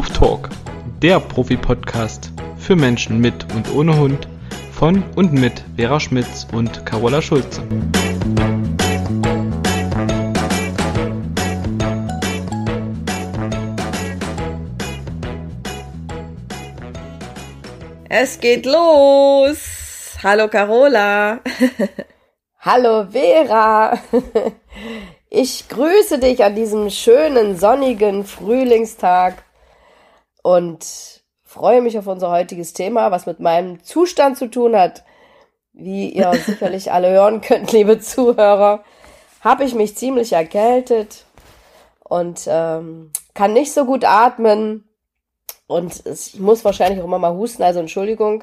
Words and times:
Huftalk, 0.00 0.48
der 1.02 1.20
Profi-Podcast 1.20 2.32
für 2.56 2.74
Menschen 2.74 3.20
mit 3.20 3.46
und 3.52 3.70
ohne 3.74 3.98
Hund 3.98 4.26
von 4.72 5.02
und 5.14 5.34
mit 5.34 5.62
Vera 5.76 6.00
Schmitz 6.00 6.46
und 6.54 6.86
Carola 6.86 7.20
Schulze. 7.20 7.62
Es 18.08 18.40
geht 18.40 18.64
los. 18.64 19.58
Hallo 20.22 20.48
Carola. 20.48 21.40
Hallo 22.60 23.06
Vera. 23.10 23.98
Ich 25.32 25.68
grüße 25.68 26.18
dich 26.18 26.42
an 26.42 26.56
diesem 26.56 26.90
schönen 26.90 27.56
sonnigen 27.56 28.24
Frühlingstag 28.24 29.44
und 30.42 31.22
freue 31.44 31.82
mich 31.82 31.98
auf 31.98 32.06
unser 32.06 32.30
heutiges 32.30 32.72
Thema, 32.72 33.10
was 33.10 33.26
mit 33.26 33.40
meinem 33.40 33.82
Zustand 33.82 34.38
zu 34.38 34.48
tun 34.48 34.76
hat. 34.76 35.04
Wie 35.72 36.10
ihr 36.10 36.32
sicherlich 36.46 36.92
alle 36.92 37.10
hören 37.10 37.40
könnt, 37.40 37.72
liebe 37.72 38.00
Zuhörer, 38.00 38.84
habe 39.40 39.64
ich 39.64 39.74
mich 39.74 39.96
ziemlich 39.96 40.32
erkältet 40.32 41.24
und 42.04 42.42
ähm, 42.46 43.10
kann 43.34 43.52
nicht 43.52 43.72
so 43.72 43.84
gut 43.84 44.04
atmen 44.04 44.88
und 45.66 46.04
ich 46.04 46.38
muss 46.40 46.64
wahrscheinlich 46.64 47.00
auch 47.00 47.04
immer 47.04 47.20
mal 47.20 47.34
husten, 47.34 47.62
also 47.62 47.78
Entschuldigung. 47.78 48.42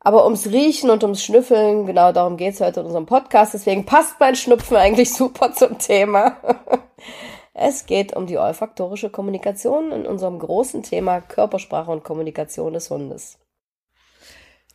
Aber 0.00 0.24
ums 0.24 0.46
Riechen 0.46 0.90
und 0.90 1.02
ums 1.02 1.24
Schnüffeln, 1.24 1.86
genau 1.86 2.12
darum 2.12 2.36
geht's 2.36 2.60
heute 2.60 2.80
in 2.80 2.86
unserem 2.86 3.06
Podcast. 3.06 3.54
Deswegen 3.54 3.86
passt 3.86 4.20
mein 4.20 4.36
Schnupfen 4.36 4.76
eigentlich 4.76 5.12
super 5.12 5.52
zum 5.52 5.78
Thema. 5.78 6.36
Es 7.58 7.86
geht 7.86 8.14
um 8.14 8.26
die 8.26 8.36
olfaktorische 8.36 9.08
Kommunikation 9.08 9.90
in 9.90 10.04
unserem 10.04 10.38
großen 10.38 10.82
Thema 10.82 11.22
Körpersprache 11.22 11.90
und 11.90 12.04
Kommunikation 12.04 12.74
des 12.74 12.90
Hundes. 12.90 13.38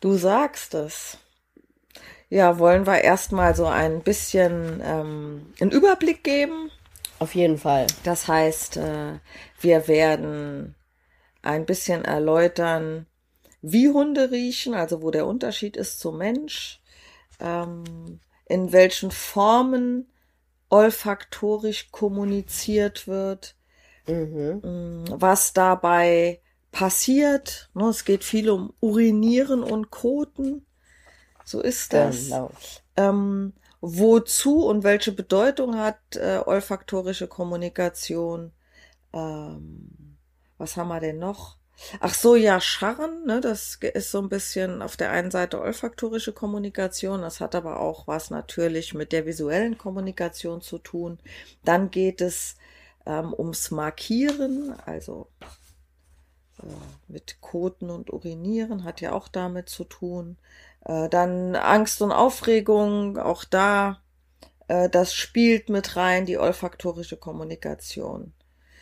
Du 0.00 0.14
sagst 0.16 0.74
es. 0.74 1.16
Ja, 2.28 2.58
wollen 2.58 2.84
wir 2.84 2.98
erstmal 2.98 3.54
so 3.54 3.66
ein 3.66 4.02
bisschen 4.02 4.82
ähm, 4.84 5.52
einen 5.60 5.70
Überblick 5.70 6.24
geben? 6.24 6.72
Auf 7.20 7.36
jeden 7.36 7.56
Fall. 7.56 7.86
Das 8.02 8.26
heißt, 8.26 8.78
äh, 8.78 9.20
wir 9.60 9.86
werden 9.86 10.74
ein 11.40 11.66
bisschen 11.66 12.04
erläutern, 12.04 13.06
wie 13.60 13.90
Hunde 13.90 14.32
riechen, 14.32 14.74
also 14.74 15.02
wo 15.02 15.12
der 15.12 15.28
Unterschied 15.28 15.76
ist 15.76 16.00
zum 16.00 16.18
Mensch, 16.18 16.80
ähm, 17.38 18.18
in 18.46 18.72
welchen 18.72 19.12
Formen 19.12 20.11
olfaktorisch 20.72 21.90
kommuniziert 21.90 23.06
wird, 23.06 23.54
mhm. 24.06 24.60
Mm, 24.62 25.04
was 25.10 25.52
dabei 25.52 26.40
passiert. 26.72 27.70
Ne, 27.74 27.88
es 27.88 28.06
geht 28.06 28.24
viel 28.24 28.48
um 28.48 28.72
Urinieren 28.80 29.62
und 29.62 29.90
Koten. 29.90 30.64
So 31.44 31.60
ist 31.60 31.92
das. 31.92 32.24
Genau. 32.24 32.50
Ähm, 32.96 33.52
wozu 33.82 34.66
und 34.66 34.82
welche 34.82 35.12
Bedeutung 35.12 35.76
hat 35.76 35.98
äh, 36.16 36.40
olfaktorische 36.44 37.28
Kommunikation? 37.28 38.52
Ähm, 39.12 40.16
was 40.56 40.78
haben 40.78 40.88
wir 40.88 41.00
denn 41.00 41.18
noch? 41.18 41.58
Ach 42.00 42.14
so, 42.14 42.36
ja, 42.36 42.60
Scharren, 42.60 43.24
ne, 43.26 43.40
das 43.40 43.78
ist 43.80 44.10
so 44.10 44.20
ein 44.20 44.28
bisschen 44.28 44.82
auf 44.82 44.96
der 44.96 45.10
einen 45.10 45.30
Seite 45.30 45.60
olfaktorische 45.60 46.32
Kommunikation, 46.32 47.22
das 47.22 47.40
hat 47.40 47.54
aber 47.54 47.80
auch 47.80 48.06
was 48.06 48.30
natürlich 48.30 48.94
mit 48.94 49.12
der 49.12 49.26
visuellen 49.26 49.78
Kommunikation 49.78 50.62
zu 50.62 50.78
tun. 50.78 51.18
Dann 51.64 51.90
geht 51.90 52.20
es 52.20 52.56
ähm, 53.06 53.34
ums 53.36 53.70
Markieren, 53.70 54.74
also 54.86 55.28
äh, 56.62 56.66
mit 57.08 57.40
Koten 57.40 57.90
und 57.90 58.12
Urinieren 58.12 58.84
hat 58.84 59.00
ja 59.00 59.12
auch 59.12 59.28
damit 59.28 59.68
zu 59.68 59.84
tun. 59.84 60.36
Äh, 60.84 61.08
dann 61.08 61.56
Angst 61.56 62.02
und 62.02 62.12
Aufregung, 62.12 63.18
auch 63.18 63.44
da, 63.44 64.02
äh, 64.68 64.88
das 64.88 65.14
spielt 65.14 65.68
mit 65.68 65.96
rein, 65.96 66.26
die 66.26 66.38
olfaktorische 66.38 67.16
Kommunikation. 67.16 68.32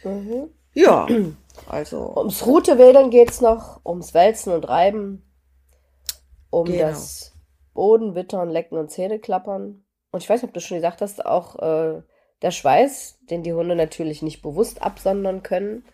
Mhm. 0.05 0.51
Ja, 0.75 1.07
also. 1.69 2.15
Ums 2.17 2.47
Routewedeln 2.47 3.11
geht's 3.11 3.41
noch, 3.41 3.85
ums 3.85 4.15
Wälzen 4.15 4.53
und 4.53 4.69
Reiben, 4.69 5.23
um 6.51 6.67
genau. 6.67 6.89
das 6.89 7.33
Bodenwittern, 7.75 8.51
Lecken 8.51 8.79
und 8.79 8.91
Zähneklappern. 8.91 9.85
Und 10.13 10.23
ich 10.23 10.29
weiß 10.29 10.43
nicht, 10.43 10.51
ob 10.51 10.55
du 10.55 10.61
schon 10.61 10.79
gesagt 10.79 11.01
hast, 11.01 11.25
auch 11.25 11.57
äh, 11.59 12.03
der 12.43 12.51
Schweiß, 12.51 13.19
den 13.31 13.43
die 13.43 13.53
Hunde 13.53 13.77
natürlich 13.77 14.23
nicht 14.23 14.43
bewusst 14.43 14.83
absondern 14.83 15.43
können, 15.43 15.85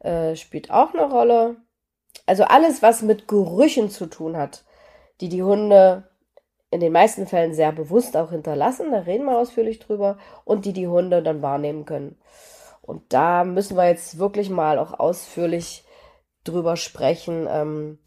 äh, 0.00 0.36
spielt 0.36 0.70
auch 0.70 0.94
eine 0.94 1.10
Rolle. 1.10 1.56
Also 2.26 2.44
alles, 2.44 2.82
was 2.82 3.02
mit 3.02 3.28
Gerüchen 3.28 3.90
zu 3.90 4.06
tun 4.06 4.36
hat, 4.36 4.64
die 5.20 5.28
die 5.28 5.42
Hunde 5.42 6.08
in 6.70 6.80
den 6.80 6.92
meisten 6.92 7.26
Fällen 7.26 7.54
sehr 7.54 7.72
bewusst 7.72 8.16
auch 8.16 8.30
hinterlassen, 8.30 8.92
da 8.92 9.00
reden 9.00 9.24
wir 9.24 9.38
ausführlich 9.38 9.78
drüber, 9.78 10.18
und 10.44 10.64
die 10.64 10.74
die 10.74 10.88
Hunde 10.88 11.22
dann 11.22 11.42
wahrnehmen 11.42 11.86
können. 11.86 12.18
Und 12.88 13.12
da 13.12 13.44
müssen 13.44 13.76
wir 13.76 13.86
jetzt 13.86 14.18
wirklich 14.18 14.48
mal 14.48 14.78
auch 14.78 14.98
ausführlich 14.98 15.84
drüber 16.44 16.78
sprechen, 16.78 17.46
ähm, 17.46 17.98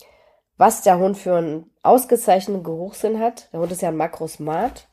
was 0.58 0.82
der 0.82 0.98
Hund 0.98 1.20
für 1.20 1.36
einen 1.36 1.70
ausgezeichneten 1.84 2.64
Geruchssinn 2.64 3.20
hat. 3.20 3.54
Der 3.54 3.60
Hund 3.60 3.72
ist 3.72 3.84
ja 3.84 3.90
ein 3.90 3.96
Makrosmat. 3.96 4.88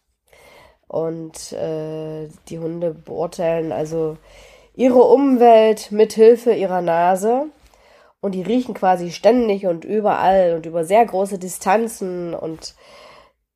Und 0.88 1.54
äh, 1.54 2.28
die 2.50 2.58
Hunde 2.58 2.92
beurteilen 2.92 3.72
also 3.72 4.18
ihre 4.74 5.02
Umwelt 5.04 5.90
mit 5.90 6.12
Hilfe 6.12 6.52
ihrer 6.52 6.82
Nase. 6.82 7.46
Und 8.20 8.32
die 8.32 8.42
riechen 8.42 8.74
quasi 8.74 9.10
ständig 9.10 9.66
und 9.66 9.86
überall 9.86 10.54
und 10.54 10.66
über 10.66 10.84
sehr 10.84 11.06
große 11.06 11.38
Distanzen. 11.38 12.34
Und 12.34 12.74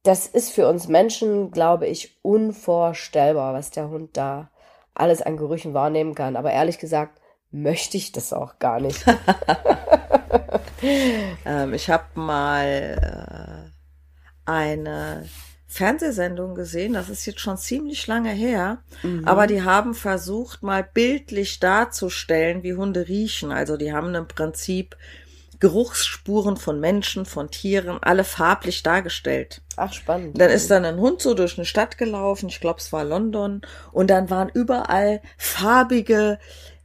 das 0.03 0.27
ist 0.29 0.51
für 0.51 0.67
uns 0.67 0.89
Menschen, 0.89 1.51
glaube 1.51 1.89
ich, 1.89 2.19
unvorstellbar, 2.23 3.53
was 3.53 3.71
der 3.71 3.91
Hund 3.91 4.17
da 4.17 4.52
alles 4.95 5.23
an 5.23 5.37
Gerüchen 5.37 5.75
wahrnehmen 5.75 6.15
kann. 6.15 6.37
Aber 6.37 6.53
ehrlich 6.53 6.79
gesagt, 6.79 7.21
möchte 7.51 7.97
ich 7.97 8.13
das 8.13 8.33
auch 8.33 8.59
gar 8.59 8.81
nicht. 8.81 9.05
ähm, 11.45 11.75
ich 11.75 11.91
habe 11.91 12.05
mal 12.15 13.71
äh, 14.47 14.51
eine 14.51 15.29
Fernsehsendung 15.67 16.55
gesehen, 16.55 16.93
das 16.93 17.09
ist 17.09 17.25
jetzt 17.25 17.41
schon 17.41 17.57
ziemlich 17.57 18.07
lange 18.07 18.31
her, 18.31 18.83
mhm. 19.03 19.27
aber 19.27 19.47
die 19.47 19.63
haben 19.63 19.95
versucht, 19.95 20.63
mal 20.63 20.85
bildlich 20.85 21.61
darzustellen, 21.61 22.63
wie 22.63 22.75
Hunde 22.75 23.09
riechen. 23.09 23.53
Also 23.53 23.79
die 23.79 23.93
haben 23.93 24.15
im 24.15 24.29
Prinzip 24.29 24.97
Geruchsspuren 25.61 26.59
von 26.59 26.79
Menschen, 26.79 27.25
von 27.25 27.51
Tieren, 27.51 27.99
alle 28.03 28.25
farblich 28.25 28.83
dargestellt. 28.83 29.62
Ach, 29.77 29.93
spannend. 29.93 30.41
Dann 30.41 30.51
ist 30.51 30.71
dann 30.71 30.85
ein 30.85 30.99
Hund 30.99 31.21
so 31.21 31.35
durch 31.35 31.59
eine 31.59 31.65
Stadt 31.65 31.99
gelaufen, 31.99 32.49
ich 32.49 32.61
glaube, 32.61 32.81
es 32.81 32.93
war 32.93 33.05
London, 33.05 33.63
und 33.93 34.11
dann 34.11 34.31
waren 34.31 34.51
überall 34.53 35.21
farbige 35.39 36.39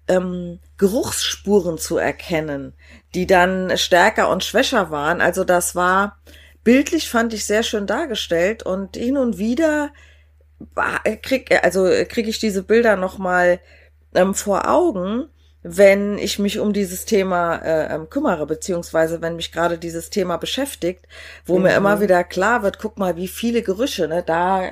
ähm, 0.08 0.60
Geruchsspuren 0.78 1.78
zu 1.78 1.98
erkennen, 1.98 2.74
die 3.14 3.28
dann 3.28 3.78
stärker 3.78 4.30
und 4.30 4.44
schwächer 4.44 4.92
waren. 4.92 5.22
Also 5.22 5.44
das 5.44 5.76
war 5.76 6.18
bildlich 6.64 7.10
fand 7.10 7.34
ich 7.34 7.46
sehr 7.46 7.64
schön 7.64 7.88
dargestellt 7.88 8.62
und 8.62 8.98
hin 8.98 9.16
und 9.16 9.38
wieder 9.38 9.92
krieg 11.22 11.64
also 11.64 11.86
kriege 12.10 12.30
ich 12.30 12.40
diese 12.40 12.62
Bilder 12.62 12.98
noch 12.98 13.18
mal 13.18 13.62
ähm, 14.14 14.34
vor 14.34 14.70
Augen 14.70 15.30
wenn 15.70 16.18
ich 16.18 16.40
mich 16.40 16.60
um 16.60 16.72
dieses 16.72 17.06
Thema 17.06 17.58
äh, 17.58 17.94
ähm, 17.94 18.10
kümmere, 18.10 18.46
beziehungsweise 18.46 19.22
wenn 19.22 19.36
mich 19.36 19.52
gerade 19.52 19.78
dieses 19.78 20.10
Thema 20.10 20.38
beschäftigt, 20.38 21.06
wo 21.46 21.58
mhm. 21.58 21.64
mir 21.64 21.76
immer 21.76 22.00
wieder 22.00 22.24
klar 22.24 22.64
wird, 22.64 22.80
guck 22.80 22.98
mal, 22.98 23.18
wie 23.18 23.28
viele 23.28 23.62
Gerüche, 23.62 24.08
ne, 24.08 24.24
da 24.24 24.70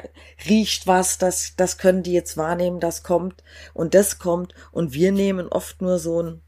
riecht 0.47 0.87
was, 0.87 1.17
das, 1.17 1.55
das 1.57 1.77
können 1.77 2.03
die 2.03 2.13
jetzt 2.13 2.37
wahrnehmen, 2.37 2.79
das 2.79 3.03
kommt 3.03 3.43
und 3.73 3.93
das 3.93 4.19
kommt 4.19 4.53
und 4.71 4.93
wir 4.93 5.11
nehmen 5.11 5.49
oft 5.49 5.81
nur 5.81 5.99
so 5.99 6.21
ein, 6.21 6.41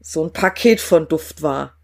so 0.00 0.24
ein 0.24 0.32
Paket 0.32 0.80
von 0.80 1.06
Duft 1.06 1.42
wahr. 1.42 1.74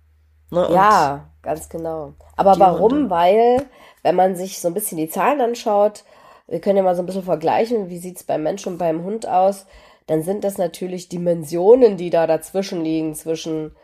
Ne, 0.50 0.68
ja, 0.72 1.30
ganz 1.42 1.68
genau. 1.68 2.14
Aber 2.36 2.58
warum? 2.58 3.10
Weil, 3.10 3.64
wenn 4.02 4.16
man 4.16 4.34
sich 4.34 4.60
so 4.60 4.68
ein 4.68 4.74
bisschen 4.74 4.98
die 4.98 5.08
Zahlen 5.08 5.40
anschaut, 5.40 6.04
wir 6.48 6.60
können 6.60 6.76
ja 6.76 6.82
mal 6.82 6.96
so 6.96 7.02
ein 7.02 7.06
bisschen 7.06 7.22
vergleichen, 7.22 7.88
wie 7.88 7.98
sieht's 7.98 8.24
beim 8.24 8.42
Mensch 8.42 8.66
und 8.66 8.76
beim 8.76 9.04
Hund 9.04 9.26
aus, 9.26 9.66
dann 10.06 10.22
sind 10.22 10.44
das 10.44 10.58
natürlich 10.58 11.08
Dimensionen, 11.08 11.96
die 11.96 12.10
da 12.10 12.26
dazwischen 12.26 12.84
liegen, 12.84 13.14
zwischen 13.14 13.74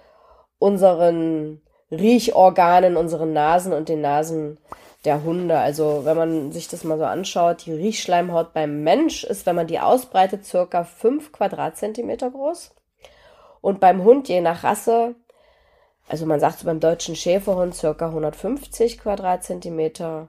unseren 0.58 1.62
Riechorganen, 1.90 2.96
unseren 2.96 3.32
Nasen 3.32 3.72
und 3.72 3.88
den 3.88 4.00
Nasen 4.00 4.58
der 5.04 5.24
Hunde. 5.24 5.58
Also 5.58 6.04
wenn 6.04 6.16
man 6.16 6.52
sich 6.52 6.68
das 6.68 6.84
mal 6.84 6.98
so 6.98 7.04
anschaut, 7.04 7.64
die 7.66 7.72
Riechschleimhaut 7.72 8.52
beim 8.52 8.82
Mensch 8.82 9.24
ist, 9.24 9.46
wenn 9.46 9.56
man 9.56 9.66
die 9.66 9.80
ausbreitet, 9.80 10.44
circa 10.44 10.84
fünf 10.84 11.32
Quadratzentimeter 11.32 12.30
groß. 12.30 12.74
Und 13.60 13.80
beim 13.80 14.04
Hund, 14.04 14.28
je 14.28 14.40
nach 14.40 14.64
Rasse, 14.64 15.14
also 16.08 16.26
man 16.26 16.40
sagt 16.40 16.58
so 16.58 16.66
beim 16.66 16.80
deutschen 16.80 17.16
Schäferhund 17.16 17.74
circa 17.74 18.06
150 18.06 18.98
Quadratzentimeter. 18.98 20.28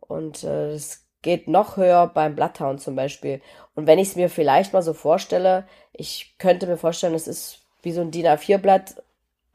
Und 0.00 0.44
äh, 0.44 0.72
es 0.72 1.06
geht 1.22 1.48
noch 1.48 1.76
höher 1.76 2.06
beim 2.06 2.34
Bloodhound 2.34 2.80
zum 2.80 2.96
Beispiel. 2.96 3.40
Und 3.80 3.86
wenn 3.86 3.98
ich 3.98 4.08
es 4.08 4.16
mir 4.16 4.28
vielleicht 4.28 4.74
mal 4.74 4.82
so 4.82 4.92
vorstelle, 4.92 5.64
ich 5.94 6.34
könnte 6.36 6.66
mir 6.66 6.76
vorstellen, 6.76 7.14
es 7.14 7.26
ist 7.26 7.60
wie 7.80 7.92
so 7.92 8.02
ein 8.02 8.10
DIN 8.10 8.26
A4-Blatt 8.26 9.02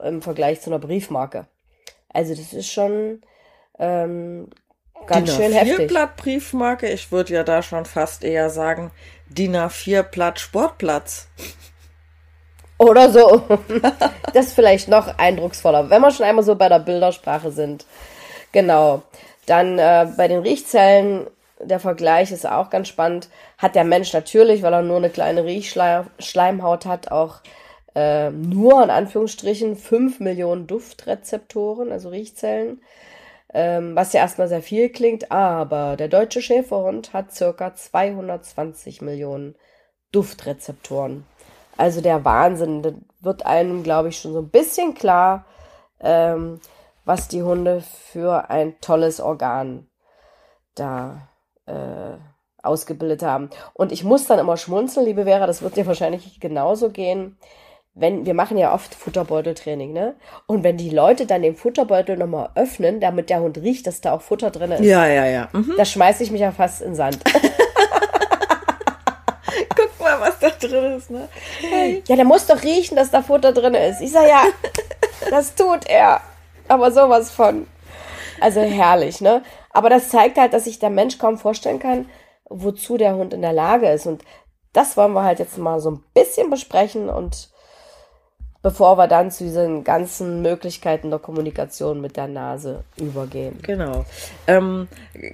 im 0.03 0.23
Vergleich 0.23 0.61
zu 0.61 0.71
einer 0.71 0.79
Briefmarke. 0.79 1.45
Also 2.11 2.33
das 2.33 2.51
ist 2.51 2.71
schon 2.71 3.21
ähm, 3.77 4.47
ganz 5.05 5.29
DIN 5.29 5.35
schön 5.37 5.53
heftig. 5.53 5.89
Blatt 5.89 6.15
Briefmarke, 6.15 6.89
ich 6.89 7.11
würde 7.11 7.35
ja 7.35 7.43
da 7.43 7.61
schon 7.61 7.85
fast 7.85 8.23
eher 8.23 8.49
sagen 8.49 8.89
DIN 9.29 9.55
A4 9.55 10.01
Blatt 10.01 10.39
Sportplatz. 10.39 11.27
Oder 12.79 13.11
so. 13.11 13.43
das 14.33 14.47
ist 14.47 14.53
vielleicht 14.53 14.87
noch 14.87 15.19
eindrucksvoller, 15.19 15.91
wenn 15.91 16.01
wir 16.01 16.09
schon 16.09 16.25
einmal 16.25 16.43
so 16.43 16.55
bei 16.55 16.67
der 16.67 16.79
Bildersprache 16.79 17.51
sind. 17.51 17.85
Genau. 18.51 19.03
Dann 19.45 19.77
äh, 19.77 20.07
bei 20.17 20.27
den 20.27 20.39
Riechzellen, 20.39 21.27
der 21.59 21.79
Vergleich 21.79 22.31
ist 22.31 22.47
auch 22.47 22.69
ganz 22.69 22.87
spannend. 22.87 23.29
Hat 23.57 23.75
der 23.75 23.83
Mensch 23.83 24.13
natürlich, 24.13 24.61
weil 24.61 24.73
er 24.73 24.81
nur 24.81 24.97
eine 24.97 25.09
kleine 25.09 25.45
Riechschleimhaut 25.45 26.85
hat, 26.85 27.11
auch 27.11 27.41
äh, 27.95 28.29
nur 28.29 28.83
in 28.83 28.89
Anführungsstrichen 28.89 29.75
5 29.77 30.19
Millionen 30.19 30.67
Duftrezeptoren, 30.67 31.91
also 31.91 32.09
Riechzellen. 32.09 32.81
Ähm, 33.53 33.95
was 33.95 34.11
ja 34.11 34.19
erstmal 34.19 34.49
sehr 34.49 34.61
viel 34.61 34.89
klingt, 34.89 35.31
aber 35.31 35.95
der 35.95 36.09
deutsche 36.09 36.41
Schäferhund 36.41 37.13
hat 37.13 37.33
circa 37.33 37.73
220 37.73 39.01
Millionen 39.01 39.55
Duftrezeptoren. 40.11 41.25
Also 41.77 42.01
der 42.01 42.25
Wahnsinn. 42.25 42.81
Das 42.81 42.93
wird 43.21 43.45
einem, 43.45 43.83
glaube 43.83 44.09
ich, 44.09 44.19
schon 44.19 44.33
so 44.33 44.39
ein 44.39 44.49
bisschen 44.49 44.93
klar, 44.93 45.45
ähm, 45.99 46.59
was 47.05 47.27
die 47.27 47.43
Hunde 47.43 47.81
für 47.81 48.49
ein 48.49 48.79
tolles 48.81 49.19
Organ 49.21 49.87
da 50.75 51.29
äh, 51.65 52.17
ausgebildet 52.63 53.23
haben. 53.23 53.49
Und 53.73 53.91
ich 53.91 54.03
muss 54.03 54.25
dann 54.25 54.39
immer 54.39 54.57
schmunzeln, 54.57 55.05
liebe 55.05 55.25
Vera, 55.25 55.47
das 55.47 55.61
wird 55.61 55.77
dir 55.77 55.85
wahrscheinlich 55.85 56.39
genauso 56.39 56.89
gehen. 56.89 57.37
Wenn, 57.93 58.25
wir 58.25 58.33
machen 58.33 58.57
ja 58.57 58.73
oft 58.73 58.93
Futterbeuteltraining, 58.93 59.93
ne? 59.93 60.15
Und 60.47 60.63
wenn 60.63 60.75
die 60.75 60.89
Leute 60.89 61.25
dann 61.25 61.43
den 61.43 61.55
Futterbeutel 61.55 62.17
nochmal 62.17 62.49
öffnen, 62.55 62.99
damit 62.99 63.29
der 63.29 63.39
Hund 63.39 63.57
riecht, 63.59 63.87
dass 63.87 64.01
da 64.01 64.11
auch 64.11 64.21
Futter 64.21 64.51
drin 64.51 64.71
ist. 64.71 64.83
Ja, 64.83 65.07
ja, 65.07 65.25
ja. 65.25 65.47
Mhm. 65.53 65.75
Da 65.77 65.85
schmeiße 65.85 66.23
ich 66.23 66.31
mich 66.31 66.41
ja 66.41 66.51
fast 66.51 66.81
in 66.81 66.93
Sand. 66.93 67.19
Guck 69.75 69.99
mal, 69.99 70.19
was 70.19 70.39
da 70.39 70.49
drin 70.49 70.97
ist, 70.97 71.09
ne? 71.09 71.27
Hey. 71.59 72.03
Ja, 72.07 72.15
der 72.15 72.25
muss 72.25 72.47
doch 72.47 72.61
riechen, 72.61 72.95
dass 72.95 73.11
da 73.11 73.21
Futter 73.21 73.53
drin 73.53 73.73
ist. 73.73 74.01
Ich 74.01 74.11
sag 74.11 74.27
ja, 74.27 74.43
das 75.29 75.55
tut 75.55 75.87
er. 75.87 76.21
Aber 76.67 76.91
sowas 76.91 77.31
von. 77.31 77.67
Also 78.41 78.61
herrlich, 78.61 79.21
ne? 79.21 79.43
Aber 79.75 79.89
das 79.89 80.07
zeigt 80.07 80.37
halt, 80.37 80.53
dass 80.53 80.63
sich 80.63 80.79
der 80.79 80.89
Mensch 80.89 81.17
kaum 81.17 81.37
vorstellen 81.37 81.79
kann, 81.79 82.05
wozu 82.49 82.95
der 82.95 83.15
Hund 83.15 83.33
in 83.33 83.41
der 83.41 83.51
Lage 83.51 83.89
ist. 83.89 84.07
Und 84.07 84.23
das 84.71 84.95
wollen 84.95 85.11
wir 85.11 85.23
halt 85.23 85.39
jetzt 85.39 85.57
mal 85.57 85.81
so 85.81 85.91
ein 85.91 86.03
bisschen 86.13 86.49
besprechen 86.49 87.09
und 87.09 87.49
bevor 88.61 88.97
wir 88.97 89.07
dann 89.07 89.31
zu 89.31 89.43
diesen 89.43 89.83
ganzen 89.83 90.41
Möglichkeiten 90.41 91.09
der 91.09 91.19
Kommunikation 91.19 91.99
mit 91.99 92.15
der 92.15 92.27
Nase 92.27 92.85
übergehen. 92.95 93.59
Genau. 93.63 94.05
Ähm, 94.47 94.87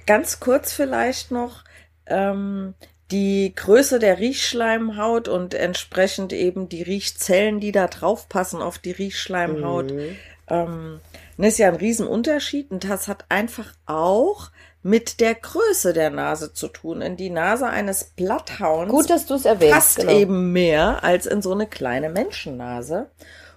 ganz 0.06 0.40
kurz 0.40 0.72
vielleicht 0.72 1.30
noch. 1.30 1.62
Ähm, 2.06 2.74
die 3.12 3.52
Größe 3.54 4.00
der 4.00 4.18
Riechschleimhaut 4.18 5.28
und 5.28 5.54
entsprechend 5.54 6.32
eben 6.32 6.68
die 6.68 6.82
Riechzellen, 6.82 7.60
die 7.60 7.70
da 7.70 7.86
drauf 7.86 8.28
passen 8.28 8.60
auf 8.60 8.78
die 8.78 8.90
Riechschleimhaut, 8.90 9.92
mhm. 9.92 10.16
ähm, 10.48 11.00
das 11.38 11.48
ist 11.48 11.58
ja 11.58 11.68
ein 11.68 11.76
Riesenunterschied 11.76 12.70
und 12.70 12.88
das 12.88 13.08
hat 13.08 13.24
einfach 13.28 13.74
auch 13.86 14.50
mit 14.82 15.20
der 15.20 15.34
Größe 15.34 15.92
der 15.92 16.10
Nase 16.10 16.52
zu 16.52 16.68
tun. 16.68 17.02
In 17.02 17.16
die 17.16 17.30
Nase 17.30 17.66
eines 17.66 18.04
Blatthounds 18.04 18.90
Gut, 18.90 19.10
dass 19.10 19.26
du 19.26 19.34
es 19.34 19.44
erwähnst, 19.44 19.74
passt 19.74 19.96
genau. 19.98 20.12
eben 20.12 20.52
mehr 20.52 21.04
als 21.04 21.26
in 21.26 21.40
so 21.40 21.52
eine 21.52 21.66
kleine 21.66 22.08
Menschennase. 22.08 23.10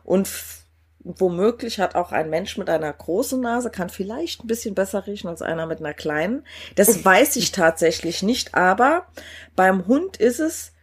Und 0.03 0.29
womöglich 0.99 1.79
hat 1.79 1.95
auch 1.95 2.11
ein 2.11 2.29
Mensch 2.29 2.57
mit 2.57 2.69
einer 2.69 2.91
großen 2.91 3.39
Nase, 3.39 3.69
kann 3.69 3.89
vielleicht 3.89 4.43
ein 4.43 4.47
bisschen 4.47 4.75
besser 4.75 5.07
riechen 5.07 5.27
als 5.27 5.41
einer 5.41 5.65
mit 5.65 5.79
einer 5.79 5.93
kleinen. 5.93 6.45
Das 6.75 7.03
weiß 7.05 7.35
ich 7.37 7.51
tatsächlich 7.51 8.21
nicht, 8.21 8.53
aber 8.53 9.07
beim 9.55 9.87
Hund 9.87 10.17
ist 10.17 10.39
es 10.39 10.73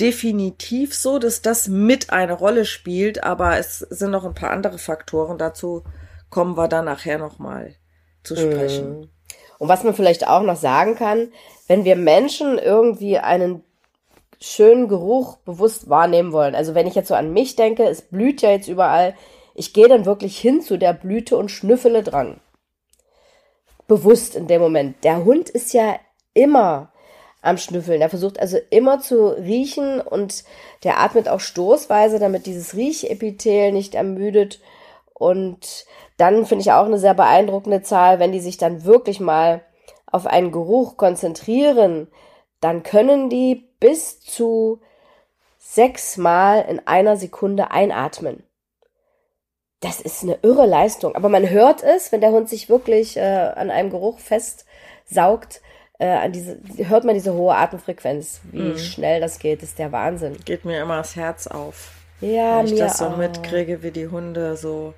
definitiv 0.00 0.94
so, 0.94 1.18
dass 1.18 1.42
das 1.42 1.68
mit 1.68 2.10
eine 2.10 2.32
Rolle 2.32 2.64
spielt, 2.64 3.22
aber 3.22 3.58
es 3.58 3.78
sind 3.78 4.10
noch 4.10 4.24
ein 4.24 4.34
paar 4.34 4.50
andere 4.50 4.78
Faktoren. 4.78 5.38
Dazu 5.38 5.84
kommen 6.34 6.56
wir 6.56 6.66
dann 6.66 6.86
nachher 6.86 7.18
nochmal 7.18 7.76
zu 8.24 8.34
sprechen. 8.34 8.98
Mhm. 8.98 9.08
Und 9.58 9.68
was 9.68 9.84
man 9.84 9.94
vielleicht 9.94 10.26
auch 10.26 10.42
noch 10.42 10.56
sagen 10.56 10.96
kann, 10.96 11.32
wenn 11.68 11.84
wir 11.84 11.94
Menschen 11.94 12.58
irgendwie 12.58 13.18
einen 13.18 13.62
schönen 14.40 14.88
Geruch 14.88 15.36
bewusst 15.38 15.88
wahrnehmen 15.88 16.32
wollen. 16.32 16.56
Also 16.56 16.74
wenn 16.74 16.88
ich 16.88 16.96
jetzt 16.96 17.08
so 17.08 17.14
an 17.14 17.32
mich 17.32 17.54
denke, 17.54 17.84
es 17.84 18.02
blüht 18.02 18.42
ja 18.42 18.50
jetzt 18.50 18.68
überall. 18.68 19.14
Ich 19.54 19.72
gehe 19.72 19.88
dann 19.88 20.06
wirklich 20.06 20.36
hin 20.36 20.60
zu 20.60 20.76
der 20.76 20.92
Blüte 20.92 21.36
und 21.36 21.50
schnüffele 21.50 22.02
dran. 22.02 22.40
Bewusst 23.86 24.34
in 24.34 24.48
dem 24.48 24.60
Moment. 24.60 25.04
Der 25.04 25.24
Hund 25.24 25.48
ist 25.48 25.72
ja 25.72 26.00
immer 26.34 26.90
am 27.42 27.58
Schnüffeln. 27.58 28.00
Er 28.00 28.10
versucht 28.10 28.40
also 28.40 28.58
immer 28.70 29.00
zu 29.00 29.28
riechen 29.28 30.00
und 30.00 30.44
der 30.82 30.98
atmet 30.98 31.28
auch 31.28 31.40
stoßweise, 31.40 32.18
damit 32.18 32.46
dieses 32.46 32.74
Riechepithel 32.74 33.70
nicht 33.70 33.94
ermüdet. 33.94 34.60
Und 35.14 35.86
dann 36.16 36.46
finde 36.46 36.62
ich 36.62 36.72
auch 36.72 36.86
eine 36.86 36.98
sehr 36.98 37.14
beeindruckende 37.14 37.82
Zahl, 37.82 38.18
wenn 38.18 38.32
die 38.32 38.40
sich 38.40 38.56
dann 38.56 38.84
wirklich 38.84 39.20
mal 39.20 39.62
auf 40.06 40.26
einen 40.26 40.52
Geruch 40.52 40.96
konzentrieren, 40.96 42.08
dann 42.60 42.82
können 42.82 43.28
die 43.28 43.68
bis 43.80 44.20
zu 44.20 44.80
sechsmal 45.58 46.64
in 46.68 46.86
einer 46.86 47.16
Sekunde 47.16 47.70
einatmen. 47.72 48.44
Das 49.80 50.00
ist 50.00 50.22
eine 50.22 50.38
irre 50.42 50.66
Leistung. 50.66 51.16
Aber 51.16 51.28
man 51.28 51.50
hört 51.50 51.82
es, 51.82 52.12
wenn 52.12 52.20
der 52.20 52.30
Hund 52.30 52.48
sich 52.48 52.68
wirklich 52.68 53.16
äh, 53.16 53.20
an 53.20 53.70
einem 53.70 53.90
Geruch 53.90 54.18
festsaugt, 54.18 55.60
äh, 55.98 56.06
an 56.06 56.32
diese, 56.32 56.58
hört 56.78 57.04
man 57.04 57.14
diese 57.14 57.34
hohe 57.34 57.54
Atemfrequenz. 57.54 58.40
Wie 58.50 58.60
mhm. 58.60 58.78
schnell 58.78 59.20
das 59.20 59.38
geht, 59.38 59.62
ist 59.62 59.78
der 59.78 59.92
Wahnsinn. 59.92 60.36
Geht 60.44 60.64
mir 60.64 60.80
immer 60.80 60.98
das 60.98 61.16
Herz 61.16 61.46
auf. 61.46 61.90
Ja, 62.20 62.58
wenn 62.58 62.66
ich 62.66 62.72
mir 62.72 62.78
das 62.78 62.98
so 62.98 63.06
auch. 63.06 63.16
mitkriege, 63.16 63.82
wie 63.82 63.90
die 63.90 64.08
Hunde 64.08 64.56
so 64.56 64.94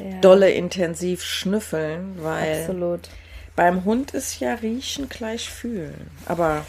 ja. 0.00 0.20
dolle 0.20 0.50
intensiv 0.50 1.22
schnüffeln, 1.22 2.22
weil 2.22 2.60
Absolut. 2.60 3.08
beim 3.56 3.84
Hund 3.84 4.12
ist 4.12 4.40
ja 4.40 4.54
riechen 4.54 5.08
gleich 5.08 5.48
fühlen. 5.50 6.10
Aber 6.26 6.64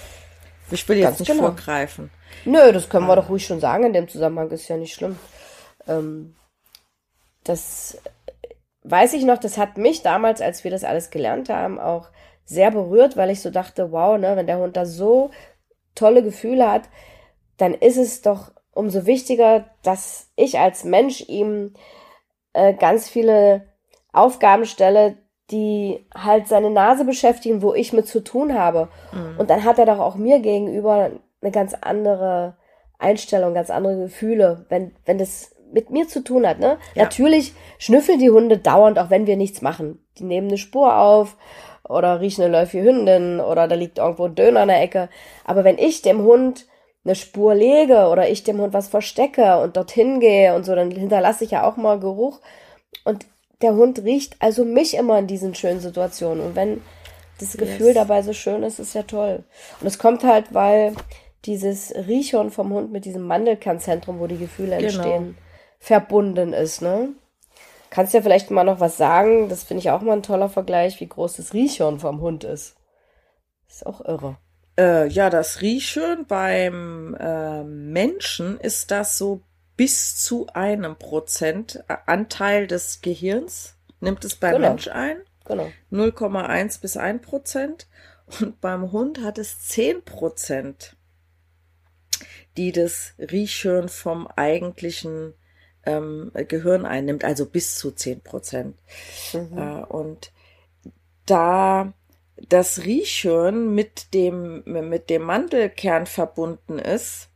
ich 0.69 0.87
will 0.87 0.97
jetzt 0.97 1.05
Ganz 1.05 1.19
nicht 1.19 1.31
genau. 1.31 1.43
vorgreifen. 1.43 2.11
Nö, 2.45 2.71
das 2.71 2.89
können 2.89 3.07
wir 3.07 3.15
doch 3.15 3.29
ruhig 3.29 3.45
schon 3.45 3.59
sagen 3.59 3.85
in 3.85 3.93
dem 3.93 4.07
Zusammenhang, 4.07 4.49
ist 4.51 4.67
ja 4.67 4.77
nicht 4.77 4.93
schlimm. 4.93 5.17
Ähm, 5.87 6.35
das 7.43 7.97
weiß 8.83 9.13
ich 9.13 9.23
noch, 9.23 9.37
das 9.37 9.57
hat 9.57 9.77
mich 9.77 10.01
damals, 10.01 10.41
als 10.41 10.63
wir 10.63 10.71
das 10.71 10.83
alles 10.83 11.09
gelernt 11.09 11.49
haben, 11.49 11.79
auch 11.79 12.09
sehr 12.45 12.71
berührt, 12.71 13.17
weil 13.17 13.29
ich 13.29 13.41
so 13.41 13.49
dachte, 13.49 13.91
wow, 13.91 14.17
ne, 14.17 14.35
wenn 14.35 14.47
der 14.47 14.57
Hund 14.57 14.75
da 14.75 14.85
so 14.85 15.31
tolle 15.95 16.23
Gefühle 16.23 16.69
hat, 16.69 16.83
dann 17.57 17.73
ist 17.73 17.97
es 17.97 18.21
doch 18.21 18.51
umso 18.73 19.05
wichtiger, 19.05 19.65
dass 19.83 20.29
ich 20.35 20.57
als 20.57 20.83
Mensch 20.83 21.21
ihm 21.27 21.73
äh, 22.53 22.73
ganz 22.73 23.09
viele 23.09 23.67
Aufgaben 24.11 24.65
stelle, 24.65 25.17
die 25.51 26.05
halt 26.15 26.47
seine 26.47 26.69
Nase 26.69 27.05
beschäftigen, 27.05 27.61
wo 27.61 27.73
ich 27.73 27.93
mit 27.93 28.07
zu 28.07 28.23
tun 28.23 28.57
habe. 28.57 28.87
Mhm. 29.11 29.39
Und 29.39 29.49
dann 29.49 29.63
hat 29.63 29.79
er 29.79 29.85
doch 29.85 29.99
auch 29.99 30.15
mir 30.15 30.39
gegenüber 30.39 31.11
eine 31.41 31.51
ganz 31.51 31.75
andere 31.81 32.55
Einstellung, 32.99 33.53
ganz 33.53 33.69
andere 33.69 33.97
Gefühle, 33.97 34.65
wenn, 34.69 34.93
wenn 35.05 35.17
das 35.17 35.55
mit 35.73 35.89
mir 35.89 36.07
zu 36.07 36.23
tun 36.23 36.45
hat. 36.47 36.59
Ne? 36.59 36.77
Ja. 36.95 37.03
Natürlich 37.03 37.53
schnüffeln 37.77 38.19
die 38.19 38.29
Hunde 38.29 38.57
dauernd, 38.57 38.99
auch 38.99 39.09
wenn 39.09 39.27
wir 39.27 39.37
nichts 39.37 39.61
machen. 39.61 40.03
Die 40.17 40.23
nehmen 40.23 40.47
eine 40.47 40.57
Spur 40.57 40.97
auf 40.97 41.37
oder 41.87 42.21
riechen 42.21 42.43
eine 42.43 42.51
läufige 42.51 42.83
Hündin 42.83 43.39
oder 43.39 43.67
da 43.67 43.75
liegt 43.75 43.97
irgendwo 43.97 44.25
ein 44.25 44.35
Döner 44.35 44.63
in 44.63 44.67
der 44.67 44.81
Ecke. 44.81 45.09
Aber 45.45 45.63
wenn 45.63 45.77
ich 45.77 46.01
dem 46.01 46.23
Hund 46.23 46.67
eine 47.03 47.15
Spur 47.15 47.55
lege 47.55 48.07
oder 48.07 48.29
ich 48.29 48.43
dem 48.43 48.59
Hund 48.59 48.73
was 48.73 48.87
verstecke 48.87 49.59
und 49.59 49.75
dorthin 49.75 50.19
gehe 50.19 50.55
und 50.55 50.65
so, 50.65 50.75
dann 50.75 50.91
hinterlasse 50.91 51.43
ich 51.43 51.51
ja 51.51 51.67
auch 51.67 51.77
mal 51.77 51.99
Geruch. 51.99 52.39
Und 53.05 53.25
der 53.61 53.73
Hund 53.73 54.03
riecht 54.03 54.35
also 54.39 54.65
mich 54.65 54.95
immer 54.95 55.17
in 55.17 55.27
diesen 55.27 55.55
schönen 55.55 55.79
Situationen. 55.79 56.43
Und 56.43 56.55
wenn 56.55 56.81
das 57.39 57.57
Gefühl 57.57 57.87
yes. 57.87 57.95
dabei 57.95 58.21
so 58.21 58.33
schön 58.33 58.63
ist, 58.63 58.79
ist 58.79 58.93
ja 58.93 59.03
toll. 59.03 59.43
Und 59.79 59.87
es 59.87 59.97
kommt 59.97 60.23
halt, 60.23 60.53
weil 60.53 60.93
dieses 61.45 61.93
Riechhorn 61.95 62.51
vom 62.51 62.71
Hund 62.71 62.91
mit 62.91 63.05
diesem 63.05 63.23
Mandelkernzentrum, 63.23 64.19
wo 64.19 64.27
die 64.27 64.37
Gefühle 64.37 64.77
genau. 64.77 64.87
entstehen, 64.87 65.37
verbunden 65.79 66.53
ist, 66.53 66.81
ne? 66.81 67.09
Kannst 67.89 68.13
du 68.13 68.19
ja 68.19 68.21
vielleicht 68.21 68.51
mal 68.51 68.63
noch 68.63 68.79
was 68.79 68.95
sagen? 68.95 69.49
Das 69.49 69.63
finde 69.63 69.79
ich 69.79 69.89
auch 69.89 70.01
mal 70.01 70.13
ein 70.13 70.23
toller 70.23 70.47
Vergleich, 70.47 71.01
wie 71.01 71.07
groß 71.07 71.37
das 71.37 71.53
Riechhorn 71.53 71.99
vom 71.99 72.21
Hund 72.21 72.45
ist. 72.45 72.75
Ist 73.67 73.85
auch 73.85 73.99
irre. 74.05 74.37
Äh, 74.81 75.07
ja, 75.09 75.29
das 75.29 75.61
Riechen 75.61 76.25
beim 76.25 77.15
äh, 77.19 77.63
Menschen 77.63 78.59
ist 78.59 78.89
das 78.89 79.15
so 79.15 79.41
bis 79.77 80.17
zu 80.17 80.47
einem 80.53 80.95
Prozent 80.95 81.83
Anteil 82.07 82.65
des 82.65 83.01
Gehirns 83.01 83.75
nimmt 83.99 84.25
es 84.25 84.35
beim 84.35 84.55
genau. 84.55 84.69
Mensch 84.69 84.87
ein. 84.87 85.17
Genau. 85.45 85.69
0,1 85.91 86.81
bis 86.81 86.97
1 86.97 87.21
Prozent. 87.21 87.87
Und 88.39 88.59
beim 88.59 88.91
Hund 88.91 89.21
hat 89.21 89.37
es 89.37 89.59
10 89.67 90.03
Prozent, 90.03 90.95
die 92.57 92.71
das 92.71 93.13
Riechhirn 93.19 93.87
vom 93.87 94.25
eigentlichen 94.25 95.35
ähm, 95.85 96.31
Gehirn 96.33 96.87
einnimmt, 96.87 97.23
also 97.23 97.45
bis 97.45 97.75
zu 97.75 97.91
zehn 97.91 98.21
Prozent. 98.21 98.77
Mhm. 99.33 99.57
Äh, 99.57 99.83
und 99.83 100.31
da 101.25 101.93
das 102.49 102.83
Riechhirn 102.83 103.73
mit 103.73 104.13
dem, 104.13 104.63
mit 104.65 105.09
dem 105.09 105.23
Mandelkern 105.23 106.05
verbunden 106.05 106.79
ist, 106.79 107.29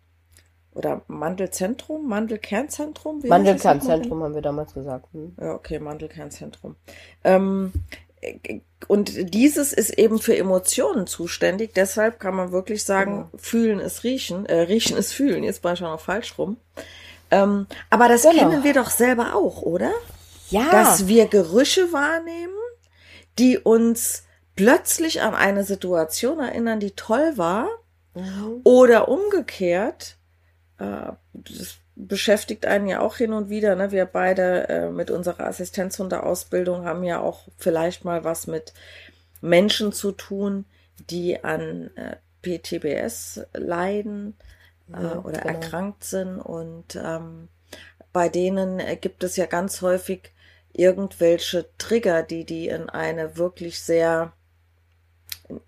oder 0.75 1.01
Mandelzentrum, 1.07 2.07
Mandelkernzentrum? 2.07 3.21
Mandelkernzentrum 3.25 4.21
haben 4.21 4.35
wir 4.35 4.41
damals 4.41 4.73
gesagt. 4.73 5.07
Hm. 5.13 5.33
Ja, 5.39 5.53
okay, 5.53 5.79
Mandelkernzentrum. 5.79 6.75
Ähm, 7.23 7.71
und 8.87 9.33
dieses 9.33 9.71
ist 9.71 9.97
eben 9.97 10.19
für 10.19 10.35
Emotionen 10.37 11.07
zuständig. 11.07 11.73
Deshalb 11.73 12.19
kann 12.19 12.35
man 12.35 12.51
wirklich 12.51 12.83
sagen, 12.83 13.15
genau. 13.15 13.29
fühlen 13.37 13.79
ist 13.79 14.03
riechen, 14.03 14.45
äh, 14.45 14.61
riechen 14.61 14.97
ist 14.97 15.13
fühlen. 15.13 15.43
Jetzt 15.43 15.63
war 15.63 15.73
ich 15.73 15.79
schon 15.79 15.89
noch 15.89 16.01
falsch 16.01 16.37
rum. 16.37 16.57
Ähm, 17.31 17.67
aber 17.89 18.09
das 18.09 18.23
genau. 18.23 18.35
kennen 18.35 18.63
wir 18.63 18.73
doch 18.73 18.89
selber 18.89 19.33
auch, 19.33 19.61
oder? 19.61 19.91
Ja. 20.49 20.69
Dass 20.71 21.07
wir 21.07 21.27
Gerüche 21.27 21.93
wahrnehmen, 21.93 22.53
die 23.39 23.57
uns 23.57 24.24
plötzlich 24.55 25.21
an 25.21 25.35
eine 25.35 25.63
Situation 25.63 26.39
erinnern, 26.39 26.79
die 26.79 26.91
toll 26.91 27.37
war. 27.37 27.69
Mhm. 28.13 28.61
Oder 28.63 29.09
umgekehrt, 29.09 30.17
äh, 30.77 31.11
das 31.33 31.77
beschäftigt 31.95 32.65
einen 32.65 32.87
ja 32.87 32.99
auch 32.99 33.15
hin 33.15 33.33
und 33.33 33.49
wieder. 33.49 33.75
Ne? 33.75 33.91
Wir 33.91 34.05
beide 34.05 34.67
äh, 34.69 34.89
mit 34.89 35.11
unserer 35.11 35.45
Assistenzhundeausbildung 35.47 36.85
haben 36.85 37.03
ja 37.03 37.21
auch 37.21 37.47
vielleicht 37.57 38.03
mal 38.05 38.23
was 38.23 38.47
mit 38.47 38.73
Menschen 39.41 39.93
zu 39.93 40.11
tun, 40.11 40.65
die 41.09 41.43
an 41.43 41.91
äh, 41.95 42.17
PTBS 42.41 43.41
leiden 43.53 44.35
äh, 44.93 45.01
ja, 45.01 45.19
oder 45.19 45.39
genau. 45.41 45.53
erkrankt 45.53 46.03
sind. 46.03 46.39
Und 46.39 46.95
ähm, 46.95 47.47
bei 48.11 48.29
denen 48.29 48.79
äh, 48.79 48.97
gibt 48.97 49.23
es 49.23 49.35
ja 49.37 49.45
ganz 49.45 49.81
häufig 49.81 50.31
irgendwelche 50.73 51.65
Trigger, 51.77 52.23
die 52.23 52.43
die 52.43 52.67
in 52.67 52.89
eine 52.89 53.37
wirklich 53.37 53.79
sehr 53.79 54.33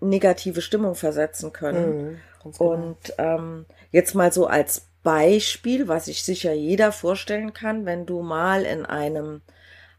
negative 0.00 0.62
Stimmung 0.62 0.94
versetzen 0.94 1.52
können. 1.52 1.96
Mhm, 1.96 2.18
genau. 2.42 2.72
Und 2.72 3.14
ähm, 3.18 3.66
jetzt 3.90 4.14
mal 4.14 4.32
so 4.32 4.46
als 4.46 4.88
Beispiel, 5.02 5.88
was 5.88 6.06
sich 6.06 6.22
sicher 6.22 6.52
jeder 6.52 6.92
vorstellen 6.92 7.52
kann, 7.52 7.86
wenn 7.86 8.06
du 8.06 8.22
mal 8.22 8.64
in 8.64 8.84
einem 8.84 9.42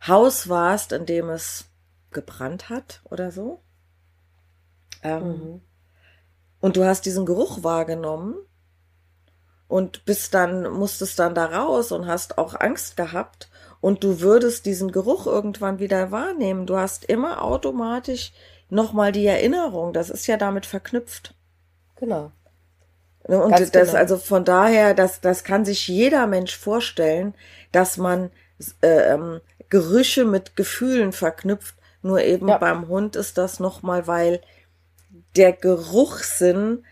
Haus 0.05 0.50
warst, 0.50 0.91
in 0.91 1.05
dem 1.05 1.29
es 1.29 1.65
gebrannt 2.12 2.69
hat 2.69 3.01
oder 3.05 3.31
so. 3.31 3.62
Ähm, 5.03 5.24
mhm. 5.24 5.62
Und 6.59 6.75
du 6.75 6.83
hast 6.83 7.05
diesen 7.05 7.25
Geruch 7.25 7.63
wahrgenommen 7.63 8.36
und 9.67 10.03
bist 10.05 10.33
dann, 10.33 10.69
musstest 10.71 11.19
dann 11.19 11.36
da 11.36 11.45
raus 11.45 11.91
und 11.91 12.07
hast 12.07 12.38
auch 12.38 12.59
Angst 12.59 12.98
gehabt 12.98 13.50
und 13.81 14.03
du 14.03 14.19
würdest 14.19 14.65
diesen 14.65 14.91
Geruch 14.91 15.25
irgendwann 15.25 15.79
wieder 15.79 16.12
wahrnehmen. 16.12 16.65
Du 16.65 16.75
hast 16.75 17.05
immer 17.05 17.43
automatisch 17.43 18.33
nochmal 18.69 19.11
die 19.11 19.25
Erinnerung. 19.25 19.93
Das 19.93 20.09
ist 20.09 20.27
ja 20.27 20.38
damit 20.38 20.65
verknüpft. 20.65 21.33
Genau. 21.95 22.31
Ne, 23.27 23.43
und 23.43 23.51
Ganz 23.51 23.71
das, 23.71 23.89
genau. 23.89 23.99
also 23.99 24.17
von 24.17 24.45
daher, 24.45 24.93
das, 24.93 25.21
das 25.21 25.43
kann 25.43 25.65
sich 25.65 25.88
jeder 25.88 26.25
Mensch 26.27 26.57
vorstellen, 26.57 27.33
dass 27.71 27.97
man 27.97 28.31
äh, 28.81 29.13
ähm, 29.13 29.41
Gerüche 29.69 30.25
mit 30.25 30.55
Gefühlen 30.55 31.11
verknüpft. 31.11 31.75
Nur 32.01 32.21
eben 32.21 32.47
ja. 32.47 32.57
beim 32.57 32.88
Hund 32.88 33.15
ist 33.15 33.38
das 33.38 33.59
nochmal, 33.59 34.07
weil 34.07 34.41
der 35.35 35.53
Geruchssinn 35.53 36.85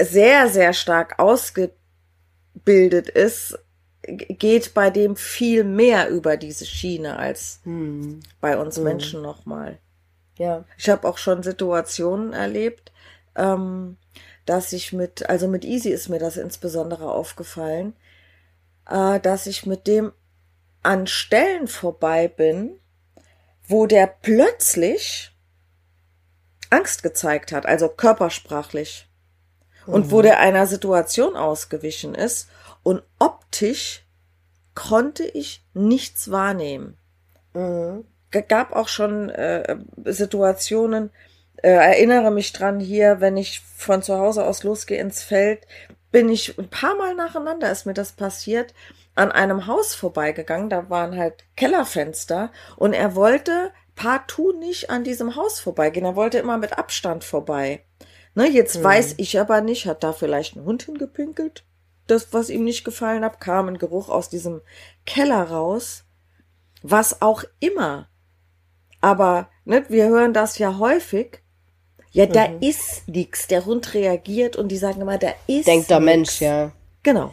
sehr, 0.00 0.48
sehr 0.48 0.72
stark 0.72 1.18
ausgebildet 1.18 3.08
ist, 3.08 3.58
geht 4.02 4.74
bei 4.74 4.90
dem 4.90 5.16
viel 5.16 5.64
mehr 5.64 6.10
über 6.10 6.36
diese 6.36 6.64
Schiene 6.64 7.18
als 7.18 7.60
hm. 7.64 8.20
bei 8.40 8.56
uns 8.56 8.76
hm. 8.76 8.84
Menschen 8.84 9.22
nochmal. 9.22 9.78
Ja. 10.38 10.64
Ich 10.76 10.88
habe 10.88 11.08
auch 11.08 11.18
schon 11.18 11.42
Situationen 11.42 12.32
erlebt, 12.32 12.92
ähm, 13.34 13.96
dass 14.44 14.72
ich 14.72 14.92
mit, 14.92 15.28
also 15.28 15.48
mit 15.48 15.64
Easy 15.64 15.90
ist 15.90 16.08
mir 16.08 16.18
das 16.18 16.36
insbesondere 16.36 17.10
aufgefallen, 17.10 17.94
äh, 18.88 19.20
dass 19.20 19.46
ich 19.46 19.66
mit 19.66 19.86
dem 19.86 20.12
an 20.82 21.06
Stellen 21.06 21.66
vorbei 21.66 22.28
bin, 22.28 22.78
wo 23.66 23.86
der 23.86 24.06
plötzlich 24.06 25.32
Angst 26.70 27.02
gezeigt 27.02 27.52
hat, 27.52 27.66
also 27.66 27.88
körpersprachlich. 27.88 29.08
Mhm. 29.86 29.94
Und 29.94 30.10
wo 30.10 30.18
mhm. 30.18 30.22
der 30.22 30.40
einer 30.40 30.66
Situation 30.66 31.36
ausgewichen 31.36 32.14
ist 32.14 32.48
und 32.82 33.02
optisch 33.18 34.04
konnte 34.74 35.24
ich 35.24 35.64
nichts 35.74 36.30
wahrnehmen. 36.30 36.96
Mhm. 37.54 38.04
Gab 38.30 38.74
auch 38.74 38.88
schon 38.88 39.30
äh, 39.30 39.76
Situationen, 40.04 41.10
äh, 41.62 41.70
erinnere 41.70 42.30
mich 42.30 42.52
dran 42.52 42.80
hier, 42.80 43.20
wenn 43.20 43.36
ich 43.36 43.60
von 43.60 44.02
zu 44.02 44.18
Hause 44.18 44.44
aus 44.44 44.62
losgehe 44.62 45.00
ins 45.00 45.22
Feld, 45.22 45.66
bin 46.10 46.28
ich 46.28 46.58
ein 46.58 46.68
paar 46.68 46.96
Mal 46.96 47.14
nacheinander 47.14 47.70
ist 47.70 47.86
mir 47.86 47.94
das 47.94 48.12
passiert, 48.12 48.74
an 49.14 49.32
einem 49.32 49.66
Haus 49.66 49.94
vorbeigegangen, 49.94 50.68
da 50.68 50.90
waren 50.90 51.16
halt 51.16 51.44
Kellerfenster 51.56 52.52
und 52.76 52.92
er 52.92 53.14
wollte 53.14 53.72
partout 53.94 54.52
nicht 54.52 54.90
an 54.90 55.04
diesem 55.04 55.36
Haus 55.36 55.58
vorbeigehen, 55.58 56.04
er 56.04 56.16
wollte 56.16 56.38
immer 56.38 56.58
mit 56.58 56.78
Abstand 56.78 57.24
vorbei. 57.24 57.84
Ne, 58.34 58.48
jetzt 58.48 58.76
hm. 58.76 58.84
weiß 58.84 59.14
ich 59.16 59.40
aber 59.40 59.62
nicht, 59.62 59.86
hat 59.86 60.04
da 60.04 60.12
vielleicht 60.12 60.56
ein 60.56 60.64
Hund 60.64 60.82
hingepinkelt? 60.82 61.64
Das, 62.06 62.32
was 62.32 62.50
ihm 62.50 62.64
nicht 62.64 62.84
gefallen 62.84 63.24
hat, 63.24 63.40
kam 63.40 63.68
ein 63.68 63.78
Geruch 63.78 64.08
aus 64.08 64.28
diesem 64.28 64.60
Keller 65.06 65.42
raus. 65.42 66.04
Was 66.82 67.20
auch 67.22 67.44
immer. 67.58 68.08
Aber 69.06 69.46
ne, 69.64 69.84
wir 69.88 70.08
hören 70.08 70.32
das 70.32 70.58
ja 70.58 70.78
häufig, 70.80 71.40
ja, 72.10 72.26
da 72.26 72.48
mhm. 72.48 72.58
ist 72.60 73.06
nichts. 73.06 73.46
Der 73.46 73.64
Hund 73.64 73.94
reagiert 73.94 74.56
und 74.56 74.66
die 74.66 74.78
sagen 74.78 75.00
immer, 75.00 75.16
da 75.16 75.28
ist 75.46 75.68
Denkt 75.68 75.90
der 75.90 76.00
Mensch, 76.00 76.40
ja. 76.40 76.72
Genau. 77.04 77.30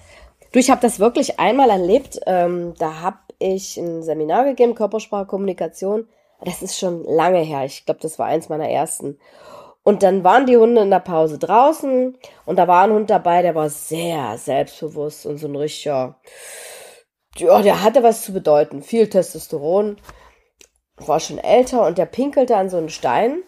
Du, 0.52 0.60
ich 0.60 0.70
habe 0.70 0.82
das 0.82 1.00
wirklich 1.00 1.40
einmal 1.40 1.72
erlebt. 1.72 2.20
Ähm, 2.28 2.76
da 2.78 3.02
habe 3.02 3.18
ich 3.40 3.78
ein 3.78 4.04
Seminar 4.04 4.46
gegeben, 4.46 4.76
Körpersprache-Kommunikation. 4.76 6.08
Das 6.44 6.62
ist 6.62 6.78
schon 6.78 7.04
lange 7.06 7.40
her. 7.40 7.66
Ich 7.66 7.88
glaube, 7.88 8.02
das 8.02 8.20
war 8.20 8.28
eins 8.28 8.50
meiner 8.50 8.70
ersten. 8.70 9.18
Und 9.82 10.04
dann 10.04 10.24
waren 10.24 10.46
die 10.46 10.58
Hunde 10.58 10.84
in 10.84 10.92
der 10.92 11.00
Pause 11.00 11.40
draußen 11.40 12.16
und 12.46 12.56
da 12.56 12.68
war 12.68 12.84
ein 12.84 12.94
Hund 12.94 13.10
dabei, 13.10 13.42
der 13.42 13.56
war 13.56 13.70
sehr 13.72 14.38
selbstbewusst 14.38 15.26
und 15.26 15.40
so 15.40 15.48
ein 15.48 15.56
richtiger, 15.56 16.20
ja, 17.36 17.62
der 17.64 17.82
hatte 17.82 18.04
was 18.04 18.22
zu 18.22 18.32
bedeuten. 18.32 18.84
Viel 18.84 19.10
Testosteron, 19.10 19.98
war 20.98 21.20
schon 21.20 21.38
älter 21.38 21.86
und 21.86 21.98
der 21.98 22.06
pinkelte 22.06 22.56
an 22.56 22.70
so 22.70 22.78
einen 22.78 22.90
Stein 22.90 23.40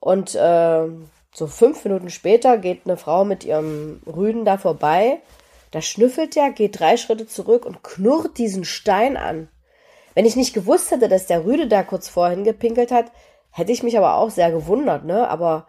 und 0.00 0.34
äh, 0.34 0.88
so 1.34 1.46
fünf 1.46 1.84
Minuten 1.84 2.10
später 2.10 2.58
geht 2.58 2.82
eine 2.84 2.96
Frau 2.96 3.24
mit 3.24 3.44
ihrem 3.44 4.00
Rüden 4.06 4.44
da 4.44 4.58
vorbei. 4.58 5.20
Da 5.70 5.82
schnüffelt 5.82 6.36
er, 6.36 6.50
geht 6.50 6.80
drei 6.80 6.96
Schritte 6.96 7.26
zurück 7.26 7.66
und 7.66 7.82
knurrt 7.82 8.38
diesen 8.38 8.64
Stein 8.64 9.16
an. 9.16 9.48
Wenn 10.14 10.26
ich 10.26 10.36
nicht 10.36 10.54
gewusst 10.54 10.90
hätte, 10.90 11.08
dass 11.08 11.26
der 11.26 11.44
Rüde 11.44 11.68
da 11.68 11.82
kurz 11.82 12.08
vorhin 12.08 12.44
gepinkelt 12.44 12.90
hat, 12.90 13.12
hätte 13.50 13.72
ich 13.72 13.82
mich 13.82 13.96
aber 13.96 14.14
auch 14.14 14.30
sehr 14.30 14.50
gewundert, 14.50 15.04
ne? 15.04 15.28
Aber 15.28 15.66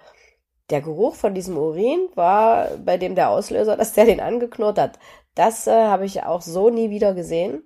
der 0.69 0.81
Geruch 0.81 1.15
von 1.15 1.33
diesem 1.33 1.57
Urin 1.57 2.07
war 2.15 2.69
bei 2.83 2.97
dem 2.97 3.15
der 3.15 3.29
Auslöser, 3.29 3.75
dass 3.75 3.93
der 3.93 4.05
den 4.05 4.19
angeknurrt 4.19 4.77
hat. 4.79 4.99
Das 5.35 5.67
äh, 5.67 5.71
habe 5.71 6.05
ich 6.05 6.23
auch 6.23 6.41
so 6.41 6.69
nie 6.69 6.89
wieder 6.89 7.13
gesehen. 7.13 7.63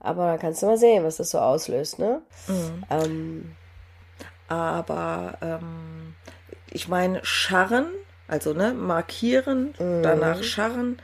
Aber 0.00 0.26
da 0.26 0.38
kannst 0.38 0.62
du 0.62 0.66
mal 0.66 0.78
sehen, 0.78 1.04
was 1.04 1.16
das 1.16 1.30
so 1.30 1.38
auslöst, 1.38 1.98
ne? 1.98 2.22
Mhm. 2.46 2.84
Ähm, 2.90 3.56
aber 4.48 5.38
ähm, 5.42 6.14
ich 6.70 6.88
meine, 6.88 7.24
scharren, 7.24 7.86
also 8.28 8.52
ne, 8.52 8.72
markieren, 8.74 9.74
mhm. 9.78 10.02
danach 10.02 10.42
scharren, 10.42 11.00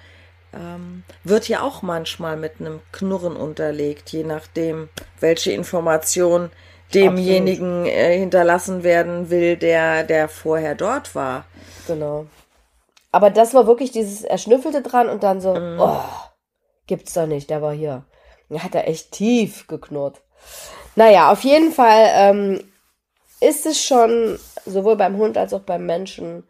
ähm, 0.52 1.02
wird 1.24 1.48
ja 1.48 1.62
auch 1.62 1.82
manchmal 1.82 2.36
mit 2.36 2.60
einem 2.60 2.80
Knurren 2.92 3.36
unterlegt, 3.36 4.10
je 4.10 4.24
nachdem, 4.24 4.88
welche 5.20 5.52
Information 5.52 6.50
demjenigen 6.92 7.86
äh, 7.86 8.16
hinterlassen 8.16 8.84
werden 8.84 9.30
will, 9.30 9.56
der, 9.56 10.04
der 10.04 10.28
vorher 10.28 10.74
dort 10.74 11.14
war. 11.14 11.44
Genau. 11.86 12.26
Aber 13.10 13.30
das 13.30 13.54
war 13.54 13.66
wirklich 13.66 13.90
dieses 13.90 14.22
Erschnüffelte 14.22 14.82
dran 14.82 15.08
und 15.08 15.22
dann 15.22 15.40
so, 15.40 15.54
mhm. 15.54 15.78
oh, 15.80 16.02
gibt's 16.86 17.14
doch 17.14 17.26
nicht, 17.26 17.50
der 17.50 17.62
war 17.62 17.72
hier. 17.72 18.04
Hat 18.50 18.74
er 18.74 18.88
echt 18.88 19.12
tief 19.12 19.66
geknurrt. 19.66 20.20
Naja, 20.96 21.32
auf 21.32 21.42
jeden 21.42 21.72
Fall 21.72 22.06
ähm, 22.12 22.60
ist 23.40 23.66
es 23.66 23.82
schon 23.82 24.38
sowohl 24.64 24.96
beim 24.96 25.16
Hund 25.16 25.36
als 25.36 25.52
auch 25.52 25.60
beim 25.60 25.86
Menschen 25.86 26.44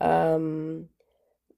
ähm, 0.00 0.88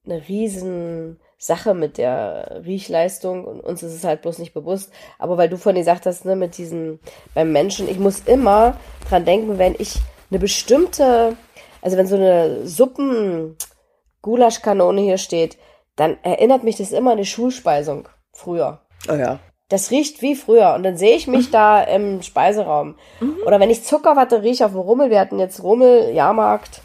eine 0.05 0.29
riesen 0.29 1.21
Sache 1.39 1.75
mit 1.75 1.99
der 1.99 2.63
Riechleistung 2.65 3.45
und 3.45 3.61
uns 3.61 3.83
ist 3.83 3.95
es 3.95 4.05
halt 4.05 4.23
bloß 4.23 4.39
nicht 4.39 4.55
bewusst. 4.55 4.93
Aber 5.19 5.37
weil 5.37 5.49
du 5.49 5.59
vorhin 5.59 5.81
gesagt 5.81 6.07
hast, 6.07 6.25
ne, 6.25 6.37
mit 6.37 6.57
diesen, 6.59 7.01
beim 7.35 7.51
Menschen, 7.53 7.89
ich 7.89 7.99
muss 7.99 8.21
immer 8.21 8.79
dran 9.09 9.25
denken, 9.25 9.59
wenn 9.59 9.75
ich 9.79 9.97
eine 10.31 10.39
bestimmte, 10.39 11.37
also 11.83 11.97
wenn 11.97 12.07
so 12.07 12.15
eine 12.17 12.65
Suppen-Gulaschkanone 12.67 15.01
hier 15.03 15.19
steht, 15.19 15.59
dann 15.97 16.17
erinnert 16.23 16.63
mich 16.65 16.77
das 16.77 16.93
immer 16.93 17.13
an 17.13 17.19
die 17.19 17.27
Schulspeisung 17.27 18.09
früher. 18.33 18.81
Oh 19.09 19.15
ja. 19.15 19.39
Das 19.69 19.91
riecht 19.91 20.23
wie 20.23 20.35
früher. 20.35 20.75
Und 20.75 20.83
dann 20.83 20.97
sehe 20.97 21.17
ich 21.17 21.27
mich 21.27 21.49
mhm. 21.49 21.53
da 21.53 21.83
im 21.83 22.23
Speiseraum. 22.23 22.97
Mhm. 23.21 23.39
Oder 23.47 23.61
wenn 23.61 23.71
ich 23.71 23.85
Zuckerwatte 23.85 24.43
rieche 24.43 24.67
auf 24.67 24.73
dem 24.73 24.81
Rummel, 24.81 25.11
wir 25.11 25.21
hatten 25.21 25.39
jetzt 25.39 25.63
Rummel, 25.63 26.11
Jahrmarkt. 26.13 26.83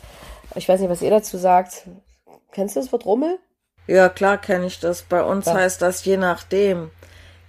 Ich 0.55 0.67
weiß 0.67 0.79
nicht, 0.79 0.89
was 0.89 1.01
ihr 1.01 1.12
dazu 1.12 1.38
sagt. 1.38 1.88
Kennst 2.51 2.75
du 2.75 2.79
das 2.79 2.91
Wort 2.91 3.05
Rummel? 3.05 3.39
Ja, 3.88 4.09
klar 4.09 4.38
kenne 4.38 4.65
ich 4.67 4.79
das. 4.79 5.03
Bei 5.03 5.24
uns 5.24 5.45
ja. 5.45 5.55
heißt 5.55 5.81
das 5.81 6.05
je 6.05 6.17
nachdem. 6.17 6.91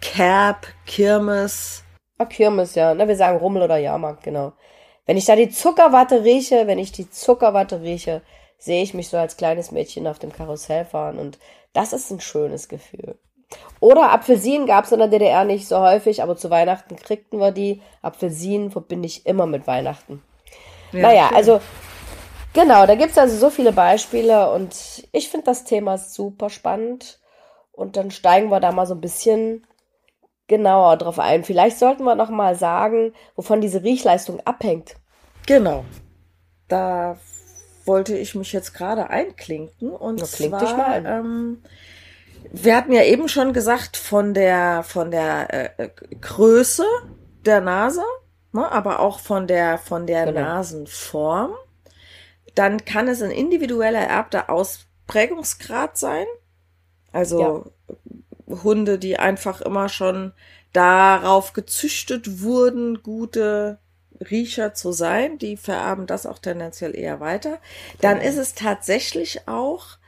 Cap, 0.01 0.67
Kirmes. 0.87 1.85
Ah, 2.19 2.25
Kirmes, 2.25 2.75
ja. 2.75 2.95
Na, 2.95 3.07
wir 3.07 3.17
sagen 3.17 3.39
Rummel 3.39 3.63
oder 3.63 3.77
Jahrmarkt, 3.77 4.23
genau. 4.23 4.53
Wenn 5.07 5.17
ich 5.17 5.25
da 5.25 5.37
die 5.37 5.51
Zuckerwatte 5.51 6.25
rieche, 6.25 6.67
wenn 6.67 6.79
ich 6.79 6.93
die 6.93 7.11
Zuckerwatte 7.11 7.83
rieche, 7.83 8.23
sehe 8.59 8.83
ich 8.83 8.95
mich 8.95 9.09
so 9.09 9.17
als 9.17 9.37
kleines 9.37 9.71
Mädchen 9.71 10.07
auf 10.07 10.19
dem 10.19 10.33
Karussell 10.33 10.85
fahren 10.85 11.19
und 11.19 11.39
das 11.73 11.93
ist 11.93 12.11
ein 12.11 12.21
schönes 12.21 12.69
Gefühl. 12.69 13.19
Oder 13.81 14.13
Apfelsinen 14.13 14.67
gab 14.67 14.85
es 14.85 14.93
in 14.93 14.99
der 14.99 15.09
DDR 15.09 15.45
nicht 15.45 15.67
so 15.67 15.81
häufig, 15.81 16.23
aber 16.23 16.37
zu 16.37 16.51
Weihnachten 16.51 16.97
kriegten 16.97 17.41
wir 17.41 17.51
die. 17.51 17.81
Apfelsinen 18.03 18.71
verbinde 18.71 19.07
ich 19.07 19.27
immer 19.27 19.47
mit 19.47 19.67
Weihnachten. 19.67 20.23
Ja, 20.93 21.01
naja, 21.01 21.29
schön. 21.29 21.37
also 21.37 21.61
genau, 22.53 22.87
da 22.87 22.95
gibt 22.95 23.13
es 23.13 23.19
also 23.19 23.37
so 23.37 23.51
viele 23.51 23.73
Beispiele 23.73 24.51
und 24.53 24.75
ich 25.13 25.29
finde 25.31 25.47
das 25.47 25.65
Thema 25.65 25.97
super 25.99 26.51
spannend. 26.51 27.19
Und 27.73 27.97
dann 27.97 28.11
steigen 28.11 28.51
wir 28.51 28.61
da 28.61 28.73
mal 28.73 28.87
so 28.87 28.95
ein 28.95 29.01
bisschen 29.01 29.67
genauer 30.49 30.99
drauf 30.99 31.19
ein. 31.19 31.45
Vielleicht 31.45 31.79
sollten 31.79 32.05
wir 32.05 32.15
noch 32.15 32.29
mal 32.29 32.57
sagen, 32.57 33.15
wovon 33.37 33.63
diese 33.63 33.83
Riechleistung 33.83 34.41
abhängt. 34.45 34.97
Genau. 35.47 35.85
Da 36.69 37.17
wollte 37.87 38.19
ich 38.19 38.35
mich 38.35 38.53
jetzt 38.53 38.75
gerade 38.75 39.09
einklinken. 39.09 39.91
Und 39.91 40.21
ja, 40.21 40.27
zwar, 40.27 40.77
mal 40.77 41.07
ähm, 41.07 41.63
wir 42.53 42.77
hatten 42.77 42.93
ja 42.93 43.03
eben 43.03 43.29
schon 43.29 43.53
gesagt, 43.53 43.97
von 43.97 44.35
der, 44.35 44.83
von 44.83 45.11
der 45.11 45.79
äh, 45.79 45.91
Größe 46.21 46.85
der 47.45 47.61
Nase, 47.61 48.03
ne, 48.53 48.71
aber 48.71 49.01
auch 49.01 49.21
von 49.21 49.47
der, 49.47 49.79
von 49.79 50.07
der 50.07 50.27
genau. 50.27 50.41
Nasenform. 50.41 51.55
Dann 52.55 52.85
kann 52.85 53.09
es 53.09 53.23
ein 53.23 53.31
individueller 53.31 54.01
erbter 54.01 54.51
Ausprägungsgrad 54.51 55.97
sein. 55.97 56.27
Also 57.13 57.41
ja. 58.49 58.59
Hunde, 58.65 58.99
die 58.99 59.19
einfach 59.19 59.61
immer 59.61 59.89
schon 59.89 60.33
darauf 60.73 61.53
gezüchtet 61.53 62.43
wurden, 62.43 63.03
gute 63.03 63.79
Riecher 64.29 64.75
zu 64.75 64.93
sein, 64.93 65.39
die 65.39 65.57
vererben 65.57 66.07
das 66.07 66.27
auch 66.27 66.39
tendenziell 66.39 66.97
eher 66.97 67.21
weiter. 67.21 67.59
Dann 68.01 68.19
genau. 68.19 68.29
ist 68.29 68.37
es 68.37 68.55
tatsächlich 68.55 69.49
auch 69.49 69.99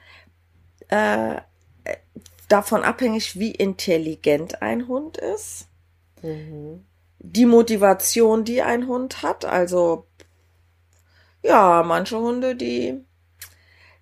äh, 0.88 1.36
davon 2.52 2.82
abhängig, 2.82 3.38
wie 3.38 3.52
intelligent 3.52 4.60
ein 4.60 4.86
Hund 4.86 5.16
ist. 5.16 5.68
Mhm. 6.22 6.84
Die 7.18 7.46
Motivation, 7.46 8.44
die 8.44 8.62
ein 8.62 8.86
Hund 8.86 9.22
hat. 9.22 9.44
Also, 9.44 10.06
ja, 11.42 11.82
manche 11.82 12.18
Hunde, 12.18 12.54
die 12.54 13.04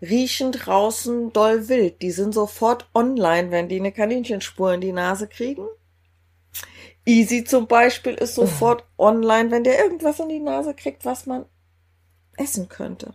riechen 0.02 0.52
draußen 0.52 1.32
doll 1.32 1.68
wild. 1.68 2.02
Die 2.02 2.10
sind 2.10 2.34
sofort 2.34 2.88
online, 2.94 3.50
wenn 3.50 3.68
die 3.68 3.78
eine 3.78 3.92
Kaninchenspur 3.92 4.74
in 4.74 4.80
die 4.80 4.92
Nase 4.92 5.28
kriegen. 5.28 5.66
Easy 7.06 7.44
zum 7.44 7.66
Beispiel 7.66 8.14
ist 8.14 8.34
sofort 8.34 8.84
online, 8.98 9.50
wenn 9.50 9.64
der 9.64 9.78
irgendwas 9.78 10.18
in 10.18 10.28
die 10.28 10.40
Nase 10.40 10.74
kriegt, 10.74 11.04
was 11.04 11.26
man 11.26 11.46
essen 12.36 12.68
könnte. 12.68 13.14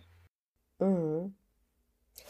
Mhm. 0.78 1.34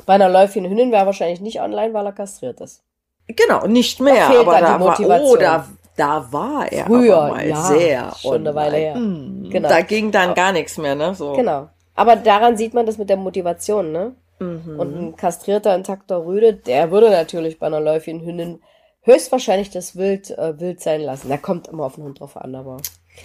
Bei 0.04 0.14
einer 0.14 0.28
läufigen 0.28 0.68
Hündin 0.68 0.92
wäre 0.92 1.06
wahrscheinlich 1.06 1.40
nicht 1.40 1.60
online, 1.60 1.94
weil 1.94 2.06
er 2.06 2.12
kastriert 2.12 2.60
ist. 2.60 2.82
Genau, 3.28 3.66
nicht 3.66 4.00
mehr. 4.00 4.28
Da 4.28 4.40
aber 4.40 4.60
da 4.60 4.80
war, 4.80 5.20
oh, 5.22 5.36
da, 5.36 5.68
da 5.96 6.28
war 6.30 6.70
er 6.70 6.86
Früher, 6.86 7.28
mal 7.28 7.48
ja, 7.48 7.62
sehr 7.62 8.14
schon 8.20 8.46
eine 8.46 8.54
Weile 8.54 8.76
her. 8.76 8.96
Mm, 8.96 9.50
genau. 9.50 9.68
Da 9.68 9.80
ging 9.80 10.12
dann 10.12 10.34
gar 10.34 10.52
nichts 10.52 10.78
mehr, 10.78 10.94
ne? 10.94 11.14
So. 11.14 11.32
Genau. 11.32 11.68
Aber 11.94 12.16
daran 12.16 12.56
sieht 12.56 12.74
man 12.74 12.86
das 12.86 12.98
mit 12.98 13.08
der 13.08 13.16
Motivation, 13.16 13.90
ne? 13.90 14.14
Mhm. 14.38 14.78
Und 14.78 14.96
ein 14.96 15.16
kastrierter, 15.16 15.74
intakter 15.74 16.24
Rüde, 16.24 16.54
der 16.54 16.90
würde 16.90 17.10
natürlich 17.10 17.58
bei 17.58 17.66
einer 17.66 17.80
läufigen 17.80 18.24
Hündin 18.24 18.60
höchstwahrscheinlich 19.02 19.70
das 19.70 19.96
Wild 19.96 20.30
äh, 20.30 20.60
wild 20.60 20.80
sein 20.80 21.00
lassen. 21.00 21.28
Da 21.28 21.38
kommt 21.38 21.68
immer 21.68 21.84
auf 21.84 21.94
den 21.94 22.04
Hund 22.04 22.20
drauf 22.20 22.36
an, 22.36 22.54
aber 22.54 22.78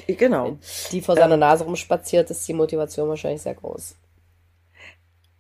genau. 0.08 0.58
die 0.92 1.02
vor 1.02 1.16
seiner 1.16 1.38
Nase 1.38 1.66
rumspaziert, 1.66 2.30
ist 2.32 2.48
die 2.48 2.54
Motivation 2.54 3.10
wahrscheinlich 3.10 3.42
sehr 3.42 3.56
groß. 3.56 3.96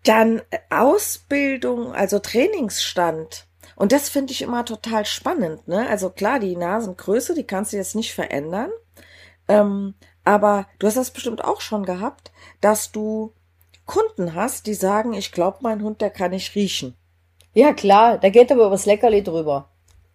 Dann 0.03 0.41
Ausbildung, 0.69 1.93
also 1.93 2.19
Trainingsstand. 2.19 3.45
Und 3.81 3.91
das 3.93 4.09
finde 4.09 4.31
ich 4.31 4.43
immer 4.43 4.63
total 4.63 5.07
spannend. 5.07 5.67
Ne? 5.67 5.89
Also 5.89 6.11
klar, 6.11 6.37
die 6.37 6.55
Nasengröße, 6.55 7.33
die 7.33 7.47
kannst 7.47 7.73
du 7.73 7.77
jetzt 7.77 7.95
nicht 7.95 8.13
verändern. 8.13 8.69
Ähm, 9.47 9.95
aber 10.23 10.67
du 10.77 10.85
hast 10.85 10.97
das 10.97 11.09
bestimmt 11.09 11.43
auch 11.43 11.61
schon 11.61 11.83
gehabt, 11.83 12.31
dass 12.61 12.91
du 12.91 13.33
Kunden 13.87 14.35
hast, 14.35 14.67
die 14.67 14.75
sagen, 14.75 15.13
ich 15.13 15.31
glaube, 15.31 15.57
mein 15.61 15.81
Hund, 15.81 15.99
der 15.99 16.11
kann 16.11 16.29
nicht 16.29 16.53
riechen. 16.53 16.95
Ja, 17.55 17.73
klar, 17.73 18.19
da 18.19 18.29
geht 18.29 18.51
aber 18.51 18.67
übers 18.67 18.85
Leckerli 18.85 19.23
drüber. 19.23 19.69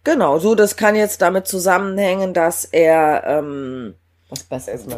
Genau, 0.05 0.39
so, 0.39 0.55
das 0.55 0.77
kann 0.77 0.95
jetzt 0.95 1.21
damit 1.21 1.45
zusammenhängen, 1.45 2.33
dass 2.33 2.63
er 2.63 3.25
ähm, 3.25 3.95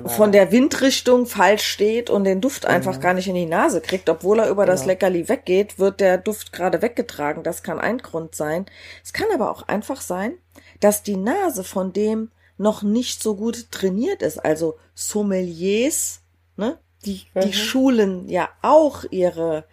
von 0.07 0.31
der 0.31 0.51
Windrichtung 0.51 1.27
falsch 1.27 1.63
steht 1.63 2.09
und 2.09 2.23
den 2.23 2.41
Duft 2.41 2.65
einfach 2.65 2.97
mhm. 2.97 3.01
gar 3.01 3.13
nicht 3.13 3.27
in 3.27 3.35
die 3.35 3.45
Nase 3.45 3.79
kriegt, 3.79 4.09
obwohl 4.09 4.39
er 4.39 4.49
über 4.49 4.63
genau. 4.63 4.73
das 4.73 4.85
Leckerli 4.87 5.29
weggeht, 5.29 5.77
wird 5.77 5.99
der 5.99 6.17
Duft 6.17 6.51
gerade 6.51 6.81
weggetragen. 6.81 7.43
Das 7.43 7.61
kann 7.61 7.79
ein 7.79 7.99
Grund 7.99 8.33
sein. 8.33 8.65
Es 9.03 9.13
kann 9.13 9.27
aber 9.31 9.51
auch 9.51 9.67
einfach 9.67 10.01
sein, 10.01 10.33
dass 10.79 11.03
die 11.03 11.17
Nase 11.17 11.63
von 11.63 11.93
dem 11.93 12.31
noch 12.57 12.81
nicht 12.81 13.21
so 13.21 13.35
gut 13.35 13.71
trainiert 13.71 14.23
ist. 14.23 14.39
Also 14.39 14.79
Sommeliers, 14.95 16.21
ne, 16.57 16.79
die, 17.05 17.21
mhm. 17.35 17.41
die 17.41 17.53
schulen 17.53 18.29
ja 18.29 18.49
auch 18.63 19.05
ihre 19.11 19.65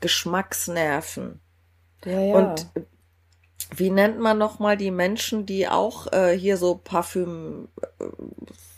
Geschmacksnerven. 0.00 1.40
Ja, 2.04 2.20
ja. 2.20 2.34
Und 2.34 2.66
wie 3.74 3.90
nennt 3.90 4.18
man 4.18 4.36
nochmal 4.36 4.76
die 4.76 4.90
Menschen, 4.90 5.46
die 5.46 5.68
auch 5.68 6.12
äh, 6.12 6.36
hier 6.36 6.56
so 6.56 6.74
Parfüm 6.82 7.68
äh, 7.98 8.04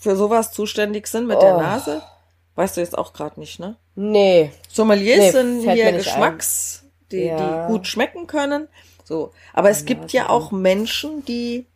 für 0.02 0.16
sowas 0.16 0.52
zuständig 0.52 1.06
sind 1.06 1.26
mit 1.26 1.36
oh. 1.38 1.40
der 1.40 1.56
Nase? 1.56 2.02
Weißt 2.56 2.76
du 2.76 2.80
jetzt 2.80 2.98
auch 2.98 3.12
gerade 3.12 3.38
nicht, 3.40 3.60
ne? 3.60 3.76
Nee. 3.94 4.52
Sommeliers 4.68 5.18
nee, 5.18 5.30
sind 5.30 5.60
hier 5.70 5.92
Geschmacks, 5.92 6.84
die, 7.10 7.24
ja. 7.24 7.66
die 7.66 7.72
gut 7.72 7.86
schmecken 7.86 8.26
können. 8.26 8.68
So. 9.04 9.32
Aber 9.52 9.70
es 9.70 9.84
gibt 9.84 10.12
ja 10.12 10.28
auch 10.28 10.50
Menschen, 10.50 11.24
die 11.24 11.66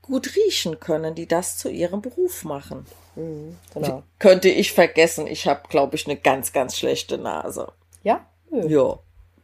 gut 0.00 0.36
riechen 0.36 0.78
können, 0.78 1.14
die 1.14 1.26
das 1.26 1.58
zu 1.58 1.68
ihrem 1.68 2.00
Beruf 2.00 2.44
machen. 2.44 2.86
Mhm, 3.16 3.56
genau. 3.74 4.02
Könnte 4.18 4.48
ich 4.48 4.72
vergessen. 4.72 5.26
Ich 5.26 5.48
habe, 5.48 5.62
glaube 5.68 5.96
ich, 5.96 6.06
eine 6.06 6.16
ganz, 6.16 6.52
ganz 6.52 6.76
schlechte 6.76 7.18
Nase. 7.18 7.72
Ja? 8.02 8.26
Ja. 8.50 8.64
ja. 8.64 8.98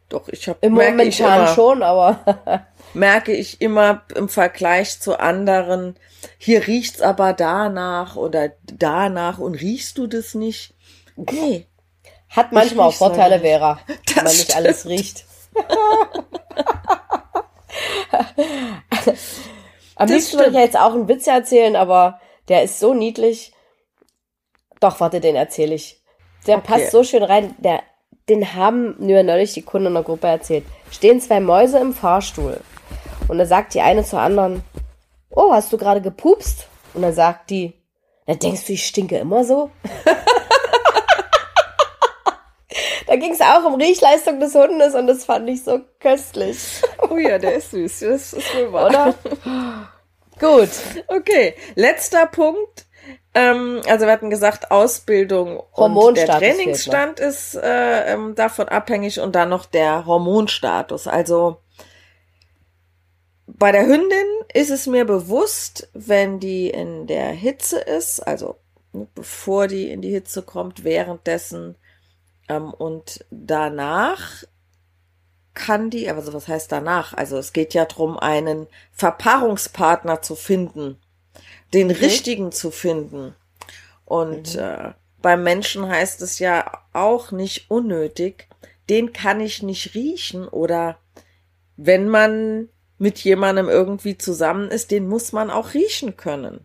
Doch, 0.09 0.29
ich 0.29 0.47
habe 0.49 0.59
im 0.61 0.75
Momentan 0.75 1.55
schon, 1.55 1.83
aber 1.83 2.67
merke 2.95 3.33
ich 3.33 3.61
immer 3.61 4.03
im 4.15 4.29
Vergleich 4.29 5.01
zu 5.01 5.19
anderen, 5.19 5.97
hier 6.39 6.67
riecht's 6.67 7.01
aber 7.01 7.33
danach 7.33 8.17
oder 8.17 8.53
danach 8.65 9.39
und 9.39 9.55
riechst 9.55 9.99
du 9.99 10.07
das 10.07 10.35
nicht? 10.35 10.75
Nee. 11.17 11.67
Hat 12.29 12.53
manchmal 12.53 12.89
auch 12.89 12.95
Vorteile, 12.95 13.41
Vera, 13.41 13.79
wenn 14.15 14.25
man 14.25 14.33
nicht 14.33 14.57
alles 14.57 14.87
riecht. 14.87 15.25
Am 19.97 20.09
liebsten 20.09 20.39
würde 20.39 20.51
ich 20.51 20.57
ja 20.57 20.63
jetzt 20.63 20.79
auch 20.79 20.95
einen 20.95 21.09
Witz 21.09 21.27
erzählen, 21.27 21.77
aber 21.77 22.21
der 22.49 22.63
ist 22.63 22.81
so 22.81 22.95
niedlich. 22.95 23.53
Doch, 24.81 25.01
warte, 25.01 25.21
den 25.21 25.37
erzähle 25.37 25.75
ich. 25.75 26.03
Der 26.47 26.59
okay. 26.59 26.67
passt 26.67 26.91
so 26.91 27.05
schön 27.05 27.23
rein. 27.23 27.55
Der 27.59 27.83
den 28.29 28.55
haben 28.55 28.95
mir 28.99 29.23
neulich 29.23 29.53
die 29.53 29.63
Kunden 29.63 29.89
in 29.89 29.95
der 29.95 30.03
Gruppe 30.03 30.29
erzählt. 30.29 30.65
Stehen 30.91 31.21
zwei 31.21 31.41
Mäuse 31.41 31.79
im 31.79 31.93
Fahrstuhl. 31.93 32.61
Und 33.33 33.39
da 33.39 33.47
sagt 33.47 33.73
die 33.73 33.81
eine 33.81 34.05
zur 34.05 34.21
anderen, 34.21 34.63
oh, 35.31 35.55
hast 35.55 35.73
du 35.73 35.79
gerade 35.79 36.03
gepupst? 36.03 36.67
Und 36.93 37.01
dann 37.01 37.15
sagt 37.15 37.49
die, 37.49 37.73
na 38.27 38.35
denkst 38.35 38.67
du, 38.67 38.75
ich 38.75 38.87
stinke 38.87 39.17
immer 39.17 39.43
so? 39.43 39.71
da 43.07 43.17
ging 43.17 43.33
es 43.33 43.41
auch 43.41 43.65
um 43.65 43.81
Riechleistung 43.81 44.39
des 44.39 44.55
Hundes 44.55 44.95
und 44.95 45.07
das 45.07 45.25
fand 45.25 45.49
ich 45.49 45.65
so 45.65 45.81
köstlich. 45.99 46.83
Oh 47.09 47.17
ja, 47.17 47.39
der 47.39 47.55
ist 47.55 47.71
süß. 47.71 48.01
Das 48.01 48.35
ist 48.35 48.55
wohl 48.55 48.71
wahr. 48.71 48.89
Oder? 48.89 49.15
Gut. 50.39 50.69
Okay, 51.09 51.55
letzter 51.75 52.27
Punkt. 52.27 52.85
Ähm, 53.33 53.81
also 53.89 54.05
wir 54.05 54.13
hatten 54.13 54.29
gesagt, 54.29 54.71
Ausbildung 54.71 55.59
und 55.73 56.19
der 56.19 56.27
Trainingsstand 56.27 57.19
ist 57.19 57.55
äh, 57.55 58.13
ähm, 58.13 58.35
davon 58.35 58.69
abhängig 58.69 59.21
und 59.21 59.35
dann 59.35 59.49
noch 59.49 59.65
der 59.65 60.05
Hormonstatus. 60.05 61.07
Also 61.07 61.62
bei 63.63 63.71
der 63.71 63.87
Hündin 63.87 64.27
ist 64.53 64.71
es 64.71 64.89
mir 64.89 65.05
bewusst, 65.05 65.89
wenn 65.93 66.41
die 66.41 66.69
in 66.69 67.07
der 67.07 67.31
Hitze 67.31 67.79
ist, 67.79 68.19
also 68.19 68.57
ne, 68.93 69.07
bevor 69.15 69.69
die 69.69 69.89
in 69.89 70.03
die 70.03 70.11
Hitze 70.11 70.43
kommt, 70.43 70.83
währenddessen 70.83 71.77
ähm, 72.49 72.75
und 72.75 73.25
danach 73.31 74.43
kann 75.55 75.91
die, 75.91 76.11
also 76.11 76.33
was 76.33 76.49
heißt 76.49 76.73
danach? 76.73 77.15
Also 77.15 77.39
es 77.39 77.53
geht 77.53 77.73
ja 77.73 77.85
darum, 77.85 78.19
einen 78.19 78.67
Verpaarungspartner 78.91 80.23
zu 80.23 80.35
finden 80.35 80.99
den 81.73 81.87
mhm. 81.87 81.95
richtigen 81.95 82.51
zu 82.51 82.73
finden. 82.73 83.37
Und 84.05 84.57
mhm. 84.57 84.61
äh, 84.61 84.93
beim 85.21 85.45
Menschen 85.45 85.89
heißt 85.89 86.21
es 86.23 86.41
ja 86.41 86.81
auch 86.93 87.31
nicht 87.31 87.71
unnötig, 87.71 88.49
den 88.89 89.13
kann 89.13 89.41
ich 89.41 89.63
nicht 89.63 89.95
riechen 89.95 90.49
oder 90.49 90.99
wenn 91.77 92.09
man 92.09 92.69
mit 93.03 93.19
jemandem 93.19 93.69
irgendwie 93.69 94.17
zusammen 94.17 94.71
ist, 94.71 94.93
den 94.93 95.09
muss 95.09 95.33
man 95.33 95.51
auch 95.51 95.75
riechen 95.75 96.17
können. 96.17 96.65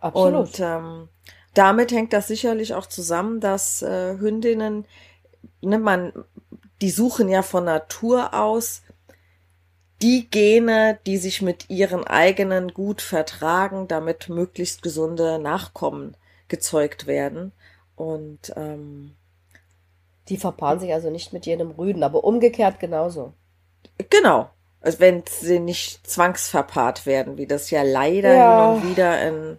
Absolut. 0.00 0.34
Und 0.34 0.60
ähm, 0.60 1.08
damit 1.54 1.92
hängt 1.92 2.12
das 2.12 2.28
sicherlich 2.28 2.74
auch 2.74 2.84
zusammen, 2.84 3.40
dass 3.40 3.80
äh, 3.80 4.18
Hündinnen, 4.18 4.84
ne, 5.62 5.78
man, 5.78 6.12
die 6.82 6.90
suchen 6.90 7.30
ja 7.30 7.40
von 7.40 7.64
Natur 7.64 8.34
aus 8.34 8.82
die 10.02 10.28
Gene, 10.28 10.98
die 11.06 11.16
sich 11.16 11.40
mit 11.40 11.70
ihren 11.70 12.06
eigenen 12.06 12.74
gut 12.74 13.00
vertragen, 13.00 13.88
damit 13.88 14.28
möglichst 14.28 14.82
gesunde 14.82 15.38
Nachkommen 15.38 16.18
gezeugt 16.48 17.06
werden. 17.06 17.52
Und 17.94 18.52
ähm, 18.56 19.16
die 20.28 20.36
verpaaren 20.36 20.80
sich 20.80 20.92
also 20.92 21.08
nicht 21.08 21.32
mit 21.32 21.46
jedem 21.46 21.70
Rüden, 21.70 22.02
aber 22.02 22.24
umgekehrt 22.24 22.78
genauso. 22.78 23.32
Genau. 24.10 24.50
Also 24.86 25.00
wenn 25.00 25.24
sie 25.28 25.58
nicht 25.58 26.08
zwangsverpaart 26.08 27.06
werden, 27.06 27.38
wie 27.38 27.48
das 27.48 27.72
ja 27.72 27.82
leider 27.82 28.32
ja. 28.32 28.72
hin 28.74 28.82
und 28.82 28.88
wieder 28.88 29.20
in 29.20 29.58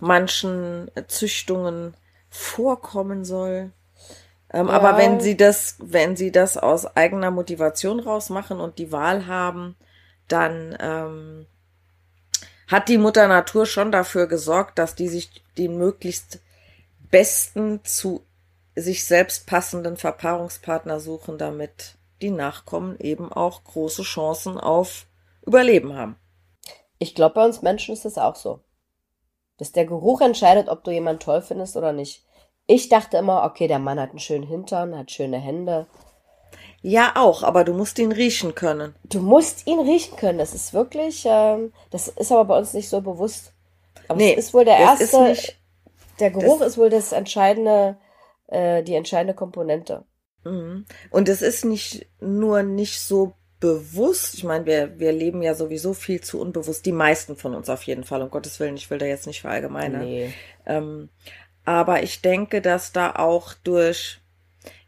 manchen 0.00 0.90
Züchtungen 1.06 1.94
vorkommen 2.30 3.24
soll. 3.24 3.70
Ähm, 4.52 4.66
ja. 4.66 4.72
Aber 4.72 4.98
wenn 4.98 5.20
sie 5.20 5.36
das, 5.36 5.76
wenn 5.78 6.16
sie 6.16 6.32
das 6.32 6.56
aus 6.56 6.96
eigener 6.96 7.30
Motivation 7.30 8.00
rausmachen 8.00 8.58
und 8.58 8.80
die 8.80 8.90
Wahl 8.90 9.28
haben, 9.28 9.76
dann 10.26 10.76
ähm, 10.80 11.46
hat 12.66 12.88
die 12.88 12.98
Mutter 12.98 13.28
Natur 13.28 13.66
schon 13.66 13.92
dafür 13.92 14.26
gesorgt, 14.26 14.80
dass 14.80 14.96
die 14.96 15.06
sich 15.06 15.44
den 15.58 15.78
möglichst 15.78 16.40
besten 17.12 17.84
zu 17.84 18.24
sich 18.74 19.04
selbst 19.04 19.46
passenden 19.46 19.96
Verpaarungspartner 19.96 20.98
suchen, 20.98 21.38
damit 21.38 21.94
die 22.22 22.30
Nachkommen 22.30 22.98
eben 22.98 23.32
auch 23.32 23.64
große 23.64 24.02
Chancen 24.02 24.58
auf 24.58 25.06
Überleben 25.46 25.94
haben. 25.94 26.16
Ich 26.98 27.14
glaube, 27.14 27.34
bei 27.36 27.44
uns 27.44 27.62
Menschen 27.62 27.94
ist 27.94 28.04
das 28.04 28.18
auch 28.18 28.36
so. 28.36 28.60
Dass 29.56 29.72
der 29.72 29.86
Geruch 29.86 30.20
entscheidet, 30.20 30.68
ob 30.68 30.84
du 30.84 30.90
jemanden 30.90 31.20
toll 31.20 31.42
findest 31.42 31.76
oder 31.76 31.92
nicht. 31.92 32.24
Ich 32.66 32.88
dachte 32.88 33.16
immer, 33.16 33.44
okay, 33.44 33.66
der 33.66 33.78
Mann 33.78 33.98
hat 33.98 34.10
einen 34.10 34.18
schönen 34.18 34.46
Hintern, 34.46 34.96
hat 34.96 35.10
schöne 35.10 35.38
Hände. 35.38 35.86
Ja, 36.82 37.12
auch, 37.16 37.42
aber 37.42 37.64
du 37.64 37.74
musst 37.74 37.98
ihn 37.98 38.12
riechen 38.12 38.54
können. 38.54 38.94
Du 39.04 39.20
musst 39.20 39.66
ihn 39.66 39.80
riechen 39.80 40.16
können. 40.16 40.38
Das 40.38 40.54
ist 40.54 40.72
wirklich, 40.72 41.24
ähm, 41.26 41.72
das 41.90 42.08
ist 42.08 42.32
aber 42.32 42.44
bei 42.46 42.58
uns 42.58 42.72
nicht 42.72 42.88
so 42.88 43.00
bewusst. 43.00 43.52
Aber 44.08 44.18
nee, 44.18 44.32
es 44.32 44.46
ist 44.46 44.54
wohl 44.54 44.64
der 44.64 44.78
erste. 44.78 45.22
Nicht, 45.24 45.58
der 46.20 46.30
Geruch 46.30 46.60
ist 46.60 46.78
wohl 46.78 46.90
das 46.90 47.12
entscheidende, 47.12 47.98
äh, 48.46 48.82
die 48.82 48.94
entscheidende 48.94 49.34
Komponente. 49.34 50.04
Mhm. 50.44 50.84
Und 51.10 51.28
es 51.28 51.42
ist 51.42 51.64
nicht 51.64 52.06
nur 52.20 52.62
nicht 52.62 53.00
so 53.00 53.34
bewusst. 53.60 54.34
Ich 54.34 54.44
meine, 54.44 54.66
wir, 54.66 54.98
wir 54.98 55.12
leben 55.12 55.42
ja 55.42 55.54
sowieso 55.54 55.92
viel 55.92 56.20
zu 56.20 56.40
unbewusst. 56.40 56.86
Die 56.86 56.92
meisten 56.92 57.36
von 57.36 57.54
uns 57.54 57.68
auf 57.68 57.82
jeden 57.82 58.04
Fall. 58.04 58.22
Um 58.22 58.30
Gottes 58.30 58.58
Willen, 58.58 58.76
ich 58.76 58.90
will 58.90 58.98
da 58.98 59.06
jetzt 59.06 59.26
nicht 59.26 59.42
verallgemeinern. 59.42 60.04
Nee. 60.04 60.32
Ähm, 60.66 61.10
aber 61.64 62.02
ich 62.02 62.22
denke, 62.22 62.62
dass 62.62 62.92
da 62.92 63.14
auch 63.14 63.54
durch 63.62 64.20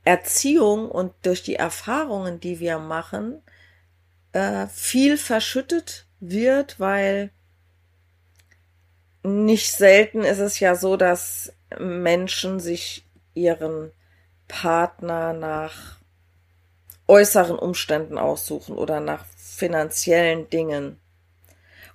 Erziehung 0.04 0.90
und 0.90 1.12
durch 1.22 1.42
die 1.42 1.56
Erfahrungen, 1.56 2.40
die 2.40 2.58
wir 2.58 2.78
machen, 2.78 3.42
äh, 4.32 4.66
viel 4.68 5.18
verschüttet 5.18 6.06
wird, 6.18 6.80
weil 6.80 7.30
nicht 9.22 9.72
selten 9.72 10.22
ist 10.22 10.38
es 10.38 10.58
ja 10.58 10.74
so, 10.74 10.96
dass 10.96 11.52
Menschen 11.78 12.58
sich 12.58 13.04
ihren 13.34 13.92
Partner 14.52 15.32
nach 15.32 15.72
äußeren 17.08 17.58
Umständen 17.58 18.18
aussuchen 18.18 18.76
oder 18.76 19.00
nach 19.00 19.24
finanziellen 19.34 20.50
Dingen. 20.50 21.00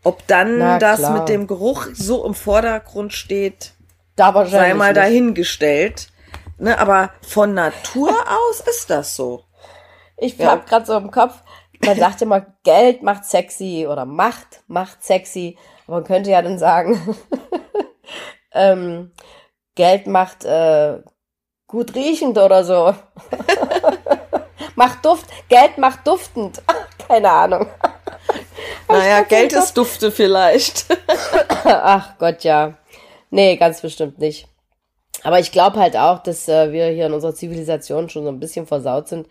Ob 0.04 0.26
dann 0.28 0.58
Na, 0.58 0.80
das 0.80 1.00
klar. 1.00 1.20
mit 1.20 1.30
dem 1.30 1.46
Geruch 1.46 1.88
so 1.94 2.26
im 2.26 2.34
Vordergrund 2.34 3.14
steht, 3.14 3.74
da 4.16 4.46
sei 4.48 4.74
mal 4.74 4.88
nicht. 4.88 4.98
dahingestellt. 4.98 6.08
Ne, 6.58 6.80
aber 6.80 7.12
von 7.22 7.54
Natur 7.54 8.10
aus 8.50 8.62
ist 8.62 8.90
das 8.90 9.16
so. 9.16 9.44
Ich 10.18 10.38
ja. 10.38 10.52
hab 10.52 10.68
gerade 10.68 10.88
so 10.88 10.98
im 10.98 11.12
Kopf, 11.12 11.44
man 11.86 11.98
sagt 11.98 12.24
immer, 12.24 12.48
Geld 12.64 13.04
macht 13.04 13.26
sexy 13.26 13.86
oder 13.88 14.06
Macht 14.06 14.64
macht 14.66 15.04
sexy. 15.04 15.58
Man 15.86 16.04
könnte 16.04 16.32
ja 16.32 16.42
dann 16.42 16.58
sagen, 16.58 17.16
ähm, 18.52 19.12
Geld 19.76 20.08
macht 20.08 20.44
äh, 20.44 21.02
gut 21.68 21.96
riechend 21.96 22.38
oder 22.38 22.64
so. 22.64 22.94
macht 24.76 25.06
Duft, 25.06 25.26
Geld 25.50 25.78
macht 25.78 26.08
duftend. 26.08 26.62
Keine 27.08 27.30
Ahnung. 27.30 27.68
Naja, 28.90 29.22
Geld 29.24 29.52
ist 29.52 29.78
Dufte 29.78 30.12
vielleicht. 30.12 30.86
Ach 31.66 32.18
Gott, 32.18 32.46
ja. 32.46 32.78
Nee, 33.30 33.58
ganz 33.58 33.82
bestimmt 33.82 34.18
nicht. 34.18 34.48
Aber 35.24 35.40
ich 35.40 35.52
glaube 35.52 35.78
halt 35.78 35.98
auch, 35.98 36.20
dass 36.24 36.48
äh, 36.48 36.72
wir 36.72 36.88
hier 36.88 37.08
in 37.08 37.14
unserer 37.14 37.36
Zivilisation 37.36 38.10
schon 38.10 38.24
so 38.24 38.30
ein 38.30 38.40
bisschen 38.40 38.66
versaut 38.66 39.10
sind, 39.10 39.28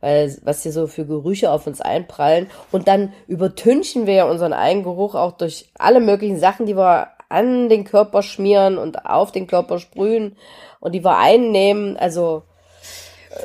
weil 0.00 0.34
was 0.42 0.62
hier 0.62 0.72
so 0.72 0.86
für 0.86 1.04
Gerüche 1.04 1.50
auf 1.50 1.66
uns 1.66 1.82
einprallen. 1.82 2.50
Und 2.72 2.88
dann 2.88 3.12
übertünchen 3.26 4.06
wir 4.06 4.14
ja 4.14 4.24
unseren 4.24 4.54
eigenen 4.54 4.84
Geruch 4.84 5.14
auch 5.14 5.32
durch 5.32 5.70
alle 5.78 6.00
möglichen 6.00 6.40
Sachen, 6.40 6.64
die 6.64 6.76
wir 6.76 7.08
an 7.28 7.68
den 7.68 7.84
Körper 7.84 8.22
schmieren 8.22 8.78
und 8.78 9.04
auf 9.04 9.32
den 9.32 9.46
Körper 9.46 9.78
sprühen 9.78 10.36
und 10.84 10.92
die 10.92 11.02
wir 11.02 11.16
einnehmen. 11.16 11.96
Also 11.96 12.42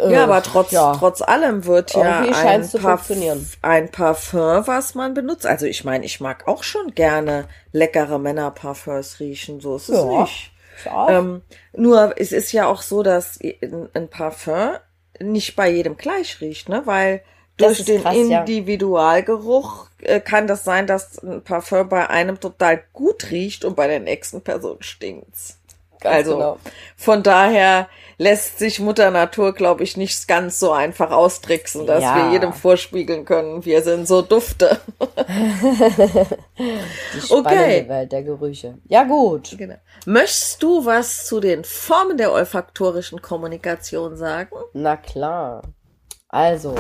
äh, 0.02 0.14
ja, 0.14 0.26
aber 0.26 0.44
trotz, 0.44 0.72
ja. 0.72 0.96
trotz 0.98 1.22
allem 1.22 1.66
wird 1.66 1.96
ja 1.96 2.20
ein, 2.20 2.70
Parf 2.70 3.12
ein 3.62 3.90
Parfum, 3.90 4.68
was 4.68 4.94
man 4.94 5.14
benutzt. 5.14 5.46
Also 5.46 5.66
ich 5.66 5.84
meine, 5.84 6.06
ich 6.06 6.20
mag 6.20 6.48
auch 6.48 6.64
schon 6.64 6.94
gerne 6.94 7.48
leckere 7.72 8.20
Männerparfums 8.20 9.20
riechen, 9.20 9.62
so 9.62 9.78
ist 9.78 9.90
es 9.90 10.04
ja. 10.04 10.22
nicht. 10.22 10.52
Ähm, 11.10 11.42
nur 11.74 12.14
es 12.18 12.32
ist 12.32 12.52
ja 12.52 12.68
auch 12.68 12.82
so, 12.82 13.04
dass 13.04 13.40
ein 13.42 14.10
Parfum 14.10 14.76
nicht 15.20 15.56
bei 15.56 15.70
jedem 15.70 15.98
gleich 15.98 16.40
riecht, 16.40 16.70
ne? 16.70 16.84
Weil 16.86 17.22
durch 17.58 17.84
den 17.84 18.02
krass, 18.02 18.16
Individualgeruch 18.16 19.88
äh, 20.02 20.22
kann 20.22 20.48
das 20.48 20.64
sein, 20.64 20.88
dass 20.88 21.22
ein 21.22 21.44
Parfum 21.44 21.90
bei 21.90 22.10
einem 22.10 22.40
total 22.40 22.82
gut 22.94 23.32
riecht 23.32 23.66
und 23.66 23.76
bei 23.76 23.88
der 23.88 24.00
nächsten 24.00 24.42
Person 24.42 24.78
stinkt's. 24.80 25.59
Ganz 26.00 26.16
also 26.16 26.38
genau. 26.38 26.58
von 26.96 27.24
daher 27.24 27.90
lässt 28.20 28.60
sich 28.60 28.80
Mutter 28.80 29.12
Natur, 29.12 29.54
glaube 29.54 29.84
ich, 29.84 29.98
nicht 29.98 30.28
ganz 30.28 30.60
so 30.60 30.72
einfach 30.72 31.12
austricksen, 31.12 31.88
dass 31.88 32.04
ja. 32.04 32.16
wir 32.16 32.34
jedem 32.34 32.54
vorspiegeln 32.54 33.26
können, 33.26 33.66
wir 33.66 33.82
sind 33.82 34.08
so 34.08 34.22
dufte. 34.22 34.80
Die 36.60 37.22
spannende 37.22 37.50
okay. 37.50 37.86
Welt 37.88 38.12
der 38.12 38.24
Gerüche. 38.24 38.78
Ja 38.88 39.04
gut. 39.04 39.58
Genau. 39.58 39.76
Möchtest 40.06 40.62
du 40.62 40.86
was 40.86 41.26
zu 41.26 41.40
den 41.40 41.64
Formen 41.64 42.18
der 42.18 42.34
olfaktorischen 42.34 43.22
Kommunikation 43.22 44.18
sagen? 44.18 44.52
Na 44.74 44.98
klar. 44.98 45.64
Also, 46.28 46.76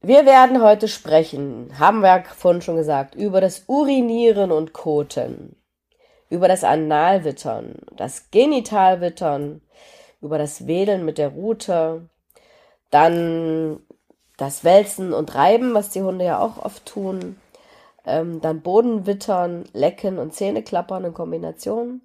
wir 0.00 0.24
werden 0.24 0.62
heute 0.62 0.86
sprechen, 0.86 1.72
haben 1.78 2.00
wir 2.00 2.24
vorhin 2.36 2.62
schon 2.62 2.76
gesagt, 2.76 3.16
über 3.16 3.40
das 3.40 3.64
Urinieren 3.66 4.52
und 4.52 4.72
Koten 4.72 5.56
über 6.30 6.48
das 6.48 6.64
Analwittern, 6.64 7.76
das 7.96 8.30
Genitalwittern, 8.30 9.62
über 10.20 10.38
das 10.38 10.66
Wedeln 10.66 11.04
mit 11.04 11.18
der 11.18 11.28
Rute, 11.28 12.08
dann 12.90 13.80
das 14.36 14.64
Wälzen 14.64 15.12
und 15.12 15.34
Reiben, 15.34 15.74
was 15.74 15.90
die 15.90 16.02
Hunde 16.02 16.24
ja 16.24 16.40
auch 16.40 16.64
oft 16.64 16.86
tun, 16.86 17.40
ähm, 18.06 18.40
dann 18.40 18.62
Bodenwittern, 18.62 19.64
Lecken 19.72 20.18
und 20.18 20.34
Zähneklappern 20.34 21.04
in 21.04 21.14
Kombination 21.14 22.00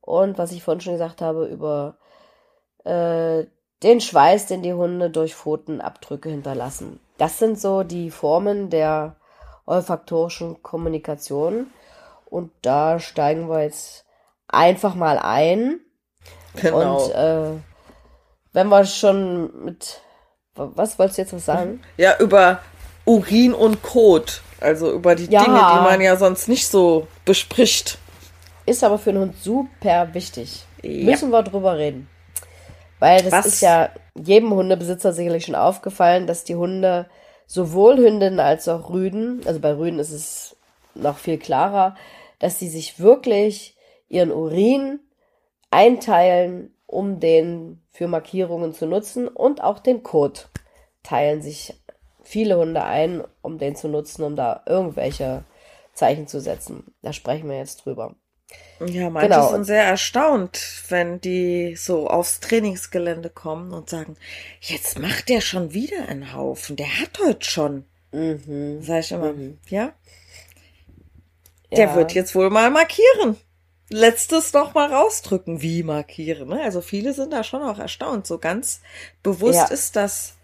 und 0.00 0.38
was 0.38 0.52
ich 0.52 0.62
vorhin 0.62 0.80
schon 0.80 0.94
gesagt 0.94 1.22
habe, 1.22 1.46
über 1.46 1.96
äh, 2.84 3.44
den 3.82 4.00
Schweiß, 4.00 4.46
den 4.46 4.62
die 4.62 4.74
Hunde 4.74 5.10
durch 5.10 5.34
Pfotenabdrücke 5.34 6.28
hinterlassen. 6.28 7.00
Das 7.18 7.38
sind 7.38 7.58
so 7.58 7.82
die 7.82 8.10
Formen 8.10 8.70
der 8.70 9.16
olfaktorischen 9.66 10.62
Kommunikation. 10.62 11.70
Und 12.30 12.52
da 12.62 12.98
steigen 12.98 13.48
wir 13.48 13.62
jetzt 13.62 14.04
einfach 14.48 14.94
mal 14.94 15.18
ein. 15.18 15.80
Genau. 16.54 17.04
Und 17.04 17.14
äh, 17.14 17.60
wenn 18.52 18.68
wir 18.68 18.84
schon 18.84 19.64
mit. 19.64 20.00
Was 20.54 20.98
wolltest 20.98 21.18
du 21.18 21.22
jetzt 21.22 21.32
was 21.32 21.44
sagen? 21.46 21.82
Ja, 21.96 22.18
über 22.18 22.60
Urin 23.04 23.54
und 23.54 23.82
Kot. 23.82 24.42
Also 24.60 24.92
über 24.92 25.14
die 25.14 25.26
ja. 25.26 25.44
Dinge, 25.44 25.56
die 25.56 25.84
man 25.84 26.00
ja 26.00 26.16
sonst 26.16 26.48
nicht 26.48 26.68
so 26.68 27.06
bespricht. 27.24 27.98
Ist 28.66 28.84
aber 28.84 28.98
für 28.98 29.10
einen 29.10 29.20
Hund 29.20 29.42
super 29.42 30.12
wichtig. 30.12 30.64
Ja. 30.82 31.04
Müssen 31.04 31.30
wir 31.30 31.42
drüber 31.42 31.78
reden. 31.78 32.08
Weil 32.98 33.22
das 33.22 33.32
was? 33.32 33.46
ist 33.46 33.60
ja 33.62 33.88
jedem 34.14 34.50
Hundebesitzer 34.50 35.12
sicherlich 35.12 35.46
schon 35.46 35.54
aufgefallen, 35.54 36.26
dass 36.26 36.44
die 36.44 36.56
Hunde 36.56 37.06
sowohl 37.46 37.96
Hündinnen 37.96 38.38
als 38.38 38.68
auch 38.68 38.90
Rüden, 38.90 39.40
also 39.46 39.58
bei 39.58 39.74
Rüden 39.74 39.98
ist 39.98 40.12
es 40.12 40.56
noch 40.94 41.16
viel 41.16 41.38
klarer, 41.38 41.96
dass 42.40 42.58
sie 42.58 42.68
sich 42.68 42.98
wirklich 42.98 43.76
ihren 44.08 44.32
Urin 44.32 44.98
einteilen, 45.70 46.74
um 46.86 47.20
den 47.20 47.80
für 47.92 48.08
Markierungen 48.08 48.74
zu 48.74 48.86
nutzen 48.86 49.28
und 49.28 49.62
auch 49.62 49.78
den 49.78 50.02
Kot 50.02 50.48
teilen 51.04 51.40
sich 51.40 51.74
viele 52.22 52.56
Hunde 52.56 52.82
ein, 52.82 53.22
um 53.42 53.58
den 53.58 53.76
zu 53.76 53.88
nutzen, 53.88 54.24
um 54.24 54.34
da 54.34 54.62
irgendwelche 54.66 55.44
Zeichen 55.94 56.26
zu 56.26 56.40
setzen. 56.40 56.94
Da 57.02 57.12
sprechen 57.12 57.48
wir 57.48 57.58
jetzt 57.58 57.84
drüber. 57.84 58.16
Ja, 58.84 59.10
manche 59.10 59.28
genau. 59.28 59.50
sind 59.50 59.64
sehr 59.64 59.84
erstaunt, 59.84 60.60
wenn 60.88 61.20
die 61.20 61.76
so 61.76 62.08
aufs 62.08 62.40
Trainingsgelände 62.40 63.30
kommen 63.30 63.72
und 63.72 63.88
sagen, 63.88 64.16
jetzt 64.60 64.98
macht 64.98 65.28
der 65.28 65.40
schon 65.40 65.72
wieder 65.72 66.08
einen 66.08 66.34
Haufen, 66.34 66.76
der 66.76 67.00
hat 67.00 67.18
heute 67.24 67.48
schon. 67.48 67.84
Mhm. 68.12 68.82
Sag 68.82 69.00
ich 69.00 69.12
immer, 69.12 69.32
mhm. 69.32 69.58
ja? 69.68 69.92
Der 71.72 71.88
ja. 71.88 71.94
wird 71.94 72.12
jetzt 72.12 72.34
wohl 72.34 72.50
mal 72.50 72.70
markieren. 72.70 73.36
Letztes 73.88 74.52
noch 74.52 74.74
mal 74.74 74.92
rausdrücken, 74.92 75.62
wie 75.62 75.82
markieren. 75.82 76.48
Ne? 76.48 76.62
Also 76.62 76.80
viele 76.80 77.12
sind 77.12 77.32
da 77.32 77.42
schon 77.42 77.62
auch 77.62 77.78
erstaunt. 77.78 78.26
So 78.26 78.38
ganz 78.38 78.80
bewusst 79.22 79.58
ja. 79.58 79.66
ist 79.66 79.96
das 79.96 80.34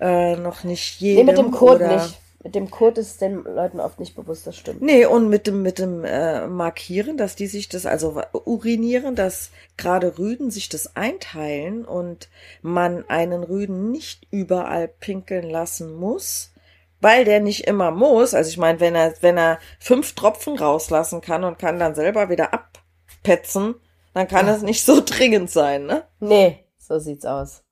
äh, 0.00 0.36
noch 0.36 0.64
nicht 0.64 1.00
jedem. 1.00 1.26
Nee, 1.26 1.32
mit 1.32 1.38
dem 1.38 1.50
Code 1.52 1.84
oder 1.84 2.02
nicht. 2.02 2.18
Mit 2.46 2.54
dem 2.54 2.70
Code 2.70 3.00
ist 3.00 3.20
den 3.20 3.42
Leuten 3.42 3.80
oft 3.80 3.98
nicht 3.98 4.14
bewusst, 4.14 4.46
das 4.46 4.56
stimmt. 4.56 4.80
Nee, 4.80 5.04
und 5.04 5.28
mit 5.28 5.48
dem, 5.48 5.62
mit 5.62 5.80
dem 5.80 6.04
äh, 6.04 6.46
Markieren, 6.46 7.16
dass 7.16 7.34
die 7.34 7.48
sich 7.48 7.68
das, 7.68 7.86
also 7.86 8.22
urinieren, 8.32 9.16
dass 9.16 9.50
gerade 9.76 10.16
Rüden 10.16 10.52
sich 10.52 10.68
das 10.68 10.94
einteilen 10.94 11.84
und 11.84 12.28
man 12.62 13.04
einen 13.08 13.42
Rüden 13.42 13.90
nicht 13.90 14.28
überall 14.30 14.86
pinkeln 14.86 15.50
lassen 15.50 15.96
muss, 15.96 16.52
weil 17.00 17.24
der 17.24 17.40
nicht 17.40 17.66
immer 17.66 17.90
muss. 17.90 18.34
Also 18.34 18.50
ich 18.50 18.58
meine, 18.58 18.80
wenn 18.80 18.94
er, 18.94 19.14
wenn 19.20 19.38
er 19.38 19.58
fünf 19.78 20.14
Tropfen 20.14 20.58
rauslassen 20.58 21.20
kann 21.20 21.44
und 21.44 21.58
kann 21.58 21.78
dann 21.78 21.94
selber 21.94 22.28
wieder 22.28 22.52
abpetzen, 22.52 23.74
dann 24.14 24.28
kann 24.28 24.48
es 24.48 24.62
nicht 24.62 24.84
so 24.84 25.00
dringend 25.04 25.50
sein, 25.50 25.86
ne? 25.86 26.04
Nee, 26.20 26.64
so 26.78 26.98
sieht's 26.98 27.26
aus. 27.26 27.62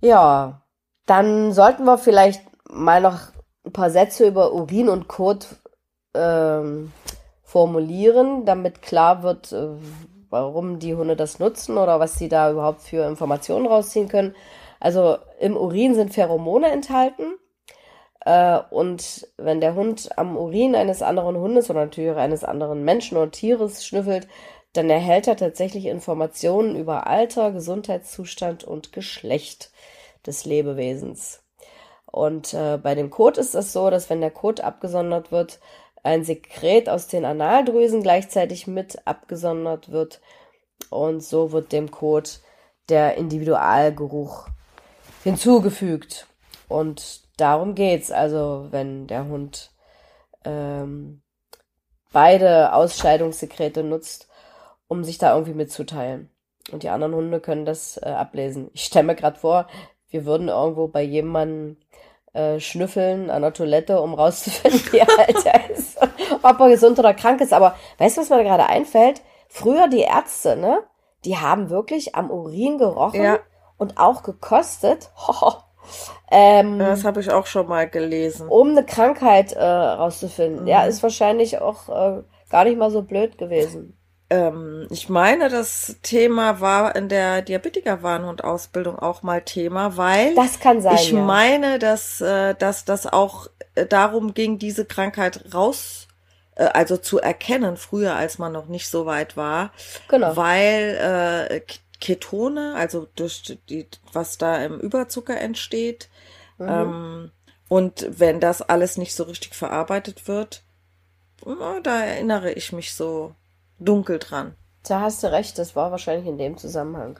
Ja, 0.00 0.62
dann 1.06 1.52
sollten 1.52 1.84
wir 1.84 1.98
vielleicht 1.98 2.42
mal 2.70 3.00
noch 3.00 3.20
ein 3.64 3.72
paar 3.72 3.90
Sätze 3.90 4.26
über 4.26 4.52
Urin 4.52 4.88
und 4.88 5.08
Kot 5.08 5.56
ähm, 6.14 6.92
formulieren, 7.42 8.44
damit 8.44 8.82
klar 8.82 9.22
wird, 9.22 9.52
äh, 9.52 9.68
warum 10.30 10.78
die 10.78 10.94
Hunde 10.94 11.16
das 11.16 11.38
nutzen 11.38 11.78
oder 11.78 12.00
was 12.00 12.14
sie 12.14 12.28
da 12.28 12.50
überhaupt 12.50 12.82
für 12.82 13.06
Informationen 13.06 13.66
rausziehen 13.66 14.08
können. 14.08 14.34
Also 14.80 15.18
im 15.40 15.56
Urin 15.56 15.94
sind 15.94 16.12
Pheromone 16.12 16.70
enthalten. 16.70 17.34
Äh, 18.26 18.58
und 18.70 19.28
wenn 19.38 19.60
der 19.60 19.76
Hund 19.76 20.10
am 20.18 20.36
Urin 20.36 20.74
eines 20.74 21.00
anderen 21.00 21.36
Hundes 21.36 21.70
oder 21.70 21.84
natürlich 21.84 22.16
eines 22.16 22.42
anderen 22.42 22.84
Menschen 22.84 23.16
oder 23.16 23.30
Tieres 23.30 23.86
schnüffelt, 23.86 24.26
dann 24.72 24.90
erhält 24.90 25.28
er 25.28 25.36
tatsächlich 25.36 25.86
Informationen 25.86 26.74
über 26.74 27.06
Alter, 27.06 27.52
Gesundheitszustand 27.52 28.64
und 28.64 28.92
Geschlecht 28.92 29.70
des 30.26 30.44
Lebewesens. 30.44 31.40
Und 32.04 32.52
äh, 32.52 32.78
bei 32.82 32.96
dem 32.96 33.10
Kot 33.10 33.38
ist 33.38 33.54
es 33.54 33.72
so, 33.72 33.90
dass 33.90 34.10
wenn 34.10 34.20
der 34.20 34.32
Kot 34.32 34.60
abgesondert 34.60 35.30
wird, 35.30 35.60
ein 36.02 36.24
Sekret 36.24 36.88
aus 36.88 37.06
den 37.06 37.24
Analdrüsen 37.24 38.02
gleichzeitig 38.02 38.66
mit 38.66 39.06
abgesondert 39.06 39.92
wird. 39.92 40.20
Und 40.90 41.22
so 41.22 41.52
wird 41.52 41.70
dem 41.70 41.92
Kot 41.92 42.40
der 42.88 43.16
Individualgeruch 43.16 44.48
hinzugefügt. 45.22 46.26
Und 46.68 47.25
darum 47.36 47.74
geht's. 47.74 48.10
Also 48.10 48.68
wenn 48.70 49.06
der 49.06 49.26
Hund 49.26 49.72
ähm, 50.44 51.22
beide 52.12 52.72
Ausscheidungssekrete 52.72 53.82
nutzt, 53.82 54.28
um 54.88 55.04
sich 55.04 55.18
da 55.18 55.34
irgendwie 55.34 55.54
mitzuteilen. 55.54 56.30
Und 56.72 56.82
die 56.82 56.88
anderen 56.88 57.14
Hunde 57.14 57.40
können 57.40 57.64
das 57.64 57.96
äh, 57.98 58.08
ablesen. 58.08 58.70
Ich 58.72 58.84
stelle 58.84 59.06
mir 59.06 59.14
gerade 59.14 59.38
vor, 59.38 59.66
wir 60.08 60.24
würden 60.24 60.48
irgendwo 60.48 60.88
bei 60.88 61.02
jemandem 61.02 61.76
äh, 62.32 62.60
schnüffeln 62.60 63.30
an 63.30 63.42
der 63.42 63.52
Toilette, 63.52 64.00
um 64.00 64.14
rauszufinden, 64.14 64.80
wie 64.92 65.00
alt 65.18 65.46
er 65.46 65.70
ist, 65.70 65.98
ob 66.42 66.60
er 66.60 66.68
gesund 66.68 66.98
oder 66.98 67.14
krank 67.14 67.40
ist. 67.40 67.52
Aber 67.52 67.76
weißt 67.98 68.16
du, 68.16 68.22
was 68.22 68.30
mir 68.30 68.42
gerade 68.42 68.66
einfällt? 68.66 69.22
Früher 69.48 69.88
die 69.88 70.00
Ärzte, 70.00 70.56
ne? 70.56 70.82
Die 71.24 71.38
haben 71.38 71.70
wirklich 71.70 72.14
am 72.14 72.30
Urin 72.30 72.78
gerochen 72.78 73.22
ja. 73.22 73.38
und 73.78 73.98
auch 73.98 74.22
gekostet. 74.22 75.10
ähm, 76.30 76.78
das 76.78 77.04
habe 77.04 77.20
ich 77.20 77.30
auch 77.30 77.46
schon 77.46 77.68
mal 77.68 77.88
gelesen. 77.88 78.48
Um 78.48 78.70
eine 78.70 78.84
Krankheit 78.84 79.52
äh, 79.52 79.64
rauszufinden. 79.64 80.62
Mhm. 80.62 80.68
Ja, 80.68 80.84
ist 80.84 81.02
wahrscheinlich 81.02 81.60
auch 81.60 81.88
äh, 81.88 82.22
gar 82.50 82.64
nicht 82.64 82.78
mal 82.78 82.90
so 82.90 83.02
blöd 83.02 83.38
gewesen 83.38 83.96
ähm, 84.28 84.86
ich 84.90 85.08
meine, 85.08 85.48
das 85.48 85.96
Thema 86.02 86.60
war 86.60 86.96
in 86.96 87.08
der 87.08 87.42
Diabetiker-Warnhund-Ausbildung 87.42 88.98
auch 88.98 89.22
mal 89.22 89.42
Thema, 89.42 89.96
weil 89.96 90.34
das 90.34 90.58
kann 90.58 90.80
sein, 90.80 90.96
ich 90.96 91.12
ja. 91.12 91.20
meine, 91.20 91.78
dass, 91.78 92.20
äh, 92.20 92.54
dass 92.54 92.84
das 92.84 93.06
auch 93.06 93.46
äh, 93.74 93.86
darum 93.86 94.34
ging, 94.34 94.58
diese 94.58 94.84
Krankheit 94.84 95.54
raus, 95.54 96.08
äh, 96.56 96.64
also 96.64 96.96
zu 96.96 97.20
erkennen, 97.20 97.76
früher 97.76 98.16
als 98.16 98.38
man 98.38 98.52
noch 98.52 98.66
nicht 98.66 98.88
so 98.88 99.06
weit 99.06 99.36
war, 99.36 99.70
genau. 100.08 100.36
weil 100.36 101.48
äh, 101.48 101.60
Ketone, 102.00 102.74
also 102.74 103.06
durch 103.16 103.58
die, 103.68 103.88
was 104.12 104.38
da 104.38 104.64
im 104.64 104.78
Überzucker 104.80 105.40
entsteht, 105.40 106.08
mhm. 106.58 106.68
ähm, 106.68 107.30
und 107.68 108.06
wenn 108.08 108.40
das 108.40 108.62
alles 108.62 108.96
nicht 108.96 109.14
so 109.14 109.24
richtig 109.24 109.54
verarbeitet 109.54 110.28
wird, 110.28 110.62
da 111.82 112.04
erinnere 112.04 112.52
ich 112.52 112.72
mich 112.72 112.94
so 112.94 113.34
dunkel 113.78 114.18
dran. 114.18 114.54
Da 114.86 115.00
hast 115.00 115.22
du 115.22 115.32
recht, 115.32 115.58
das 115.58 115.74
war 115.74 115.90
wahrscheinlich 115.90 116.26
in 116.26 116.38
dem 116.38 116.56
Zusammenhang. 116.56 117.18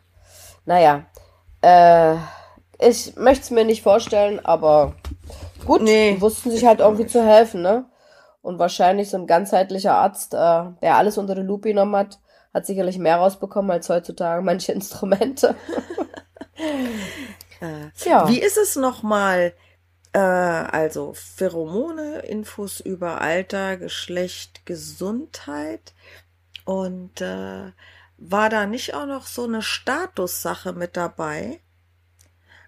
Naja, 0.65 1.07
äh, 1.63 2.17
ich 2.79 3.17
möchte 3.17 3.45
es 3.45 3.51
mir 3.51 3.65
nicht 3.65 3.83
vorstellen, 3.83 4.45
aber 4.45 4.95
gut, 5.65 5.83
nee, 5.83 6.15
die 6.15 6.21
wussten 6.21 6.51
sich 6.51 6.65
halt 6.65 6.81
irgendwie 6.81 7.07
zu 7.07 7.25
helfen, 7.25 7.63
ne? 7.63 7.87
Und 8.43 8.61
wahrscheinlich 8.61 9.11
so 9.11 9.17
ein 9.17 9.27
ganzheitlicher 9.27 9.95
Arzt, 9.95 10.35
äh, 10.35 10.65
der 10.81 10.97
alles 10.97 11.19
unter 11.19 11.35
die 11.35 11.43
Lupe 11.43 11.71
genommen 11.71 11.97
hat, 11.97 12.21
hat 12.57 12.67
sicherlich 12.67 12.99
mehr 12.99 13.17
rausbekommen 13.17 13.71
als 13.71 13.89
heutzutage 13.89 14.43
manche 14.43 14.73
Instrumente. 14.79 15.55
äh, 17.61 18.09
ja. 18.09 18.29
Wie 18.29 18.41
ist 18.41 18.57
es 18.57 18.77
nochmal? 18.77 19.53
Äh, 20.13 20.19
also 20.19 21.13
Pheromone, 21.13 22.21
Infos 22.21 22.81
über 22.81 23.21
Alter, 23.21 23.77
Geschlecht, 23.77 24.65
Gesundheit. 24.65 25.93
Und 26.65 27.21
äh, 27.21 27.73
war 28.17 28.49
da 28.49 28.67
nicht 28.67 28.95
auch 28.95 29.07
noch 29.07 29.27
so 29.27 29.45
eine 29.45 29.61
Statussache 29.61 30.73
mit 30.73 30.97
dabei? 30.97 31.61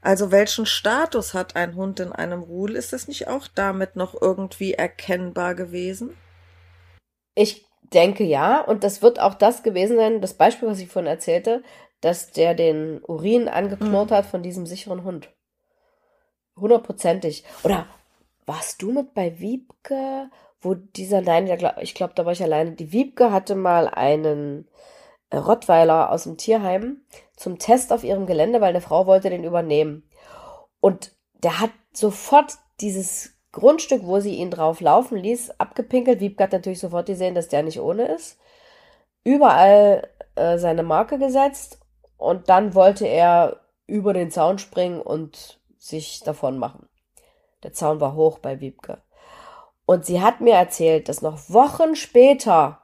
Also 0.03 0.31
welchen 0.31 0.67
Status 0.67 1.33
hat 1.33 1.57
ein 1.57 1.75
Hund 1.75 1.99
in 1.99 2.13
einem 2.13 2.43
Rudel? 2.43 2.77
Ist 2.77 2.93
das 2.93 3.09
nicht 3.09 3.27
auch 3.29 3.49
damit 3.49 3.97
noch 3.97 4.15
irgendwie 4.21 4.75
erkennbar 4.75 5.55
gewesen? 5.55 6.15
Ich 7.35 7.68
denke 7.93 8.25
ja, 8.25 8.61
und 8.61 8.85
das 8.85 9.03
wird 9.03 9.21
auch 9.21 9.35
das 9.35 9.63
gewesen 9.63 9.97
sein, 9.97 10.21
das 10.21 10.35
Beispiel, 10.35 10.69
was 10.69 10.81
ich 10.81 10.89
vorhin 10.89 11.11
erzählte, 11.11 11.63
dass 12.01 12.31
der 12.31 12.55
den 12.55 13.03
Urin 13.05 13.49
angeknurrt 13.49 14.11
mhm. 14.11 14.15
hat 14.15 14.27
von 14.27 14.43
diesem 14.43 14.67
sicheren 14.67 15.05
Hund. 15.05 15.31
Hundertprozentig. 16.57 17.45
Oder 17.65 17.87
warst 18.47 18.83
du 18.83 18.93
mit 18.93 19.15
bei 19.15 19.39
Wiebke 19.39 20.31
wo 20.61 20.75
dieser, 20.75 21.21
nein, 21.21 21.47
ich 21.81 21.95
glaube, 21.95 22.15
da 22.15 22.25
war 22.25 22.33
ich 22.33 22.43
alleine. 22.43 22.73
Die 22.73 22.93
Wiebke 22.93 23.31
hatte 23.31 23.55
mal 23.55 23.89
einen 23.89 24.69
äh, 25.31 25.37
Rottweiler 25.37 26.11
aus 26.11 26.25
dem 26.25 26.37
Tierheim 26.37 27.03
zum 27.37 27.59
Test 27.59 27.93
auf 27.93 28.03
ihrem 28.03 28.27
Gelände, 28.27 28.61
weil 28.61 28.71
eine 28.71 28.81
Frau 28.81 29.07
wollte 29.07 29.31
den 29.31 29.45
übernehmen. 29.45 30.09
Und 30.81 31.13
der 31.35 31.61
hat 31.61 31.71
sofort 31.93 32.55
dieses 32.81 33.35
Grundstück, 33.53 34.05
wo 34.05 34.21
sie 34.21 34.35
ihn 34.35 34.51
drauf 34.51 34.81
laufen 34.81 35.17
ließ, 35.17 35.59
abgepinkelt. 35.59 36.21
Wiebke 36.21 36.45
hat 36.45 36.53
natürlich 36.53 36.81
sofort 36.81 37.07
gesehen, 37.07 37.35
dass 37.35 37.49
der 37.49 37.63
nicht 37.63 37.81
ohne 37.81 38.07
ist. 38.15 38.39
Überall 39.25 40.09
äh, 40.35 40.59
seine 40.59 40.83
Marke 40.83 41.19
gesetzt 41.19 41.81
und 42.17 42.49
dann 42.49 42.75
wollte 42.75 43.07
er 43.07 43.61
über 43.87 44.13
den 44.13 44.31
Zaun 44.31 44.59
springen 44.59 45.01
und 45.01 45.61
sich 45.79 46.21
davon 46.21 46.59
machen. 46.59 46.89
Der 47.63 47.73
Zaun 47.73 48.01
war 48.01 48.15
hoch 48.15 48.39
bei 48.39 48.61
Wiebke. 48.61 49.03
Und 49.87 50.05
sie 50.05 50.21
hat 50.21 50.41
mir 50.41 50.55
erzählt, 50.55 51.09
dass 51.09 51.23
noch 51.23 51.49
Wochen 51.49 51.97
später 51.97 52.83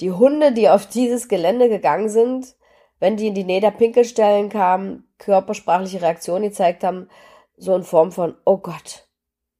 die 0.00 0.12
Hunde, 0.12 0.52
die 0.52 0.68
auf 0.68 0.86
dieses 0.86 1.28
Gelände 1.28 1.68
gegangen 1.68 2.10
sind, 2.10 2.54
wenn 3.00 3.16
die 3.16 3.28
in 3.28 3.34
die 3.34 3.44
Niederpinkelstellen 3.44 4.50
kamen, 4.50 5.08
körpersprachliche 5.18 6.02
Reaktionen 6.02 6.44
gezeigt 6.44 6.84
haben, 6.84 7.08
so 7.56 7.74
in 7.74 7.82
Form 7.82 8.12
von, 8.12 8.36
oh 8.44 8.58
Gott, 8.58 9.07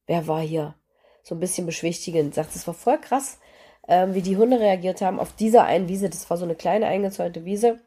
wer 0.09 0.27
war 0.27 0.41
hier? 0.41 0.75
So 1.23 1.35
ein 1.35 1.39
bisschen 1.39 1.65
beschwichtigend. 1.65 2.35
Sagt, 2.35 2.55
es 2.55 2.67
war 2.67 2.73
voll 2.73 2.99
krass, 2.99 3.39
ähm, 3.87 4.13
wie 4.13 4.21
die 4.21 4.37
Hunde 4.37 4.59
reagiert 4.59 5.01
haben 5.01 5.19
auf 5.19 5.33
dieser 5.33 5.63
einen 5.63 5.87
Wiese. 5.87 6.09
Das 6.09 6.29
war 6.29 6.37
so 6.37 6.45
eine 6.45 6.55
kleine 6.55 6.87
eingezäunte 6.87 7.45
Wiese. 7.45 7.79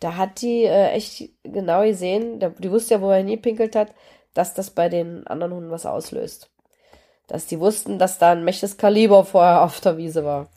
Da 0.00 0.16
hat 0.16 0.42
die 0.42 0.64
äh, 0.64 0.90
echt 0.90 1.30
genau 1.44 1.82
gesehen, 1.84 2.40
die 2.58 2.70
wusste 2.70 2.94
ja, 2.94 3.00
wo 3.00 3.10
er 3.10 3.22
nie 3.22 3.36
pinkelt 3.36 3.76
hat, 3.76 3.94
dass 4.34 4.54
das 4.54 4.70
bei 4.70 4.88
den 4.88 5.26
anderen 5.26 5.54
Hunden 5.54 5.70
was 5.70 5.86
auslöst 5.86 6.52
dass 7.32 7.46
die 7.46 7.60
wussten, 7.60 7.98
dass 7.98 8.18
da 8.18 8.32
ein 8.32 8.44
mächtiges 8.44 8.76
Kaliber 8.76 9.24
vorher 9.24 9.62
auf 9.62 9.80
der 9.80 9.96
Wiese 9.96 10.22
war. 10.22 10.50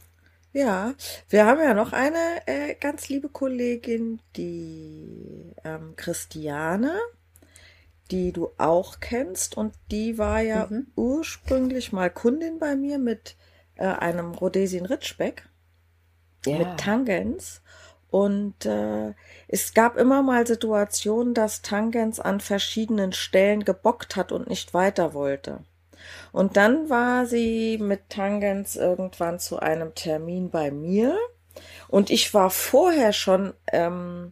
Ja, 0.51 0.93
wir 1.29 1.45
haben 1.45 1.61
ja 1.61 1.73
noch 1.73 1.93
eine 1.93 2.45
äh, 2.47 2.75
ganz 2.75 3.07
liebe 3.07 3.29
Kollegin, 3.29 4.21
die 4.35 5.53
ähm, 5.63 5.93
Christiane, 5.95 6.97
die 8.11 8.31
du 8.31 8.51
auch 8.57 8.99
kennst 8.99 9.57
und 9.57 9.73
die 9.91 10.17
war 10.17 10.41
ja 10.41 10.67
mhm. 10.69 10.87
ursprünglich 10.95 11.91
mal 11.91 12.09
Kundin 12.09 12.59
bei 12.59 12.75
mir 12.75 12.99
mit 12.99 13.35
äh, 13.75 13.85
einem 13.85 14.31
Rhodesien 14.33 14.85
Ritschbeck 14.85 15.47
ja. 16.45 16.57
mit 16.57 16.79
Tangens 16.79 17.61
und 18.15 18.65
äh, 18.65 19.13
es 19.49 19.73
gab 19.73 19.97
immer 19.97 20.23
mal 20.23 20.47
Situationen, 20.47 21.33
dass 21.33 21.61
Tangens 21.61 22.21
an 22.21 22.39
verschiedenen 22.39 23.11
Stellen 23.11 23.65
gebockt 23.65 24.15
hat 24.15 24.31
und 24.31 24.47
nicht 24.47 24.73
weiter 24.73 25.13
wollte. 25.13 25.65
Und 26.31 26.55
dann 26.55 26.89
war 26.89 27.25
sie 27.25 27.77
mit 27.77 28.09
Tangens 28.09 28.77
irgendwann 28.77 29.39
zu 29.39 29.59
einem 29.59 29.95
Termin 29.95 30.49
bei 30.49 30.71
mir. 30.71 31.17
Und 31.89 32.09
ich 32.09 32.33
war 32.33 32.51
vorher 32.51 33.11
schon 33.11 33.53
ähm, 33.71 34.31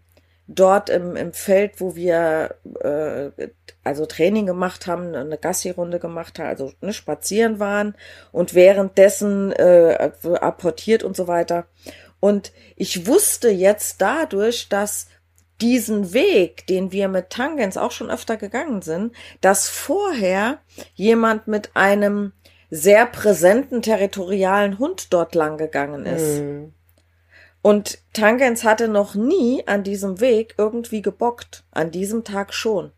dort 0.55 0.89
im, 0.89 1.15
im 1.15 1.33
Feld, 1.33 1.79
wo 1.79 1.95
wir 1.95 2.55
äh, 2.79 3.49
also 3.83 4.05
Training 4.05 4.45
gemacht 4.45 4.87
haben, 4.87 5.13
eine 5.15 5.37
Gassi-Runde 5.37 5.99
gemacht 5.99 6.39
haben, 6.39 6.47
also 6.47 6.71
ne, 6.81 6.93
spazieren 6.93 7.59
waren 7.59 7.95
und 8.31 8.53
währenddessen 8.53 9.51
äh, 9.51 10.11
apportiert 10.39 11.03
und 11.03 11.15
so 11.15 11.27
weiter. 11.27 11.65
Und 12.19 12.53
ich 12.75 13.05
wusste 13.07 13.49
jetzt 13.49 14.01
dadurch, 14.01 14.69
dass 14.69 15.07
diesen 15.61 16.13
Weg, 16.13 16.67
den 16.67 16.91
wir 16.91 17.07
mit 17.07 17.29
Tangens 17.29 17.77
auch 17.77 17.91
schon 17.91 18.09
öfter 18.09 18.37
gegangen 18.37 18.81
sind, 18.81 19.13
dass 19.41 19.69
vorher 19.69 20.59
jemand 20.95 21.47
mit 21.47 21.71
einem 21.75 22.33
sehr 22.69 23.05
präsenten 23.05 23.81
territorialen 23.81 24.79
Hund 24.79 25.13
dort 25.13 25.35
lang 25.35 25.57
gegangen 25.57 26.05
ist. 26.05 26.39
Mhm. 26.39 26.73
Und 27.63 27.99
Tangens 28.11 28.65
hatte 28.65 28.89
noch 28.89 29.15
nie 29.15 29.65
an 29.67 29.83
diesem 29.83 30.19
Weg 30.19 30.55
irgendwie 30.57 31.01
gebockt. 31.01 31.63
An 31.71 31.91
diesem 31.91 32.25
Tag 32.25 32.53
schon. 32.53 32.91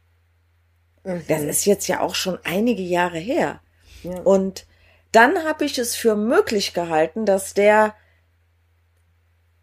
Mhm. 1.04 1.22
Das 1.28 1.44
ist 1.44 1.66
jetzt 1.66 1.88
ja 1.88 2.02
auch 2.02 2.16
schon 2.16 2.40
einige 2.44 2.82
Jahre 2.82 3.20
her. 3.20 3.62
Ja. 4.02 4.20
Und 4.22 4.66
dann 5.12 5.46
habe 5.46 5.66
ich 5.66 5.78
es 5.78 5.96
für 5.96 6.16
möglich 6.16 6.74
gehalten, 6.74 7.28
dass 7.28 7.54
der 7.54 7.94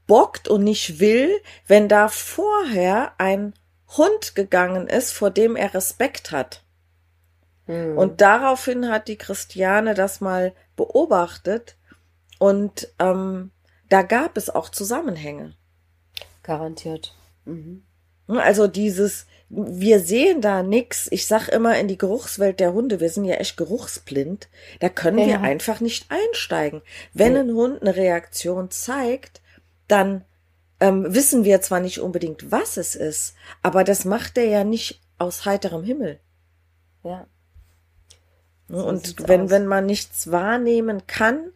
bockt 0.06 0.46
und 0.46 0.62
nicht 0.62 1.00
will, 1.00 1.30
wenn 1.66 1.88
da 1.88 2.06
vorher 2.06 3.12
ein 3.18 3.54
Hund 3.96 4.36
gegangen 4.36 4.86
ist, 4.86 5.10
vor 5.10 5.30
dem 5.30 5.56
er 5.56 5.74
Respekt 5.74 6.30
hat. 6.30 6.62
Hm. 7.66 7.98
Und 7.98 8.20
daraufhin 8.20 8.88
hat 8.88 9.08
die 9.08 9.18
Christiane 9.18 9.94
das 9.94 10.20
mal 10.20 10.54
beobachtet 10.76 11.76
und 12.38 12.88
ähm, 13.00 13.50
da 13.92 14.02
gab 14.02 14.36
es 14.36 14.48
auch 14.48 14.70
Zusammenhänge. 14.70 15.54
Garantiert. 16.42 17.14
Mhm. 17.44 17.82
Also 18.26 18.66
dieses, 18.66 19.26
wir 19.50 20.00
sehen 20.00 20.40
da 20.40 20.62
nix. 20.62 21.08
Ich 21.10 21.26
sag 21.26 21.48
immer 21.48 21.78
in 21.78 21.88
die 21.88 21.98
Geruchswelt 21.98 22.60
der 22.60 22.72
Hunde, 22.72 23.00
wir 23.00 23.10
sind 23.10 23.24
ja 23.24 23.34
echt 23.34 23.56
geruchsblind. 23.56 24.48
Da 24.80 24.88
können 24.88 25.18
ja. 25.18 25.26
wir 25.26 25.40
einfach 25.42 25.80
nicht 25.80 26.06
einsteigen. 26.08 26.80
Wenn 27.12 27.36
ein 27.36 27.52
Hund 27.52 27.82
eine 27.82 27.94
Reaktion 27.94 28.70
zeigt, 28.70 29.42
dann 29.88 30.24
ähm, 30.80 31.14
wissen 31.14 31.44
wir 31.44 31.60
zwar 31.60 31.80
nicht 31.80 32.00
unbedingt, 32.00 32.50
was 32.50 32.76
es 32.78 32.94
ist, 32.94 33.34
aber 33.62 33.84
das 33.84 34.04
macht 34.04 34.38
er 34.38 34.46
ja 34.46 34.64
nicht 34.64 35.00
aus 35.18 35.44
heiterem 35.44 35.84
Himmel. 35.84 36.18
Ja. 37.04 37.26
So 38.68 38.86
und 38.86 39.28
wenn, 39.28 39.42
aus. 39.42 39.50
wenn 39.50 39.66
man 39.66 39.84
nichts 39.84 40.30
wahrnehmen 40.30 41.06
kann, 41.06 41.52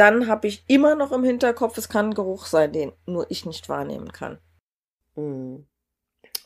dann 0.00 0.28
habe 0.28 0.48
ich 0.48 0.64
immer 0.66 0.94
noch 0.94 1.12
im 1.12 1.24
Hinterkopf, 1.24 1.76
es 1.76 1.90
kann 1.90 2.06
ein 2.06 2.14
Geruch 2.14 2.46
sein, 2.46 2.72
den 2.72 2.92
nur 3.04 3.30
ich 3.30 3.44
nicht 3.44 3.68
wahrnehmen 3.68 4.12
kann. 4.12 4.38
Hm. 5.14 5.66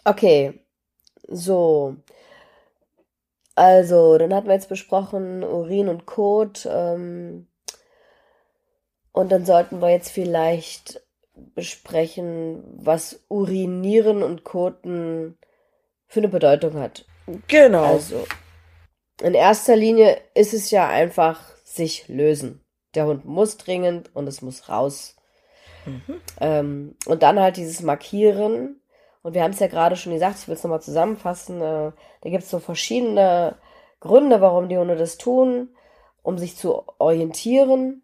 Okay, 0.05 0.61
so. 1.29 1.97
Also, 3.55 4.19
dann 4.19 4.35
hatten 4.35 4.49
wir 4.49 4.55
jetzt 4.55 4.69
besprochen 4.69 5.45
Urin 5.45 5.89
und 5.89 6.05
Kot. 6.05 6.67
Ähm, 6.69 7.47
und 9.13 9.31
dann 9.31 9.47
sollten 9.47 9.81
wir 9.81 9.91
jetzt 9.91 10.11
vielleicht 10.11 11.01
besprechen, 11.55 12.65
was 12.75 13.25
Urinieren 13.29 14.25
und 14.25 14.43
Koten 14.43 15.39
für 16.09 16.19
eine 16.19 16.29
Bedeutung 16.29 16.75
hat. 16.75 17.07
Genau. 17.47 17.85
Also, 17.85 18.27
in 19.23 19.35
erster 19.35 19.77
Linie 19.77 20.21
ist 20.35 20.55
es 20.55 20.73
ja 20.73 20.89
einfach 20.89 21.41
sich 21.63 22.09
lösen. 22.09 22.64
Der 22.95 23.07
Hund 23.07 23.25
muss 23.25 23.57
dringend 23.57 24.15
und 24.15 24.27
es 24.27 24.43
muss 24.43 24.69
raus. 24.69 25.17
Mhm. 25.87 26.21
Ähm, 26.41 26.97
und 27.07 27.23
dann 27.23 27.41
halt 27.41 27.57
dieses 27.57 27.83
Markieren. 27.83 28.81
Und 29.23 29.35
wir 29.35 29.43
haben 29.43 29.53
es 29.53 29.61
ja 29.61 29.69
gerade 29.69 29.97
schon 29.97 30.13
gesagt, 30.13 30.39
ich 30.39 30.49
will 30.49 30.55
es 30.55 30.63
nochmal 30.63 30.83
zusammenfassen. 30.83 31.61
Äh, 31.61 31.93
da 32.21 32.31
gibt 32.31 32.45
es 32.45 32.51
so 32.51 32.59
verschiedene 32.59 33.57
Gründe, 34.01 34.41
warum 34.41 34.69
die 34.69 34.79
Hunde 34.79 34.97
das 34.97 35.17
tun, 35.17 35.69
um 36.23 36.39
sich 36.39 36.57
zu 36.57 36.85
orientieren. 36.99 38.03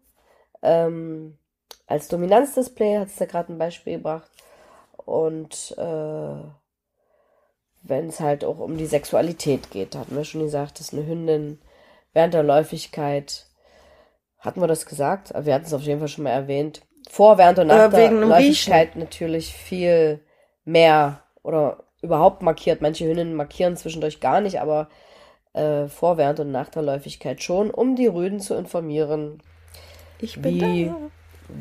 Ähm, 0.63 1.37
als 1.87 2.07
Dominanzdisplay, 2.07 2.97
hat 2.97 3.09
es 3.09 3.19
ja 3.19 3.25
gerade 3.25 3.53
ein 3.53 3.57
Beispiel 3.57 3.97
gebracht. 3.97 4.31
Und 4.97 5.75
äh, 5.77 6.43
wenn 7.83 8.07
es 8.07 8.19
halt 8.19 8.45
auch 8.45 8.59
um 8.59 8.77
die 8.77 8.85
Sexualität 8.85 9.71
geht, 9.71 9.95
hatten 9.95 10.15
wir 10.15 10.23
schon 10.23 10.41
gesagt, 10.41 10.79
dass 10.79 10.93
eine 10.93 11.05
Hündin 11.05 11.59
während 12.13 12.33
der 12.33 12.43
Läufigkeit, 12.43 13.47
hatten 14.41 14.61
wir 14.61 14.67
das 14.67 14.85
gesagt? 14.85 15.33
Wir 15.35 15.53
hatten 15.53 15.65
es 15.65 15.73
auf 15.73 15.81
jeden 15.81 15.99
Fall 15.99 16.07
schon 16.07 16.25
mal 16.25 16.31
erwähnt. 16.31 16.81
Vor, 17.09 17.37
während 17.37 17.59
und 17.59 17.67
nach 17.67 17.87
äh, 17.87 17.89
der 17.89 18.11
Läufigkeit 18.11 18.95
natürlich 18.95 19.53
viel 19.53 20.19
mehr 20.65 21.23
oder 21.43 21.83
überhaupt 22.01 22.41
markiert. 22.41 22.81
Manche 22.81 23.05
Hündinnen 23.05 23.35
markieren 23.35 23.77
zwischendurch 23.77 24.19
gar 24.19 24.41
nicht, 24.41 24.59
aber 24.59 24.89
äh, 25.53 25.87
vor, 25.87 26.17
während 26.17 26.39
und 26.39 26.51
nach 26.51 26.69
der 26.69 26.81
Läufigkeit 26.81 27.41
schon, 27.41 27.71
um 27.71 27.95
die 27.95 28.07
Rüden 28.07 28.39
zu 28.39 28.55
informieren. 28.55 29.41
Ich 30.19 30.41
bin 30.41 30.61
wie, 30.61 30.85
da 30.85 30.95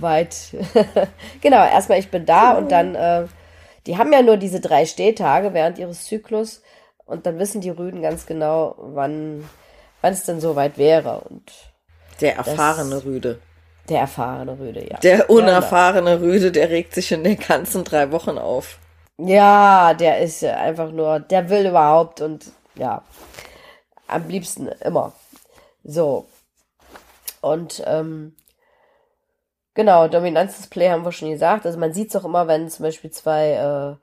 weit. 0.00 0.54
genau, 1.40 1.64
erstmal 1.64 1.98
ich 1.98 2.10
bin 2.10 2.26
da 2.26 2.52
und 2.52 2.70
dann, 2.70 2.94
äh, 2.94 3.26
die 3.86 3.96
haben 3.98 4.12
ja 4.12 4.22
nur 4.22 4.36
diese 4.36 4.60
drei 4.60 4.86
Stehtage 4.86 5.54
während 5.54 5.78
ihres 5.78 6.04
Zyklus 6.04 6.62
und 7.06 7.26
dann 7.26 7.38
wissen 7.38 7.60
die 7.60 7.70
Rüden 7.70 8.02
ganz 8.02 8.26
genau, 8.26 8.76
wann 8.78 9.44
wann 10.00 10.12
es 10.12 10.24
denn 10.24 10.40
soweit 10.40 10.78
wäre 10.78 11.20
und 11.20 11.69
der 12.20 12.36
erfahrene 12.36 12.96
das, 12.96 13.04
Rüde. 13.04 13.40
Der 13.88 14.00
erfahrene 14.00 14.58
Rüde, 14.58 14.88
ja. 14.88 14.98
Der 14.98 15.30
unerfahrene 15.30 16.10
ja, 16.10 16.16
Rüde, 16.16 16.52
der 16.52 16.70
regt 16.70 16.94
sich 16.94 17.12
in 17.12 17.24
den 17.24 17.38
ganzen 17.38 17.84
drei 17.84 18.12
Wochen 18.12 18.38
auf. 18.38 18.78
Ja, 19.18 19.94
der 19.94 20.20
ist 20.20 20.44
einfach 20.44 20.90
nur, 20.90 21.20
der 21.20 21.50
will 21.50 21.66
überhaupt 21.66 22.20
und 22.20 22.46
ja, 22.74 23.02
am 24.06 24.28
liebsten 24.28 24.68
immer. 24.68 25.12
So. 25.84 26.26
Und 27.40 27.82
ähm, 27.86 28.34
Genau, 29.74 30.08
Dominanzdisplay 30.08 30.90
haben 30.90 31.04
wir 31.04 31.12
schon 31.12 31.30
gesagt. 31.30 31.64
Also 31.64 31.78
man 31.78 31.94
sieht 31.94 32.10
es 32.10 32.16
auch 32.16 32.24
immer, 32.24 32.48
wenn 32.48 32.68
zum 32.68 32.84
Beispiel 32.84 33.10
zwei 33.10 33.52
äh, 33.52 33.96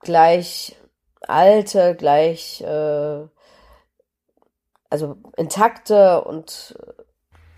gleich 0.00 0.76
alte, 1.20 1.94
gleich 1.94 2.62
äh, 2.62 3.26
also 4.90 5.16
intakte 5.36 6.24
und 6.24 6.76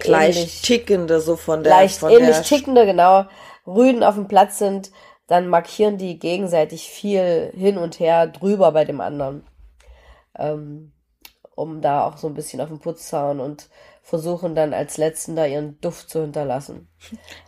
gleich 0.01 0.37
ähnlich, 0.37 0.63
tickende, 0.63 1.21
so 1.21 1.37
von 1.37 1.63
der 1.63 1.71
leicht 1.73 1.99
von 1.99 2.11
ähnlich 2.11 2.37
der 2.37 2.43
tickende, 2.43 2.87
genau, 2.87 3.27
Rüden 3.67 4.03
auf 4.03 4.15
dem 4.15 4.29
Platz 4.29 4.59
sind, 4.59 4.91
dann 5.27 5.49
markieren 5.49 5.97
die 5.97 6.19
gegenseitig 6.19 6.89
viel 6.89 7.53
hin 7.55 7.79
und 7.79 8.01
her 8.01 8.27
drüber 8.27 8.73
bei 8.73 8.85
dem 8.85 9.01
anderen. 9.01 9.47
Ähm, 10.37 10.93
um 11.55 11.83
da 11.83 12.05
auch 12.05 12.17
so 12.17 12.27
ein 12.27 12.35
bisschen 12.35 12.61
auf 12.61 12.69
den 12.69 12.81
Putz 12.81 13.09
zu 13.09 13.19
hauen 13.19 13.39
und 13.39 13.69
versuchen 14.03 14.55
dann 14.55 14.73
als 14.73 14.97
Letzten 14.97 15.37
da 15.37 15.47
ihren 15.47 15.81
Duft 15.81 16.09
zu 16.09 16.23
hinterlassen. 16.23 16.89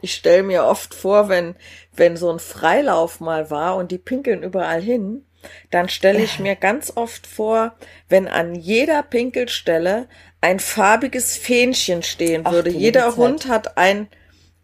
Ich 0.00 0.14
stelle 0.14 0.42
mir 0.42 0.64
oft 0.64 0.94
vor, 0.94 1.28
wenn, 1.28 1.56
wenn 1.94 2.16
so 2.16 2.30
ein 2.30 2.38
Freilauf 2.38 3.20
mal 3.20 3.50
war 3.50 3.76
und 3.76 3.90
die 3.90 3.98
pinkeln 3.98 4.42
überall 4.42 4.80
hin, 4.80 5.26
dann 5.70 5.88
stelle 5.88 6.22
ich 6.22 6.38
mir 6.38 6.56
ganz 6.56 6.92
oft 6.94 7.26
vor, 7.26 7.74
wenn 8.08 8.28
an 8.28 8.54
jeder 8.54 9.02
Pinkelstelle 9.02 10.08
ein 10.40 10.58
farbiges 10.58 11.36
Fähnchen 11.36 12.02
stehen 12.02 12.44
würde. 12.44 12.70
Ach, 12.74 12.78
Jeder 12.78 13.16
Hund 13.16 13.48
hat 13.48 13.78
ein, 13.78 14.08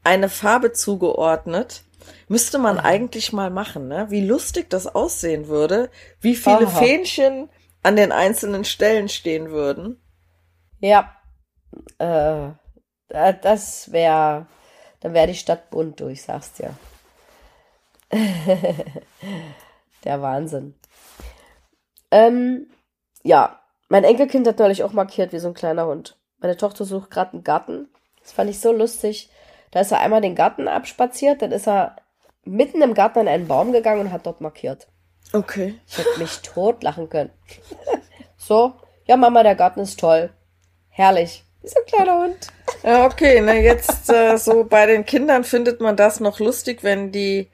eine 0.05 0.29
Farbe 0.29 0.73
zugeordnet. 0.73 1.85
Müsste 2.27 2.59
man 2.59 2.77
ja. 2.77 2.85
eigentlich 2.85 3.33
mal 3.33 3.51
machen, 3.51 3.89
ne? 3.89 4.07
Wie 4.11 4.27
lustig 4.27 4.69
das 4.71 4.87
aussehen 4.87 5.49
würde, 5.49 5.91
wie 6.21 6.35
viele 6.35 6.67
Aha. 6.67 6.79
Fähnchen 6.79 7.49
an 7.83 7.97
den 7.97 8.13
einzelnen 8.13 8.65
Stellen 8.65 9.09
stehen 9.09 9.51
würden. 9.51 10.01
Ja, 10.81 11.15
äh, 11.99 12.51
das 13.09 13.93
wäre, 13.93 14.47
dann 15.01 15.15
wäre 15.15 15.29
die 15.29 15.35
Stadt 15.35 15.71
bunt, 15.71 16.01
du, 16.01 16.09
ich 16.09 16.23
sag's 16.23 16.53
dir. 16.53 16.75
Der 20.09 20.23
Wahnsinn. 20.23 20.75
Ähm, 22.11 22.67
ja, 23.23 23.61
mein 23.91 24.05
Enkelkind 24.05 24.49
hat 24.49 24.59
neulich 24.59 24.83
auch 24.83 24.95
markiert 24.95 25.35
wie 25.35 25.39
so 25.39 25.49
ein 25.49 25.55
kleiner 25.55 25.85
Hund. 25.85 26.17
Meine 26.39 26.57
Tochter 26.57 26.87
sucht 26.87 27.11
gerade 27.11 27.35
einen 27.35 27.45
Garten. 27.45 27.89
Das 28.23 28.33
fand 28.33 28.49
ich 28.49 28.59
so 28.59 28.73
lustig. 28.73 29.29
Da 29.71 29.81
ist 29.81 29.93
er 29.93 30.01
einmal 30.01 30.23
den 30.23 30.35
Garten 30.35 30.67
abspaziert, 30.67 31.43
dann 31.43 31.53
ist 31.53 31.69
er 31.69 31.97
mitten 32.43 32.81
im 32.81 32.95
Garten 32.95 33.19
an 33.19 33.29
einen 33.29 33.49
Baum 33.49 33.71
gegangen 33.71 34.01
und 34.01 34.11
hat 34.11 34.25
dort 34.25 34.41
markiert. 34.41 34.89
Okay. 35.35 35.79
Ich 35.87 35.99
hätte 35.99 36.19
mich 36.19 36.39
totlachen 36.43 37.11
können. 37.11 37.31
so, 38.39 38.73
ja, 39.05 39.19
Mama, 39.19 39.43
der 39.43 39.57
Garten 39.57 39.81
ist 39.81 40.01
toll. 40.01 40.31
Herrlich. 40.89 41.45
Ist 41.61 41.77
ein 41.77 41.85
kleiner 41.85 42.23
Hund. 42.23 42.47
Ja, 42.83 43.05
okay, 43.05 43.43
na 43.43 43.57
jetzt 43.57 44.09
äh, 44.09 44.39
so 44.39 44.65
bei 44.65 44.87
den 44.87 45.05
Kindern 45.05 45.45
findet 45.45 45.83
man 45.83 45.97
das 45.97 46.19
noch 46.19 46.41
lustig, 46.41 46.83
wenn 46.83 47.13
die 47.13 47.51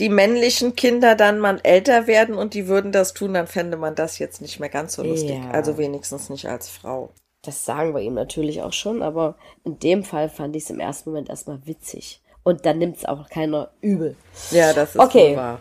die 0.00 0.08
männlichen 0.08 0.76
Kinder 0.76 1.14
dann 1.14 1.38
mal 1.38 1.60
älter 1.62 2.06
werden 2.06 2.34
und 2.34 2.54
die 2.54 2.68
würden 2.68 2.92
das 2.92 3.14
tun, 3.14 3.34
dann 3.34 3.46
fände 3.46 3.76
man 3.76 3.94
das 3.94 4.18
jetzt 4.18 4.40
nicht 4.40 4.60
mehr 4.60 4.68
ganz 4.68 4.94
so 4.94 5.02
lustig. 5.02 5.38
Ja. 5.42 5.50
Also 5.50 5.78
wenigstens 5.78 6.30
nicht 6.30 6.46
als 6.48 6.68
Frau. 6.68 7.10
Das 7.42 7.64
sagen 7.64 7.94
wir 7.94 8.00
ihm 8.00 8.14
natürlich 8.14 8.62
auch 8.62 8.72
schon, 8.72 9.02
aber 9.02 9.36
in 9.64 9.78
dem 9.78 10.04
Fall 10.04 10.28
fand 10.28 10.56
ich 10.56 10.64
es 10.64 10.70
im 10.70 10.80
ersten 10.80 11.10
Moment 11.10 11.28
erstmal 11.28 11.66
witzig. 11.66 12.22
Und 12.42 12.66
dann 12.66 12.78
nimmt 12.78 12.96
es 12.96 13.04
auch 13.04 13.28
keiner 13.28 13.70
übel. 13.80 14.16
Ja, 14.50 14.72
das 14.72 14.94
ist 14.94 15.00
okay. 15.00 15.36
wahr. 15.36 15.60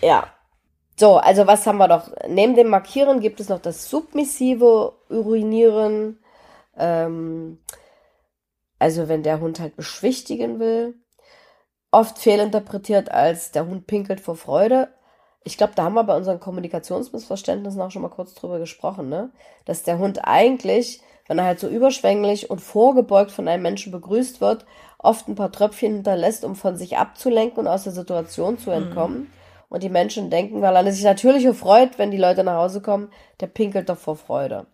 Ja. 0.00 0.32
So, 0.98 1.16
also 1.16 1.46
was 1.46 1.66
haben 1.66 1.76
wir 1.76 1.88
noch? 1.88 2.10
Neben 2.28 2.56
dem 2.56 2.68
Markieren 2.68 3.20
gibt 3.20 3.38
es 3.38 3.50
noch 3.50 3.60
das 3.60 3.88
submissive 3.90 4.94
Urinieren. 5.10 6.18
Ähm, 6.76 7.58
also 8.78 9.08
wenn 9.08 9.22
der 9.22 9.40
Hund 9.40 9.60
halt 9.60 9.76
beschwichtigen 9.76 10.58
will 10.58 10.94
oft 11.90 12.18
fehlinterpretiert 12.18 13.10
als 13.10 13.52
der 13.52 13.66
Hund 13.66 13.86
pinkelt 13.86 14.20
vor 14.20 14.36
Freude. 14.36 14.88
Ich 15.44 15.56
glaube, 15.56 15.74
da 15.76 15.84
haben 15.84 15.94
wir 15.94 16.04
bei 16.04 16.16
unseren 16.16 16.40
Kommunikationsmissverständnissen 16.40 17.80
auch 17.80 17.90
schon 17.90 18.02
mal 18.02 18.08
kurz 18.08 18.34
drüber 18.34 18.58
gesprochen, 18.58 19.08
ne? 19.08 19.30
Dass 19.64 19.84
der 19.84 19.98
Hund 19.98 20.20
eigentlich, 20.24 21.00
wenn 21.28 21.38
er 21.38 21.44
halt 21.44 21.60
so 21.60 21.68
überschwänglich 21.68 22.50
und 22.50 22.60
vorgebeugt 22.60 23.30
von 23.30 23.46
einem 23.46 23.62
Menschen 23.62 23.92
begrüßt 23.92 24.40
wird, 24.40 24.66
oft 24.98 25.28
ein 25.28 25.36
paar 25.36 25.52
Tröpfchen 25.52 25.94
hinterlässt, 25.94 26.44
um 26.44 26.56
von 26.56 26.76
sich 26.76 26.98
abzulenken 26.98 27.60
und 27.60 27.68
aus 27.68 27.84
der 27.84 27.92
Situation 27.92 28.58
zu 28.58 28.70
entkommen. 28.70 29.18
Mhm. 29.18 29.26
Und 29.68 29.82
die 29.82 29.88
Menschen 29.88 30.30
denken, 30.30 30.62
weil 30.62 30.76
er 30.76 30.92
sich 30.92 31.04
natürlich 31.04 31.46
freut, 31.56 31.98
wenn 31.98 32.10
die 32.10 32.18
Leute 32.18 32.44
nach 32.44 32.56
Hause 32.56 32.80
kommen, 32.80 33.10
der 33.40 33.48
pinkelt 33.48 33.88
doch 33.88 33.98
vor 33.98 34.16
Freude. 34.16 34.66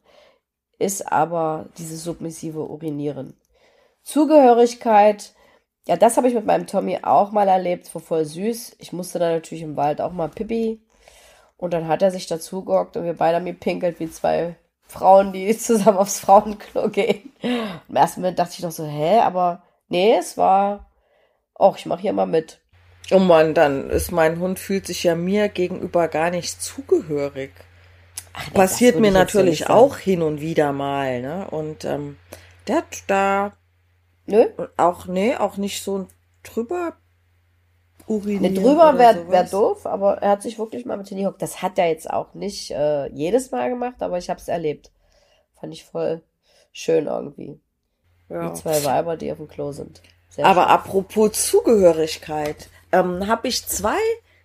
Ist 0.78 1.10
aber 1.10 1.66
dieses 1.78 2.04
submissive 2.04 2.68
Urinieren. 2.68 3.36
Zugehörigkeit, 4.02 5.32
ja, 5.87 5.97
das 5.97 6.16
habe 6.16 6.28
ich 6.28 6.35
mit 6.35 6.47
meinem 6.47 6.66
Tommy 6.66 7.01
auch 7.03 7.33
mal 7.33 7.49
erlebt. 7.49 7.93
War 7.95 8.03
voll 8.03 8.24
süß. 8.24 8.76
Ich 8.78 8.93
musste 8.93 9.18
dann 9.18 9.33
natürlich 9.33 9.62
im 9.62 9.76
Wald 9.76 10.01
auch 10.01 10.12
mal 10.12 10.28
Pippi. 10.28 10.80
Und 11.57 11.74
dann 11.74 11.89
hat 11.89 12.03
er 12.03 12.11
sich 12.11 12.26
dazu 12.26 12.64
gehockt 12.64 12.97
und 12.97 13.05
wir 13.05 13.14
beide 13.14 13.37
haben 13.37 13.47
gepinkelt 13.47 14.01
wie 14.01 14.11
zwei 14.11 14.57
Frauen, 14.87 15.33
die 15.33 15.57
zusammen 15.57 15.99
aufs 15.99 16.20
Frauenklo 16.20 16.89
gehen. 16.89 17.33
Im 17.41 17.97
ersten 17.97 18.20
Moment 18.20 18.39
dachte 18.39 18.55
ich 18.55 18.62
noch 18.62 18.72
so, 18.72 18.85
hä, 18.85 19.20
aber 19.20 19.62
nee, 19.89 20.14
es 20.18 20.37
war, 20.37 20.91
auch 21.55 21.76
ich 21.76 21.87
mache 21.87 22.03
hier 22.03 22.12
mal 22.12 22.26
mit. 22.26 22.61
Oh 23.11 23.18
Mann, 23.18 23.55
dann 23.55 23.91
ist 23.91 24.12
mein 24.12 24.39
Hund 24.39 24.59
fühlt 24.59 24.87
sich 24.87 25.05
ja 25.05 25.14
mir 25.14 25.49
gegenüber 25.49 26.09
gar 26.09 26.30
nicht 26.30 26.62
zugehörig. 26.62 27.53
Ach, 28.33 28.47
nee, 28.47 28.55
Passiert 28.55 28.99
mir 28.99 29.11
natürlich 29.11 29.68
auch 29.68 29.97
hin 29.97 30.22
und 30.22 30.41
wieder 30.41 30.72
mal, 30.72 31.20
ne? 31.20 31.47
Und 31.51 31.85
ähm, 31.85 32.16
der 32.66 32.76
hat 32.76 33.05
da 33.07 33.53
Nö? 34.27 34.47
Auch, 34.77 35.07
nee, 35.07 35.37
auch 35.37 35.57
nicht 35.57 35.83
so 35.83 36.07
drüber 36.43 36.95
urinieren. 38.07 38.55
Nee, 38.55 38.61
drüber 38.61 38.99
wäre 38.99 39.29
wär 39.31 39.45
doof, 39.45 39.87
aber 39.87 40.18
er 40.18 40.31
hat 40.31 40.43
sich 40.43 40.59
wirklich 40.59 40.85
mal 40.85 40.97
mit 40.97 41.09
hingehockt. 41.09 41.43
Das 41.43 41.62
hat 41.62 41.79
er 41.79 41.89
jetzt 41.89 42.11
auch 42.11 42.35
nicht 42.35 42.70
äh, 42.70 43.09
jedes 43.09 43.51
Mal 43.51 43.70
gemacht, 43.70 44.03
aber 44.03 44.18
ich 44.18 44.31
habe 44.31 44.41
es 44.41 44.49
erlebt. 44.49 44.91
Fand 45.59 45.73
ich 45.73 45.85
voll 45.85 46.23
schön 46.73 47.07
irgendwie. 47.07 47.61
Ja. 48.29 48.49
Die 48.49 48.55
zwei 48.55 48.85
Weiber, 48.85 49.16
die 49.16 49.31
auf 49.31 49.39
dem 49.39 49.49
Klo 49.49 49.73
sind. 49.73 50.03
Sehr 50.31 50.47
aber 50.47 50.62
schön. 50.62 50.70
apropos 50.70 51.47
Zugehörigkeit, 51.47 52.68
ähm, 52.91 53.27
habe 53.27 53.49
ich 53.49 53.66
zwei 53.66 53.99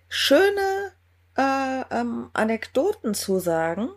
schöne 0.08 0.92
äh, 1.36 1.82
ähm, 1.90 2.30
Anekdoten 2.34 3.14
zu 3.14 3.38
sagen. 3.38 3.88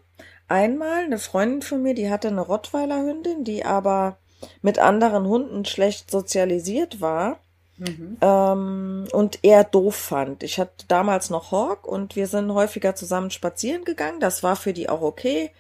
Einmal 0.48 1.04
eine 1.04 1.18
Freundin 1.18 1.62
von 1.62 1.82
mir, 1.82 1.94
die 1.94 2.10
hatte 2.10 2.28
eine 2.28 2.42
Rottweiler 2.42 3.04
Hündin, 3.04 3.44
die 3.44 3.64
aber 3.66 4.18
mit 4.62 4.80
anderen 4.80 5.28
Hunden 5.28 5.66
schlecht 5.66 6.12
sozialisiert 6.12 7.02
war 7.02 7.40
mhm. 7.78 8.18
ähm, 8.22 9.08
und 9.12 9.40
er 9.44 9.64
doof 9.64 9.96
fand. 9.96 10.44
Ich 10.44 10.60
hatte 10.60 10.86
damals 10.88 11.30
noch 11.30 11.52
Hawk 11.52 11.88
und 11.88 12.16
wir 12.16 12.28
sind 12.28 12.54
häufiger 12.54 12.96
zusammen 12.96 13.32
spazieren 13.32 13.86
gegangen. 13.86 14.20
Das 14.20 14.44
war 14.44 14.56
für 14.56 14.74
die 14.74 14.90
auch 14.90 15.02
okay. 15.02 15.52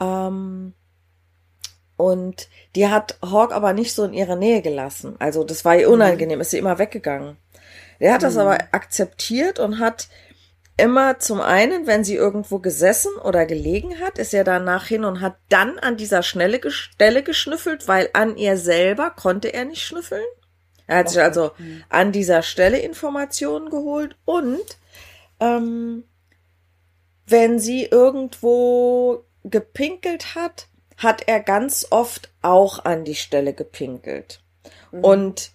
Ähm, 0.00 0.74
und 1.96 2.48
die 2.74 2.88
hat 2.88 3.18
Hawk 3.22 3.52
aber 3.52 3.72
nicht 3.72 3.94
so 3.94 4.04
in 4.04 4.12
ihre 4.12 4.36
Nähe 4.36 4.60
gelassen. 4.60 5.16
Also 5.18 5.44
das 5.44 5.64
war 5.64 5.76
ihr 5.76 5.88
mhm. 5.88 5.94
unangenehm, 5.94 6.38
mhm. 6.38 6.42
ist 6.42 6.50
sie 6.50 6.58
immer 6.58 6.78
weggegangen. 6.78 7.36
Er 7.98 8.12
hat 8.12 8.20
mhm. 8.20 8.26
das 8.26 8.36
aber 8.36 8.58
akzeptiert 8.72 9.58
und 9.58 9.78
hat 9.78 10.08
immer 10.76 11.18
zum 11.18 11.40
einen, 11.40 11.86
wenn 11.86 12.04
sie 12.04 12.16
irgendwo 12.16 12.58
gesessen 12.58 13.12
oder 13.16 13.46
gelegen 13.46 14.00
hat, 14.00 14.18
ist 14.18 14.34
er 14.34 14.44
danach 14.44 14.86
hin 14.86 15.04
und 15.04 15.20
hat 15.20 15.36
dann 15.48 15.78
an 15.78 15.96
dieser 15.96 16.22
Schnelle 16.22 16.70
Stelle 16.70 17.22
geschnüffelt, 17.22 17.88
weil 17.88 18.10
an 18.12 18.36
ihr 18.36 18.56
selber 18.56 19.10
konnte 19.10 19.48
er 19.48 19.64
nicht 19.64 19.82
schnüffeln. 19.82 20.24
Er 20.86 20.98
hat 20.98 21.10
sich 21.10 21.20
also 21.20 21.50
an 21.88 22.12
dieser 22.12 22.42
Stelle 22.42 22.78
Informationen 22.78 23.70
geholt 23.70 24.16
und 24.24 24.60
ähm, 25.40 26.04
wenn 27.26 27.58
sie 27.58 27.84
irgendwo 27.84 29.24
gepinkelt 29.42 30.34
hat, 30.34 30.68
hat 30.96 31.26
er 31.26 31.40
ganz 31.40 31.88
oft 31.90 32.30
auch 32.42 32.84
an 32.84 33.04
die 33.04 33.16
Stelle 33.16 33.52
gepinkelt. 33.52 34.40
Mhm. 34.92 35.04
Und 35.04 35.50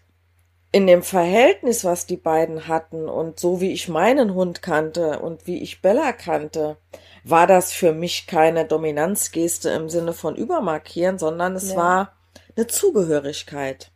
in 0.72 0.88
dem 0.88 1.04
Verhältnis, 1.04 1.84
was 1.84 2.06
die 2.06 2.18
beiden 2.18 2.68
hatten 2.68 3.10
und 3.10 3.40
so 3.40 3.60
wie 3.60 3.74
ich 3.74 3.90
meinen 3.90 4.34
Hund 4.34 4.62
kannte 4.62 5.20
und 5.20 5.46
wie 5.46 5.62
ich 5.62 5.82
Bella 5.82 6.14
kannte, 6.14 6.78
war 7.24 7.46
das 7.46 7.74
für 7.74 7.94
mich 7.94 8.26
keine 8.26 8.66
Dominanzgeste 8.66 9.70
im 9.70 9.90
Sinne 9.90 10.14
von 10.14 10.36
übermarkieren, 10.36 11.20
sondern 11.20 11.56
es 11.56 11.72
ja. 11.72 11.76
war 11.76 12.14
eine 12.56 12.68
Zugehörigkeit. 12.68 13.92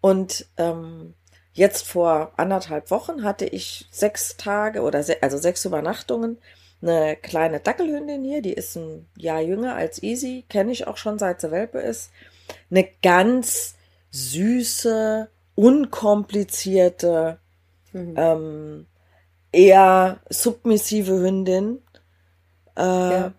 Und 0.00 0.46
ähm, 0.56 1.14
jetzt 1.52 1.86
vor 1.86 2.32
anderthalb 2.36 2.90
Wochen 2.90 3.22
hatte 3.22 3.44
ich 3.44 3.86
sechs 3.90 4.36
Tage 4.36 4.82
oder 4.82 5.02
se 5.02 5.22
also 5.22 5.36
sechs 5.36 5.64
Übernachtungen 5.64 6.38
eine 6.80 7.16
kleine 7.16 7.60
Dackelhündin 7.60 8.22
hier, 8.22 8.40
die 8.40 8.52
ist 8.52 8.76
ein 8.76 9.08
Jahr 9.16 9.40
jünger 9.40 9.74
als 9.74 10.02
Easy, 10.02 10.44
kenne 10.48 10.72
ich 10.72 10.86
auch 10.86 10.96
schon 10.96 11.18
seit 11.18 11.40
sie 11.40 11.50
Welpe 11.50 11.80
ist. 11.80 12.10
Eine 12.70 12.88
ganz 13.02 13.74
süße, 14.10 15.28
unkomplizierte, 15.58 17.40
mhm. 17.92 18.14
ähm, 18.16 18.86
eher 19.50 20.20
submissive 20.30 21.18
Hündin. 21.20 21.82
Äh, 22.76 22.82
ja. 22.82 23.32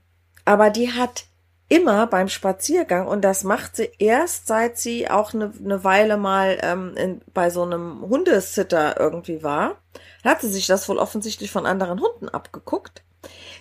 Aber 0.44 0.70
die 0.70 0.92
hat 0.92 1.28
immer 1.70 2.08
beim 2.08 2.28
Spaziergang, 2.28 3.08
und 3.08 3.22
das 3.22 3.46
macht 3.46 3.78
sie 3.78 3.90
erst, 4.00 4.48
seit 4.48 4.78
sie 4.78 5.10
auch 5.10 5.34
eine, 5.34 5.54
eine 5.64 5.86
Weile 5.86 6.18
mal 6.18 6.58
ähm, 6.62 6.94
in, 6.98 7.22
bei 7.34 7.50
so 7.50 7.64
einem 7.64 8.02
Hundesitter 8.02 9.00
irgendwie 9.00 9.42
war, 9.42 9.78
hat 10.26 10.42
sie 10.42 10.50
sich 10.50 10.68
das 10.68 10.90
wohl 10.90 10.98
offensichtlich 10.98 11.52
von 11.52 11.66
anderen 11.66 12.02
Hunden 12.02 12.28
abgeguckt. 12.28 13.04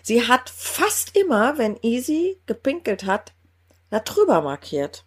Sie 0.03 0.27
hat 0.27 0.51
fast 0.51 1.17
immer, 1.17 1.59
wenn 1.59 1.79
Easy 1.83 2.41
gepinkelt 2.47 3.05
hat, 3.05 3.35
da 3.91 4.01
drüber 4.01 4.41
markiert. 4.41 5.05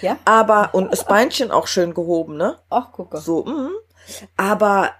Ja. 0.00 0.18
Aber, 0.24 0.70
und 0.72 0.92
das 0.92 1.04
Beinchen 1.04 1.50
auch 1.50 1.66
schön 1.66 1.94
gehoben, 1.94 2.36
ne? 2.36 2.58
Ach, 2.70 2.92
gucke. 2.92 3.18
So, 3.18 3.44
mh. 3.44 3.70
Aber, 4.36 4.90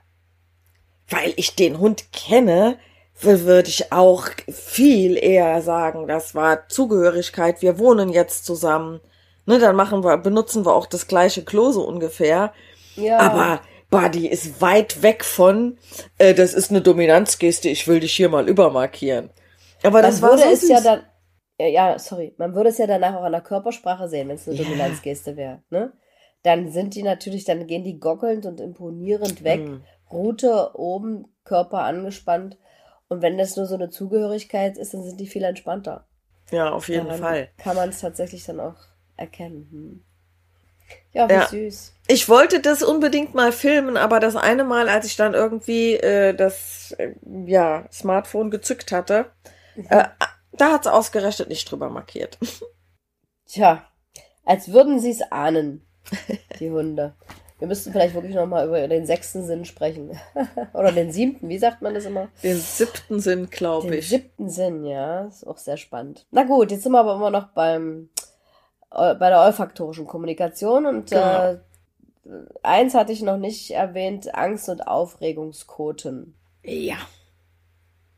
weil 1.08 1.32
ich 1.36 1.56
den 1.56 1.78
Hund 1.78 2.12
kenne, 2.12 2.78
würde 3.20 3.68
ich 3.68 3.92
auch 3.92 4.26
viel 4.48 5.16
eher 5.16 5.60
sagen, 5.62 6.06
das 6.06 6.34
war 6.34 6.68
Zugehörigkeit, 6.68 7.62
wir 7.62 7.78
wohnen 7.78 8.10
jetzt 8.10 8.44
zusammen. 8.46 9.00
Ne, 9.46 9.58
dann 9.58 9.76
machen 9.76 10.04
wir, 10.04 10.16
benutzen 10.16 10.64
wir 10.64 10.74
auch 10.74 10.86
das 10.86 11.06
gleiche 11.06 11.44
Klo 11.44 11.72
so 11.72 11.86
ungefähr. 11.86 12.52
Ja. 12.96 13.18
Aber 13.18 13.60
Buddy 13.90 14.28
ist 14.28 14.60
weit 14.60 15.02
weg 15.02 15.24
von, 15.24 15.78
äh, 16.18 16.34
das 16.34 16.54
ist 16.54 16.70
eine 16.70 16.80
Dominanzgeste, 16.80 17.68
ich 17.68 17.88
will 17.88 18.00
dich 18.00 18.14
hier 18.14 18.28
mal 18.28 18.48
übermarkieren. 18.48 19.30
Aber 19.82 20.02
das, 20.02 20.20
das 20.20 20.22
war 20.22 20.38
so 20.38 20.44
es 20.44 20.68
ja 20.68 20.80
dann, 20.80 21.00
ja, 21.68 21.98
sorry, 21.98 22.34
man 22.38 22.54
würde 22.54 22.70
es 22.70 22.78
ja 22.78 22.86
danach 22.86 23.14
auch 23.14 23.24
an 23.24 23.32
der 23.32 23.40
Körpersprache 23.40 24.08
sehen, 24.08 24.28
wenn 24.28 24.36
es 24.36 24.48
eine 24.48 24.56
ja. 24.56 24.64
Dominanzgeste 24.64 25.36
wäre, 25.36 25.62
ne? 25.70 25.92
Dann 26.42 26.70
sind 26.70 26.94
die 26.94 27.02
natürlich, 27.02 27.44
dann 27.44 27.66
gehen 27.66 27.84
die 27.84 28.00
gockelnd 28.00 28.46
und 28.46 28.60
imponierend 28.60 29.44
weg, 29.44 29.60
mhm. 29.60 29.82
Rute 30.10 30.70
oben, 30.74 31.26
Körper 31.44 31.82
angespannt. 31.82 32.56
Und 33.08 33.22
wenn 33.22 33.36
das 33.36 33.56
nur 33.56 33.66
so 33.66 33.74
eine 33.74 33.90
Zugehörigkeit 33.90 34.78
ist, 34.78 34.94
dann 34.94 35.02
sind 35.02 35.20
die 35.20 35.26
viel 35.26 35.44
entspannter. 35.44 36.06
Ja, 36.50 36.70
auf 36.70 36.88
jeden 36.88 37.06
Daran 37.06 37.20
Fall. 37.20 37.48
Kann 37.58 37.76
man 37.76 37.90
es 37.90 38.00
tatsächlich 38.00 38.44
dann 38.44 38.60
auch 38.60 38.76
erkennen. 39.16 39.68
Hm. 39.70 40.04
Ja, 41.12 41.28
wie 41.28 41.34
ja. 41.34 41.46
süß. 41.46 41.94
Ich 42.08 42.28
wollte 42.28 42.60
das 42.60 42.82
unbedingt 42.82 43.34
mal 43.34 43.52
filmen, 43.52 43.96
aber 43.96 44.18
das 44.18 44.34
eine 44.34 44.64
Mal, 44.64 44.88
als 44.88 45.06
ich 45.06 45.16
dann 45.16 45.34
irgendwie 45.34 45.94
äh, 45.94 46.34
das 46.34 46.92
äh, 46.98 47.14
ja, 47.46 47.86
Smartphone 47.92 48.50
gezückt 48.50 48.90
hatte, 48.92 49.26
mhm. 49.76 49.86
äh, 49.90 50.04
da 50.52 50.72
hat 50.72 50.86
es 50.86 50.92
ausgerechnet 50.92 51.48
nicht 51.48 51.70
drüber 51.70 51.90
markiert. 51.90 52.38
Tja, 53.46 53.84
als 54.44 54.72
würden 54.72 55.00
sie 55.00 55.10
es 55.10 55.22
ahnen, 55.32 55.86
die 56.58 56.70
Hunde. 56.70 57.14
Wir 57.60 57.68
müssten 57.68 57.92
vielleicht 57.92 58.14
wirklich 58.14 58.34
nochmal 58.34 58.66
über 58.66 58.88
den 58.88 59.04
sechsten 59.04 59.44
Sinn 59.44 59.66
sprechen. 59.66 60.18
Oder 60.72 60.92
den 60.92 61.12
siebten, 61.12 61.50
wie 61.50 61.58
sagt 61.58 61.82
man 61.82 61.92
das 61.92 62.06
immer? 62.06 62.28
Den 62.42 62.56
siebten 62.56 63.20
Sinn, 63.20 63.50
glaube 63.50 63.96
ich. 63.96 64.08
Den 64.08 64.20
siebten 64.20 64.48
Sinn, 64.48 64.86
ja. 64.86 65.26
Ist 65.26 65.46
auch 65.46 65.58
sehr 65.58 65.76
spannend. 65.76 66.26
Na 66.30 66.44
gut, 66.44 66.70
jetzt 66.70 66.84
sind 66.84 66.92
wir 66.92 67.00
aber 67.00 67.16
immer 67.16 67.30
noch 67.30 67.48
beim, 67.48 68.08
äh, 68.90 69.14
bei 69.14 69.28
der 69.28 69.42
olfaktorischen 69.42 70.06
Kommunikation 70.06 70.86
und 70.86 71.10
genau. 71.10 71.52
äh, 71.52 71.58
eins 72.62 72.94
hatte 72.94 73.12
ich 73.12 73.20
noch 73.20 73.36
nicht 73.36 73.72
erwähnt, 73.72 74.34
Angst- 74.34 74.70
und 74.70 74.86
Aufregungskoten. 74.86 76.34
Ja. 76.62 76.96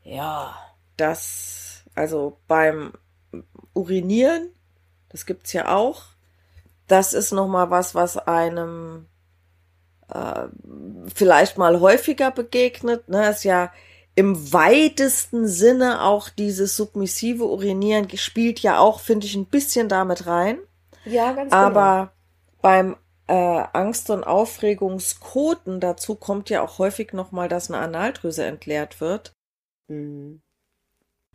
Ja. 0.03 0.55
Das, 0.95 1.72
also 1.95 2.37
beim 2.47 2.93
Urinieren, 3.73 4.49
das 5.09 5.25
gibt's 5.25 5.53
ja 5.53 5.75
auch. 5.75 6.03
Das 6.87 7.13
ist 7.13 7.31
nochmal 7.31 7.69
was, 7.69 7.95
was 7.95 8.17
einem 8.17 9.07
äh, 10.09 10.47
vielleicht 11.13 11.57
mal 11.57 11.79
häufiger 11.79 12.31
begegnet. 12.31 13.09
Ne? 13.09 13.29
Ist 13.29 13.43
ja 13.43 13.71
im 14.15 14.53
weitesten 14.53 15.47
Sinne 15.47 16.03
auch 16.03 16.29
dieses 16.29 16.75
submissive 16.75 17.45
Urinieren 17.45 18.07
spielt 18.17 18.59
ja 18.59 18.79
auch, 18.79 18.99
finde 18.99 19.25
ich, 19.25 19.35
ein 19.35 19.47
bisschen 19.47 19.89
damit 19.89 20.27
rein. 20.27 20.59
Ja, 21.05 21.33
ganz 21.33 21.51
genau. 21.51 21.63
Aber 21.63 22.13
beim 22.61 22.95
äh, 23.27 23.33
Angst- 23.73 24.09
und 24.09 24.23
Aufregungskoten 24.23 25.79
dazu 25.79 26.15
kommt 26.15 26.49
ja 26.49 26.61
auch 26.61 26.77
häufig 26.77 27.13
nochmal, 27.13 27.49
dass 27.49 27.71
eine 27.71 27.79
Analdrüse 27.79 28.45
entleert 28.45 29.01
wird. 29.01 29.33
Mhm. 29.87 30.41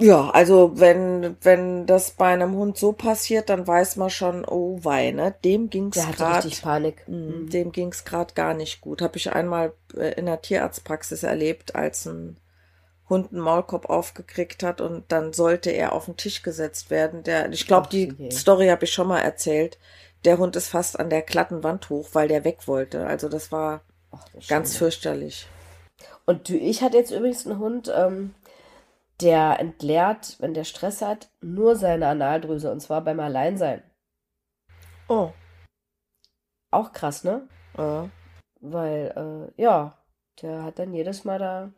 Ja, 0.01 0.31
also 0.31 0.79
wenn, 0.79 1.37
wenn 1.43 1.87
das 1.87 2.13
bei 2.13 2.29
einem 2.33 2.55
Hund 2.55 2.79
so 2.79 2.93
passiert, 2.93 3.49
dann 3.49 3.67
weiß 3.67 3.97
man 3.97 4.11
schon, 4.11 4.45
oh 4.47 4.79
wei, 4.83 5.11
ne? 5.11 5.35
Dem 5.45 5.71
ging's 5.71 5.97
Der 5.97 6.07
hatte 6.07 6.19
grad, 6.19 6.45
richtig 6.45 6.63
Panik. 6.63 7.05
mh, 7.09 7.17
Mhm. 7.17 7.49
dem 7.51 7.73
ging's 7.73 8.05
grad 8.05 8.35
gar 8.37 8.55
nicht 8.55 8.81
gut. 8.81 9.03
Habe 9.03 9.17
ich 9.17 9.33
einmal 9.33 9.73
äh, 9.97 10.13
in 10.15 10.27
der 10.27 10.41
Tierarztpraxis 10.41 11.25
erlebt, 11.25 11.75
als 11.75 12.07
ein 12.07 12.39
Hund 13.09 13.33
einen 13.33 13.41
Maulkorb 13.43 13.91
aufgekriegt 13.91 14.63
hat 14.63 14.81
und 14.81 15.11
dann 15.13 15.33
sollte 15.33 15.71
er 15.71 15.93
auf 15.95 16.07
den 16.07 16.17
Tisch 16.17 16.43
gesetzt 16.43 16.91
werden. 16.91 17.23
Der, 17.25 17.53
ich 17.53 17.67
glaube, 17.67 17.89
die 17.91 18.15
je. 18.19 18.31
Story 18.31 18.69
habe 18.69 18.85
ich 18.85 18.93
schon 18.93 19.09
mal 19.09 19.21
erzählt. 19.21 19.79
Der 20.25 20.39
Hund 20.39 20.57
ist 20.57 20.69
fast 20.69 20.99
an 21.01 21.11
der 21.11 21.23
glatten 21.23 21.65
Wand 21.65 21.91
hoch, 21.91 22.11
weil 22.13 22.29
der 22.29 22.45
weg 22.45 22.67
wollte. 22.69 23.07
Also 23.07 23.29
das 23.29 23.53
war 23.53 23.83
Ach, 24.11 24.29
das 24.35 24.47
ganz 24.49 24.75
schön. 24.75 24.77
fürchterlich. 24.77 25.49
Und 26.27 26.49
du, 26.49 26.57
ich 26.57 26.83
hatte 26.83 26.97
jetzt 26.97 27.11
übrigens 27.11 27.47
einen 27.47 27.59
Hund, 27.59 27.91
ähm, 27.95 28.35
der 29.21 29.59
entleert, 29.59 30.37
wenn 30.39 30.55
der 30.55 30.65
Stress 30.65 31.03
hat, 31.03 31.29
nur 31.41 31.77
seine 31.77 32.09
Analdrüse 32.09 32.71
und 32.71 32.81
zwar 32.81 33.03
beim 33.03 33.21
Alleinsein. 33.21 33.83
Oh. 35.09 35.31
Auch 36.71 36.93
krass, 36.93 37.25
ne? 37.25 37.49
Äh. 37.77 38.09
Weil, 38.61 39.51
äh, 39.57 39.63
ja, 39.63 39.97
der 40.43 40.63
hat 40.65 40.79
dann 40.79 40.93
jedes 40.93 41.25
Mal 41.25 41.39
da 41.39 41.73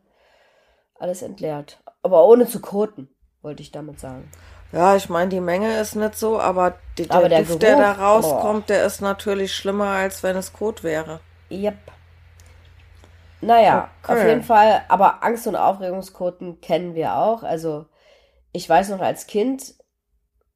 alles 0.95 1.21
entleert. 1.21 1.81
Aber 2.03 2.25
ohne 2.25 2.47
zu 2.47 2.59
koten, 2.59 3.09
wollte 3.41 3.61
ich 3.61 3.71
damit 3.71 3.99
sagen. 3.99 4.29
Ja, 4.71 4.95
ich 4.95 5.09
meine, 5.09 5.29
die 5.29 5.41
Menge 5.41 5.79
ist 5.79 5.95
nicht 5.95 6.15
so, 6.15 6.39
aber 6.39 6.75
die, 6.97 7.07
der, 7.07 7.17
Aber 7.17 7.29
der 7.29 7.43
Duft, 7.43 7.61
der 7.61 7.77
da 7.77 7.93
Geruch, 7.93 8.05
rauskommt, 8.05 8.69
der 8.69 8.85
ist 8.85 9.01
natürlich 9.01 9.53
schlimmer, 9.53 9.87
als 9.87 10.23
wenn 10.23 10.35
es 10.35 10.53
Kot 10.53 10.83
wäre. 10.83 11.19
Yep. 11.49 11.75
Naja, 13.41 13.89
Okay. 14.03 14.13
auf 14.13 14.23
jeden 14.23 14.43
Fall, 14.43 14.83
aber 14.87 15.23
Angst- 15.23 15.47
und 15.47 15.55
Aufregungskoten 15.55 16.61
kennen 16.61 16.95
wir 16.95 17.15
auch. 17.15 17.43
Also, 17.43 17.85
ich 18.53 18.67
weiß 18.69 18.89
noch 18.89 19.01
als 19.01 19.27
Kind, 19.27 19.75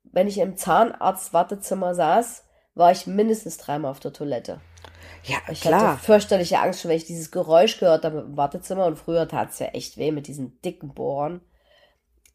wenn 0.04 0.28
ich 0.28 0.40
im 0.40 0.58
Zahnarzt-Wartezimmer 0.58 1.96
saß, 1.96 2.46
war 2.76 2.92
ich 2.92 3.08
mindestens 3.08 3.58
dreimal 3.58 3.92
auf 3.92 4.00
der 4.00 4.14
Toilette. 4.14 4.62
Ja, 5.24 5.38
Ich 5.50 5.62
klar. 5.62 5.96
hatte 5.96 6.02
fürchterliche 6.02 6.60
Angst, 6.60 6.82
schon 6.82 6.90
wenn 6.90 6.98
ich 6.98 7.06
dieses 7.06 7.32
Geräusch 7.32 7.80
gehört 7.80 8.06
habe 8.06 8.20
im 8.22 8.38
Wartezimmer 8.38 8.86
und 8.86 8.98
früher 8.98 9.28
tat 9.28 9.52
es 9.52 9.60
ja 9.60 9.68
echt 9.68 9.98
weh 9.98 10.12
mit 10.12 10.28
diesen 10.28 10.62
dicken 10.62 10.94
Bohren. 10.94 11.42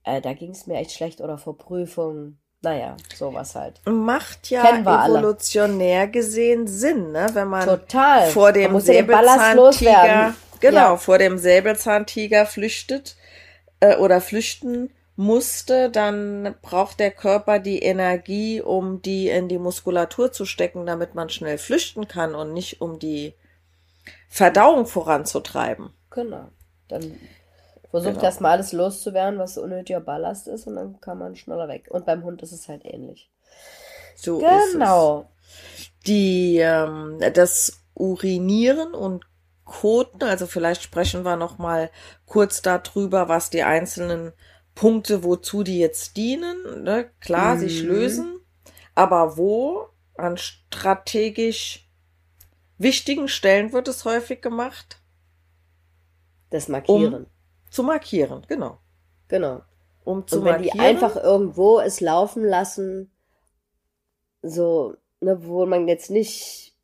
Äh, 0.04 0.20
da 0.22 0.34
ging 0.34 0.50
es 0.52 0.66
mir 0.66 0.78
echt 0.78 0.92
schlecht 0.92 1.20
oder 1.22 1.38
vor 1.38 1.58
Prüfungen. 1.58 2.39
Naja, 2.62 2.96
sowas 3.16 3.54
halt. 3.54 3.80
Macht 3.86 4.50
ja 4.50 4.62
alle. 4.62 4.80
evolutionär 5.18 6.08
gesehen 6.08 6.66
Sinn, 6.66 7.12
ne? 7.12 7.28
Wenn 7.32 7.48
man 7.48 7.64
Total. 7.66 8.28
vor 8.30 8.52
dem 8.52 8.78
Säbelzahntiger, 8.80 10.34
genau, 10.60 10.76
Ja. 10.78 10.96
vor 10.96 11.16
dem 11.18 11.38
Säbelzahntiger 11.38 12.44
flüchtet 12.44 13.16
äh, 13.80 13.96
oder 13.96 14.20
flüchten 14.20 14.90
musste, 15.16 15.90
dann 15.90 16.54
braucht 16.60 17.00
der 17.00 17.10
Körper 17.10 17.58
die 17.60 17.78
Energie, 17.80 18.60
um 18.60 19.00
die 19.00 19.28
in 19.28 19.48
die 19.48 19.58
Muskulatur 19.58 20.30
zu 20.32 20.44
stecken, 20.44 20.84
damit 20.86 21.14
man 21.14 21.30
schnell 21.30 21.56
flüchten 21.58 22.08
kann 22.08 22.34
und 22.34 22.52
nicht 22.52 22.80
um 22.82 22.98
die 22.98 23.34
Verdauung 24.28 24.86
voranzutreiben. 24.86 25.90
Genau. 26.10 26.48
Dann 26.88 27.18
versucht 27.90 28.14
Genau. 28.14 28.24
erstmal 28.24 28.52
alles 28.52 28.72
loszuwerden, 28.72 29.38
was 29.38 29.58
unnötiger 29.58 30.00
Ballast 30.00 30.48
ist, 30.48 30.66
und 30.66 30.76
dann 30.76 31.00
kann 31.00 31.18
man 31.18 31.36
schneller 31.36 31.68
weg. 31.68 31.88
Und 31.90 32.06
beim 32.06 32.22
Hund 32.24 32.42
ist 32.42 32.52
es 32.52 32.68
halt 32.68 32.84
ähnlich. 32.84 33.30
So 34.16 34.40
ist 34.40 34.46
es. 34.68 34.72
Genau. 34.72 35.28
die 36.06 36.58
ähm, 36.58 37.18
das 37.34 37.82
Urinieren 37.94 38.94
und 38.94 39.24
Koten, 39.64 40.22
also 40.24 40.46
vielleicht 40.46 40.82
sprechen 40.82 41.24
wir 41.24 41.36
noch 41.36 41.58
mal 41.58 41.90
kurz 42.26 42.62
darüber, 42.62 43.28
was 43.28 43.50
die 43.50 43.62
einzelnen 43.62 44.32
Punkte, 44.74 45.22
wozu 45.24 45.62
die 45.62 45.78
jetzt 45.78 46.16
dienen. 46.16 46.82
Ne? 46.84 47.10
Klar, 47.20 47.56
Mhm. 47.56 47.60
sich 47.60 47.82
lösen, 47.82 48.40
aber 48.94 49.36
wo 49.36 49.86
an 50.16 50.36
strategisch 50.38 51.88
wichtigen 52.78 53.28
Stellen 53.28 53.72
wird 53.72 53.88
es 53.88 54.04
häufig 54.04 54.40
gemacht, 54.42 55.00
Das 56.50 56.68
Markieren. 56.68 57.26
Zu 57.70 57.82
markieren, 57.82 58.44
genau. 58.48 58.78
Genau. 59.28 59.62
Um 60.04 60.26
zu 60.26 60.38
Und 60.38 60.44
wenn 60.44 60.62
die 60.62 60.68
markieren. 60.68 60.86
einfach 60.86 61.16
irgendwo 61.16 61.80
es 61.80 62.00
laufen 62.00 62.44
lassen, 62.44 63.10
so, 64.42 64.96
ne, 65.20 65.46
wo 65.46 65.66
man 65.66 65.88
jetzt 65.88 66.10
nicht, 66.10 66.74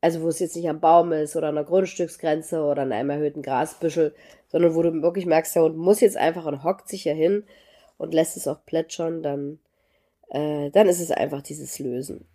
also 0.00 0.22
wo 0.22 0.28
es 0.28 0.40
jetzt 0.40 0.56
nicht 0.56 0.68
am 0.68 0.80
Baum 0.80 1.12
ist 1.12 1.36
oder 1.36 1.48
an 1.48 1.54
der 1.54 1.64
Grundstücksgrenze 1.64 2.62
oder 2.62 2.82
an 2.82 2.92
einem 2.92 3.10
erhöhten 3.10 3.42
Grasbüschel, 3.42 4.14
sondern 4.48 4.74
wo 4.74 4.82
du 4.82 5.02
wirklich 5.02 5.26
merkst, 5.26 5.54
der 5.54 5.62
Hund 5.62 5.76
muss 5.76 6.00
jetzt 6.00 6.16
einfach 6.16 6.44
und 6.44 6.62
hockt 6.64 6.88
sich 6.88 7.04
hier 7.04 7.14
hin 7.14 7.44
und 7.96 8.12
lässt 8.12 8.36
es 8.36 8.46
auch 8.46 8.64
plätschern, 8.66 9.22
dann, 9.22 9.58
äh, 10.30 10.70
dann 10.70 10.88
ist 10.88 11.00
es 11.00 11.10
einfach 11.10 11.42
dieses 11.42 11.78
Lösen. 11.78 12.26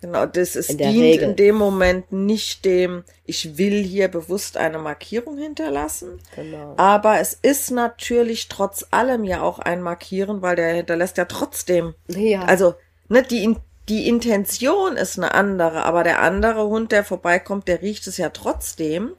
Genau, 0.00 0.26
das 0.26 0.54
ist 0.54 0.70
In 0.70 0.78
dient 0.78 0.94
Regel. 1.02 1.28
in 1.30 1.36
dem 1.36 1.56
Moment 1.56 2.12
nicht 2.12 2.64
dem, 2.64 3.02
ich 3.24 3.58
will 3.58 3.82
hier 3.82 4.06
bewusst 4.08 4.56
eine 4.56 4.78
Markierung 4.78 5.38
hinterlassen, 5.38 6.20
Genau. 6.36 6.74
aber 6.76 7.18
es 7.18 7.34
ist 7.42 7.72
natürlich 7.72 8.46
trotz 8.48 8.86
allem 8.92 9.24
ja 9.24 9.42
auch 9.42 9.58
ein 9.58 9.82
Markieren, 9.82 10.40
weil 10.40 10.54
der 10.54 10.72
hinterlässt 10.74 11.16
ja 11.16 11.24
trotzdem, 11.24 11.94
Ja. 12.06 12.42
also 12.44 12.74
ne, 13.08 13.24
die, 13.24 13.56
die 13.88 14.08
Intention 14.08 14.96
ist 14.96 15.18
eine 15.18 15.34
andere, 15.34 15.84
aber 15.84 16.04
der 16.04 16.22
andere 16.22 16.68
Hund, 16.68 16.92
der 16.92 17.02
vorbeikommt, 17.04 17.66
der 17.66 17.82
riecht 17.82 18.06
es 18.06 18.18
ja 18.18 18.28
trotzdem, 18.30 19.14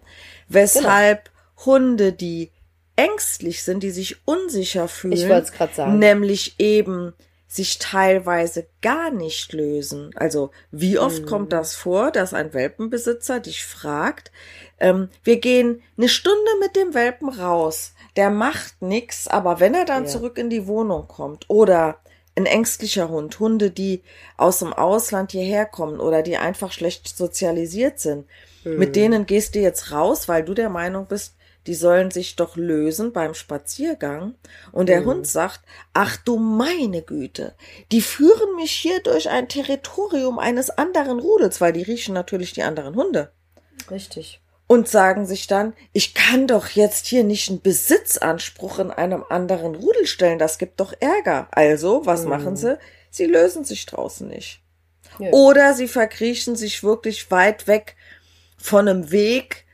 weshalb 0.47 1.29
Hunde, 1.65 2.13
die 2.13 2.51
ängstlich 2.95 3.63
sind, 3.63 3.81
die 3.83 3.91
sich 3.91 4.17
unsicher 4.25 4.87
fühlen, 4.87 5.13
ich 5.13 5.29
es 5.29 5.75
sagen. 5.75 5.99
nämlich 5.99 6.55
eben 6.59 7.13
sich 7.51 7.79
teilweise 7.79 8.67
gar 8.81 9.09
nicht 9.09 9.53
lösen. 9.53 10.11
Also 10.15 10.51
wie 10.71 10.99
oft 10.99 11.23
Mhm. 11.23 11.25
kommt 11.25 11.51
das 11.51 11.75
vor, 11.75 12.11
dass 12.11 12.33
ein 12.35 12.53
Welpenbesitzer 12.53 13.39
dich 13.39 13.65
fragt, 13.65 14.31
ähm, 14.79 15.09
wir 15.23 15.39
gehen 15.39 15.81
eine 15.97 16.09
Stunde 16.09 16.51
mit 16.61 16.75
dem 16.75 16.93
Welpen 16.93 17.27
raus, 17.27 17.93
der 18.15 18.29
macht 18.29 18.81
nix, 18.83 19.27
aber 19.27 19.59
wenn 19.59 19.73
er 19.73 19.85
dann 19.85 20.03
Ja. 20.03 20.09
zurück 20.09 20.37
in 20.37 20.51
die 20.51 20.67
Wohnung 20.67 21.07
kommt 21.07 21.45
oder 21.49 21.97
ein 22.35 22.45
ängstlicher 22.45 23.09
Hund, 23.09 23.39
Hunde, 23.39 23.71
die 23.71 24.03
aus 24.37 24.59
dem 24.59 24.71
Ausland 24.71 25.31
hierher 25.31 25.65
kommen 25.65 25.99
oder 25.99 26.21
die 26.21 26.37
einfach 26.37 26.71
schlecht 26.71 27.17
sozialisiert 27.17 27.99
sind, 27.99 28.27
mit 28.63 28.95
denen 28.95 29.25
gehst 29.25 29.55
du 29.55 29.59
jetzt 29.59 29.91
raus, 29.91 30.27
weil 30.29 30.43
du 30.45 30.53
der 30.53 30.69
Meinung 30.69 31.07
bist, 31.07 31.33
die 31.67 31.75
sollen 31.75 32.09
sich 32.11 32.35
doch 32.35 32.55
lösen 32.55 33.11
beim 33.13 33.33
Spaziergang. 33.33 34.35
Und 34.71 34.89
der 34.89 35.05
Hund 35.05 35.27
sagt, 35.27 35.61
ach 35.93 36.17
du 36.17 36.37
meine 36.37 37.01
Güte, 37.01 37.53
die 37.91 38.01
führen 38.01 38.55
mich 38.55 38.71
hier 38.71 39.01
durch 39.03 39.29
ein 39.29 39.47
Territorium 39.49 40.39
eines 40.39 40.69
anderen 40.69 41.19
Rudels, 41.19 41.61
weil 41.61 41.73
die 41.73 41.83
riechen 41.83 42.13
natürlich 42.13 42.53
die 42.53 42.63
anderen 42.63 42.95
Hunde. 42.95 43.31
Richtig. 43.91 44.41
Und 44.67 44.87
sagen 44.87 45.25
sich 45.25 45.47
dann, 45.47 45.73
ich 45.93 46.13
kann 46.13 46.45
doch 46.47 46.67
jetzt 46.69 47.07
hier 47.07 47.23
nicht 47.23 47.49
einen 47.49 47.61
Besitzanspruch 47.61 48.79
in 48.79 48.91
einem 48.91 49.23
anderen 49.29 49.75
Rudel 49.75 50.05
stellen, 50.05 50.37
das 50.39 50.59
gibt 50.59 50.79
doch 50.79 50.93
Ärger. 50.99 51.47
Also, 51.51 52.05
was 52.05 52.23
Mhm. 52.23 52.29
machen 52.29 52.55
sie? 52.55 52.77
Sie 53.09 53.25
lösen 53.25 53.65
sich 53.65 53.85
draußen 53.87 54.27
nicht. 54.27 54.61
Ja. 55.17 55.31
Oder 55.31 55.73
sie 55.73 55.87
verkriechen 55.87 56.55
sich 56.55 56.83
wirklich 56.83 57.31
weit 57.31 57.67
weg 57.67 57.95
von 58.57 58.87
einem 58.87 59.11
Weg, 59.11 59.65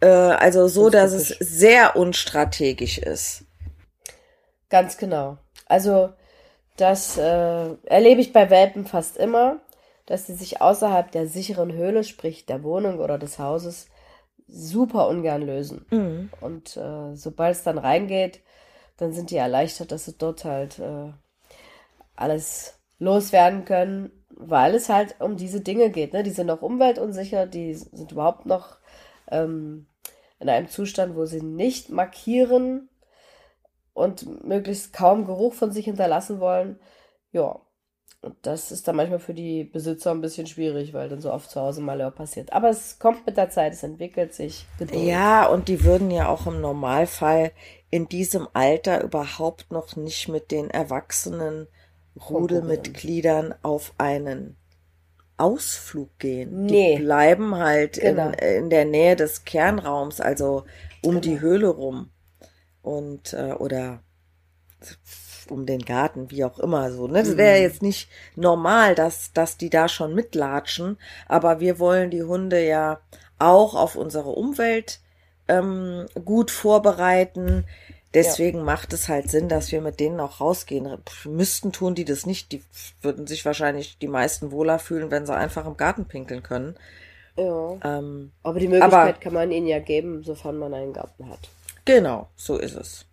äh, 0.00 0.06
also 0.06 0.68
so, 0.68 0.90
Das 0.90 1.12
dass 1.12 1.30
es 1.30 1.38
sehr 1.38 1.96
unstrategisch 1.96 2.98
ist. 2.98 3.44
Ganz 4.68 4.96
genau. 4.96 5.38
Also, 5.66 6.12
das 6.76 7.16
äh, 7.16 7.74
erlebe 7.84 8.20
ich 8.20 8.32
bei 8.32 8.50
Welpen 8.50 8.86
fast 8.86 9.16
immer, 9.16 9.60
dass 10.06 10.26
sie 10.26 10.34
sich 10.34 10.60
außerhalb 10.60 11.10
der 11.10 11.26
sicheren 11.26 11.72
Höhle, 11.72 12.04
sprich 12.04 12.46
der 12.46 12.62
Wohnung 12.62 13.00
oder 13.00 13.18
des 13.18 13.38
Hauses, 13.38 13.86
super 14.46 15.08
ungern 15.08 15.42
lösen. 15.42 15.86
Mhm. 15.90 16.30
Und 16.40 16.76
äh, 16.76 17.14
sobald 17.14 17.56
es 17.56 17.62
dann 17.62 17.78
reingeht, 17.78 18.40
dann 18.96 19.12
sind 19.12 19.30
die 19.30 19.36
erleichtert, 19.36 19.92
dass 19.92 20.04
sie 20.04 20.14
dort 20.16 20.44
halt 20.44 20.78
äh, 20.78 21.12
alles 22.14 22.78
loswerden 22.98 23.64
können, 23.64 24.10
weil 24.30 24.74
es 24.74 24.88
halt 24.88 25.16
um 25.20 25.36
diese 25.36 25.60
Dinge 25.60 25.90
geht. 25.90 26.12
Ne? 26.12 26.22
Die 26.22 26.30
sind 26.30 26.46
noch 26.46 26.62
umweltunsicher, 26.62 27.46
die 27.46 27.74
sind 27.74 28.12
überhaupt 28.12 28.46
noch 28.46 28.78
ähm, 29.30 29.86
in 30.38 30.48
einem 30.48 30.68
Zustand, 30.68 31.16
wo 31.16 31.24
sie 31.24 31.42
nicht 31.42 31.90
markieren 31.90 32.88
und 33.94 34.44
möglichst 34.44 34.92
kaum 34.92 35.26
Geruch 35.26 35.54
von 35.54 35.72
sich 35.72 35.86
hinterlassen 35.86 36.40
wollen. 36.40 36.78
Ja, 37.32 37.60
und 38.26 38.34
das 38.42 38.72
ist 38.72 38.88
dann 38.88 38.96
manchmal 38.96 39.20
für 39.20 39.34
die 39.34 39.64
Besitzer 39.64 40.10
ein 40.10 40.20
bisschen 40.20 40.46
schwierig, 40.46 40.92
weil 40.92 41.08
dann 41.08 41.20
so 41.20 41.32
oft 41.32 41.48
zu 41.48 41.60
Hause 41.60 41.80
Malheur 41.80 42.10
passiert. 42.10 42.52
Aber 42.52 42.68
es 42.68 42.98
kommt 42.98 43.24
mit 43.24 43.36
der 43.36 43.50
Zeit, 43.50 43.72
es 43.72 43.82
entwickelt 43.82 44.34
sich. 44.34 44.66
Geduld. 44.78 45.00
Ja, 45.04 45.46
und 45.46 45.68
die 45.68 45.84
würden 45.84 46.10
ja 46.10 46.28
auch 46.28 46.46
im 46.46 46.60
Normalfall 46.60 47.52
in 47.90 48.08
diesem 48.08 48.48
Alter 48.52 49.02
überhaupt 49.02 49.70
noch 49.70 49.96
nicht 49.96 50.28
mit 50.28 50.50
den 50.50 50.70
erwachsenen 50.70 51.68
Rudelmitgliedern 52.28 53.54
auf 53.62 53.94
einen 53.98 54.56
Ausflug 55.36 56.18
gehen. 56.18 56.66
Nee. 56.66 56.96
Die 56.96 57.02
bleiben 57.02 57.56
halt 57.56 58.00
genau. 58.00 58.28
in, 58.28 58.64
in 58.64 58.70
der 58.70 58.84
Nähe 58.84 59.16
des 59.16 59.44
Kernraums, 59.44 60.20
also 60.20 60.64
um 61.02 61.20
genau. 61.20 61.20
die 61.20 61.40
Höhle 61.40 61.68
rum. 61.68 62.10
Und, 62.82 63.32
äh, 63.32 63.52
oder 63.52 64.00
um 65.50 65.66
den 65.66 65.80
Garten, 65.80 66.30
wie 66.30 66.44
auch 66.44 66.58
immer 66.58 66.90
so. 66.90 67.06
Ne? 67.06 67.22
Das 67.22 67.36
wäre 67.36 67.58
mhm. 67.58 67.62
jetzt 67.62 67.82
nicht 67.82 68.08
normal, 68.34 68.94
dass, 68.94 69.32
dass 69.32 69.56
die 69.56 69.70
da 69.70 69.88
schon 69.88 70.14
mitlatschen, 70.14 70.98
aber 71.26 71.60
wir 71.60 71.78
wollen 71.78 72.10
die 72.10 72.22
Hunde 72.22 72.64
ja 72.64 73.00
auch 73.38 73.74
auf 73.74 73.96
unsere 73.96 74.30
Umwelt 74.30 75.00
ähm, 75.48 76.06
gut 76.24 76.50
vorbereiten. 76.50 77.64
Deswegen 78.16 78.58
ja. 78.58 78.64
macht 78.64 78.94
es 78.94 79.10
halt 79.10 79.30
Sinn, 79.30 79.50
dass 79.50 79.70
wir 79.72 79.82
mit 79.82 80.00
denen 80.00 80.20
auch 80.20 80.40
rausgehen. 80.40 80.88
Müssten 81.26 81.70
tun 81.70 81.94
die 81.94 82.06
das 82.06 82.24
nicht. 82.24 82.50
Die 82.50 82.64
würden 83.02 83.26
sich 83.26 83.44
wahrscheinlich 83.44 83.98
die 83.98 84.08
meisten 84.08 84.52
wohler 84.52 84.78
fühlen, 84.78 85.10
wenn 85.10 85.26
sie 85.26 85.36
einfach 85.36 85.66
im 85.66 85.76
Garten 85.76 86.06
pinkeln 86.06 86.42
können. 86.42 86.76
Ja. 87.36 87.76
Ähm, 87.84 88.32
aber 88.42 88.58
die 88.58 88.68
Möglichkeit 88.68 88.92
aber, 88.92 89.12
kann 89.12 89.34
man 89.34 89.50
ihnen 89.50 89.66
ja 89.66 89.80
geben, 89.80 90.22
sofern 90.22 90.56
man 90.56 90.72
einen 90.72 90.94
Garten 90.94 91.28
hat. 91.28 91.50
Genau, 91.84 92.28
so 92.36 92.56
ist 92.56 92.74
es. 92.74 93.04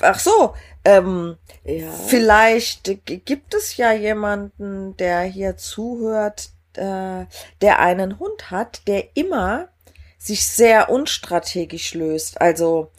Ach 0.00 0.18
so, 0.18 0.54
ähm, 0.86 1.36
ja. 1.64 1.90
vielleicht 1.90 3.04
gibt 3.04 3.52
es 3.52 3.76
ja 3.76 3.92
jemanden, 3.92 4.96
der 4.96 5.20
hier 5.24 5.58
zuhört, 5.58 6.48
äh, 6.72 7.26
der 7.60 7.80
einen 7.80 8.18
Hund 8.18 8.50
hat, 8.50 8.80
der 8.86 9.14
immer 9.14 9.68
sich 10.16 10.46
sehr 10.46 10.88
unstrategisch 10.88 11.92
löst. 11.92 12.40
Also 12.40 12.90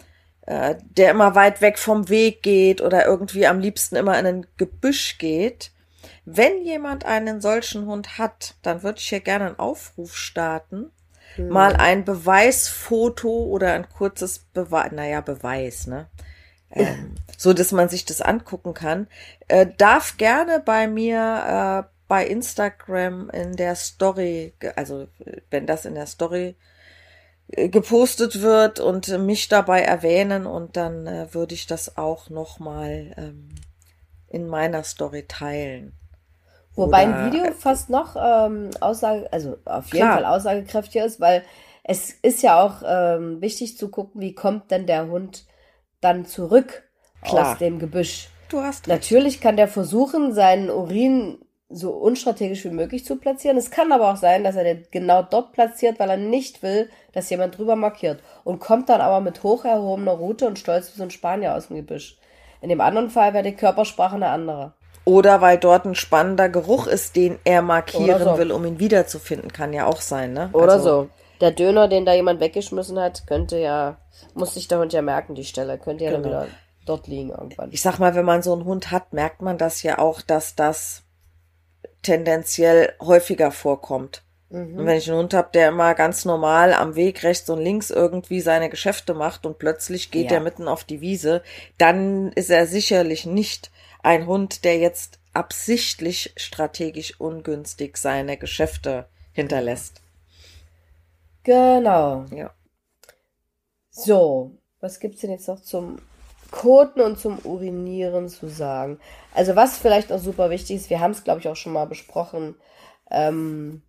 äh, 0.50 0.78
der 0.98 1.12
immer 1.12 1.36
weit 1.36 1.62
weg 1.62 1.78
vom 1.78 2.10
Weg 2.10 2.42
geht 2.42 2.82
oder 2.82 3.06
irgendwie 3.06 3.46
am 3.46 3.60
liebsten 3.60 3.96
immer 3.96 4.18
in 4.18 4.26
ein 4.26 4.48
Gebüsch 4.58 5.20
geht. 5.20 5.70
Wenn 6.26 6.64
jemand 6.64 7.06
einen 7.06 7.40
solchen 7.40 7.86
Hund 7.86 8.18
hat, 8.18 8.56
dann 8.64 8.82
würde 8.82 8.98
ich 8.98 9.08
hier 9.10 9.20
gerne 9.20 9.46
einen 9.46 9.60
Aufruf 9.60 10.18
starten. 10.18 10.90
Hm. 11.36 11.50
Mal 11.50 11.76
ein 11.76 12.04
Beweisfoto 12.04 13.30
oder 13.30 13.74
ein 13.74 13.88
kurzes 13.90 14.40
Beweis, 14.40 14.92
naja, 14.92 15.22
Beweis, 15.22 15.86
ne? 15.86 16.08
ähm, 16.72 17.14
so 17.38 17.54
dass 17.54 17.72
man 17.72 17.88
sich 17.88 18.06
das 18.06 18.20
angucken 18.20 18.74
kann. 18.74 19.08
Äh, 19.50 19.68
darf 19.78 20.18
gerne 20.18 20.64
bei 20.66 20.88
mir 20.88 21.86
äh, 21.88 21.90
bei 22.08 22.26
Instagram 22.26 23.30
in 23.30 23.56
der 23.56 23.76
Story, 23.76 24.54
also 24.76 25.08
wenn 25.52 25.68
das 25.68 25.86
in 25.86 25.94
der 25.94 26.08
Story 26.08 26.56
gepostet 27.52 28.42
wird 28.42 28.80
und 28.80 29.08
mich 29.20 29.48
dabei 29.48 29.82
erwähnen 29.82 30.46
und 30.46 30.78
dann 30.78 31.08
äh, 31.08 31.34
würde 31.34 31.56
ich 31.56 31.68
das 31.68 31.98
auch 31.98 32.30
noch 32.30 32.60
mal 32.60 33.14
ähm, 33.18 33.50
in 34.28 34.48
meiner 34.48 34.84
Story 34.84 35.26
teilen. 35.28 35.94
Wobei 36.76 37.08
Oder, 37.08 37.18
ein 37.18 37.32
Video 37.32 37.52
fast 37.54 37.90
noch 37.90 38.16
ähm, 38.16 38.70
Aussage, 38.80 39.28
also 39.34 39.58
auf 39.66 39.86
jeden 39.88 40.06
klar. 40.06 40.14
Fall 40.14 40.26
aussagekräftiger 40.26 41.06
ist, 41.06 41.20
weil 41.20 41.44
es 41.84 42.12
ist 42.12 42.44
ja 42.44 42.62
auch 42.62 42.84
ähm, 42.86 43.42
wichtig 43.42 43.78
zu 43.78 43.90
gucken, 43.90 44.22
wie 44.22 44.36
kommt 44.36 44.70
denn 44.70 44.86
der 44.86 45.08
Hund 45.08 45.46
dann 46.02 46.26
zurück 46.26 46.84
Klar. 47.24 47.54
aus 47.54 47.58
dem 47.58 47.80
Gebüsch. 47.80 48.30
Du 48.50 48.62
hast 48.62 48.88
recht. 48.88 48.88
Natürlich 48.88 49.42
kann 49.42 49.58
der 49.58 49.68
versuchen, 49.68 50.34
seinen 50.34 50.70
Urin 50.70 51.40
so 51.70 51.92
unstrategisch 51.92 52.66
wie 52.66 52.72
möglich 52.72 53.06
zu 53.06 53.18
platzieren. 53.18 53.58
Es 53.58 53.70
kann 53.70 53.92
aber 53.92 54.12
auch 54.12 54.16
sein, 54.16 54.44
dass 54.44 54.56
er 54.56 54.64
den 54.64 54.86
genau 54.90 55.22
dort 55.22 55.54
platziert, 55.54 56.00
weil 56.00 56.10
er 56.10 56.18
nicht 56.18 56.64
will, 56.64 56.90
dass 57.14 57.30
jemand 57.30 57.58
drüber 57.58 57.76
markiert. 57.76 58.22
Und 58.44 58.60
kommt 58.60 58.90
dann 58.90 59.02
aber 59.02 59.22
mit 59.22 59.44
hoch 59.44 59.66
erhobener 59.66 60.14
Route 60.14 60.48
und 60.48 60.58
stolz 60.58 60.92
wie 60.92 60.98
so 60.98 61.04
ein 61.04 61.12
Spanier 61.12 61.56
aus 61.56 61.68
dem 61.68 61.76
Gebüsch. 61.76 62.18
In 62.62 62.70
dem 62.70 62.82
anderen 62.82 63.10
Fall 63.10 63.34
wäre 63.34 63.44
die 63.44 63.56
Körpersprache 63.56 64.16
eine 64.16 64.30
andere. 64.30 64.74
Oder 65.06 65.42
weil 65.42 65.58
dort 65.58 65.86
ein 65.86 65.96
spannender 65.96 66.50
Geruch 66.50 66.88
ist, 66.88 67.16
den 67.16 67.40
er 67.44 67.62
markieren 67.62 68.24
so. 68.24 68.38
will, 68.38 68.52
um 68.52 68.66
ihn 68.66 68.80
wiederzufinden, 68.80 69.52
kann 69.52 69.74
ja 69.74 69.86
auch 69.86 70.02
sein, 70.02 70.34
ne? 70.34 70.50
Oder 70.54 70.74
also, 70.74 70.84
so. 70.84 71.10
Der 71.42 71.52
Döner, 71.52 71.88
den 71.88 72.06
da 72.06 72.14
jemand 72.14 72.42
weggeschmissen 72.42 73.00
hat, 73.00 73.26
könnte 73.26 73.58
ja, 73.58 73.98
muss 74.34 74.56
sich 74.56 74.68
der 74.68 74.80
Hund 74.80 74.92
ja 74.92 75.02
merken, 75.02 75.36
die 75.36 75.46
Stelle, 75.46 75.78
könnte 75.78 76.04
ja 76.04 76.12
genau. 76.12 76.24
dann 76.24 76.32
wieder 76.32 76.48
dort 76.86 77.08
liegen 77.08 77.30
irgendwann. 77.30 77.72
Ich 77.72 77.82
sag 77.82 78.00
mal, 78.00 78.14
wenn 78.14 78.26
man 78.26 78.42
so 78.42 78.52
einen 78.52 78.66
Hund 78.66 78.92
hat, 78.92 79.14
merkt 79.14 79.42
man 79.42 79.58
das 79.58 79.84
ja 79.84 80.00
auch, 80.00 80.22
dass 80.22 80.56
das 80.56 81.04
tendenziell 82.02 82.94
häufiger 83.00 83.52
vorkommt. 83.52 84.24
Mhm. 84.50 84.80
Und 84.80 84.86
wenn 84.86 84.98
ich 84.98 85.10
einen 85.10 85.20
Hund 85.20 85.34
habe, 85.34 85.50
der 85.54 85.70
immer 85.70 85.94
ganz 85.96 86.26
normal 86.26 86.74
am 86.74 86.96
Weg 86.96 87.24
rechts 87.24 87.50
und 87.50 87.62
links 87.62 87.90
irgendwie 87.90 88.42
seine 88.42 88.70
Geschäfte 88.70 89.14
macht 89.14 89.46
und 89.46 89.60
plötzlich 89.60 90.12
geht 90.12 90.32
ja. 90.32 90.38
er 90.38 90.44
mitten 90.44 90.68
auf 90.68 90.84
die 90.84 91.02
Wiese, 91.02 91.44
dann 91.78 92.32
ist 92.34 92.50
er 92.50 92.68
sicherlich 92.68 93.26
nicht 93.26 93.72
ein 94.02 94.28
Hund, 94.28 94.64
der 94.64 94.78
jetzt 94.78 95.20
absichtlich 95.34 96.34
strategisch 96.36 97.20
ungünstig 97.20 97.98
seine 97.98 98.38
Geschäfte 98.38 99.08
hinterlässt. 99.34 100.02
Genau. 101.44 102.26
Ja. 102.34 102.52
So, 103.92 104.52
was 104.80 105.00
gibt's 105.00 105.22
denn 105.22 105.32
jetzt 105.32 105.48
noch 105.48 105.62
zum 105.62 106.00
Koten 106.52 107.02
und 107.02 107.20
zum 107.20 107.40
Urinieren 107.40 108.30
zu 108.30 108.48
sagen? 108.48 109.00
Also 109.34 109.56
was 109.56 109.78
vielleicht 109.78 110.12
auch 110.12 110.20
super 110.20 110.50
wichtig 110.50 110.78
ist, 110.78 110.90
wir 110.90 111.00
haben 111.00 111.12
es 111.12 111.24
glaube 111.24 111.40
ich 111.40 111.48
auch 111.48 111.56
schon 111.56 111.74
mal 111.74 111.86
besprochen, 111.86 112.56
ähm, 113.12 113.82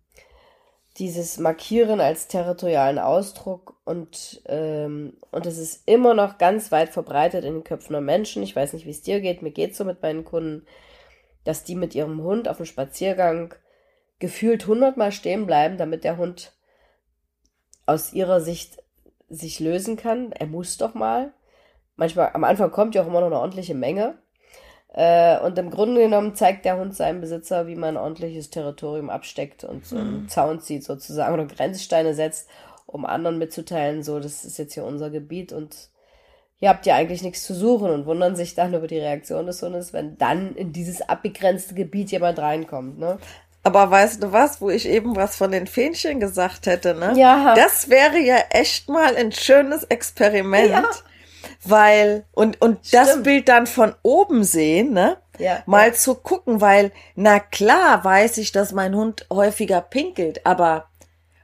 dieses 0.97 1.37
Markieren 1.37 2.01
als 2.01 2.27
territorialen 2.27 2.99
Ausdruck 2.99 3.75
und 3.85 4.41
ähm, 4.45 5.17
und 5.31 5.45
es 5.45 5.57
ist 5.57 5.87
immer 5.87 6.13
noch 6.13 6.37
ganz 6.37 6.71
weit 6.71 6.89
verbreitet 6.89 7.45
in 7.45 7.53
den 7.55 7.63
Köpfen 7.63 7.93
der 7.93 8.01
Menschen. 8.01 8.43
Ich 8.43 8.55
weiß 8.55 8.73
nicht, 8.73 8.85
wie 8.85 8.91
es 8.91 9.01
dir 9.01 9.21
geht, 9.21 9.41
mir 9.41 9.51
geht's 9.51 9.77
so 9.77 9.85
mit 9.85 10.01
meinen 10.01 10.25
Kunden, 10.25 10.65
dass 11.43 11.63
die 11.63 11.75
mit 11.75 11.95
ihrem 11.95 12.21
Hund 12.21 12.47
auf 12.47 12.57
dem 12.57 12.65
Spaziergang 12.65 13.55
gefühlt 14.19 14.67
hundertmal 14.67 15.11
stehen 15.11 15.47
bleiben, 15.47 15.77
damit 15.77 16.03
der 16.03 16.17
Hund 16.17 16.53
aus 17.85 18.13
ihrer 18.13 18.39
Sicht 18.41 18.83
sich 19.29 19.59
lösen 19.59 19.97
kann. 19.97 20.31
Er 20.33 20.47
muss 20.47 20.77
doch 20.77 20.93
mal. 20.93 21.33
Manchmal, 22.01 22.31
am 22.33 22.43
Anfang 22.43 22.71
kommt 22.71 22.95
ja 22.95 23.03
auch 23.03 23.05
immer 23.05 23.19
noch 23.19 23.27
eine 23.27 23.39
ordentliche 23.39 23.75
Menge. 23.75 24.15
Äh, 24.91 25.39
und 25.41 25.55
im 25.59 25.69
Grunde 25.69 26.01
genommen 26.01 26.33
zeigt 26.33 26.65
der 26.65 26.79
Hund 26.79 26.95
seinem 26.95 27.21
Besitzer, 27.21 27.67
wie 27.67 27.75
man 27.75 27.95
ein 27.95 28.01
ordentliches 28.01 28.49
Territorium 28.49 29.11
absteckt 29.11 29.63
und 29.63 29.85
so 29.85 29.97
einen 29.97 30.23
mhm. 30.23 30.27
Zaun 30.27 30.61
zieht 30.61 30.83
sozusagen 30.83 31.31
oder 31.31 31.45
Grenzsteine 31.45 32.15
setzt, 32.15 32.49
um 32.87 33.05
anderen 33.05 33.37
mitzuteilen, 33.37 34.01
so, 34.01 34.19
das 34.19 34.45
ist 34.45 34.57
jetzt 34.57 34.73
hier 34.73 34.83
unser 34.83 35.11
Gebiet 35.11 35.53
und 35.53 35.89
ihr 36.59 36.69
habt 36.69 36.87
ja 36.87 36.95
eigentlich 36.95 37.21
nichts 37.21 37.43
zu 37.45 37.53
suchen 37.53 37.91
und 37.91 38.07
wundern 38.07 38.35
sich 38.35 38.55
dann 38.55 38.73
über 38.73 38.87
die 38.87 38.97
Reaktion 38.97 39.45
des 39.45 39.61
Hundes, 39.61 39.93
wenn 39.93 40.17
dann 40.17 40.55
in 40.55 40.73
dieses 40.73 41.07
abgegrenzte 41.07 41.75
Gebiet 41.75 42.09
jemand 42.09 42.39
reinkommt, 42.39 42.97
ne? 42.97 43.19
Aber 43.61 43.91
weißt 43.91 44.23
du 44.23 44.31
was, 44.31 44.59
wo 44.59 44.71
ich 44.71 44.89
eben 44.89 45.15
was 45.15 45.35
von 45.35 45.51
den 45.51 45.67
Fähnchen 45.67 46.19
gesagt 46.19 46.65
hätte, 46.65 46.95
ne? 46.95 47.13
Ja. 47.15 47.53
Das 47.53 47.91
wäre 47.91 48.17
ja 48.17 48.37
echt 48.49 48.89
mal 48.89 49.15
ein 49.15 49.31
schönes 49.31 49.83
Experiment. 49.83 50.71
Ja. 50.71 50.89
Weil, 51.63 52.25
und, 52.31 52.59
und 52.61 52.93
das 52.93 53.21
Bild 53.21 53.47
dann 53.47 53.67
von 53.67 53.93
oben 54.01 54.43
sehen, 54.43 54.93
ne? 54.93 55.17
Ja, 55.37 55.63
mal 55.65 55.89
ja. 55.89 55.93
zu 55.93 56.15
gucken, 56.15 56.59
weil, 56.61 56.91
na 57.15 57.39
klar 57.39 58.03
weiß 58.03 58.37
ich, 58.37 58.51
dass 58.51 58.73
mein 58.73 58.95
Hund 58.95 59.27
häufiger 59.31 59.81
pinkelt, 59.81 60.45
aber 60.45 60.89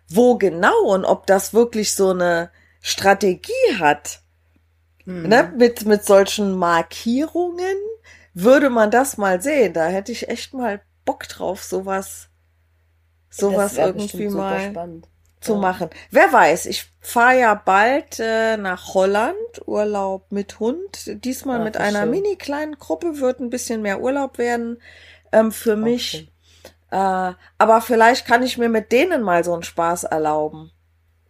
wo 0.10 0.38
genau 0.38 0.80
und 0.86 1.06
ob 1.06 1.28
das 1.28 1.54
wirklich 1.54 1.94
so 1.94 2.12
eine 2.12 2.50
Strategie 2.82 3.76
hat, 3.80 4.22
hm. 5.04 5.28
ne? 5.28 5.54
Mit, 5.56 5.86
mit 5.86 6.04
solchen 6.04 6.58
Markierungen 6.58 7.78
würde 8.34 8.70
man 8.70 8.92
das 8.92 9.18
mal 9.18 9.42
sehen. 9.42 9.74
Da 9.74 9.88
hätte 9.88 10.12
ich 10.12 10.30
echt 10.30 10.54
mal 10.54 10.82
Bock 11.06 11.28
drauf, 11.28 11.64
sowas, 11.64 12.30
sowas 13.30 13.78
irgendwie 13.78 14.30
mal 14.30 14.74
zu 15.40 15.54
ja. 15.54 15.60
machen. 15.60 15.90
Wer 16.12 16.32
weiß, 16.32 16.66
ich 16.66 16.86
fahre 17.00 17.40
ja 17.40 17.54
bald 17.54 18.20
äh, 18.20 18.58
nach 18.58 18.94
Holland, 18.94 19.36
Urlaub 19.66 20.32
mit 20.32 20.60
Hund. 20.60 21.24
Diesmal 21.24 21.60
Ach, 21.60 21.64
mit 21.64 21.78
einer 21.78 22.02
schön. 22.02 22.12
mini 22.12 22.36
kleinen 22.36 22.78
Gruppe 22.78 23.20
wird 23.20 23.40
ein 23.40 23.50
bisschen 23.50 23.82
mehr 23.82 24.02
Urlaub 24.02 24.38
werden 24.38 24.82
ähm, 25.32 25.52
für 25.52 25.76
mich. 25.76 26.32
Äh, 26.92 27.34
aber 27.58 27.82
vielleicht 27.82 28.26
kann 28.26 28.44
ich 28.44 28.58
mir 28.58 28.70
mit 28.70 28.92
denen 28.92 29.22
mal 29.22 29.44
so 29.44 29.54
einen 29.54 29.64
Spaß 29.64 30.06
erlauben. 30.06 30.72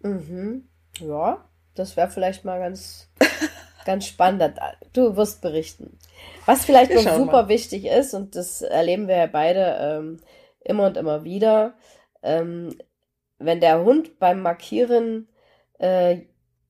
Mhm. 0.02 0.68
Ja, 1.00 1.46
das 1.76 1.98
wäre 1.98 2.10
vielleicht 2.10 2.46
mal 2.46 2.60
ganz, 2.60 3.10
ganz 3.86 4.06
spannend. 4.06 4.54
Du 4.94 5.16
wirst 5.16 5.42
berichten. 5.42 5.98
Was 6.46 6.66
vielleicht 6.66 6.94
noch 6.94 7.04
super 7.04 7.44
mal. 7.44 7.48
wichtig 7.50 7.86
ist, 7.86 8.14
und 8.14 8.36
das 8.36 8.62
erleben 8.62 9.08
wir 9.08 9.18
ja 9.18 9.28
beide 9.28 9.78
ähm, 9.80 10.20
immer 10.62 10.88
und 10.88 10.98
immer 10.98 11.24
wieder, 11.24 11.74
ähm, 12.24 12.78
wenn 13.40 13.60
der 13.60 13.84
Hund 13.84 14.20
beim 14.20 14.42
Markieren 14.42 15.28
äh, 15.80 16.22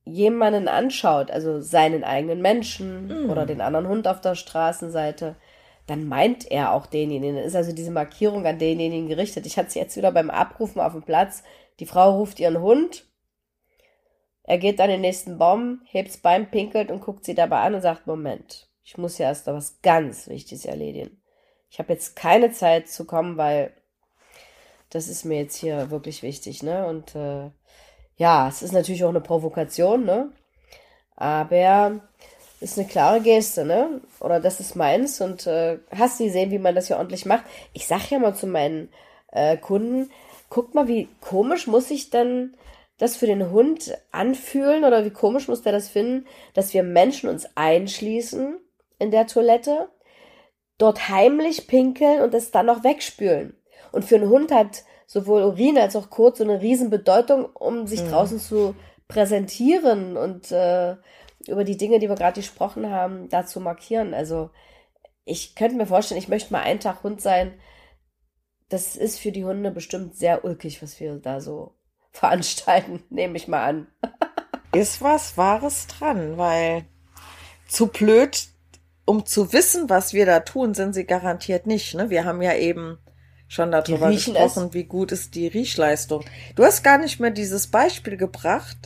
jemanden 0.03 0.68
anschaut, 0.68 1.32
also 1.32 1.61
seinen 1.61 2.03
eigenen 2.03 2.41
Menschen 2.41 3.26
mm. 3.26 3.30
oder 3.30 3.45
den 3.45 3.61
anderen 3.61 3.88
Hund 3.88 4.07
auf 4.07 4.22
der 4.22 4.36
Straßenseite, 4.36 5.36
dann 5.86 6.07
meint 6.07 6.49
er 6.49 6.74
auch 6.74 6.86
denjenigen. 6.86 7.36
Dann 7.36 7.45
ist 7.45 7.55
also 7.55 7.74
diese 7.74 7.91
Markierung 7.91 8.45
an 8.45 8.59
denjenigen 8.59 9.07
gerichtet. 9.07 9.45
Ich 9.45 9.57
hatte 9.57 9.70
es 9.70 9.76
jetzt 9.76 9.97
wieder 9.97 10.11
beim 10.11 10.30
Abrufen 10.30 10.82
auf 10.82 10.93
dem 10.93 11.03
Platz. 11.03 11.43
Die 11.80 11.86
Frau 11.86 12.18
ruft 12.18 12.39
ihren 12.39 12.61
Hund. 12.61 13.05
Er 14.43 14.57
geht 14.57 14.80
an 14.80 14.89
den 14.89 15.01
nächsten 15.01 15.38
Baum, 15.38 15.82
hebt's 15.86 16.18
Bein, 16.18 16.49
pinkelt 16.49 16.89
und 16.89 17.01
guckt 17.01 17.26
sie 17.26 17.36
dabei 17.36 17.59
an 17.61 17.76
und 17.76 17.82
sagt, 17.82 18.07
Moment, 18.07 18.70
ich 18.84 18.97
muss 18.97 19.18
ja 19.18 19.28
erst 19.28 19.47
noch 19.47 19.55
was 19.55 19.82
ganz 19.82 20.28
Wichtiges 20.28 20.65
erledigen. 20.65 21.22
Ich 21.70 21.80
habe 21.80 21.91
jetzt 21.91 22.15
keine 22.15 22.51
Zeit 22.51 22.88
zu 22.88 23.05
kommen, 23.05 23.36
weil 23.36 23.74
das 24.89 25.07
ist 25.07 25.25
mir 25.25 25.41
jetzt 25.41 25.57
hier 25.57 25.91
wirklich 25.91 26.23
wichtig, 26.23 26.63
ne? 26.63 26.85
Und 26.88 27.15
äh, 27.15 27.49
ja, 28.17 28.47
es 28.47 28.61
ist 28.61 28.73
natürlich 28.73 29.03
auch 29.03 29.09
eine 29.09 29.21
Provokation, 29.21 30.05
ne? 30.05 30.31
Aber 31.15 32.01
ist 32.59 32.77
eine 32.77 32.88
klare 32.88 33.21
Geste, 33.21 33.65
ne? 33.65 34.01
Oder 34.19 34.39
das 34.39 34.59
ist 34.59 34.75
meins 34.75 35.21
und 35.21 35.47
äh, 35.47 35.79
hast 35.95 36.19
du 36.19 36.25
gesehen, 36.25 36.51
wie 36.51 36.59
man 36.59 36.75
das 36.75 36.89
ja 36.89 36.97
ordentlich 36.97 37.25
macht? 37.25 37.43
Ich 37.73 37.88
sag 37.88 38.09
ja 38.09 38.19
mal 38.19 38.35
zu 38.35 38.47
meinen 38.47 38.89
äh, 39.31 39.57
Kunden, 39.57 40.11
guck 40.49 40.73
mal, 40.73 40.88
wie 40.88 41.07
komisch 41.21 41.67
muss 41.67 41.91
ich 41.91 42.09
dann 42.09 42.55
das 42.97 43.15
für 43.15 43.27
den 43.27 43.51
Hund 43.51 43.95
anfühlen 44.11 44.83
oder 44.83 45.05
wie 45.05 45.11
komisch 45.11 45.47
muss 45.47 45.61
der 45.61 45.71
das 45.71 45.89
finden, 45.89 46.25
dass 46.53 46.73
wir 46.73 46.83
Menschen 46.83 47.29
uns 47.29 47.47
einschließen 47.55 48.57
in 48.99 49.11
der 49.11 49.27
Toilette, 49.27 49.89
dort 50.77 51.09
heimlich 51.09 51.67
pinkeln 51.67 52.21
und 52.21 52.33
es 52.33 52.51
dann 52.51 52.65
noch 52.67 52.83
wegspülen. 52.83 53.57
Und 53.97 54.05
für 54.05 54.17
einen 54.17 54.29
Hund 54.29 54.51
hat 54.51 54.83
sowohl 55.07 55.41
Urin 55.41 55.75
als 55.75 55.95
auch 55.95 56.11
Kot 56.11 56.37
so 56.37 56.43
eine 56.43 56.61
Riesenbedeutung, 56.61 57.45
um 57.45 57.87
sich 57.87 58.03
mhm. 58.03 58.09
draußen 58.09 58.39
zu 58.39 58.75
präsentieren 59.07 60.17
und 60.17 60.51
äh, 60.51 60.97
über 61.47 61.63
die 61.63 61.77
Dinge, 61.77 61.97
die 61.97 62.07
wir 62.07 62.15
gerade 62.15 62.39
gesprochen 62.39 62.91
haben, 62.91 63.27
da 63.29 63.47
zu 63.47 63.59
markieren. 63.59 64.13
Also 64.13 64.51
ich 65.25 65.55
könnte 65.55 65.77
mir 65.77 65.87
vorstellen, 65.87 66.19
ich 66.19 66.27
möchte 66.27 66.53
mal 66.53 66.61
einen 66.61 66.79
Tag 66.79 67.01
Hund 67.01 67.21
sein. 67.21 67.53
Das 68.69 68.95
ist 68.95 69.17
für 69.17 69.31
die 69.31 69.45
Hunde 69.45 69.71
bestimmt 69.71 70.15
sehr 70.15 70.45
ulkig, 70.45 70.83
was 70.83 70.99
wir 70.99 71.15
da 71.15 71.41
so 71.41 71.73
veranstalten, 72.11 73.01
nehme 73.09 73.35
ich 73.35 73.47
mal 73.47 73.63
an. 73.63 73.87
ist 74.75 75.01
was 75.01 75.37
Wahres 75.37 75.87
dran, 75.87 76.37
weil 76.37 76.85
zu 77.67 77.87
blöd, 77.87 78.45
um 79.05 79.25
zu 79.25 79.53
wissen, 79.53 79.89
was 79.89 80.13
wir 80.13 80.27
da 80.27 80.41
tun, 80.41 80.75
sind 80.75 80.93
sie 80.93 81.07
garantiert 81.07 81.65
nicht. 81.65 81.95
Ne? 81.95 82.11
Wir 82.11 82.25
haben 82.25 82.43
ja 82.43 82.53
eben 82.53 82.99
schon 83.47 83.71
darüber 83.71 84.11
gesprochen, 84.11 84.73
wie 84.73 84.83
gut 84.83 85.11
ist 85.11 85.35
die 85.35 85.47
Riechleistung. 85.47 86.23
Du 86.55 86.63
hast 86.63 86.83
gar 86.83 86.97
nicht 86.97 87.19
mehr 87.19 87.31
dieses 87.31 87.67
Beispiel 87.67 88.17
gebracht, 88.17 88.77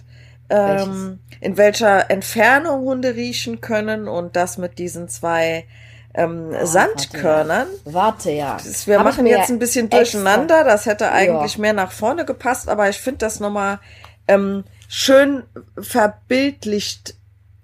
ähm, 0.49 1.19
in 1.39 1.57
welcher 1.57 2.11
Entfernung 2.11 2.81
Hunde 2.81 3.15
riechen 3.15 3.61
können 3.61 4.07
und 4.07 4.35
das 4.35 4.57
mit 4.57 4.77
diesen 4.79 5.07
zwei 5.07 5.65
ähm, 6.13 6.51
oh, 6.51 6.65
Sandkörnern. 6.65 7.67
Warte 7.85 8.31
ja. 8.31 8.57
Das, 8.57 8.85
wir 8.85 8.99
Hab 8.99 9.05
machen 9.05 9.25
jetzt 9.25 9.49
ein 9.49 9.59
bisschen 9.59 9.89
durcheinander. 9.89 10.59
Extra. 10.59 10.71
Das 10.71 10.85
hätte 10.85 11.11
eigentlich 11.11 11.55
ja. 11.55 11.61
mehr 11.61 11.73
nach 11.73 11.91
vorne 11.91 12.25
gepasst, 12.25 12.69
aber 12.69 12.89
ich 12.89 12.97
finde 12.97 13.19
das 13.19 13.39
nochmal 13.39 13.79
ähm, 14.27 14.63
schön 14.87 15.43
verbildlicht. 15.79 17.15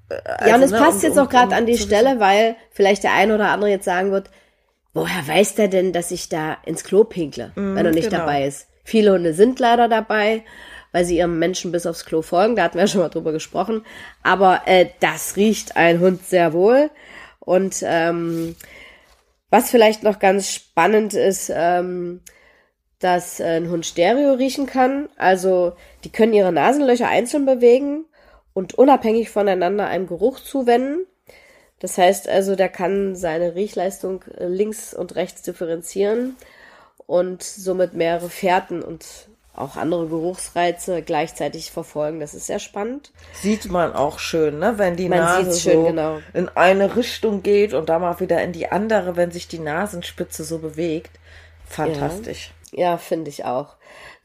Äh, 0.10 0.16
ja, 0.50 0.56
und 0.56 0.62
also, 0.62 0.66
es 0.66 0.72
ne, 0.72 0.78
passt 0.78 0.98
um, 0.98 1.04
jetzt 1.04 1.20
auch 1.20 1.30
gerade 1.30 1.48
um, 1.48 1.54
an 1.54 1.66
die 1.66 1.78
Stelle, 1.78 2.20
weil 2.20 2.56
vielleicht 2.72 3.04
der 3.04 3.14
eine 3.14 3.36
oder 3.36 3.50
andere 3.50 3.70
jetzt 3.70 3.86
sagen 3.86 4.12
wird, 4.12 4.30
woher 4.98 5.28
weiß 5.28 5.56
der 5.56 5.68
denn, 5.68 5.94
dass 5.94 6.12
ich 6.12 6.30
da 6.30 6.58
ins 6.66 6.84
Klo 6.84 7.04
pinkle, 7.04 7.52
mm, 7.56 7.76
wenn 7.76 7.86
er 7.86 7.92
nicht 7.92 8.10
genau. 8.10 8.20
dabei 8.20 8.46
ist? 8.46 8.68
Viele 8.84 9.14
Hunde 9.14 9.34
sind 9.34 9.60
leider 9.60 9.88
dabei, 9.88 10.44
weil 10.92 11.06
sie 11.06 11.18
ihrem 11.18 11.40
Menschen 11.40 11.72
bis 11.72 11.86
aufs 11.86 12.06
Klo 12.06 12.22
folgen. 12.22 12.56
Da 12.56 12.64
hatten 12.64 12.76
wir 12.76 12.82
ja 12.82 12.88
schon 12.88 13.02
mal 13.02 13.10
drüber 13.10 13.32
gesprochen. 13.32 13.86
Aber 14.24 14.62
äh, 14.66 14.88
das 15.00 15.36
riecht 15.36 15.78
ein 15.78 16.00
Hund 16.00 16.26
sehr 16.26 16.54
wohl. 16.54 16.90
Und 17.40 17.84
ähm, 17.86 18.56
was 19.50 19.70
vielleicht 19.70 20.04
noch 20.04 20.20
ganz 20.20 20.52
spannend 20.52 21.14
ist, 21.14 21.52
ähm, 21.54 22.22
dass 23.00 23.40
ein 23.40 23.70
Hund 23.70 23.86
Stereo 23.86 24.34
riechen 24.34 24.66
kann. 24.66 25.10
Also 25.18 25.74
die 26.04 26.12
können 26.12 26.34
ihre 26.34 26.52
Nasenlöcher 26.52 27.08
einzeln 27.08 27.46
bewegen 27.46 28.06
und 28.54 28.74
unabhängig 28.74 29.30
voneinander 29.30 29.88
einem 29.88 30.08
Geruch 30.08 30.40
zuwenden. 30.40 31.06
Das 31.80 31.98
heißt 31.98 32.28
also, 32.28 32.56
der 32.56 32.70
kann 32.70 33.16
seine 33.16 33.56
Riechleistung 33.56 34.24
äh, 34.38 34.48
links 34.48 34.94
und 34.94 35.16
rechts 35.16 35.42
differenzieren 35.44 36.36
und 37.06 37.44
somit 37.44 37.94
mehrere 37.94 38.30
Fährten 38.30 38.82
und 38.82 39.06
auch 39.58 39.76
andere 39.76 40.08
Geruchsreize 40.08 41.02
gleichzeitig 41.02 41.72
verfolgen. 41.72 42.20
Das 42.20 42.34
ist 42.34 42.46
sehr 42.46 42.60
spannend. 42.60 43.12
Sieht 43.34 43.70
man 43.72 43.94
auch 43.94 44.20
schön, 44.20 44.60
ne? 44.60 44.78
wenn 44.78 44.96
die 44.96 45.10
man 45.10 45.20
Nase 45.20 45.60
schön, 45.60 45.74
so 45.74 45.86
genau. 45.86 46.20
in 46.34 46.48
eine 46.50 46.96
Richtung 46.96 47.42
geht 47.42 47.74
und 47.74 47.90
dann 47.90 48.02
mal 48.02 48.20
wieder 48.20 48.42
in 48.44 48.54
die 48.54 48.72
andere, 48.72 49.16
wenn 49.16 49.32
sich 49.32 49.48
die 49.48 49.60
Nasenspitze 49.60 50.44
so 50.44 50.60
bewegt. 50.60 51.20
Fantastisch. 51.66 52.52
Ja, 52.72 52.92
ja 52.92 52.98
finde 52.98 53.30
ich 53.30 53.46
auch. 53.46 53.77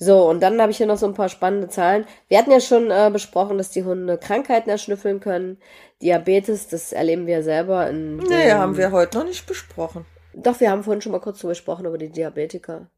So, 0.03 0.29
und 0.29 0.41
dann 0.41 0.61
habe 0.61 0.73
ich 0.73 0.79
hier 0.79 0.87
noch 0.89 0.99
so 0.99 1.07
ein 1.07 1.15
paar 1.15 1.29
spannende 1.29 1.69
Zahlen. 1.69 2.07
Wir 2.27 2.37
hatten 2.37 2.51
ja 2.51 2.59
schon 2.59 2.91
äh, 2.91 3.09
besprochen, 3.13 3.57
dass 3.57 3.71
die 3.71 3.85
Hunde 3.85 4.19
Krankheiten 4.19 4.69
erschnüffeln 4.69 5.21
können. 5.21 5.59
Diabetes, 6.03 6.67
das 6.67 6.93
erleben 6.93 7.29
wir 7.29 7.45
selber. 7.45 7.89
In 7.89 8.17
nee, 8.17 8.51
haben 8.51 8.77
wir 8.77 8.91
heute 8.91 9.19
noch 9.19 9.27
nicht 9.27 9.47
besprochen. 9.47 10.05
Doch, 10.35 10.59
wir 10.59 10.73
haben 10.73 10.83
vorhin 10.83 11.03
schon 11.03 11.13
mal 11.13 11.21
kurz 11.21 11.39
so 11.39 11.47
gesprochen 11.47 11.87
über 11.87 11.99
die 11.99 12.09
Diabetiker. 12.09 12.89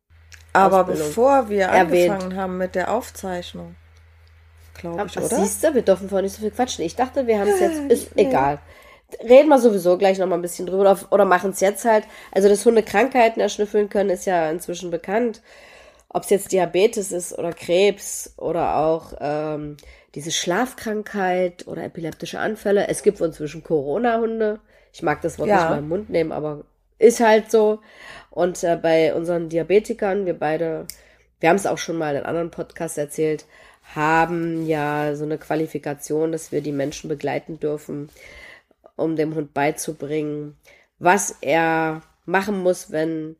Aber 0.54 0.80
Ausbildung. 0.80 1.06
bevor 1.08 1.48
wir 1.50 1.64
erwähnt. 1.64 2.10
angefangen 2.10 2.36
haben 2.40 2.56
mit 2.56 2.74
der 2.74 2.90
Aufzeichnung, 2.90 3.74
glaube 4.72 5.06
ich, 5.06 5.18
oder? 5.18 5.26
Siehst 5.28 5.62
du, 5.62 5.74
wir 5.74 5.82
dürfen 5.82 6.08
vorhin 6.08 6.24
nicht 6.24 6.36
so 6.36 6.40
viel 6.40 6.52
quatschen. 6.52 6.86
Ich 6.86 6.96
dachte, 6.96 7.26
wir 7.26 7.38
haben 7.38 7.50
es 7.50 7.60
jetzt, 7.60 7.80
ist 7.90 8.16
nee. 8.16 8.28
egal. 8.28 8.60
Reden 9.22 9.50
wir 9.50 9.58
sowieso 9.58 9.98
gleich 9.98 10.18
noch 10.18 10.26
mal 10.26 10.36
ein 10.36 10.42
bisschen 10.42 10.66
drüber 10.66 10.98
oder 11.10 11.26
machen 11.26 11.50
es 11.50 11.60
jetzt 11.60 11.84
halt. 11.84 12.04
Also, 12.32 12.48
dass 12.48 12.64
Hunde 12.64 12.82
Krankheiten 12.82 13.40
erschnüffeln 13.40 13.90
können, 13.90 14.08
ist 14.08 14.24
ja 14.24 14.48
inzwischen 14.48 14.90
bekannt. 14.90 15.42
Ob 16.14 16.22
es 16.22 16.30
jetzt 16.30 16.52
Diabetes 16.52 17.10
ist 17.10 17.36
oder 17.36 17.52
Krebs 17.52 18.34
oder 18.38 18.76
auch 18.76 19.14
ähm, 19.20 19.76
diese 20.14 20.30
Schlafkrankheit 20.30 21.66
oder 21.66 21.82
epileptische 21.82 22.38
Anfälle. 22.38 22.86
Es 22.86 23.02
gibt 23.02 23.20
inzwischen 23.20 23.64
Corona-Hunde. 23.64 24.60
Ich 24.92 25.02
mag 25.02 25.20
das 25.22 25.40
Wort 25.40 25.48
ja. 25.48 25.56
nicht 25.56 25.70
mal 25.70 25.78
im 25.80 25.88
Mund 25.88 26.10
nehmen, 26.10 26.30
aber 26.30 26.64
ist 27.00 27.18
halt 27.18 27.50
so. 27.50 27.80
Und 28.30 28.62
äh, 28.62 28.78
bei 28.80 29.12
unseren 29.12 29.48
Diabetikern, 29.48 30.24
wir 30.24 30.38
beide, 30.38 30.86
wir 31.40 31.48
haben 31.48 31.56
es 31.56 31.66
auch 31.66 31.78
schon 31.78 31.98
mal 31.98 32.14
in 32.14 32.22
anderen 32.22 32.52
Podcasts 32.52 32.96
erzählt, 32.96 33.44
haben 33.94 34.66
ja 34.66 35.16
so 35.16 35.24
eine 35.24 35.36
Qualifikation, 35.36 36.30
dass 36.30 36.52
wir 36.52 36.60
die 36.60 36.70
Menschen 36.70 37.08
begleiten 37.08 37.58
dürfen, 37.58 38.08
um 38.94 39.16
dem 39.16 39.34
Hund 39.34 39.52
beizubringen, 39.52 40.56
was 41.00 41.38
er 41.40 42.02
machen 42.24 42.62
muss, 42.62 42.92
wenn 42.92 43.34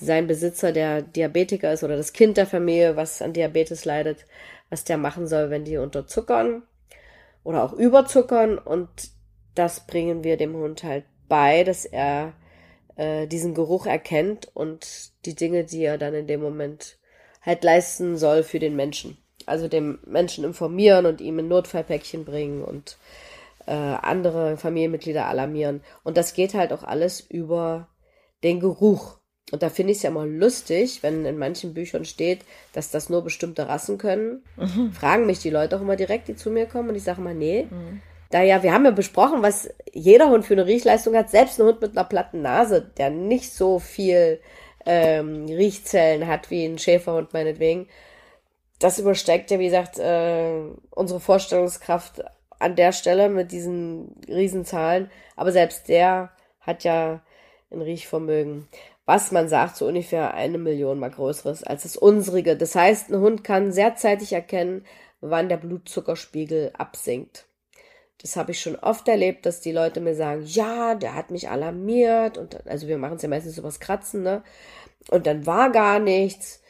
sein 0.00 0.26
Besitzer 0.26 0.72
der 0.72 1.02
Diabetiker 1.02 1.72
ist 1.72 1.84
oder 1.84 1.96
das 1.96 2.12
Kind 2.12 2.36
der 2.36 2.46
Familie, 2.46 2.96
was 2.96 3.22
an 3.22 3.32
Diabetes 3.32 3.84
leidet, 3.84 4.26
was 4.70 4.84
der 4.84 4.98
machen 4.98 5.26
soll, 5.26 5.50
wenn 5.50 5.64
die 5.64 5.76
unterzuckern 5.76 6.62
oder 7.44 7.64
auch 7.64 7.72
überzuckern. 7.72 8.58
Und 8.58 8.88
das 9.54 9.86
bringen 9.86 10.24
wir 10.24 10.36
dem 10.36 10.54
Hund 10.54 10.82
halt 10.82 11.04
bei, 11.28 11.64
dass 11.64 11.84
er 11.84 12.32
äh, 12.96 13.26
diesen 13.26 13.54
Geruch 13.54 13.86
erkennt 13.86 14.50
und 14.54 15.12
die 15.24 15.34
Dinge, 15.34 15.64
die 15.64 15.82
er 15.82 15.98
dann 15.98 16.14
in 16.14 16.26
dem 16.26 16.40
Moment 16.40 16.98
halt 17.42 17.64
leisten 17.64 18.16
soll 18.16 18.42
für 18.42 18.58
den 18.58 18.76
Menschen. 18.76 19.16
Also 19.46 19.68
dem 19.68 19.98
Menschen 20.04 20.44
informieren 20.44 21.06
und 21.06 21.20
ihm 21.20 21.38
ein 21.38 21.48
Notfallpäckchen 21.48 22.24
bringen 22.24 22.62
und 22.62 22.98
äh, 23.66 23.72
andere 23.72 24.56
Familienmitglieder 24.56 25.26
alarmieren. 25.26 25.82
Und 26.02 26.16
das 26.16 26.34
geht 26.34 26.54
halt 26.54 26.72
auch 26.72 26.82
alles 26.82 27.20
über 27.20 27.88
den 28.42 28.60
Geruch. 28.60 29.19
Und 29.50 29.62
da 29.62 29.68
finde 29.68 29.92
ich 29.92 29.98
es 29.98 30.02
ja 30.04 30.10
immer 30.10 30.26
lustig, 30.26 31.02
wenn 31.02 31.24
in 31.24 31.36
manchen 31.36 31.74
Büchern 31.74 32.04
steht, 32.04 32.40
dass 32.72 32.90
das 32.90 33.08
nur 33.10 33.22
bestimmte 33.22 33.68
Rassen 33.68 33.98
können. 33.98 34.44
Mhm. 34.56 34.92
Fragen 34.92 35.26
mich 35.26 35.40
die 35.40 35.50
Leute 35.50 35.76
auch 35.76 35.80
immer 35.80 35.96
direkt, 35.96 36.28
die 36.28 36.36
zu 36.36 36.50
mir 36.50 36.66
kommen 36.66 36.88
und 36.90 36.94
ich 36.94 37.02
sage 37.02 37.20
immer, 37.20 37.34
nee. 37.34 37.66
Mhm. 37.68 38.00
Da 38.30 38.42
ja, 38.42 38.62
wir 38.62 38.72
haben 38.72 38.84
ja 38.84 38.92
besprochen, 38.92 39.42
was 39.42 39.70
jeder 39.92 40.30
Hund 40.30 40.44
für 40.44 40.54
eine 40.54 40.66
Riechleistung 40.66 41.16
hat. 41.16 41.30
Selbst 41.30 41.58
ein 41.58 41.66
Hund 41.66 41.80
mit 41.80 41.96
einer 41.96 42.06
platten 42.06 42.42
Nase, 42.42 42.88
der 42.96 43.10
nicht 43.10 43.52
so 43.52 43.80
viel 43.80 44.40
ähm, 44.86 45.46
Riechzellen 45.46 46.28
hat 46.28 46.50
wie 46.50 46.64
ein 46.64 46.78
Schäferhund 46.78 47.32
meinetwegen. 47.32 47.88
Das 48.78 49.00
übersteigt 49.00 49.50
ja, 49.50 49.58
wie 49.58 49.66
gesagt, 49.66 49.98
äh, 49.98 50.62
unsere 50.90 51.18
Vorstellungskraft 51.18 52.22
an 52.60 52.76
der 52.76 52.92
Stelle 52.92 53.28
mit 53.28 53.50
diesen 53.50 54.14
Riesenzahlen. 54.28 55.10
Aber 55.34 55.50
selbst 55.50 55.88
der 55.88 56.30
hat 56.60 56.84
ja 56.84 57.20
ein 57.72 57.82
Riechvermögen. 57.82 58.68
Was 59.06 59.32
man 59.32 59.48
sagt, 59.48 59.76
so 59.76 59.86
ungefähr 59.86 60.34
eine 60.34 60.58
Million 60.58 60.98
mal 60.98 61.10
größeres 61.10 61.64
als 61.64 61.82
das 61.82 61.96
unsrige. 61.96 62.56
Das 62.56 62.74
heißt, 62.74 63.10
ein 63.10 63.20
Hund 63.20 63.44
kann 63.44 63.72
sehr 63.72 63.96
zeitig 63.96 64.32
erkennen, 64.32 64.84
wann 65.20 65.48
der 65.48 65.56
Blutzuckerspiegel 65.56 66.72
absinkt. 66.76 67.46
Das 68.22 68.36
habe 68.36 68.50
ich 68.52 68.60
schon 68.60 68.76
oft 68.76 69.08
erlebt, 69.08 69.46
dass 69.46 69.60
die 69.60 69.72
Leute 69.72 70.00
mir 70.00 70.14
sagen, 70.14 70.42
ja, 70.44 70.94
der 70.94 71.14
hat 71.14 71.30
mich 71.30 71.48
alarmiert 71.48 72.36
und 72.36 72.66
also 72.66 72.86
wir 72.86 72.98
machen 72.98 73.16
es 73.16 73.22
ja 73.22 73.28
meistens 73.28 73.56
übers 73.56 73.80
Kratzen, 73.80 74.22
ne? 74.22 74.42
Und 75.08 75.26
dann 75.26 75.46
war 75.46 75.70
gar 75.70 75.98
nichts. 75.98 76.62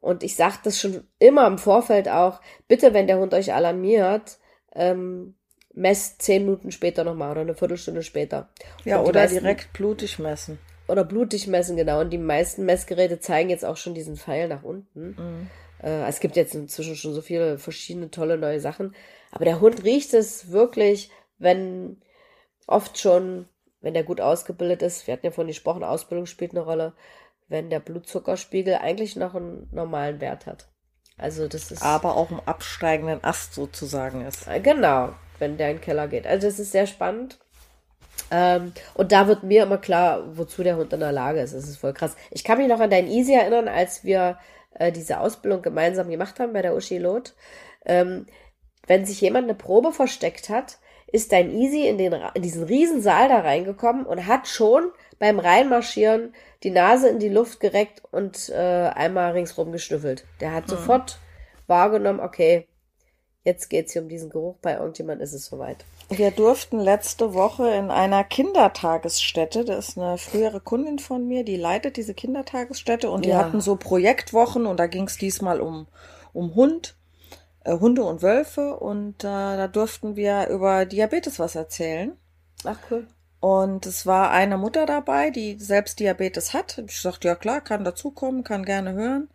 Und 0.00 0.22
ich 0.22 0.36
sage 0.36 0.58
das 0.62 0.78
schon 0.78 1.08
immer 1.18 1.46
im 1.46 1.58
Vorfeld 1.58 2.08
auch, 2.08 2.40
bitte, 2.68 2.92
wenn 2.92 3.06
der 3.06 3.18
Hund 3.18 3.32
euch 3.32 3.54
alarmiert, 3.54 4.38
ähm, 4.74 5.34
messt 5.72 6.22
zehn 6.22 6.44
Minuten 6.44 6.72
später 6.72 7.04
nochmal 7.04 7.30
oder 7.30 7.40
eine 7.40 7.54
Viertelstunde 7.54 8.02
später. 8.02 8.50
Ja, 8.84 9.00
oder 9.00 9.20
meisten, 9.20 9.40
direkt 9.40 9.72
blutig 9.72 10.18
messen. 10.18 10.58
Oder 10.88 11.04
blutig 11.04 11.46
messen, 11.46 11.76
genau. 11.76 12.00
Und 12.00 12.10
die 12.10 12.18
meisten 12.18 12.64
Messgeräte 12.64 13.20
zeigen 13.20 13.50
jetzt 13.50 13.64
auch 13.64 13.76
schon 13.76 13.94
diesen 13.94 14.16
Pfeil 14.16 14.48
nach 14.48 14.62
unten. 14.62 15.08
Mhm. 15.10 15.50
Äh, 15.82 16.08
es 16.08 16.20
gibt 16.20 16.36
jetzt 16.36 16.54
inzwischen 16.54 16.96
schon 16.96 17.14
so 17.14 17.20
viele 17.20 17.58
verschiedene 17.58 18.10
tolle 18.10 18.38
neue 18.38 18.60
Sachen. 18.60 18.94
Aber 19.30 19.44
der 19.44 19.60
Hund 19.60 19.84
riecht 19.84 20.14
es 20.14 20.50
wirklich, 20.50 21.10
wenn 21.38 22.00
oft 22.66 22.98
schon, 22.98 23.48
wenn 23.80 23.94
der 23.94 24.04
gut 24.04 24.20
ausgebildet 24.20 24.82
ist, 24.82 25.06
wir 25.06 25.12
hatten 25.12 25.26
ja 25.26 25.32
vorhin 25.32 25.48
gesprochen, 25.48 25.84
Ausbildung 25.84 26.26
spielt 26.26 26.52
eine 26.52 26.60
Rolle, 26.60 26.94
wenn 27.48 27.70
der 27.70 27.80
Blutzuckerspiegel 27.80 28.76
eigentlich 28.76 29.16
noch 29.16 29.34
einen 29.34 29.68
normalen 29.72 30.20
Wert 30.20 30.46
hat. 30.46 30.68
Also 31.16 31.48
das 31.48 31.70
ist. 31.70 31.82
Aber 31.82 32.16
auch 32.16 32.30
im 32.30 32.40
absteigenden 32.40 33.22
Ast 33.24 33.54
sozusagen 33.54 34.24
ist. 34.24 34.46
Äh, 34.46 34.60
genau, 34.60 35.10
wenn 35.38 35.56
der 35.58 35.70
in 35.70 35.76
den 35.76 35.82
Keller 35.82 36.08
geht. 36.08 36.26
Also 36.26 36.46
es 36.46 36.58
ist 36.58 36.72
sehr 36.72 36.86
spannend. 36.86 37.38
Ähm, 38.30 38.72
und 38.94 39.12
da 39.12 39.26
wird 39.26 39.42
mir 39.42 39.62
immer 39.62 39.78
klar, 39.78 40.36
wozu 40.36 40.62
der 40.62 40.76
Hund 40.76 40.92
in 40.92 41.00
der 41.00 41.12
Lage 41.12 41.40
ist. 41.40 41.54
Das 41.54 41.68
ist 41.68 41.78
voll 41.78 41.92
krass. 41.92 42.16
Ich 42.30 42.44
kann 42.44 42.58
mich 42.58 42.68
noch 42.68 42.80
an 42.80 42.90
dein 42.90 43.08
Easy 43.08 43.32
erinnern, 43.32 43.68
als 43.68 44.04
wir 44.04 44.38
äh, 44.74 44.92
diese 44.92 45.20
Ausbildung 45.20 45.62
gemeinsam 45.62 46.10
gemacht 46.10 46.38
haben 46.40 46.52
bei 46.52 46.62
der 46.62 46.74
Uschi 46.74 46.98
Lot. 46.98 47.34
Ähm, 47.84 48.26
wenn 48.86 49.04
sich 49.04 49.20
jemand 49.20 49.44
eine 49.44 49.54
Probe 49.54 49.92
versteckt 49.92 50.48
hat, 50.48 50.78
ist 51.10 51.32
dein 51.32 51.50
Easy 51.50 51.86
in, 51.86 51.98
den, 51.98 52.14
in 52.34 52.42
diesen 52.42 52.64
riesen 52.64 53.00
Saal 53.00 53.28
da 53.28 53.40
reingekommen 53.40 54.04
und 54.04 54.26
hat 54.26 54.46
schon 54.46 54.90
beim 55.18 55.38
Reinmarschieren 55.38 56.34
die 56.62 56.70
Nase 56.70 57.08
in 57.08 57.18
die 57.18 57.28
Luft 57.28 57.60
gereckt 57.60 58.02
und 58.10 58.50
äh, 58.50 58.90
einmal 58.94 59.32
ringsrum 59.32 59.72
geschnüffelt. 59.72 60.24
Der 60.40 60.52
hat 60.52 60.66
mhm. 60.66 60.70
sofort 60.70 61.18
wahrgenommen, 61.66 62.20
okay, 62.20 62.66
jetzt 63.44 63.68
geht's 63.68 63.92
hier 63.92 64.02
um 64.02 64.08
diesen 64.08 64.30
Geruch, 64.30 64.56
bei 64.60 64.74
irgendjemand 64.74 65.22
ist 65.22 65.32
es 65.32 65.46
soweit. 65.46 65.84
Wir 66.10 66.30
durften 66.30 66.80
letzte 66.80 67.34
Woche 67.34 67.68
in 67.68 67.90
einer 67.90 68.24
Kindertagesstätte, 68.24 69.66
das 69.66 69.90
ist 69.90 69.98
eine 69.98 70.16
frühere 70.16 70.60
Kundin 70.60 70.98
von 70.98 71.28
mir, 71.28 71.44
die 71.44 71.56
leitet 71.56 71.98
diese 71.98 72.14
Kindertagesstätte 72.14 73.10
und 73.10 73.26
die 73.26 73.30
ja. 73.30 73.38
hatten 73.38 73.60
so 73.60 73.76
Projektwochen 73.76 74.64
und 74.64 74.78
da 74.80 74.86
ging 74.86 75.04
es 75.04 75.18
diesmal 75.18 75.60
um, 75.60 75.86
um 76.32 76.54
Hund, 76.54 76.96
äh, 77.64 77.78
Hunde 77.78 78.04
und 78.04 78.22
Wölfe 78.22 78.78
und 78.78 79.22
äh, 79.22 79.26
da 79.26 79.68
durften 79.68 80.16
wir 80.16 80.48
über 80.48 80.86
Diabetes 80.86 81.38
was 81.38 81.54
erzählen. 81.54 82.16
Ach 82.64 82.78
cool. 82.90 83.06
Und 83.40 83.84
es 83.84 84.06
war 84.06 84.30
eine 84.30 84.56
Mutter 84.56 84.86
dabei, 84.86 85.30
die 85.30 85.58
selbst 85.60 86.00
Diabetes 86.00 86.54
hat. 86.54 86.82
Ich 86.88 87.00
sagte, 87.00 87.28
ja 87.28 87.34
klar, 87.34 87.60
kann 87.60 87.84
dazukommen, 87.84 88.44
kann 88.44 88.64
gerne 88.64 88.94
hören. 88.94 89.28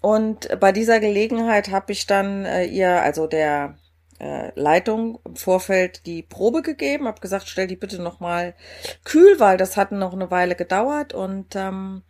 Und 0.00 0.48
bei 0.58 0.72
dieser 0.72 0.98
Gelegenheit 0.98 1.70
habe 1.70 1.92
ich 1.92 2.06
dann 2.06 2.44
äh, 2.44 2.64
ihr, 2.64 3.02
also 3.02 3.28
der 3.28 3.78
äh, 4.22 4.52
Leitung 4.54 5.18
im 5.24 5.36
Vorfeld 5.36 6.06
die 6.06 6.22
Probe 6.22 6.62
gegeben, 6.62 7.08
habe 7.08 7.20
gesagt, 7.20 7.48
stell 7.48 7.66
die 7.66 7.76
bitte 7.76 8.00
nochmal 8.00 8.54
kühl, 9.04 9.40
weil 9.40 9.56
das 9.56 9.76
hat 9.76 9.90
noch 9.92 10.12
eine 10.12 10.30
Weile 10.30 10.54
gedauert 10.54 11.12
und 11.12 11.56
ähm, 11.56 12.02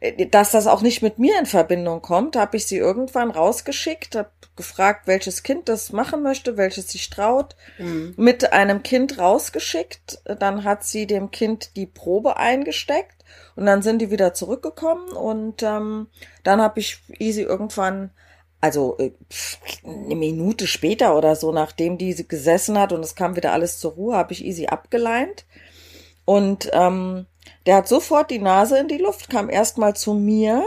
äh, 0.00 0.26
dass 0.26 0.50
das 0.50 0.66
auch 0.66 0.80
nicht 0.80 1.02
mit 1.02 1.18
mir 1.18 1.38
in 1.38 1.46
Verbindung 1.46 2.00
kommt, 2.00 2.36
habe 2.36 2.56
ich 2.56 2.66
sie 2.66 2.78
irgendwann 2.78 3.30
rausgeschickt, 3.30 4.16
habe 4.16 4.30
gefragt, 4.56 5.06
welches 5.06 5.42
Kind 5.42 5.68
das 5.68 5.92
machen 5.92 6.22
möchte, 6.22 6.56
welches 6.56 6.88
sich 6.88 7.10
traut, 7.10 7.54
mhm. 7.78 8.14
mit 8.16 8.52
einem 8.52 8.82
Kind 8.82 9.18
rausgeschickt. 9.18 10.22
Dann 10.24 10.64
hat 10.64 10.84
sie 10.84 11.06
dem 11.06 11.30
Kind 11.30 11.76
die 11.76 11.86
Probe 11.86 12.36
eingesteckt 12.36 13.24
und 13.56 13.66
dann 13.66 13.82
sind 13.82 14.00
die 14.00 14.10
wieder 14.10 14.34
zurückgekommen 14.34 15.12
und 15.12 15.62
ähm, 15.62 16.08
dann 16.44 16.60
habe 16.60 16.80
ich 16.80 17.02
Easy 17.18 17.42
irgendwann, 17.42 18.10
also 18.62 18.96
äh, 18.98 19.10
eine 19.84 20.14
Minute 20.14 20.66
später 20.66 21.16
oder 21.16 21.36
so, 21.36 21.52
nachdem 21.52 21.98
die 21.98 22.14
gesessen 22.26 22.78
hat 22.78 22.92
und 22.92 23.04
es 23.04 23.14
kam 23.14 23.36
wieder 23.36 23.52
alles 23.52 23.78
zur 23.78 23.92
Ruhe, 23.92 24.16
habe 24.16 24.32
ich 24.32 24.44
Easy 24.44 24.66
abgeleint 24.66 25.44
und 26.24 26.70
ähm, 26.72 27.26
der 27.66 27.76
hat 27.76 27.88
sofort 27.88 28.30
die 28.30 28.38
Nase 28.38 28.78
in 28.78 28.88
die 28.88 28.98
Luft, 28.98 29.28
kam 29.28 29.50
erstmal 29.50 29.94
zu 29.94 30.14
mir. 30.14 30.64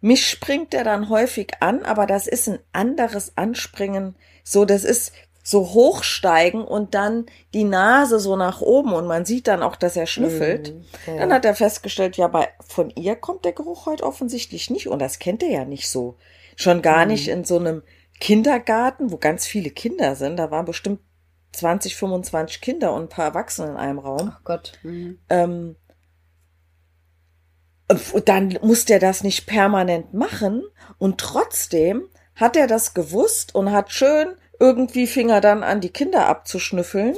Mich 0.00 0.26
springt 0.26 0.72
er 0.74 0.84
dann 0.84 1.08
häufig 1.08 1.52
an, 1.60 1.82
aber 1.82 2.06
das 2.06 2.26
ist 2.26 2.48
ein 2.48 2.58
anderes 2.72 3.36
Anspringen. 3.36 4.16
So, 4.42 4.64
das 4.64 4.84
ist 4.84 5.12
so 5.42 5.74
hochsteigen 5.74 6.62
und 6.62 6.94
dann 6.94 7.26
die 7.54 7.64
Nase 7.64 8.18
so 8.18 8.34
nach 8.36 8.62
oben 8.62 8.92
und 8.94 9.06
man 9.06 9.24
sieht 9.24 9.46
dann 9.46 9.62
auch, 9.62 9.76
dass 9.76 9.96
er 9.96 10.06
schnüffelt. 10.06 10.74
Mm, 10.74 11.10
ja. 11.10 11.16
Dann 11.18 11.32
hat 11.32 11.44
er 11.44 11.54
festgestellt, 11.54 12.16
ja, 12.16 12.28
bei, 12.28 12.48
von 12.66 12.90
ihr 12.90 13.14
kommt 13.14 13.44
der 13.44 13.52
Geruch 13.52 13.86
heute 13.86 14.04
offensichtlich 14.04 14.70
nicht 14.70 14.88
und 14.88 14.98
das 14.98 15.18
kennt 15.18 15.42
er 15.42 15.50
ja 15.50 15.64
nicht 15.64 15.88
so. 15.88 16.16
Schon 16.56 16.82
gar 16.82 17.04
mm. 17.06 17.08
nicht 17.08 17.28
in 17.28 17.44
so 17.44 17.58
einem 17.58 17.82
Kindergarten, 18.18 19.12
wo 19.12 19.18
ganz 19.18 19.46
viele 19.46 19.70
Kinder 19.70 20.16
sind. 20.16 20.38
Da 20.38 20.50
waren 20.50 20.64
bestimmt 20.64 21.00
20, 21.52 21.96
25 21.96 22.60
Kinder 22.60 22.92
und 22.92 23.02
ein 23.04 23.08
paar 23.08 23.26
Erwachsene 23.26 23.70
in 23.70 23.76
einem 23.76 23.98
Raum. 23.98 24.32
Ach 24.34 24.44
Gott. 24.44 24.72
Mhm. 24.82 25.18
Ähm, 25.30 25.76
dann 28.24 28.58
muss 28.62 28.84
der 28.84 28.98
das 28.98 29.22
nicht 29.22 29.46
permanent 29.46 30.12
machen 30.12 30.64
und 30.98 31.20
trotzdem 31.20 32.08
hat 32.34 32.56
er 32.56 32.66
das 32.66 32.94
gewusst 32.94 33.54
und 33.54 33.70
hat 33.70 33.92
schön 33.92 34.34
irgendwie 34.58 35.06
Finger 35.06 35.40
dann 35.40 35.62
an 35.62 35.80
die 35.80 35.90
Kinder 35.90 36.26
abzuschnüffeln 36.26 37.16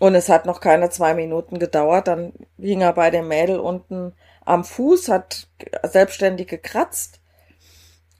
und 0.00 0.14
es 0.14 0.28
hat 0.28 0.46
noch 0.46 0.60
keine 0.60 0.90
zwei 0.90 1.14
Minuten 1.14 1.58
gedauert, 1.58 2.08
dann 2.08 2.32
hing 2.58 2.80
er 2.80 2.94
bei 2.94 3.10
dem 3.10 3.28
Mädel 3.28 3.60
unten 3.60 4.14
am 4.44 4.64
Fuß, 4.64 5.08
hat 5.08 5.46
selbstständig 5.84 6.48
gekratzt, 6.48 7.19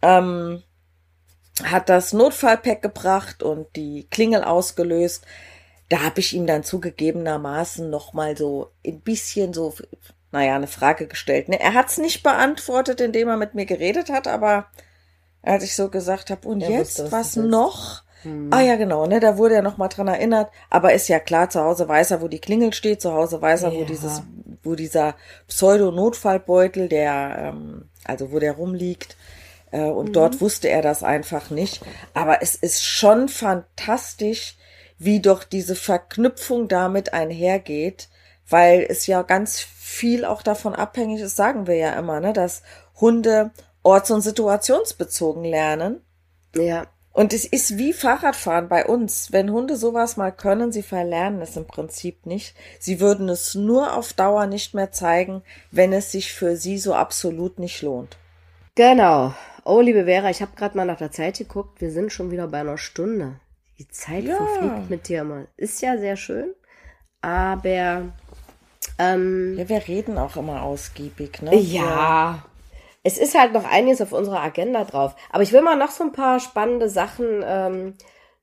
ähm, 0.03 0.62
hat 1.62 1.88
das 1.88 2.12
Notfallpack 2.12 2.82
gebracht 2.82 3.42
und 3.42 3.74
die 3.76 4.07
Klingel 4.11 4.44
ausgelöst. 4.44 5.24
Da 5.88 6.03
habe 6.03 6.20
ich 6.20 6.34
ihm 6.34 6.46
dann 6.46 6.62
zugegebenermaßen 6.62 7.90
noch 7.90 8.12
mal 8.12 8.36
so 8.36 8.70
ein 8.86 9.01
bisschen 9.01 9.53
so 9.53 9.74
naja, 10.32 10.55
eine 10.55 10.66
Frage 10.66 11.07
gestellt. 11.07 11.48
Ne? 11.48 11.61
Er 11.61 11.74
hat 11.74 11.88
es 11.88 11.98
nicht 11.98 12.22
beantwortet, 12.22 13.01
indem 13.01 13.28
er 13.28 13.36
mit 13.36 13.55
mir 13.55 13.66
geredet 13.66 14.11
hat, 14.11 14.28
aber 14.28 14.66
als 15.42 15.64
ich 15.64 15.74
so 15.74 15.88
gesagt 15.88 16.30
habe, 16.30 16.46
und 16.46 16.61
er 16.61 16.70
jetzt, 16.70 16.98
wusste, 16.98 17.12
was, 17.12 17.36
was 17.36 17.44
noch? 17.44 18.03
Hm. 18.22 18.48
Ah 18.53 18.61
ja, 18.61 18.76
genau, 18.76 19.07
ne, 19.07 19.18
da 19.18 19.38
wurde 19.38 19.55
er 19.55 19.62
noch 19.62 19.78
mal 19.78 19.88
dran 19.88 20.09
erinnert. 20.09 20.51
Aber 20.68 20.92
ist 20.92 21.09
ja 21.09 21.18
klar, 21.18 21.48
zu 21.48 21.61
Hause 21.61 21.88
weiß 21.88 22.11
er, 22.11 22.20
wo 22.20 22.28
die 22.28 22.38
Klingel 22.38 22.72
steht, 22.72 23.01
zu 23.01 23.12
Hause 23.12 23.40
weiß 23.40 23.62
er, 23.62 23.72
ja. 23.72 23.80
wo 23.80 23.84
dieses, 23.84 24.22
wo 24.62 24.74
dieser 24.74 25.16
Pseudo-Notfallbeutel, 25.48 26.88
der, 26.88 27.55
ähm, 27.55 27.88
also 28.05 28.30
wo 28.30 28.38
der 28.38 28.53
rumliegt, 28.53 29.16
und 29.78 30.08
mhm. 30.08 30.12
dort 30.12 30.40
wusste 30.40 30.68
er 30.68 30.82
das 30.82 31.02
einfach 31.02 31.50
nicht. 31.50 31.82
Aber 32.14 32.42
es 32.42 32.54
ist 32.54 32.84
schon 32.84 33.28
fantastisch, 33.28 34.56
wie 34.98 35.20
doch 35.20 35.44
diese 35.44 35.74
Verknüpfung 35.74 36.68
damit 36.68 37.14
einhergeht, 37.14 38.08
weil 38.48 38.84
es 38.88 39.06
ja 39.06 39.22
ganz 39.22 39.60
viel 39.60 40.24
auch 40.24 40.42
davon 40.42 40.74
abhängig 40.74 41.20
ist, 41.20 41.36
sagen 41.36 41.66
wir 41.66 41.76
ja 41.76 41.92
immer, 41.94 42.20
ne, 42.20 42.32
dass 42.32 42.62
Hunde 43.00 43.50
orts- 43.82 44.10
und 44.10 44.20
situationsbezogen 44.20 45.44
lernen. 45.44 46.02
Ja. 46.54 46.86
Und 47.12 47.32
es 47.32 47.44
ist 47.44 47.76
wie 47.76 47.92
Fahrradfahren 47.92 48.68
bei 48.68 48.86
uns. 48.86 49.32
Wenn 49.32 49.50
Hunde 49.50 49.76
sowas 49.76 50.16
mal 50.16 50.30
können, 50.30 50.70
sie 50.70 50.82
verlernen 50.82 51.42
es 51.42 51.56
im 51.56 51.66
Prinzip 51.66 52.24
nicht. 52.24 52.54
Sie 52.78 53.00
würden 53.00 53.28
es 53.28 53.54
nur 53.54 53.96
auf 53.96 54.12
Dauer 54.12 54.46
nicht 54.46 54.74
mehr 54.74 54.92
zeigen, 54.92 55.42
wenn 55.70 55.92
es 55.92 56.12
sich 56.12 56.32
für 56.32 56.56
sie 56.56 56.78
so 56.78 56.94
absolut 56.94 57.58
nicht 57.58 57.82
lohnt. 57.82 58.16
Genau. 58.76 59.34
Oh, 59.64 59.80
liebe 59.80 60.04
Vera, 60.04 60.30
ich 60.30 60.42
habe 60.42 60.56
gerade 60.56 60.76
mal 60.76 60.84
nach 60.84 60.98
der 60.98 61.11
Zeit 61.11 61.38
geguckt. 61.38 61.80
Wir 61.80 61.90
sind 61.90 62.12
schon 62.12 62.30
wieder 62.30 62.48
bei 62.48 62.61
einer 62.61 62.78
Stunde. 62.78 63.40
Die 63.78 63.88
Zeit 63.88 64.24
ja. 64.24 64.36
verfliegt 64.36 64.90
mit 64.90 65.08
dir 65.08 65.24
mal. 65.24 65.48
Ist 65.56 65.80
ja 65.82 65.96
sehr 65.98 66.16
schön, 66.16 66.54
aber 67.20 68.12
ähm, 68.98 69.56
ja, 69.56 69.68
wir 69.68 69.88
reden 69.88 70.18
auch 70.18 70.36
immer 70.36 70.62
ausgiebig, 70.62 71.42
ne? 71.42 71.56
Ja. 71.56 71.82
ja. 71.82 72.44
Es 73.02 73.16
ist 73.16 73.38
halt 73.38 73.54
noch 73.54 73.64
einiges 73.64 74.02
auf 74.02 74.12
unserer 74.12 74.42
Agenda 74.42 74.84
drauf. 74.84 75.16
Aber 75.30 75.42
ich 75.42 75.52
will 75.52 75.62
mal 75.62 75.76
noch 75.76 75.90
so 75.90 76.04
ein 76.04 76.12
paar 76.12 76.38
spannende 76.38 76.90
Sachen 76.90 77.42
ähm, 77.42 77.94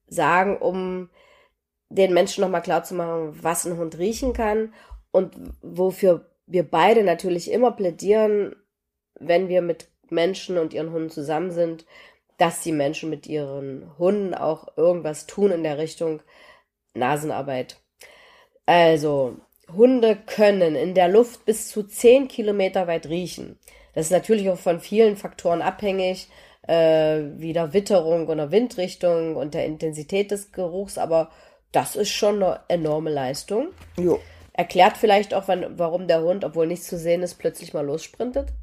sagen, 0.08 0.58
um 0.58 1.10
den 1.90 2.14
Menschen 2.14 2.42
nochmal 2.42 2.64
klar 2.64 2.84
zu 2.84 2.96
machen, 2.96 3.38
was 3.42 3.66
ein 3.66 3.78
Hund 3.78 3.98
riechen 3.98 4.34
kann 4.34 4.74
und 5.12 5.36
wofür 5.62 6.32
wir 6.48 6.64
beide 6.70 7.04
natürlich 7.04 7.52
immer 7.52 7.72
plädieren, 7.72 8.56
wenn 9.20 9.48
wir 9.48 9.62
mit 9.62 9.90
Menschen 10.12 10.58
und 10.58 10.74
ihren 10.74 10.92
Hunden 10.92 11.10
zusammen 11.10 11.52
sind, 11.52 11.86
dass 12.38 12.62
die 12.62 12.72
Menschen 12.72 13.10
mit 13.10 13.28
ihren 13.28 13.98
Hunden 13.98 14.34
auch 14.34 14.68
irgendwas 14.78 15.26
tun 15.26 15.52
in 15.52 15.64
der 15.64 15.78
Richtung 15.78 16.22
Nasenarbeit. 16.94 17.78
Also, 18.66 19.38
Hunde 19.76 20.16
können 20.16 20.76
in 20.76 20.94
der 20.94 21.10
Luft 21.10 21.46
bis 21.46 21.70
zu 21.70 21.84
10 21.84 22.28
Kilometer 22.28 22.88
weit 22.88 23.08
riechen. 23.08 23.58
Das 23.94 24.06
ist 24.06 24.12
natürlich 24.12 24.50
auch 24.50 24.58
von 24.58 24.80
vielen 24.80 25.18
Faktoren 25.18 25.62
abhängig, 25.62 26.30
äh, 26.68 27.22
wie 27.38 27.54
der 27.54 27.74
Witterung 27.74 28.28
oder 28.28 28.52
Windrichtung 28.52 29.36
und 29.36 29.54
der 29.54 29.66
Intensität 29.66 30.32
des 30.32 30.52
Geruchs, 30.52 30.98
aber 30.98 31.32
das 31.72 31.96
ist 31.96 32.12
schon 32.12 32.42
eine 32.42 32.60
enorme 32.68 33.10
Leistung. 33.10 33.70
Jo. 33.98 34.20
Erklärt 34.54 34.98
vielleicht 34.98 35.34
auch, 35.34 35.48
wann, 35.48 35.78
warum 35.78 36.08
der 36.08 36.22
Hund, 36.22 36.46
obwohl 36.46 36.68
nichts 36.68 36.88
zu 36.88 36.98
sehen 36.98 37.24
ist, 37.24 37.36
plötzlich 37.36 37.74
mal 37.74 37.86
lossprintet 37.86 38.54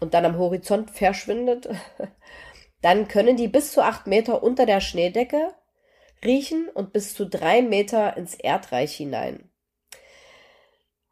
und 0.00 0.14
dann 0.14 0.24
am 0.24 0.38
Horizont 0.38 0.90
verschwindet. 0.90 1.68
Dann 2.82 3.08
können 3.08 3.36
die 3.36 3.48
bis 3.48 3.72
zu 3.72 3.84
acht 3.84 4.06
Meter 4.06 4.42
unter 4.42 4.64
der 4.64 4.80
Schneedecke 4.80 5.54
riechen 6.24 6.68
und 6.72 6.94
bis 6.94 7.14
zu 7.14 7.26
drei 7.26 7.60
Meter 7.60 8.16
ins 8.16 8.34
Erdreich 8.34 8.96
hinein. 8.96 9.50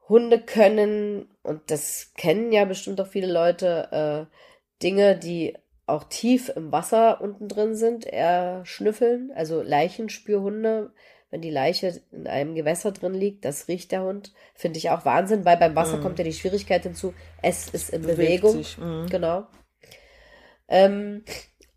Hunde 0.08 0.40
können, 0.40 1.28
und 1.42 1.70
das 1.70 2.14
kennen 2.16 2.52
ja 2.52 2.64
bestimmt 2.64 3.00
auch 3.00 3.06
viele 3.06 3.30
Leute, 3.30 4.28
äh, 4.30 4.34
Dinge, 4.82 5.18
die 5.18 5.56
auch 5.86 6.04
tief 6.04 6.50
im 6.54 6.72
Wasser 6.72 7.20
unten 7.20 7.48
drin 7.48 7.74
sind, 7.74 8.06
eher 8.06 8.64
schnüffeln, 8.64 9.30
also 9.34 9.62
Leichenspürhunde, 9.62 10.92
wenn 11.30 11.42
die 11.42 11.50
Leiche 11.50 12.00
in 12.10 12.26
einem 12.26 12.54
Gewässer 12.54 12.92
drin 12.92 13.14
liegt, 13.14 13.44
das 13.44 13.68
riecht 13.68 13.92
der 13.92 14.02
Hund. 14.02 14.32
Finde 14.54 14.78
ich 14.78 14.90
auch 14.90 15.04
Wahnsinn, 15.04 15.44
weil 15.44 15.56
beim 15.56 15.76
Wasser 15.76 15.98
mm. 15.98 16.02
kommt 16.02 16.18
ja 16.18 16.24
die 16.24 16.32
Schwierigkeit 16.32 16.82
hinzu, 16.82 17.14
es 17.42 17.68
ist 17.68 17.90
in 17.90 18.02
Bewegt 18.02 18.42
Bewegung. 18.42 18.64
Mm. 18.78 19.06
Genau. 19.08 19.46
Ähm, 20.68 21.24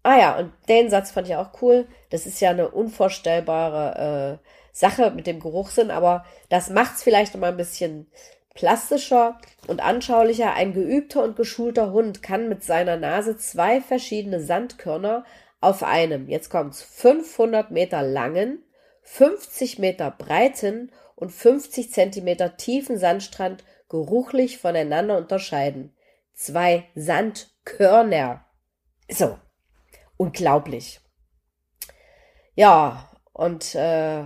ah 0.04 0.18
ja, 0.18 0.38
und 0.38 0.54
den 0.70 0.89
Satz 0.89 1.12
fand 1.12 1.28
ich 1.28 1.36
auch 1.36 1.62
cool. 1.62 1.88
Das 2.10 2.26
ist 2.26 2.39
ja 2.39 2.52
eine 2.52 2.70
unvorstellbare 2.70 4.39
äh, 4.41 4.47
Sache 4.72 5.12
mit 5.12 5.28
dem 5.28 5.39
Geruchssinn, 5.39 5.91
aber 5.91 6.26
das 6.49 6.70
macht 6.70 6.95
es 6.95 7.04
vielleicht 7.04 7.34
noch 7.34 7.41
mal 7.41 7.52
ein 7.52 7.58
bisschen 7.58 8.10
plastischer 8.54 9.38
und 9.68 9.82
anschaulicher. 9.82 10.54
Ein 10.54 10.74
geübter 10.74 11.24
und 11.24 11.36
geschulter 11.36 11.91
Hund 11.91 12.24
kann 12.24 12.47
mit 12.47 12.64
seiner 12.64 12.97
Nase 12.97 13.38
zwei 13.38 13.82
verschiedene 13.82 14.41
Sandkörner 14.41 15.26
auf 15.60 15.84
einem, 15.84 16.28
jetzt 16.28 16.49
kommt's, 16.49 16.82
500 16.82 17.70
Meter 17.72 18.02
langen, 18.02 18.64
50 19.02 19.80
Meter 19.80 20.12
breiten 20.12 20.91
und 21.16 21.32
50 21.32 21.91
Zentimeter 21.91 22.58
tiefen 22.58 22.97
Sandstrand 22.97 23.64
geruchlich 23.89 24.58
voneinander 24.58 25.18
unterscheiden. 25.18 25.93
Zwei 26.34 26.86
Sandkörner. 26.95 28.45
So, 29.10 29.38
unglaublich. 30.18 31.02
Ja, 32.56 33.10
und 33.34 33.76
äh, 33.76 34.26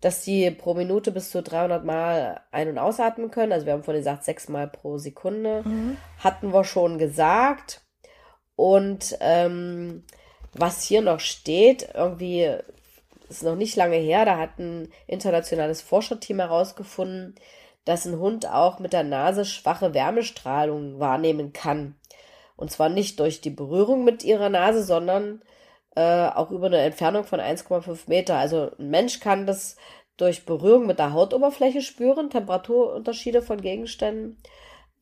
dass 0.00 0.22
die 0.22 0.50
pro 0.50 0.74
Minute 0.74 1.12
bis 1.12 1.30
zu 1.30 1.42
300 1.42 1.84
Mal 1.84 2.40
ein- 2.50 2.68
und 2.68 2.78
ausatmen 2.78 3.30
können. 3.30 3.52
Also 3.52 3.66
wir 3.66 3.72
haben 3.72 3.84
vorhin 3.84 4.00
gesagt, 4.00 4.24
sechs 4.24 4.48
Mal 4.48 4.68
pro 4.68 4.98
Sekunde. 4.98 5.62
Mhm. 5.64 5.96
Hatten 6.18 6.52
wir 6.52 6.64
schon 6.64 6.98
gesagt. 6.98 7.82
Und 8.56 9.16
ähm, 9.20 10.04
was 10.52 10.82
hier 10.82 11.02
noch 11.02 11.20
steht, 11.20 11.88
irgendwie 11.94 12.50
ist 13.36 13.42
noch 13.42 13.56
nicht 13.56 13.76
lange 13.76 13.96
her, 13.96 14.24
da 14.24 14.38
hat 14.38 14.58
ein 14.58 14.88
internationales 15.06 15.82
Forscherteam 15.82 16.40
herausgefunden, 16.40 17.34
dass 17.84 18.06
ein 18.06 18.18
Hund 18.18 18.48
auch 18.48 18.78
mit 18.78 18.92
der 18.92 19.02
Nase 19.02 19.44
schwache 19.44 19.94
Wärmestrahlung 19.94 21.00
wahrnehmen 21.00 21.52
kann. 21.52 21.96
Und 22.56 22.70
zwar 22.70 22.88
nicht 22.88 23.18
durch 23.18 23.40
die 23.40 23.50
Berührung 23.50 24.04
mit 24.04 24.22
ihrer 24.24 24.48
Nase, 24.48 24.84
sondern 24.84 25.42
äh, 25.96 26.28
auch 26.28 26.50
über 26.50 26.66
eine 26.66 26.78
Entfernung 26.78 27.24
von 27.24 27.40
1,5 27.40 28.08
Meter. 28.08 28.36
Also 28.38 28.70
ein 28.78 28.90
Mensch 28.90 29.20
kann 29.20 29.46
das 29.46 29.76
durch 30.16 30.44
Berührung 30.44 30.86
mit 30.86 30.98
der 30.98 31.12
Hautoberfläche 31.12 31.82
spüren, 31.82 32.30
Temperaturunterschiede 32.30 33.42
von 33.42 33.60
Gegenständen. 33.60 34.40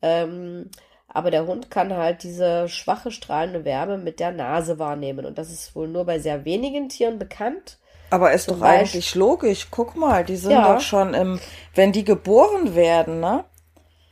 Ähm, 0.01 0.71
aber 1.07 1.29
der 1.29 1.45
Hund 1.45 1.69
kann 1.69 1.93
halt 1.93 2.23
diese 2.23 2.69
schwache 2.69 3.11
strahlende 3.11 3.65
Wärme 3.65 3.97
mit 3.97 4.19
der 4.19 4.31
Nase 4.31 4.79
wahrnehmen. 4.79 5.25
Und 5.25 5.37
das 5.37 5.51
ist 5.51 5.75
wohl 5.75 5.87
nur 5.87 6.05
bei 6.05 6.19
sehr 6.19 6.45
wenigen 6.45 6.89
Tieren 6.89 7.19
bekannt. 7.19 7.77
Aber 8.11 8.33
ist 8.33 8.45
Zum 8.45 8.59
doch 8.59 8.65
eigentlich 8.65 9.15
logisch. 9.15 9.67
Guck 9.71 9.95
mal, 9.95 10.23
die 10.23 10.35
sind 10.35 10.51
ja. 10.51 10.73
doch 10.73 10.81
schon 10.81 11.13
im, 11.13 11.39
wenn 11.73 11.91
die 11.91 12.03
geboren 12.03 12.75
werden, 12.75 13.19
ne? 13.19 13.45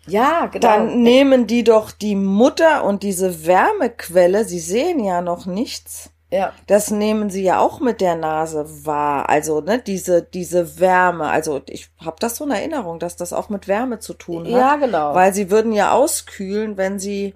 Ja, 0.07 0.47
genau. 0.47 0.67
Dann 0.67 1.03
nehmen 1.03 1.45
die 1.45 1.63
doch 1.63 1.91
die 1.91 2.15
Mutter 2.15 2.83
und 2.83 3.03
diese 3.03 3.45
Wärmequelle, 3.45 4.45
sie 4.45 4.59
sehen 4.59 5.03
ja 5.03 5.21
noch 5.21 5.45
nichts. 5.45 6.09
Ja. 6.31 6.53
Das 6.67 6.91
nehmen 6.91 7.29
sie 7.29 7.43
ja 7.43 7.59
auch 7.59 7.79
mit 7.79 8.01
der 8.01 8.15
Nase 8.15 8.85
wahr. 8.85 9.29
Also, 9.29 9.61
ne, 9.61 9.79
diese, 9.79 10.21
diese 10.21 10.79
Wärme. 10.79 11.27
Also, 11.27 11.61
ich 11.67 11.89
habe 11.99 12.17
das 12.19 12.37
so 12.37 12.45
in 12.45 12.51
Erinnerung, 12.51 12.99
dass 12.99 13.15
das 13.15 13.33
auch 13.33 13.49
mit 13.49 13.67
Wärme 13.67 13.99
zu 13.99 14.13
tun 14.13 14.45
hat. 14.45 14.51
Ja, 14.51 14.75
genau. 14.77 15.13
Weil 15.13 15.33
sie 15.33 15.51
würden 15.51 15.73
ja 15.73 15.91
auskühlen, 15.91 16.77
wenn 16.77 16.99
sie 16.99 17.33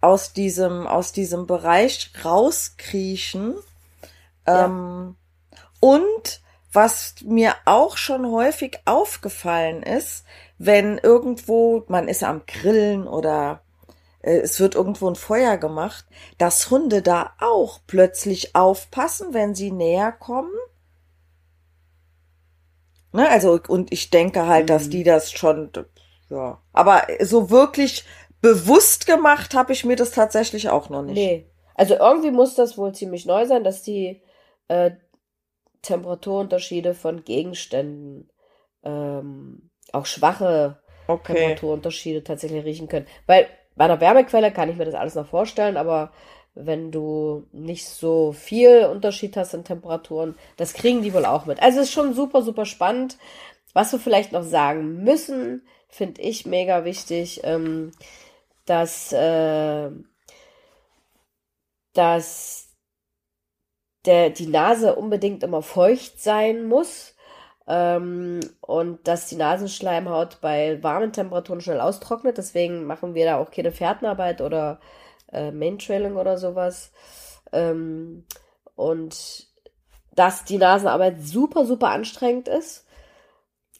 aus 0.00 0.32
diesem, 0.32 0.86
aus 0.86 1.12
diesem 1.12 1.46
Bereich 1.46 2.10
rauskriechen. 2.24 3.54
Ja. 4.46 4.64
Ähm, 4.64 5.16
und 5.82 6.40
was 6.72 7.16
mir 7.24 7.56
auch 7.64 7.96
schon 7.96 8.30
häufig 8.30 8.78
aufgefallen 8.84 9.82
ist, 9.82 10.24
wenn 10.56 10.96
irgendwo, 10.96 11.82
man 11.88 12.06
ist 12.06 12.22
am 12.22 12.42
Grillen 12.46 13.08
oder 13.08 13.62
äh, 14.20 14.38
es 14.38 14.60
wird 14.60 14.76
irgendwo 14.76 15.10
ein 15.10 15.16
Feuer 15.16 15.56
gemacht, 15.56 16.06
dass 16.38 16.70
Hunde 16.70 17.02
da 17.02 17.32
auch 17.40 17.80
plötzlich 17.88 18.54
aufpassen, 18.54 19.34
wenn 19.34 19.56
sie 19.56 19.72
näher 19.72 20.12
kommen. 20.12 20.54
Ne, 23.10 23.28
also, 23.28 23.58
und 23.66 23.92
ich 23.92 24.10
denke 24.10 24.46
halt, 24.46 24.64
mhm. 24.64 24.68
dass 24.68 24.88
die 24.88 25.02
das 25.02 25.32
schon, 25.32 25.72
ja. 26.30 26.62
Aber 26.72 27.02
so 27.22 27.50
wirklich 27.50 28.04
bewusst 28.40 29.06
gemacht 29.06 29.54
habe 29.54 29.72
ich 29.72 29.84
mir 29.84 29.96
das 29.96 30.12
tatsächlich 30.12 30.70
auch 30.70 30.90
noch 30.90 31.02
nicht. 31.02 31.14
Nee. 31.14 31.48
Also 31.74 31.96
irgendwie 31.96 32.30
muss 32.30 32.54
das 32.54 32.78
wohl 32.78 32.94
ziemlich 32.94 33.26
neu 33.26 33.46
sein, 33.46 33.64
dass 33.64 33.82
die 33.82 34.22
äh, 34.68 34.92
Temperaturunterschiede 35.82 36.94
von 36.94 37.24
Gegenständen, 37.24 38.30
ähm, 38.84 39.70
auch 39.92 40.06
schwache 40.06 40.80
okay. 41.06 41.34
Temperaturunterschiede 41.34 42.24
tatsächlich 42.24 42.64
riechen 42.64 42.88
können. 42.88 43.06
Weil 43.26 43.46
bei 43.76 43.84
einer 43.84 44.00
Wärmequelle 44.00 44.52
kann 44.52 44.68
ich 44.68 44.76
mir 44.76 44.84
das 44.84 44.94
alles 44.94 45.14
noch 45.14 45.26
vorstellen, 45.26 45.76
aber 45.76 46.12
wenn 46.54 46.90
du 46.90 47.46
nicht 47.52 47.88
so 47.88 48.32
viel 48.32 48.84
Unterschied 48.84 49.36
hast 49.36 49.54
in 49.54 49.64
Temperaturen, 49.64 50.36
das 50.56 50.74
kriegen 50.74 51.02
die 51.02 51.14
wohl 51.14 51.24
auch 51.24 51.46
mit. 51.46 51.62
Also 51.62 51.80
es 51.80 51.88
ist 51.88 51.94
schon 51.94 52.14
super, 52.14 52.42
super 52.42 52.66
spannend. 52.66 53.16
Was 53.72 53.92
wir 53.92 53.98
vielleicht 53.98 54.32
noch 54.32 54.42
sagen 54.42 55.02
müssen, 55.02 55.66
finde 55.88 56.20
ich 56.20 56.44
mega 56.44 56.84
wichtig, 56.84 57.40
ähm, 57.44 57.92
dass, 58.66 59.12
äh, 59.12 59.90
dass 61.94 62.61
der, 64.04 64.30
die 64.30 64.46
Nase 64.46 64.94
unbedingt 64.96 65.42
immer 65.42 65.62
feucht 65.62 66.20
sein 66.20 66.64
muss 66.66 67.14
ähm, 67.66 68.40
und 68.60 69.06
dass 69.06 69.28
die 69.28 69.36
Nasenschleimhaut 69.36 70.40
bei 70.40 70.82
warmen 70.82 71.12
Temperaturen 71.12 71.60
schnell 71.60 71.80
austrocknet. 71.80 72.38
Deswegen 72.38 72.84
machen 72.84 73.14
wir 73.14 73.24
da 73.24 73.38
auch 73.38 73.50
keine 73.50 73.72
Fährtenarbeit 73.72 74.40
oder 74.40 74.80
äh, 75.32 75.50
Maintrailing 75.52 76.16
oder 76.16 76.38
sowas. 76.38 76.92
Ähm, 77.52 78.24
und 78.74 79.46
dass 80.14 80.44
die 80.44 80.58
Nasenarbeit 80.58 81.22
super, 81.22 81.64
super 81.64 81.90
anstrengend 81.90 82.48
ist. 82.48 82.86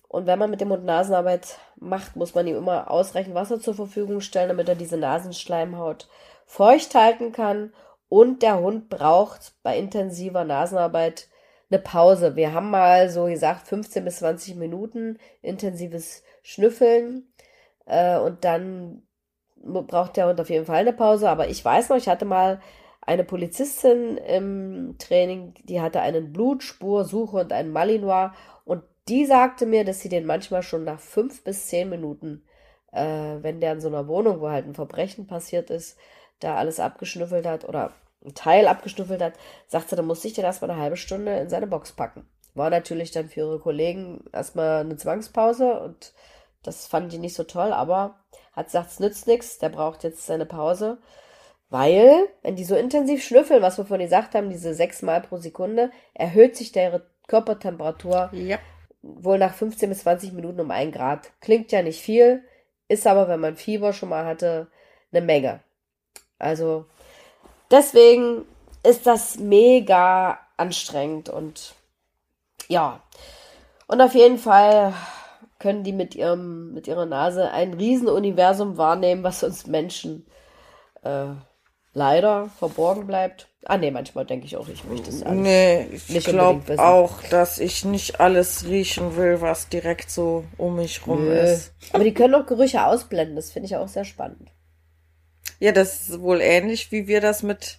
Und 0.09 0.27
wenn 0.27 0.39
man 0.39 0.51
mit 0.51 0.61
dem 0.61 0.71
Hund 0.71 0.85
Nasenarbeit 0.85 1.59
macht, 1.77 2.17
muss 2.17 2.35
man 2.35 2.47
ihm 2.47 2.57
immer 2.57 2.91
ausreichend 2.91 3.35
Wasser 3.35 3.61
zur 3.61 3.75
Verfügung 3.75 4.21
stellen, 4.21 4.49
damit 4.49 4.69
er 4.69 4.75
diese 4.75 4.99
Nasenschleimhaut 4.99 6.09
feucht 6.47 6.95
halten 6.95 7.33
kann 7.33 7.73
und 8.13 8.43
der 8.43 8.61
Hund 8.61 8.91
braucht 8.91 9.55
bei 9.63 9.79
intensiver 9.79 10.45
Nasenarbeit 10.45 11.29
eine 11.71 11.81
Pause. 11.81 12.37
Wir 12.37 12.53
haben 12.53 12.69
mal 12.69 13.09
so 13.09 13.25
gesagt 13.25 13.67
15 13.69 14.05
bis 14.05 14.19
20 14.19 14.57
Minuten 14.57 15.19
intensives 15.41 16.23
Schnüffeln 16.43 17.33
äh, 17.87 18.19
und 18.19 18.45
dann 18.45 19.03
braucht 19.57 20.19
der 20.19 20.29
Hund 20.29 20.39
auf 20.43 20.51
jeden 20.51 20.67
Fall 20.67 20.81
eine 20.81 20.93
Pause. 20.93 21.31
Aber 21.31 21.49
ich 21.49 21.65
weiß 21.65 21.89
noch, 21.89 21.97
ich 21.97 22.07
hatte 22.07 22.27
mal 22.27 22.61
eine 23.01 23.25
Polizistin 23.25 24.19
im 24.19 24.97
Training, 24.99 25.55
die 25.65 25.81
hatte 25.81 26.03
einen 26.03 26.35
Blutspursuche 26.35 27.39
und 27.39 27.51
einen 27.55 27.73
Malinois 27.73 28.33
und 28.67 28.83
die 29.09 29.25
sagte 29.25 29.65
mir, 29.65 29.87
dass 29.87 30.01
sie 30.01 30.11
den 30.11 30.27
manchmal 30.27 30.63
schon 30.63 30.85
nach 30.85 31.01
fünf 31.01 31.45
bis 31.45 31.69
zehn 31.69 31.89
Minuten, 31.89 32.45
äh, 32.93 33.39
wenn 33.41 33.63
der 33.63 33.73
in 33.73 33.81
so 33.81 33.89
einer 33.89 34.07
Wohnung, 34.07 34.43
wo 34.43 34.51
halt 34.51 34.67
ein 34.67 34.75
Verbrechen 34.75 35.27
passiert 35.27 35.71
ist, 35.71 35.97
da 36.41 36.57
alles 36.57 36.79
abgeschnüffelt 36.79 37.47
hat 37.47 37.67
oder 37.67 37.93
ein 38.25 38.35
Teil 38.35 38.69
abgeschnüffelt 38.69 39.23
hat, 39.23 39.35
sagt 39.67 39.91
sie, 39.91 39.97
dann 39.97 40.07
musste 40.07 40.29
ich 40.29 40.35
den 40.35 40.45
erstmal 40.45 40.71
eine 40.71 40.81
halbe 40.81 40.97
Stunde 40.97 41.37
in 41.39 41.49
seine 41.49 41.67
Box 41.67 41.93
packen. 41.93 42.27
War 42.55 42.71
natürlich 42.71 43.11
dann 43.11 43.29
für 43.29 43.41
ihre 43.41 43.59
Kollegen 43.59 44.25
erstmal 44.33 44.81
eine 44.81 44.97
Zwangspause 44.97 45.81
und 45.81 46.13
das 46.63 46.87
fanden 46.87 47.09
die 47.09 47.19
nicht 47.19 47.35
so 47.35 47.45
toll, 47.45 47.73
aber 47.73 48.21
hat 48.53 48.67
gesagt, 48.67 48.91
es 48.91 49.01
nützt 49.01 49.27
nichts, 49.27 49.59
der 49.59 49.71
braucht 49.71 50.05
jetzt 50.05 50.27
seine 50.27 50.47
Pause. 50.47 50.99
Weil, 51.71 52.29
wenn 52.43 52.55
die 52.55 52.65
so 52.65 52.77
intensiv 52.77 53.25
schnüffeln, 53.25 53.63
was 53.63 53.79
wir 53.79 53.87
vorhin 53.87 54.07
gesagt 54.07 54.35
haben, 54.35 54.51
diese 54.51 54.75
sechs 54.75 55.01
Mal 55.01 55.23
pro 55.23 55.39
Sekunde, 55.39 55.91
erhöht 56.13 56.55
sich 56.55 56.71
deren 56.71 57.03
Körpertemperatur 57.29 58.29
ja. 58.33 58.59
wohl 59.01 59.39
nach 59.39 59.55
15 59.55 59.89
bis 59.89 60.01
20 60.01 60.33
Minuten 60.35 60.61
um 60.61 60.71
ein 60.71 60.93
Grad. 60.93 61.31
Klingt 61.41 61.73
ja 61.73 61.83
nicht 61.83 62.03
viel, 62.03 62.45
ist 62.89 63.07
aber, 63.07 63.27
wenn 63.27 63.41
man 63.41 63.57
Fieber 63.57 63.95
schon 63.95 64.11
mal 64.11 64.27
hatte, 64.27 64.67
eine 65.13 65.25
Menge. 65.25 65.61
Also 66.39 66.85
deswegen 67.73 68.45
ist 68.85 69.07
das 69.07 69.39
mega 69.39 70.39
anstrengend 70.57 71.29
und 71.29 71.75
ja. 72.69 73.03
Und 73.87 74.01
auf 74.01 74.15
jeden 74.15 74.39
Fall 74.39 74.95
können 75.59 75.85
die 75.85 75.93
mit 75.93 76.15
ihrem, 76.15 76.73
mit 76.75 76.87
ihrer 76.89 77.07
Nase 77.07 77.51
ein 77.51 77.75
Riesenuniversum 77.75 78.77
wahrnehmen, 78.77 79.23
was 79.23 79.43
uns 79.43 79.67
Menschen 79.67 80.27
äh, 81.03 81.27
leider 81.95 82.51
verborgen 82.59 83.07
bleibt. 83.07 83.49
Ah 83.65 83.77
nee, 83.77 83.93
manchmal 83.93 84.25
denke 84.25 84.47
ich 84.47 84.57
auch, 84.57 84.69
ich 84.69 84.85
möchte 84.85 85.11
es 85.11 85.23
alles 85.23 85.41
Nee, 85.41 85.87
ich 86.09 86.25
glaube 86.25 86.79
auch, 86.79 87.23
dass 87.31 87.61
ich 87.61 87.85
nicht 87.85 88.19
alles 88.19 88.65
riechen 88.67 89.17
will, 89.17 89.41
was 89.41 89.69
direkt 89.69 90.11
so 90.11 90.45
um 90.59 90.77
mich 90.77 91.07
rum 91.07 91.27
Nö. 91.27 91.33
ist. 91.33 91.73
Aber 91.93 92.03
die 92.03 92.15
können 92.15 92.35
auch 92.35 92.47
Gerüche 92.47 92.85
ausblenden, 92.85 93.37
das 93.37 93.53
finde 93.53 93.67
ich 93.67 93.77
auch 93.77 93.89
sehr 93.89 94.05
spannend. 94.05 94.52
Ja, 95.63 95.71
das 95.71 96.09
ist 96.09 96.21
wohl 96.21 96.41
ähnlich, 96.41 96.91
wie 96.91 97.07
wir 97.07 97.21
das 97.21 97.45
mit 97.45 97.79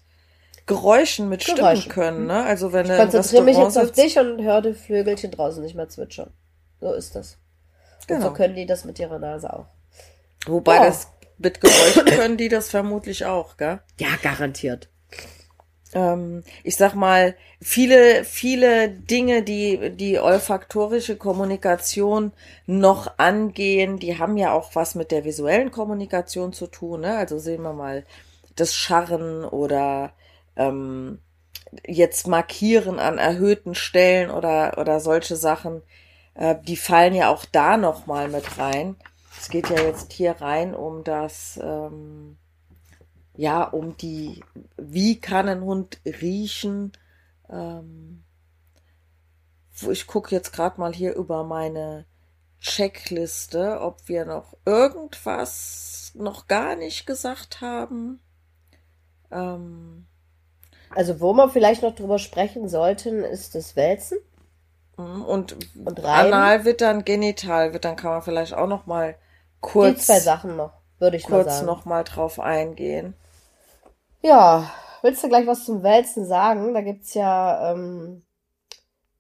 Geräuschen, 0.68 1.28
mit 1.28 1.44
Geräuschen. 1.44 1.82
Stimmen 1.82 1.94
können, 1.94 2.28
ne? 2.28 2.46
Also 2.46 2.72
wenn 2.72 2.90
ich 2.90 2.96
konzentriere 2.96 3.44
mich 3.44 3.58
jetzt 3.58 3.78
auf 3.78 3.92
dich 3.92 4.18
und 4.18 4.42
höre 4.42 4.62
die 4.62 4.74
Vögelchen 4.74 5.32
draußen 5.32 5.62
nicht 5.62 5.76
mehr 5.76 5.90
zwitschern. 5.90 6.32
So 6.80 6.94
ist 6.94 7.14
das. 7.14 7.38
Genau. 8.08 8.20
Und 8.20 8.26
so 8.26 8.34
können 8.38 8.56
die 8.56 8.66
das 8.66 8.86
mit 8.86 9.00
ihrer 9.00 9.20
Nase 9.20 9.52
auch. 9.52 9.66
Wobei 10.46 10.76
ja. 10.76 10.86
das 10.86 11.10
mit 11.38 11.60
Geräuschen 11.60 12.06
können 12.06 12.38
die 12.38 12.48
das 12.48 12.70
vermutlich 12.70 13.26
auch, 13.26 13.58
gell? 13.58 13.82
Ja, 14.00 14.16
garantiert. 14.22 14.88
Ähm, 15.94 16.44
ich 16.64 16.76
sag 16.78 16.96
mal, 16.96 17.36
viele, 17.62 18.26
viele 18.26 18.89
Dinge, 18.89 19.44
die 19.44 19.91
die 19.91 20.20
olfaktorische 20.20 21.16
Kommunikation 21.16 22.32
noch 22.66 23.18
angehen, 23.18 24.00
die 24.00 24.18
haben 24.18 24.38
ja 24.38 24.54
auch 24.54 24.76
was 24.76 24.96
mit 24.96 25.12
der 25.12 25.26
visuellen 25.26 25.72
Kommunikation 25.72 26.54
zu 26.54 26.68
tun. 26.68 27.02
Ne? 27.02 27.18
Also 27.18 27.38
sehen 27.39 27.64
wir 27.64 27.74
mal 27.74 28.06
das 28.56 28.74
Scharren 28.76 29.46
oder 29.46 30.14
ähm, 30.56 31.20
jetzt 31.86 32.28
Markieren 32.28 33.00
an 33.00 33.18
erhöhten 33.18 33.76
Stellen 33.76 34.30
oder, 34.30 34.78
oder 34.78 35.00
solche 35.00 35.36
Sachen, 35.36 35.82
äh, 36.36 36.56
die 36.68 36.78
fallen 36.78 37.16
ja 37.16 37.30
auch 37.30 37.46
da 37.46 37.78
nochmal 37.78 38.28
mit 38.28 38.58
rein. 38.58 38.96
Es 39.39 39.50
geht 39.50 39.70
ja 39.70 39.82
jetzt 39.82 40.14
hier 40.14 40.34
rein 40.39 40.76
um 40.76 41.04
das, 41.04 41.60
ähm, 41.62 42.38
ja, 43.36 43.64
um 43.64 43.98
die, 43.98 44.44
wie 44.78 45.20
kann 45.20 45.50
ein 45.50 45.62
Hund 45.62 46.00
riechen? 46.06 46.92
Ähm, 47.50 48.24
ich 49.90 50.08
gucke 50.08 50.34
jetzt 50.36 50.54
gerade 50.54 50.80
mal 50.80 50.94
hier 50.94 51.16
über 51.16 51.44
meine 51.44 52.06
Checkliste, 52.60 53.82
ob 53.82 54.08
wir 54.08 54.26
noch 54.26 54.56
irgendwas 54.66 56.12
noch 56.16 56.48
gar 56.48 56.76
nicht 56.76 57.06
gesagt 57.06 57.62
haben. 57.62 58.22
Ähm, 59.32 60.06
also 60.92 61.20
wo 61.20 61.34
wir 61.34 61.50
vielleicht 61.50 61.82
noch 61.82 61.96
drüber 61.96 62.20
sprechen 62.20 62.70
sollten, 62.70 63.24
ist 63.24 63.56
das 63.56 63.76
Wälzen. 63.76 64.20
Mhm, 64.98 65.24
und, 65.24 65.58
und 65.86 66.06
Analwittern, 66.06 67.04
Genitalwittern 67.04 67.96
kann 67.96 68.12
man 68.12 68.22
vielleicht 68.22 68.54
auch 68.54 68.68
noch 68.68 68.86
mal 68.86 69.16
kurz. 69.60 70.00
Die 70.00 70.06
zwei 70.06 70.20
Sachen 70.20 70.56
noch, 70.56 70.74
würde 71.00 71.18
ich 71.18 71.24
kurz 71.24 71.46
mal 71.48 71.52
sagen. 71.52 71.66
noch 71.66 71.86
mal 71.86 72.04
drauf 72.04 72.40
eingehen. 72.40 73.16
Ja, 74.24 74.72
willst 75.02 75.22
du 75.24 75.28
gleich 75.28 75.46
was 75.46 75.66
zum 75.66 75.84
Wälzen 75.84 76.26
sagen? 76.26 76.74
Da 76.74 76.82
gibt's 76.82 77.14
ja 77.14 77.74
ähm, 77.74 78.24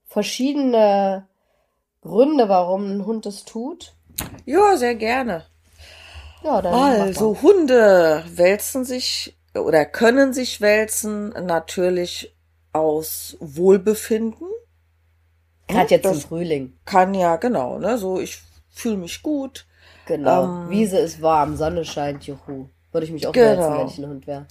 verschiedene 0.07 1.27
Gründe, 2.01 2.47
warum 2.47 2.85
ein 2.89 3.05
Hund 3.05 3.25
es 3.25 3.43
tut. 3.43 3.93
Ja, 4.45 4.77
sehr 4.77 4.95
gerne. 4.95 5.45
Ja, 6.43 6.61
dann 6.61 6.73
also 6.73 7.41
Hunde 7.41 8.23
wälzen 8.27 8.85
sich 8.85 9.37
oder 9.55 9.85
können 9.85 10.33
sich 10.33 10.61
wälzen 10.61 11.29
natürlich 11.29 12.35
aus 12.71 13.37
Wohlbefinden. 13.39 14.47
Gerade 15.67 15.89
jetzt 15.89 16.05
im 16.05 16.19
Frühling. 16.19 16.77
Kann 16.85 17.13
ja, 17.13 17.35
genau, 17.35 17.77
ne? 17.77 17.97
So, 17.97 18.19
ich 18.19 18.41
fühle 18.69 18.97
mich 18.97 19.21
gut. 19.21 19.65
Genau. 20.05 20.43
Ähm, 20.43 20.69
Wiese 20.69 20.97
ist 20.97 21.21
warm, 21.21 21.55
Sonne 21.55 21.85
scheint, 21.85 22.25
juhu. 22.25 22.67
Würde 22.91 23.05
ich 23.05 23.11
mich 23.11 23.27
auch 23.27 23.31
genau. 23.33 23.49
wälzen, 23.49 23.77
wenn 23.77 23.87
ich 23.87 23.97
ein 23.97 24.09
Hund 24.09 24.27
wäre. 24.27 24.45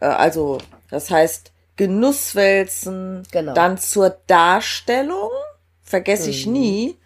Äh, 0.00 0.06
also, 0.06 0.58
das 0.90 1.10
heißt, 1.10 1.52
Genusswälzen, 1.74 3.24
genau. 3.32 3.52
dann 3.54 3.78
zur 3.78 4.10
Darstellung, 4.28 5.30
vergesse 5.82 6.30
ich 6.30 6.46
mhm. 6.46 6.52
nie, 6.52 6.98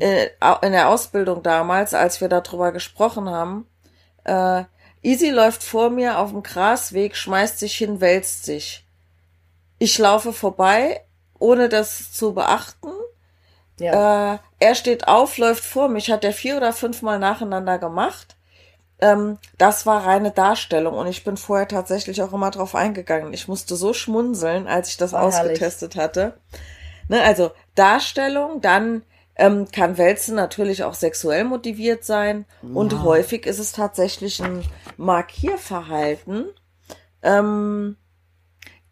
äh, 0.00 0.28
in 0.62 0.72
der 0.72 0.88
Ausbildung 0.88 1.42
damals, 1.42 1.92
als 1.92 2.20
wir 2.20 2.28
darüber 2.28 2.70
gesprochen 2.70 3.28
haben, 3.28 3.66
äh, 4.24 4.64
Easy 5.02 5.30
läuft 5.30 5.62
vor 5.62 5.90
mir 5.90 6.18
auf 6.18 6.30
dem 6.30 6.42
Grasweg, 6.42 7.16
schmeißt 7.16 7.60
sich 7.60 7.76
hin, 7.76 8.00
wälzt 8.00 8.44
sich. 8.44 8.84
Ich 9.78 9.98
laufe 9.98 10.32
vorbei, 10.32 11.02
ohne 11.38 11.68
das 11.68 12.12
zu 12.12 12.34
beachten. 12.34 12.90
Ja. 13.78 14.34
Äh, 14.34 14.38
er 14.58 14.74
steht 14.74 15.06
auf, 15.06 15.38
läuft 15.38 15.64
vor 15.64 15.88
mich, 15.88 16.10
hat 16.10 16.24
er 16.24 16.32
vier 16.32 16.56
oder 16.56 16.72
fünfmal 16.72 17.18
nacheinander 17.18 17.78
gemacht. 17.78 18.35
Ähm, 18.98 19.38
das 19.58 19.84
war 19.84 20.06
reine 20.06 20.30
Darstellung 20.30 20.94
und 20.94 21.06
ich 21.06 21.24
bin 21.24 21.36
vorher 21.36 21.68
tatsächlich 21.68 22.22
auch 22.22 22.32
immer 22.32 22.50
drauf 22.50 22.74
eingegangen. 22.74 23.32
Ich 23.34 23.48
musste 23.48 23.76
so 23.76 23.92
schmunzeln, 23.92 24.66
als 24.66 24.88
ich 24.88 24.96
das 24.96 25.12
war 25.12 25.22
ausgetestet 25.22 25.96
herrlich. 25.96 26.20
hatte. 26.20 26.38
Ne, 27.08 27.22
also 27.22 27.50
Darstellung, 27.74 28.60
dann 28.60 29.02
ähm, 29.36 29.68
kann 29.70 29.98
Wälzen 29.98 30.34
natürlich 30.34 30.82
auch 30.82 30.94
sexuell 30.94 31.44
motiviert 31.44 32.04
sein 32.04 32.46
ja. 32.62 32.70
und 32.74 33.02
häufig 33.02 33.46
ist 33.46 33.58
es 33.58 33.72
tatsächlich 33.72 34.42
ein 34.42 34.64
Markierverhalten. 34.96 36.46
Ähm, 37.22 37.96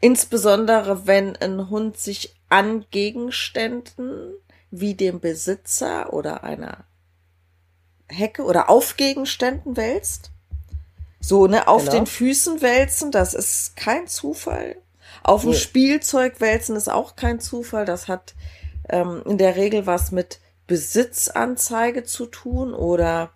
insbesondere 0.00 1.06
wenn 1.06 1.34
ein 1.36 1.70
Hund 1.70 1.96
sich 1.96 2.36
an 2.50 2.84
Gegenständen 2.90 4.34
wie 4.70 4.94
dem 4.94 5.20
Besitzer 5.20 6.12
oder 6.12 6.44
einer 6.44 6.84
Hecke 8.08 8.42
oder 8.44 8.70
auf 8.70 8.96
Gegenständen 8.96 9.76
wälzt. 9.76 10.30
So, 11.20 11.46
ne, 11.46 11.68
auf 11.68 11.84
genau. 11.84 11.96
den 11.96 12.06
Füßen 12.06 12.60
wälzen, 12.60 13.10
das 13.10 13.34
ist 13.34 13.76
kein 13.76 14.06
Zufall. 14.06 14.76
Auf 15.22 15.42
dem 15.42 15.50
nee. 15.50 15.56
Spielzeug 15.56 16.40
wälzen 16.40 16.76
ist 16.76 16.90
auch 16.90 17.16
kein 17.16 17.40
Zufall. 17.40 17.86
Das 17.86 18.08
hat 18.08 18.34
ähm, 18.90 19.22
in 19.24 19.38
der 19.38 19.56
Regel 19.56 19.86
was 19.86 20.12
mit 20.12 20.40
Besitzanzeige 20.66 22.04
zu 22.04 22.26
tun 22.26 22.74
oder 22.74 23.30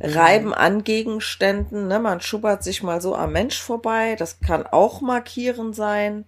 Reiben 0.00 0.54
an 0.54 0.84
Gegenständen. 0.84 1.88
Ne? 1.88 1.98
Man 1.98 2.20
schubbert 2.20 2.62
sich 2.62 2.82
mal 2.82 3.00
so 3.00 3.14
am 3.14 3.32
Mensch 3.32 3.60
vorbei. 3.60 4.16
Das 4.16 4.40
kann 4.40 4.66
auch 4.66 5.00
markieren 5.00 5.74
sein. 5.74 6.24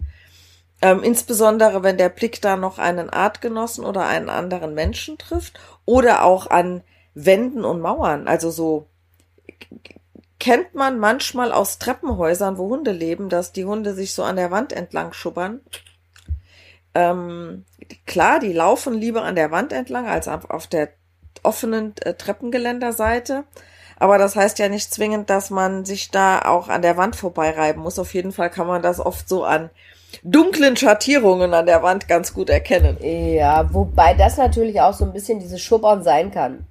Ähm, 0.82 1.02
insbesondere 1.02 1.82
wenn 1.82 1.98
der 1.98 2.08
Blick 2.08 2.40
da 2.40 2.56
noch 2.56 2.78
einen 2.78 3.10
Artgenossen 3.10 3.84
oder 3.84 4.06
einen 4.06 4.28
anderen 4.28 4.74
Menschen 4.74 5.18
trifft 5.18 5.58
oder 5.84 6.24
auch 6.24 6.48
an 6.48 6.82
Wänden 7.14 7.64
und 7.64 7.80
Mauern. 7.80 8.28
Also 8.28 8.50
so 8.50 8.86
kennt 10.38 10.74
man 10.74 10.98
manchmal 10.98 11.52
aus 11.52 11.78
Treppenhäusern, 11.78 12.58
wo 12.58 12.68
Hunde 12.70 12.92
leben, 12.92 13.28
dass 13.28 13.52
die 13.52 13.64
Hunde 13.64 13.94
sich 13.94 14.14
so 14.14 14.24
an 14.24 14.36
der 14.36 14.50
Wand 14.50 14.72
entlang 14.72 15.12
schubbern. 15.12 15.60
Ähm, 16.94 17.64
klar, 18.06 18.40
die 18.40 18.52
laufen 18.52 18.94
lieber 18.94 19.22
an 19.22 19.36
der 19.36 19.50
Wand 19.50 19.72
entlang 19.72 20.08
als 20.08 20.26
auf 20.28 20.66
der 20.66 20.88
offenen 21.42 21.94
äh, 22.02 22.14
Treppengeländerseite. 22.14 23.44
Aber 23.98 24.16
das 24.16 24.34
heißt 24.34 24.58
ja 24.58 24.68
nicht 24.68 24.92
zwingend, 24.92 25.28
dass 25.28 25.50
man 25.50 25.84
sich 25.84 26.10
da 26.10 26.40
auch 26.40 26.68
an 26.68 26.82
der 26.82 26.96
Wand 26.96 27.16
vorbeireiben 27.16 27.82
muss. 27.82 27.98
Auf 27.98 28.14
jeden 28.14 28.32
Fall 28.32 28.50
kann 28.50 28.66
man 28.66 28.82
das 28.82 28.98
oft 28.98 29.28
so 29.28 29.44
an 29.44 29.68
dunklen 30.22 30.76
Schattierungen 30.76 31.52
an 31.52 31.66
der 31.66 31.82
Wand 31.82 32.08
ganz 32.08 32.32
gut 32.32 32.48
erkennen. 32.48 32.96
Ja, 33.02 33.72
wobei 33.72 34.14
das 34.14 34.38
natürlich 34.38 34.80
auch 34.80 34.94
so 34.94 35.04
ein 35.04 35.12
bisschen 35.12 35.38
dieses 35.38 35.60
Schubbern 35.60 36.02
sein 36.02 36.30
kann. 36.30 36.66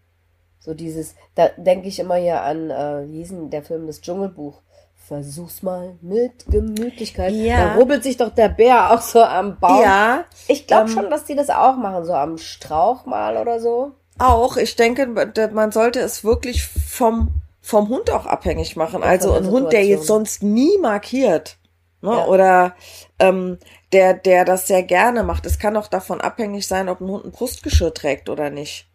So 0.60 0.74
dieses, 0.74 1.16
da 1.36 1.50
denke 1.58 1.88
ich 1.88 2.00
immer 2.00 2.16
hier 2.16 2.42
an, 2.42 2.70
äh, 2.70 3.08
wie 3.08 3.20
hieß 3.20 3.30
denn 3.30 3.50
der 3.50 3.64
Film 3.64 3.88
Das 3.88 4.02
Dschungelbuch? 4.02 4.62
Versuch's 5.08 5.64
mal 5.64 5.96
mit 6.02 6.46
Gemütlichkeit. 6.48 7.32
Ja. 7.34 7.74
Da 7.74 7.76
rubbelt 7.76 8.04
sich 8.04 8.18
doch 8.18 8.30
der 8.30 8.50
Bär 8.50 8.94
auch 8.94 9.02
so 9.02 9.24
am 9.24 9.58
Baum. 9.60 9.82
Ja. 9.82 10.26
Ich 10.48 10.68
glaube 10.68 10.90
ähm, 10.90 10.96
schon, 10.96 11.10
dass 11.10 11.26
die 11.26 11.36
das 11.36 11.50
auch 11.50 11.78
machen, 11.78 12.06
so 12.06 12.14
am 12.14 12.38
Strauch 12.38 13.06
mal 13.06 13.38
oder 13.38 13.60
so. 13.60 13.94
Auch, 14.20 14.58
ich 14.58 14.76
denke, 14.76 15.08
man 15.54 15.72
sollte 15.72 16.00
es 16.02 16.24
wirklich 16.24 16.68
vom, 16.68 17.42
vom 17.62 17.90
Hund 17.90 18.12
auch 18.12 18.26
abhängig 18.26 18.76
machen. 18.76 19.02
Also 19.02 19.34
ein 19.34 19.48
Hund, 19.48 19.72
der 19.72 19.86
jetzt 19.86 20.06
sonst 20.06 20.44
nie 20.44 20.78
markiert. 20.78 21.58
Ne? 22.02 22.12
Ja. 22.12 22.26
Oder 22.28 22.76
ähm, 23.18 23.58
der, 23.92 24.14
der 24.14 24.46
das 24.46 24.68
sehr 24.68 24.84
gerne 24.84 25.24
macht. 25.24 25.46
Es 25.46 25.58
kann 25.58 25.78
auch 25.78 25.88
davon 25.88 26.22
abhängig 26.22 26.68
sein, 26.68 26.90
ob 26.90 27.02
ein 27.02 27.10
Hund 27.10 27.26
ein 27.26 27.32
Brustgeschirr 27.32 27.94
trägt 27.94 28.30
oder 28.30 28.50
nicht. 28.50 28.88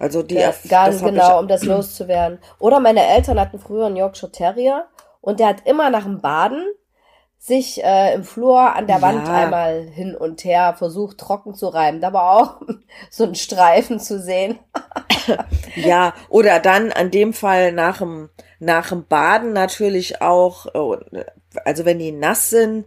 Also 0.00 0.22
die 0.22 0.36
ja, 0.36 0.54
ganz 0.68 1.04
genau, 1.04 1.38
um 1.38 1.46
das 1.46 1.62
loszuwerden. 1.62 2.38
Oder 2.58 2.80
meine 2.80 3.06
Eltern 3.06 3.38
hatten 3.38 3.58
früher 3.58 3.86
einen 3.86 3.96
Yorkshire 3.96 4.32
Terrier 4.32 4.86
und 5.20 5.40
der 5.40 5.48
hat 5.48 5.66
immer 5.66 5.90
nach 5.90 6.04
dem 6.04 6.22
Baden 6.22 6.64
sich 7.38 7.84
äh, 7.84 8.14
im 8.14 8.24
Flur 8.24 8.74
an 8.74 8.86
der 8.86 9.02
Wand 9.02 9.28
einmal 9.28 9.82
hin 9.82 10.14
und 10.14 10.44
her 10.44 10.74
versucht 10.76 11.18
trocken 11.18 11.54
zu 11.54 11.68
reiben. 11.68 12.00
Da 12.00 12.14
war 12.14 12.32
auch 12.32 12.60
so 13.10 13.24
ein 13.24 13.34
Streifen 13.34 14.00
zu 14.00 14.18
sehen. 14.18 14.58
ja, 15.76 16.14
oder 16.30 16.60
dann 16.60 16.92
an 16.92 17.10
dem 17.10 17.34
Fall 17.34 17.72
nach 17.72 17.98
dem, 17.98 18.30
nach 18.58 18.88
dem 18.88 19.06
Baden 19.06 19.52
natürlich 19.52 20.22
auch, 20.22 20.66
äh, 20.74 21.24
also 21.64 21.84
wenn 21.84 21.98
die 21.98 22.12
nass 22.12 22.48
sind, 22.48 22.86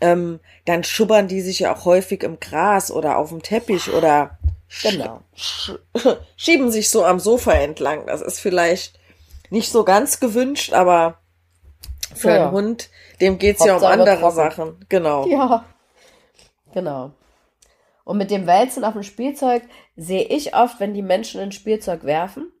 ähm, 0.00 0.40
dann 0.64 0.84
schubbern 0.84 1.28
die 1.28 1.40
sich 1.40 1.60
ja 1.60 1.74
auch 1.74 1.84
häufig 1.84 2.22
im 2.22 2.40
Gras 2.40 2.90
oder 2.90 3.16
auf 3.16 3.30
dem 3.30 3.42
Teppich 3.42 3.92
oder 3.92 4.35
genau. 4.82 5.20
sch 5.34 5.72
schieben 6.36 6.70
sich 6.70 6.90
so 6.90 7.04
am 7.04 7.20
Sofa 7.20 7.52
entlang. 7.52 8.06
Das 8.06 8.22
ist 8.22 8.40
vielleicht 8.40 8.98
nicht 9.50 9.70
so 9.70 9.84
ganz 9.84 10.20
gewünscht, 10.20 10.72
aber 10.72 11.18
für 12.14 12.30
ja. 12.30 12.42
einen 12.44 12.52
Hund, 12.52 12.90
dem 13.20 13.38
geht's 13.38 13.60
Hauptsache 13.60 13.82
ja 13.82 13.94
um 13.94 14.00
andere 14.00 14.18
trocken. 14.18 14.34
Sachen. 14.34 14.86
Genau. 14.88 15.26
Ja. 15.28 15.64
Genau. 16.72 17.12
Und 18.04 18.18
mit 18.18 18.30
dem 18.30 18.46
Wälzen 18.46 18.84
auf 18.84 18.92
dem 18.92 19.02
Spielzeug 19.02 19.62
sehe 19.96 20.24
ich 20.24 20.54
oft, 20.54 20.78
wenn 20.78 20.94
die 20.94 21.02
Menschen 21.02 21.40
ein 21.40 21.52
Spielzeug 21.52 22.04
werfen. 22.04 22.52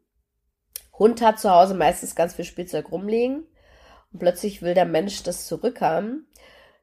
Hund 0.98 1.20
hat 1.20 1.38
zu 1.38 1.50
Hause 1.50 1.74
meistens 1.74 2.14
ganz 2.14 2.34
viel 2.34 2.44
Spielzeug 2.44 2.90
rumliegen 2.90 3.46
und 4.12 4.18
plötzlich 4.18 4.62
will 4.62 4.74
der 4.74 4.86
Mensch 4.86 5.22
das 5.22 5.46
zurückhaben. 5.46 6.26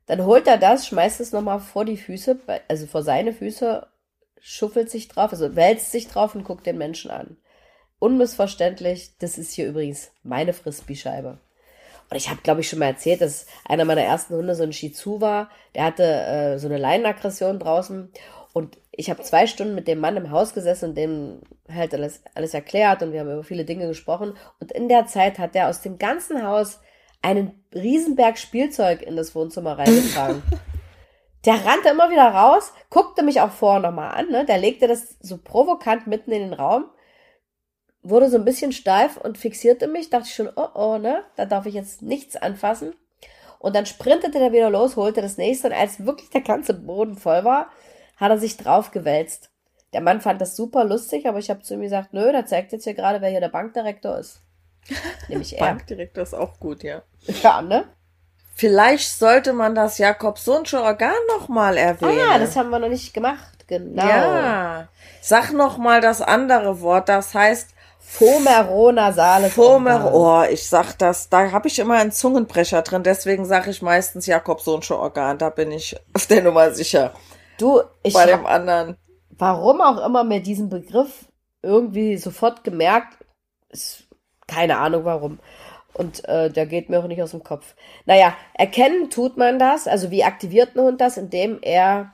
Dann 0.05 0.25
holt 0.25 0.47
er 0.47 0.57
das, 0.57 0.87
schmeißt 0.87 1.19
es 1.19 1.31
nochmal 1.31 1.59
vor 1.59 1.85
die 1.85 1.97
Füße, 1.97 2.39
also 2.67 2.85
vor 2.87 3.03
seine 3.03 3.33
Füße, 3.33 3.87
schuffelt 4.45 4.91
sich 4.91 5.07
drauf, 5.07 5.31
also 5.31 5.55
wälzt 5.55 5.93
sich 5.93 6.09
drauf 6.09 6.35
und 6.35 6.43
guckt 6.43 6.65
den 6.65 6.77
Menschen 6.77 7.09
an. 7.09 7.37
Unmissverständlich, 7.99 9.17
das 9.19 9.37
ist 9.37 9.53
hier 9.53 9.67
übrigens 9.67 10.11
meine 10.21 10.51
Frisbee-Scheibe. 10.51 11.39
Und 12.09 12.17
ich 12.17 12.29
habe, 12.29 12.41
glaube 12.43 12.59
ich, 12.59 12.67
schon 12.67 12.79
mal 12.79 12.87
erzählt, 12.87 13.21
dass 13.21 13.45
einer 13.63 13.85
meiner 13.85 14.01
ersten 14.01 14.35
Hunde 14.35 14.53
so 14.55 14.63
ein 14.63 14.73
Shih 14.73 14.91
Tzu 14.91 15.21
war. 15.21 15.49
Der 15.73 15.85
hatte 15.85 16.03
äh, 16.03 16.59
so 16.59 16.67
eine 16.67 16.77
Leinenaggression 16.77 17.57
draußen. 17.57 18.11
Und 18.51 18.77
ich 18.91 19.09
habe 19.09 19.23
zwei 19.23 19.47
Stunden 19.47 19.75
mit 19.75 19.87
dem 19.87 19.99
Mann 19.99 20.17
im 20.17 20.29
Haus 20.29 20.53
gesessen 20.53 20.89
und 20.89 20.95
dem 20.95 21.39
halt 21.73 21.93
alles, 21.93 22.21
alles 22.35 22.53
erklärt 22.53 23.01
und 23.01 23.13
wir 23.13 23.21
haben 23.21 23.31
über 23.31 23.45
viele 23.45 23.63
Dinge 23.63 23.87
gesprochen. 23.87 24.33
Und 24.59 24.73
in 24.73 24.89
der 24.89 25.07
Zeit 25.07 25.39
hat 25.39 25.55
der 25.55 25.69
aus 25.69 25.81
dem 25.81 25.97
ganzen 25.97 26.45
Haus 26.45 26.81
einen 27.21 27.63
Riesenberg 27.73 28.37
Spielzeug 28.37 29.01
in 29.01 29.15
das 29.15 29.33
Wohnzimmer 29.33 29.77
reingetragen. 29.77 30.43
der 31.45 31.65
rannte 31.65 31.89
immer 31.89 32.09
wieder 32.09 32.27
raus, 32.27 32.73
guckte 32.89 33.23
mich 33.23 33.41
auch 33.41 33.51
vorher 33.51 33.81
nochmal 33.81 34.13
an, 34.13 34.29
ne? 34.29 34.45
Der 34.45 34.57
legte 34.57 34.87
das 34.87 35.17
so 35.19 35.37
provokant 35.37 36.07
mitten 36.07 36.31
in 36.31 36.41
den 36.41 36.53
Raum 36.53 36.85
wurde 38.03 38.29
so 38.29 38.37
ein 38.37 38.45
bisschen 38.45 38.73
steif 38.73 39.17
und 39.17 39.37
fixierte 39.37 39.87
mich, 39.87 40.09
dachte 40.09 40.27
ich 40.27 40.35
schon, 40.35 40.51
oh 40.55 40.67
oh, 40.75 40.97
ne, 40.97 41.23
da 41.35 41.45
darf 41.45 41.65
ich 41.65 41.73
jetzt 41.73 42.01
nichts 42.01 42.35
anfassen. 42.35 42.93
Und 43.59 43.75
dann 43.75 43.85
sprintete 43.85 44.39
er 44.39 44.51
wieder 44.51 44.69
los, 44.69 44.97
holte 44.97 45.21
das 45.21 45.37
nächste 45.37 45.67
und 45.67 45.73
als 45.73 46.05
wirklich 46.05 46.29
der 46.29 46.41
ganze 46.41 46.73
Boden 46.73 47.15
voll 47.15 47.45
war, 47.45 47.69
hat 48.17 48.29
er 48.29 48.37
sich 48.37 48.57
drauf 48.57 48.91
gewälzt. 48.91 49.51
Der 49.93 50.01
Mann 50.01 50.19
fand 50.19 50.41
das 50.41 50.55
super 50.55 50.83
lustig, 50.83 51.27
aber 51.27 51.39
ich 51.39 51.49
habe 51.49 51.61
zu 51.61 51.75
ihm 51.75 51.81
gesagt, 51.81 52.13
nö, 52.13 52.31
der 52.31 52.45
zeigt 52.45 52.73
jetzt 52.73 52.83
hier 52.83 52.93
gerade, 52.93 53.21
wer 53.21 53.29
hier 53.29 53.39
der 53.39 53.49
Bankdirektor 53.49 54.17
ist. 54.17 54.41
Nämlich 55.29 55.53
er. 55.53 55.59
Bankdirektor 55.65 56.23
ist 56.23 56.33
auch 56.33 56.59
gut, 56.59 56.83
ja. 56.83 57.03
Ja, 57.41 57.61
ne? 57.61 57.85
Vielleicht 58.55 59.09
sollte 59.09 59.53
man 59.53 59.75
das 59.75 59.97
Jakobsonsche 59.97 60.81
Organ 60.81 61.13
nochmal 61.27 61.77
erwähnen. 61.77 62.19
Ah, 62.29 62.37
das 62.37 62.55
haben 62.55 62.69
wir 62.69 62.79
noch 62.79 62.89
nicht 62.89 63.13
gemacht, 63.13 63.67
genau. 63.67 64.05
Ja. 64.05 64.87
Sag 65.21 65.53
nochmal 65.53 66.01
das 66.01 66.21
andere 66.21 66.81
Wort, 66.81 67.09
das 67.09 67.33
heißt 67.33 67.73
Fomeronasales 68.05 69.53
Fomer, 69.53 70.13
oh, 70.13 70.43
ich 70.43 70.67
sag 70.67 70.93
das, 70.99 71.29
da 71.29 71.51
habe 71.51 71.67
ich 71.67 71.79
immer 71.79 71.95
einen 71.95 72.11
Zungenbrecher 72.11 72.81
drin, 72.83 73.01
deswegen 73.01 73.45
sage 73.45 73.71
ich 73.71 73.81
meistens 73.81 74.27
Jakobsonsche 74.27 74.99
Organ, 74.99 75.37
da 75.37 75.49
bin 75.49 75.71
ich 75.71 75.95
auf 76.13 76.27
der 76.27 76.43
Nummer 76.43 76.71
sicher. 76.71 77.13
Du, 77.57 77.81
ich 78.03 78.13
bei 78.13 78.25
dem 78.25 78.45
anderen. 78.45 78.97
Warum 79.31 79.81
auch 79.81 80.05
immer 80.05 80.23
mir 80.23 80.41
diesen 80.41 80.69
Begriff 80.69 81.25
irgendwie 81.63 82.17
sofort 82.17 82.63
gemerkt, 82.63 83.17
ist 83.69 84.03
keine 84.47 84.77
Ahnung 84.77 85.05
warum. 85.05 85.39
Und 85.93 86.27
äh, 86.27 86.49
der 86.49 86.65
geht 86.65 86.89
mir 86.89 86.99
auch 86.99 87.07
nicht 87.07 87.21
aus 87.21 87.31
dem 87.31 87.43
Kopf. 87.43 87.75
Naja, 88.05 88.35
erkennen 88.53 89.09
tut 89.09 89.37
man 89.37 89.59
das, 89.59 89.87
also 89.87 90.11
wie 90.11 90.23
aktiviert 90.23 90.75
ein 90.75 90.81
Hund 90.81 91.01
das, 91.01 91.17
indem 91.17 91.59
er. 91.61 92.13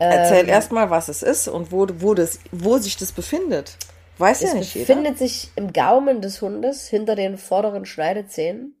Ähm, 0.00 0.10
Erzähl 0.10 0.48
erstmal, 0.48 0.90
was 0.90 1.08
es 1.08 1.22
ist 1.22 1.46
und 1.46 1.70
wo, 1.70 1.86
wo, 1.98 2.14
das, 2.14 2.40
wo 2.50 2.78
sich 2.78 2.96
das 2.96 3.12
befindet. 3.12 3.76
Weiß 4.18 4.42
es 4.42 4.52
ja 4.52 4.58
nicht 4.58 4.74
jeder. 4.74 4.86
befindet 4.86 5.18
sich 5.18 5.50
im 5.56 5.72
Gaumen 5.72 6.20
des 6.20 6.42
Hundes 6.42 6.88
hinter 6.88 7.14
den 7.14 7.38
vorderen 7.38 7.86
Schneidezähnen. 7.86 8.76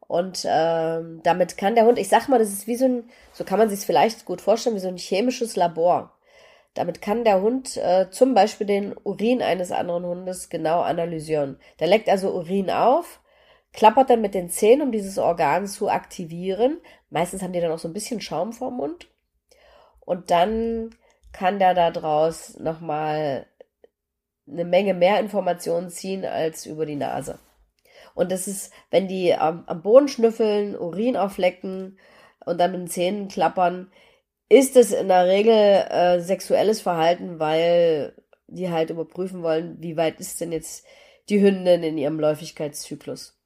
Und 0.00 0.46
ähm, 0.46 1.20
damit 1.22 1.56
kann 1.56 1.74
der 1.74 1.86
Hund, 1.86 1.98
ich 1.98 2.08
sag 2.08 2.28
mal, 2.28 2.38
das 2.38 2.50
ist 2.50 2.66
wie 2.66 2.76
so 2.76 2.84
ein, 2.84 3.04
so 3.32 3.44
kann 3.44 3.58
man 3.58 3.70
sich 3.70 3.80
vielleicht 3.80 4.24
gut 4.24 4.40
vorstellen, 4.40 4.76
wie 4.76 4.80
so 4.80 4.88
ein 4.88 4.98
chemisches 4.98 5.56
Labor. 5.56 6.12
Damit 6.74 7.00
kann 7.00 7.24
der 7.24 7.40
Hund 7.40 7.76
äh, 7.76 8.10
zum 8.10 8.34
Beispiel 8.34 8.66
den 8.66 8.94
Urin 9.04 9.42
eines 9.42 9.72
anderen 9.72 10.04
Hundes 10.04 10.48
genau 10.48 10.80
analysieren. 10.80 11.58
Der 11.80 11.86
leckt 11.86 12.08
also 12.08 12.30
Urin 12.32 12.70
auf, 12.70 13.20
klappert 13.72 14.10
dann 14.10 14.20
mit 14.20 14.34
den 14.34 14.50
Zähnen, 14.50 14.82
um 14.82 14.92
dieses 14.92 15.18
Organ 15.18 15.66
zu 15.66 15.88
aktivieren. 15.88 16.80
Meistens 17.10 17.42
haben 17.42 17.52
die 17.52 17.60
dann 17.60 17.72
auch 17.72 17.78
so 17.78 17.88
ein 17.88 17.94
bisschen 17.94 18.20
Schaum 18.20 18.52
vorm 18.52 18.76
Mund. 18.76 19.08
Und 20.00 20.30
dann 20.30 20.90
kann 21.32 21.58
der 21.58 21.74
da 21.74 21.90
draus 21.90 22.58
nochmal 22.58 23.46
eine 24.46 24.64
Menge 24.64 24.94
mehr 24.94 25.20
Informationen 25.20 25.90
ziehen 25.90 26.24
als 26.24 26.66
über 26.66 26.84
die 26.84 26.96
Nase. 26.96 27.38
Und 28.14 28.30
das 28.30 28.46
ist, 28.46 28.72
wenn 28.90 29.08
die 29.08 29.34
am, 29.34 29.64
am 29.66 29.82
Boden 29.82 30.08
schnüffeln, 30.08 30.76
Urin 30.76 31.16
auflecken 31.16 31.98
und 32.44 32.58
dann 32.58 32.72
mit 32.72 32.80
den 32.80 32.88
Zähnen 32.88 33.28
klappern, 33.28 33.90
ist 34.48 34.76
es 34.76 34.92
in 34.92 35.08
der 35.08 35.26
Regel 35.26 35.54
äh, 35.54 36.20
sexuelles 36.20 36.82
Verhalten, 36.82 37.38
weil 37.38 38.14
die 38.48 38.70
halt 38.70 38.90
überprüfen 38.90 39.42
wollen, 39.42 39.80
wie 39.80 39.96
weit 39.96 40.20
ist 40.20 40.40
denn 40.40 40.52
jetzt 40.52 40.84
die 41.30 41.40
Hündin 41.40 41.82
in 41.82 41.96
ihrem 41.96 42.20
Läufigkeitszyklus. 42.20 43.41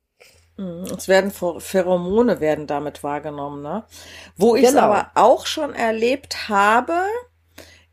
Mhm, 0.56 0.84
es 0.96 1.06
werden 1.08 1.30
Pheromone 1.30 2.40
werden 2.40 2.66
damit 2.66 3.02
wahrgenommen, 3.02 3.62
ne? 3.62 3.84
Wo 4.36 4.56
ich 4.56 4.64
es 4.64 4.70
genau. 4.70 4.84
aber 4.84 5.10
auch 5.14 5.46
schon 5.46 5.74
erlebt 5.74 6.48
habe, 6.48 7.02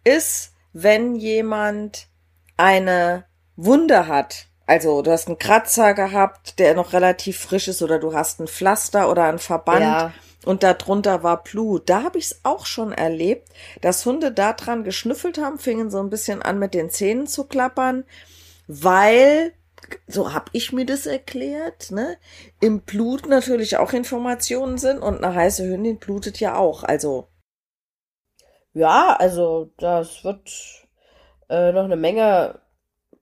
ist, 0.04 0.54
wenn 0.72 1.16
jemand 1.16 2.08
eine 2.58 3.26
Wunde 3.56 4.08
hat, 4.08 4.48
also 4.66 5.02
du 5.02 5.12
hast 5.12 5.28
einen 5.28 5.38
Kratzer 5.38 5.94
gehabt, 5.94 6.58
der 6.58 6.74
noch 6.74 6.94
relativ 6.94 7.40
frisch 7.40 7.68
ist, 7.68 7.82
oder 7.82 8.00
du 8.00 8.14
hast 8.14 8.40
ein 8.40 8.48
Pflaster 8.48 9.10
oder 9.10 9.26
ein 9.26 9.40
Verband 9.40 9.82
ja. 9.82 10.14
und 10.46 10.64
darunter 10.64 11.22
war 11.22 11.44
Blut. 11.44 11.90
Da 11.90 12.04
habe 12.04 12.18
ich 12.18 12.26
es 12.26 12.40
auch 12.44 12.66
schon 12.66 12.94
erlebt, 12.94 13.50
dass 13.82 14.06
Hunde 14.06 14.32
da 14.32 14.54
dran 14.54 14.86
geschnüffelt 14.86 15.38
haben, 15.38 15.60
fingen 15.60 15.92
so 15.92 16.00
ein 16.00 16.10
bisschen 16.10 16.42
an 16.42 16.60
mit 16.60 16.74
den 16.74 16.90
Zähnen 16.90 17.28
zu 17.28 17.44
klappern, 17.44 18.06
weil 18.68 19.54
so 20.08 20.34
habe 20.34 20.46
ich 20.54 20.72
mir 20.74 20.86
das 20.86 21.06
erklärt, 21.06 21.92
ne? 21.92 22.18
Im 22.62 22.82
Blut 22.82 23.28
natürlich 23.28 23.78
auch 23.78 23.94
Informationen 23.94 24.78
sind 24.78 25.00
und 25.00 25.24
eine 25.24 25.36
heiße 25.36 25.66
Hündin 25.66 26.00
blutet 26.00 26.40
ja 26.40 26.56
auch, 26.56 26.84
also. 26.84 27.30
Ja, 28.74 29.16
also 29.20 29.72
das 29.78 30.24
wird 30.24 30.50
äh, 31.50 31.72
noch 31.72 31.84
eine 31.84 31.96
Menge 31.96 32.62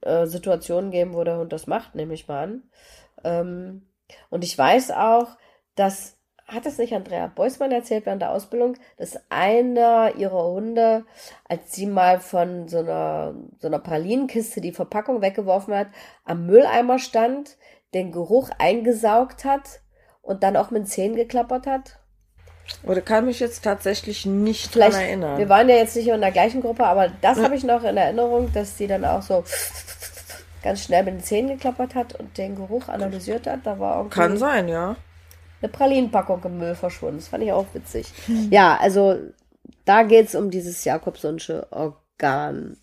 äh, 0.01 0.25
Situationen 0.25 0.91
geben, 0.91 1.13
wo 1.13 1.23
der 1.23 1.37
Hund 1.37 1.51
das 1.53 1.67
macht, 1.67 1.95
nehme 1.95 2.13
ich 2.13 2.27
mal 2.27 2.43
an. 2.43 2.63
Ähm, 3.23 3.87
und 4.29 4.43
ich 4.43 4.57
weiß 4.57 4.91
auch, 4.91 5.37
dass, 5.75 6.17
hat 6.51 6.65
es 6.65 6.77
nicht 6.77 6.93
Andrea 6.93 7.27
Beusmann 7.27 7.71
erzählt 7.71 8.05
während 8.05 8.21
der 8.21 8.31
Ausbildung, 8.31 8.75
dass 8.97 9.19
einer 9.29 10.15
ihrer 10.17 10.43
Hunde, 10.43 11.05
als 11.47 11.71
sie 11.71 11.85
mal 11.85 12.19
von 12.19 12.67
so 12.67 12.79
einer, 12.79 13.33
so 13.59 13.67
einer 13.67 13.79
Pralinenkiste 13.79 14.59
die 14.59 14.73
Verpackung 14.73 15.21
weggeworfen 15.21 15.73
hat, 15.73 15.87
am 16.25 16.45
Mülleimer 16.45 16.99
stand, 16.99 17.57
den 17.93 18.11
Geruch 18.11 18.49
eingesaugt 18.57 19.45
hat 19.45 19.81
und 20.21 20.43
dann 20.43 20.57
auch 20.57 20.71
mit 20.71 20.83
den 20.83 20.87
Zähnen 20.87 21.15
geklappert 21.15 21.67
hat? 21.67 21.99
Oder 22.83 23.01
kann 23.01 23.25
mich 23.25 23.39
jetzt 23.39 23.63
tatsächlich 23.63 24.25
nicht 24.25 24.71
Vielleicht, 24.71 24.95
dran 24.95 25.01
erinnern. 25.03 25.37
Wir 25.37 25.49
waren 25.49 25.69
ja 25.69 25.75
jetzt 25.75 25.95
nicht 25.95 26.07
in 26.07 26.21
der 26.21 26.31
gleichen 26.31 26.61
Gruppe, 26.61 26.85
aber 26.85 27.09
das 27.21 27.37
ja. 27.37 27.43
habe 27.43 27.55
ich 27.55 27.63
noch 27.63 27.83
in 27.83 27.97
Erinnerung, 27.97 28.51
dass 28.53 28.77
sie 28.77 28.87
dann 28.87 29.05
auch 29.05 29.21
so 29.21 29.43
ganz 30.63 30.83
schnell 30.83 31.03
mit 31.03 31.15
den 31.15 31.23
Zähnen 31.23 31.49
geklappert 31.49 31.95
hat 31.95 32.19
und 32.19 32.37
den 32.37 32.55
Geruch 32.55 32.87
analysiert 32.87 33.47
hat. 33.47 33.61
Da 33.63 33.79
war 33.79 33.97
irgendwie 33.97 34.15
Kann 34.15 34.37
sein, 34.37 34.67
ja. 34.67 34.95
Eine 35.61 35.71
Pralinenpackung 35.71 36.43
im 36.43 36.57
Müll 36.57 36.75
verschwunden. 36.75 37.17
Das 37.17 37.27
fand 37.27 37.43
ich 37.43 37.51
auch 37.51 37.67
witzig. 37.73 38.07
Hm. 38.25 38.49
Ja, 38.51 38.77
also 38.77 39.17
da 39.85 40.03
geht 40.03 40.27
es 40.27 40.35
um 40.35 40.49
dieses 40.49 40.83
Jakobsonsche 40.83 41.67
Organ 41.71 42.77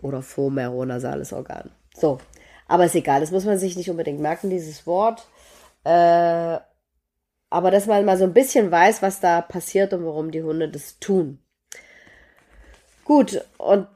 oder 0.00 0.22
Fomeronasales 0.22 1.32
Organ. 1.32 1.70
So, 1.94 2.18
aber 2.66 2.84
ist 2.86 2.94
egal, 2.94 3.20
das 3.20 3.30
muss 3.30 3.44
man 3.44 3.58
sich 3.58 3.76
nicht 3.76 3.90
unbedingt 3.90 4.20
merken, 4.20 4.50
dieses 4.50 4.86
Wort. 4.86 5.26
Äh, 5.84 6.58
aber 7.50 7.70
dass 7.70 7.86
man 7.86 8.04
mal 8.04 8.18
so 8.18 8.24
ein 8.24 8.34
bisschen 8.34 8.70
weiß, 8.70 9.02
was 9.02 9.20
da 9.20 9.40
passiert 9.40 9.92
und 9.92 10.04
warum 10.04 10.30
die 10.30 10.42
Hunde 10.42 10.68
das 10.68 10.98
tun. 10.98 11.40
Gut, 13.04 13.42
und 13.56 13.86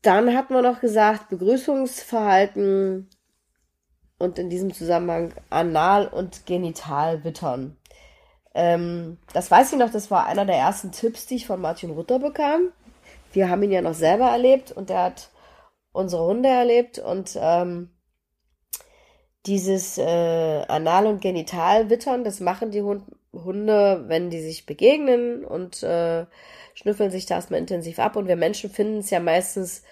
dann 0.00 0.34
hat 0.34 0.50
man 0.50 0.64
noch 0.64 0.80
gesagt, 0.80 1.28
Begrüßungsverhalten 1.28 3.08
und 4.22 4.38
in 4.38 4.50
diesem 4.50 4.72
Zusammenhang 4.72 5.34
Anal- 5.50 6.08
und 6.08 6.46
Genitalwittern. 6.46 7.76
Ähm, 8.54 9.18
das 9.32 9.50
weiß 9.50 9.72
ich 9.72 9.78
noch, 9.78 9.90
das 9.90 10.10
war 10.10 10.26
einer 10.26 10.44
der 10.44 10.56
ersten 10.56 10.92
Tipps, 10.92 11.26
die 11.26 11.36
ich 11.36 11.46
von 11.46 11.60
Martin 11.60 11.90
Rutter 11.90 12.18
bekam. 12.18 12.68
Wir 13.32 13.48
haben 13.50 13.62
ihn 13.62 13.72
ja 13.72 13.82
noch 13.82 13.94
selber 13.94 14.28
erlebt 14.28 14.72
und 14.72 14.90
er 14.90 15.04
hat 15.04 15.30
unsere 15.92 16.24
Hunde 16.24 16.48
erlebt 16.48 16.98
und 16.98 17.36
ähm, 17.40 17.90
dieses 19.46 19.98
äh, 19.98 20.64
Anal- 20.68 21.06
und 21.06 21.20
Genitalwittern, 21.20 22.24
das 22.24 22.40
machen 22.40 22.70
die 22.70 22.82
Hund 22.82 23.04
Hunde, 23.32 24.04
wenn 24.08 24.28
die 24.28 24.42
sich 24.42 24.66
begegnen 24.66 25.44
und 25.44 25.82
äh, 25.82 26.26
schnüffeln 26.74 27.10
sich 27.10 27.24
da 27.24 27.36
erstmal 27.36 27.60
intensiv 27.60 27.98
ab. 27.98 28.16
Und 28.16 28.28
wir 28.28 28.36
Menschen 28.36 28.68
finden 28.68 28.98
es 28.98 29.08
ja 29.08 29.20
meistens 29.20 29.82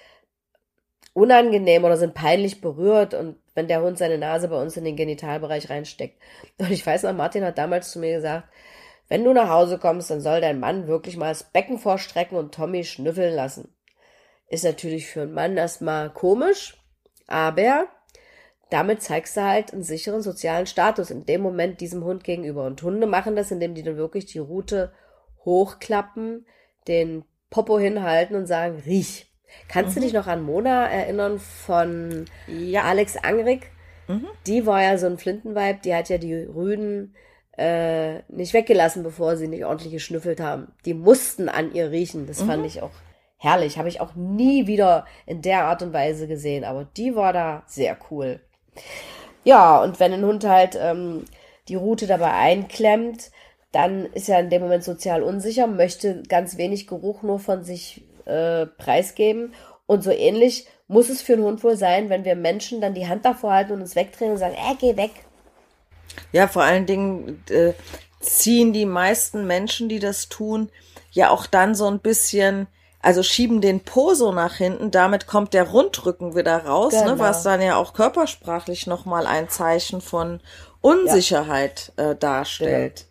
unangenehm 1.13 1.85
oder 1.85 1.97
sind 1.97 2.15
peinlich 2.15 2.61
berührt 2.61 3.15
und 3.15 3.37
wenn 3.55 3.69
der 3.69 3.83
Hund 3.83 3.99
seine 3.99 4.19
Nase 4.19 4.49
bei 4.49 4.61
uns 4.61 4.77
in 4.77 4.85
den 4.85 4.97
Genitalbereich 4.97 5.69
reinsteckt. 5.71 6.21
Und 6.59 6.71
ich 6.71 6.87
weiß 6.87 7.03
noch, 7.03 7.13
Martin 7.15 7.45
hat 7.45 7.59
damals 7.59 7.91
zu 7.91 7.99
mir 7.99 8.17
gesagt, 8.17 8.49
wenn 9.09 9.25
du 9.25 9.33
nach 9.33 9.49
Hause 9.49 9.79
kommst, 9.79 10.11
dann 10.11 10.21
soll 10.21 10.41
dein 10.41 10.61
Mann 10.61 10.87
wirklich 10.87 11.17
mal 11.17 11.31
das 11.31 11.43
Becken 11.43 11.79
vorstrecken 11.79 12.39
und 12.39 12.55
Tommy 12.55 12.85
schnüffeln 12.85 13.35
lassen. 13.35 13.75
Ist 14.49 14.65
natürlich 14.65 15.09
für 15.09 15.23
einen 15.23 15.35
Mann 15.35 15.57
erstmal 15.57 16.11
komisch, 16.11 16.77
aber 17.27 17.89
damit 18.71 19.03
zeigst 19.03 19.37
du 19.37 19.43
halt 19.43 19.73
einen 19.73 19.83
sicheren 19.83 20.23
sozialen 20.23 20.67
Status 20.67 21.11
in 21.11 21.27
dem 21.27 21.41
Moment 21.41 21.81
diesem 21.81 22.05
Hund 22.05 22.23
gegenüber. 22.23 22.65
Und 22.65 22.83
Hunde 22.83 23.09
machen 23.09 23.35
das, 23.35 23.51
indem 23.51 23.75
die 23.75 23.83
dann 23.83 23.97
wirklich 23.97 24.27
die 24.27 24.39
Rute 24.39 24.93
hochklappen, 25.45 26.47
den 26.87 27.25
Popo 27.51 27.79
hinhalten 27.81 28.37
und 28.37 28.47
sagen, 28.47 28.81
riech. 28.87 29.30
Kannst 29.69 29.97
mhm. 29.97 30.01
du 30.01 30.07
dich 30.07 30.15
noch 30.15 30.27
an 30.27 30.43
Mona 30.43 30.89
erinnern 30.89 31.39
von 31.39 32.25
ja. 32.47 32.83
Alex 32.85 33.17
Angrig? 33.17 33.71
Mhm. 34.09 34.27
Die 34.47 34.67
war 34.67 34.83
ja 34.83 34.99
so 34.99 35.07
ein 35.07 35.19
Flintenweib, 35.19 35.83
die 35.83 35.95
hat 35.95 36.09
ja 36.09 36.19
die 36.19 36.35
Rüden 36.35 37.15
äh, 37.57 38.23
nicht 38.29 38.55
weggelassen, 38.55 39.03
bevor 39.03 39.37
sie 39.37 39.49
nicht 39.49 39.65
ordentlich 39.65 39.93
geschnüffelt 39.93 40.41
haben. 40.41 40.73
Die 40.85 40.95
mussten 40.95 41.49
an 41.49 41.75
ihr 41.75 41.91
riechen. 41.91 42.27
Das 42.27 42.43
mhm. 42.43 42.47
fand 42.47 42.67
ich 42.67 42.83
auch 42.83 42.93
herrlich. 43.37 43.79
Habe 43.79 43.89
ich 43.89 44.01
auch 44.01 44.15
nie 44.15 44.67
wieder 44.67 45.07
in 45.27 45.43
der 45.43 45.65
Art 45.65 45.83
und 45.83 45.93
Weise 45.93 46.27
gesehen. 46.27 46.65
Aber 46.65 46.87
die 46.97 47.15
war 47.15 47.33
da 47.33 47.63
sehr 47.67 47.97
cool. 48.11 48.41
Ja, 49.45 49.83
und 49.83 50.01
wenn 50.01 50.13
ein 50.13 50.25
Hund 50.25 50.45
halt 50.45 50.79
ähm, 50.81 51.25
die 51.69 51.75
Route 51.75 52.07
dabei 52.07 52.33
einklemmt, 52.33 53.31
dann 53.73 54.07
ist 54.07 54.29
er 54.29 54.41
in 54.41 54.51
dem 54.51 54.63
Moment 54.63 54.83
sozial 54.83 55.23
unsicher, 55.23 55.67
möchte 55.67 56.23
ganz 56.29 56.57
wenig 56.57 56.87
Geruch 56.87 57.23
nur 57.23 57.39
von 57.39 57.63
sich 57.63 58.05
äh, 58.31 58.67
preisgeben. 58.67 59.55
Und 59.87 60.03
so 60.05 60.11
ähnlich 60.11 60.67
muss 60.89 61.09
es 61.09 61.23
für 61.23 61.35
einen 61.35 61.45
Hund 61.45 61.65
wohl 61.65 61.77
sein, 61.77 62.09
wenn 62.09 62.25
wir 62.25 62.37
Menschen 62.37 62.81
dann 62.81 62.95
die 62.95 63.09
Hand 63.09 63.25
davor 63.25 63.53
halten 63.53 63.73
und 63.73 63.81
uns 63.81 63.97
wegdrehen 63.97 64.33
und 64.33 64.39
sagen, 64.39 64.55
äh, 64.55 64.75
geh 64.79 64.97
weg. 64.97 65.11
Ja, 66.33 66.49
vor 66.49 66.63
allen 66.63 66.87
Dingen 66.87 67.43
äh, 67.51 67.73
ziehen 68.21 68.73
die 68.73 68.87
meisten 68.87 69.47
Menschen, 69.47 69.89
die 69.89 69.99
das 69.99 70.29
tun, 70.29 70.71
ja 71.13 71.31
auch 71.31 71.47
dann 71.47 71.75
so 71.75 71.87
ein 71.87 72.01
bisschen 72.01 72.67
also 73.03 73.23
schieben 73.23 73.61
den 73.61 73.81
Po 73.81 74.15
so 74.15 74.31
nach 74.33 74.55
hinten, 74.57 74.91
damit 74.91 75.27
kommt 75.27 75.55
der 75.55 75.65
Rundrücken 75.65 76.37
wieder 76.37 76.67
raus, 76.67 76.93
ne, 76.93 77.01
genau. 77.01 77.15
ne, 77.15 77.19
was 77.19 77.43
dann 77.43 77.63
ja 77.63 77.77
auch 77.77 77.95
körpersprachlich 77.95 78.87
nochmal 78.87 79.27
ein 79.27 79.49
Zeichen 79.49 80.01
von 80.01 80.41
Unsicherheit 80.81 81.93
ja. 81.99 82.11
äh, 82.11 82.17
darstellt. 82.17 82.97
Genau. 82.97 83.10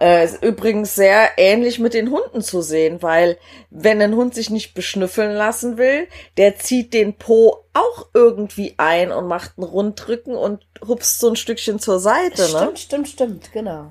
Äh, 0.00 0.26
ist 0.26 0.44
übrigens 0.44 0.94
sehr 0.94 1.30
ähnlich 1.38 1.80
mit 1.80 1.92
den 1.92 2.10
Hunden 2.10 2.40
zu 2.40 2.62
sehen, 2.62 3.02
weil 3.02 3.36
wenn 3.70 4.00
ein 4.00 4.14
Hund 4.14 4.32
sich 4.32 4.48
nicht 4.48 4.72
beschnüffeln 4.74 5.34
lassen 5.34 5.76
will, 5.76 6.06
der 6.36 6.56
zieht 6.56 6.94
den 6.94 7.18
Po 7.18 7.64
auch 7.74 8.06
irgendwie 8.14 8.74
ein 8.76 9.10
und 9.10 9.26
macht 9.26 9.58
einen 9.58 9.66
Rundrücken 9.66 10.36
und 10.36 10.64
hupst 10.86 11.18
so 11.18 11.28
ein 11.28 11.36
Stückchen 11.36 11.80
zur 11.80 11.98
Seite. 11.98 12.44
Stimmt, 12.44 12.70
ne? 12.70 12.76
stimmt, 12.76 13.08
stimmt, 13.08 13.52
genau. 13.52 13.90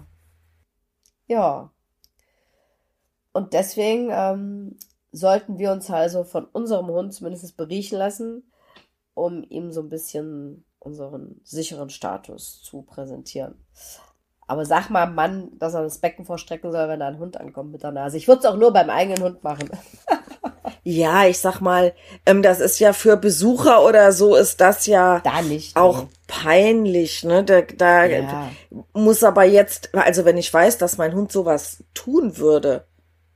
Ja. 1.27 1.73
Und 3.33 3.51
deswegen 3.51 4.09
ähm, 4.09 4.77
sollten 5.11 5.59
wir 5.59 5.73
uns 5.73 5.89
also 5.89 6.23
von 6.23 6.45
unserem 6.45 6.87
Hund 6.87 7.13
zumindest 7.13 7.57
beriechen 7.57 7.97
lassen, 7.97 8.49
um 9.13 9.43
ihm 9.43 9.73
so 9.73 9.81
ein 9.81 9.89
bisschen 9.89 10.63
unseren 10.79 11.41
sicheren 11.43 11.89
Status 11.89 12.61
zu 12.63 12.83
präsentieren. 12.83 13.65
Aber 14.49 14.65
sag 14.65 14.89
mal, 14.89 15.05
Mann, 15.07 15.49
dass 15.59 15.73
er 15.73 15.83
das 15.83 15.97
Becken 15.97 16.23
vorstrecken 16.23 16.71
soll, 16.71 16.87
wenn 16.87 17.01
da 17.01 17.07
ein 17.07 17.19
Hund 17.19 17.37
ankommt 17.37 17.73
mit 17.73 17.83
der 17.83 17.91
Nase. 17.91 18.15
Ich 18.15 18.29
würde 18.29 18.39
es 18.39 18.45
auch 18.45 18.55
nur 18.55 18.71
beim 18.71 18.89
eigenen 18.89 19.21
Hund 19.21 19.43
machen. 19.43 19.69
ja, 20.83 21.25
ich 21.25 21.39
sag 21.39 21.59
mal, 21.59 21.93
ähm, 22.25 22.41
das 22.41 22.61
ist 22.61 22.79
ja 22.79 22.93
für 22.93 23.17
Besucher 23.17 23.83
oder 23.83 24.13
so 24.13 24.37
ist 24.37 24.61
das 24.61 24.85
ja 24.85 25.19
da 25.19 25.41
nicht, 25.41 25.75
auch 25.75 26.03
nee. 26.03 26.09
peinlich. 26.27 27.25
Ne? 27.25 27.43
Da, 27.43 27.61
da 27.61 28.05
ja. 28.05 28.49
muss 28.93 29.21
aber 29.21 29.43
jetzt, 29.43 29.93
also 29.93 30.23
wenn 30.23 30.37
ich 30.37 30.53
weiß, 30.53 30.77
dass 30.77 30.97
mein 30.97 31.13
Hund 31.13 31.29
sowas 31.29 31.83
tun 31.93 32.37
würde, 32.37 32.85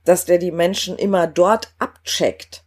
dass 0.04 0.24
der 0.24 0.38
die 0.38 0.50
Menschen 0.50 0.96
immer 0.96 1.26
dort 1.26 1.74
abcheckt. 1.78 2.61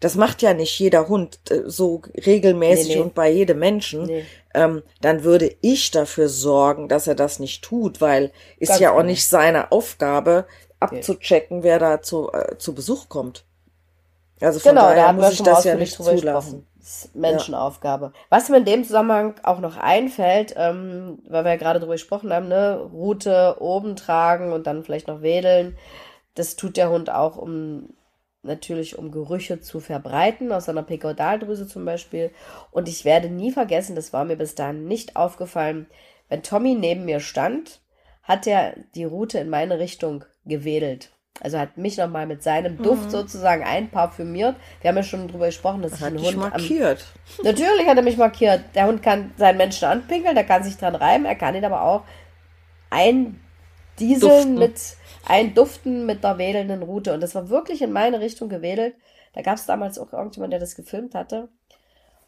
Das 0.00 0.16
macht 0.16 0.42
ja 0.42 0.54
nicht 0.54 0.78
jeder 0.78 1.08
Hund 1.08 1.38
äh, 1.50 1.62
so 1.66 2.02
regelmäßig 2.26 2.88
nee, 2.88 2.94
nee. 2.96 3.00
und 3.00 3.14
bei 3.14 3.30
jedem 3.30 3.58
Menschen. 3.58 4.04
Nee. 4.04 4.24
Ähm, 4.52 4.82
dann 5.00 5.24
würde 5.24 5.54
ich 5.62 5.90
dafür 5.90 6.28
sorgen, 6.28 6.88
dass 6.88 7.06
er 7.06 7.14
das 7.14 7.38
nicht 7.38 7.62
tut, 7.62 8.00
weil 8.00 8.30
ist 8.58 8.68
Ganz 8.68 8.80
ja 8.80 8.90
auch 8.90 8.98
genau. 8.98 9.06
nicht 9.06 9.26
seine 9.26 9.72
Aufgabe, 9.72 10.46
abzuchecken, 10.84 11.62
wer 11.62 11.78
da 11.78 12.02
zu, 12.02 12.30
äh, 12.32 12.58
zu 12.58 12.74
Besuch 12.74 13.08
kommt. 13.08 13.44
Also 14.40 14.58
von 14.58 14.70
genau, 14.70 14.88
daher 14.88 15.06
da 15.06 15.12
muss 15.12 15.32
ich 15.32 15.42
das 15.42 15.64
ja 15.64 15.74
nicht 15.74 15.94
zulassen. 15.94 16.66
Das 16.78 17.04
ist 17.04 17.14
Menschenaufgabe. 17.14 18.06
Ja. 18.06 18.12
Was 18.28 18.48
mir 18.50 18.58
in 18.58 18.64
dem 18.66 18.84
Zusammenhang 18.84 19.34
auch 19.42 19.60
noch 19.60 19.76
einfällt, 19.76 20.54
ähm, 20.56 21.18
weil 21.28 21.44
wir 21.44 21.52
ja 21.52 21.56
gerade 21.56 21.80
drüber 21.80 21.94
gesprochen 21.94 22.32
haben, 22.32 22.48
ne, 22.48 22.76
Route 22.92 23.56
oben 23.58 23.96
tragen 23.96 24.52
und 24.52 24.66
dann 24.66 24.84
vielleicht 24.84 25.08
noch 25.08 25.22
wedeln. 25.22 25.78
Das 26.34 26.56
tut 26.56 26.76
der 26.76 26.90
Hund 26.90 27.10
auch, 27.10 27.36
um 27.36 27.94
natürlich 28.44 28.98
um 28.98 29.10
Gerüche 29.10 29.60
zu 29.60 29.80
verbreiten, 29.80 30.52
aus 30.52 30.66
seiner 30.66 30.82
Pekaudaldrüse 30.82 31.66
zum 31.66 31.84
Beispiel. 31.84 32.30
Und 32.70 32.88
ich 32.88 33.04
werde 33.04 33.28
nie 33.28 33.50
vergessen, 33.50 33.96
das 33.96 34.12
war 34.12 34.24
mir 34.24 34.36
bis 34.36 34.54
dahin 34.54 34.86
nicht 34.86 35.16
aufgefallen, 35.16 35.86
wenn 36.28 36.42
Tommy 36.42 36.74
neben 36.74 37.04
mir 37.04 37.20
stand, 37.20 37.80
hat 38.22 38.46
er 38.46 38.74
die 38.94 39.04
Route 39.04 39.38
in 39.38 39.50
meine 39.50 39.78
Richtung 39.78 40.24
gewedelt. 40.44 41.10
Also 41.40 41.58
hat 41.58 41.76
mich 41.76 41.96
nochmal 41.96 42.26
mit 42.26 42.42
seinem 42.42 42.80
Duft 42.80 43.06
mhm. 43.06 43.10
sozusagen 43.10 43.64
einparfümiert. 43.64 44.54
Wir 44.80 44.88
haben 44.88 44.96
ja 44.96 45.02
schon 45.02 45.26
drüber 45.26 45.46
gesprochen, 45.46 45.82
dass 45.82 45.92
das 45.92 46.00
ich 46.00 46.06
einen 46.06 46.22
Hund 46.22 46.36
markiert. 46.36 47.04
Am, 47.38 47.44
natürlich 47.46 47.86
hat 47.86 47.96
er 47.96 48.04
mich 48.04 48.16
markiert. 48.16 48.60
Der 48.74 48.86
Hund 48.86 49.02
kann 49.02 49.32
seinen 49.36 49.56
Menschen 49.56 49.86
anpinkeln, 49.86 50.36
der 50.36 50.44
kann 50.44 50.62
sich 50.62 50.76
dran 50.76 50.94
reiben, 50.94 51.24
er 51.24 51.34
kann 51.34 51.56
ihn 51.56 51.64
aber 51.64 51.82
auch 51.82 52.04
eindieseln 52.90 54.54
mit 54.54 54.78
Einduften 55.26 56.06
mit 56.06 56.24
der 56.24 56.38
wedelnden 56.38 56.82
Rute. 56.82 57.12
Und 57.14 57.22
das 57.22 57.34
war 57.34 57.48
wirklich 57.48 57.82
in 57.82 57.92
meine 57.92 58.20
Richtung 58.20 58.48
gewedelt. 58.48 58.94
Da 59.32 59.42
gab 59.42 59.56
es 59.56 59.66
damals 59.66 59.98
auch 59.98 60.12
irgendjemand, 60.12 60.52
der 60.52 60.60
das 60.60 60.76
gefilmt 60.76 61.14
hatte. 61.14 61.48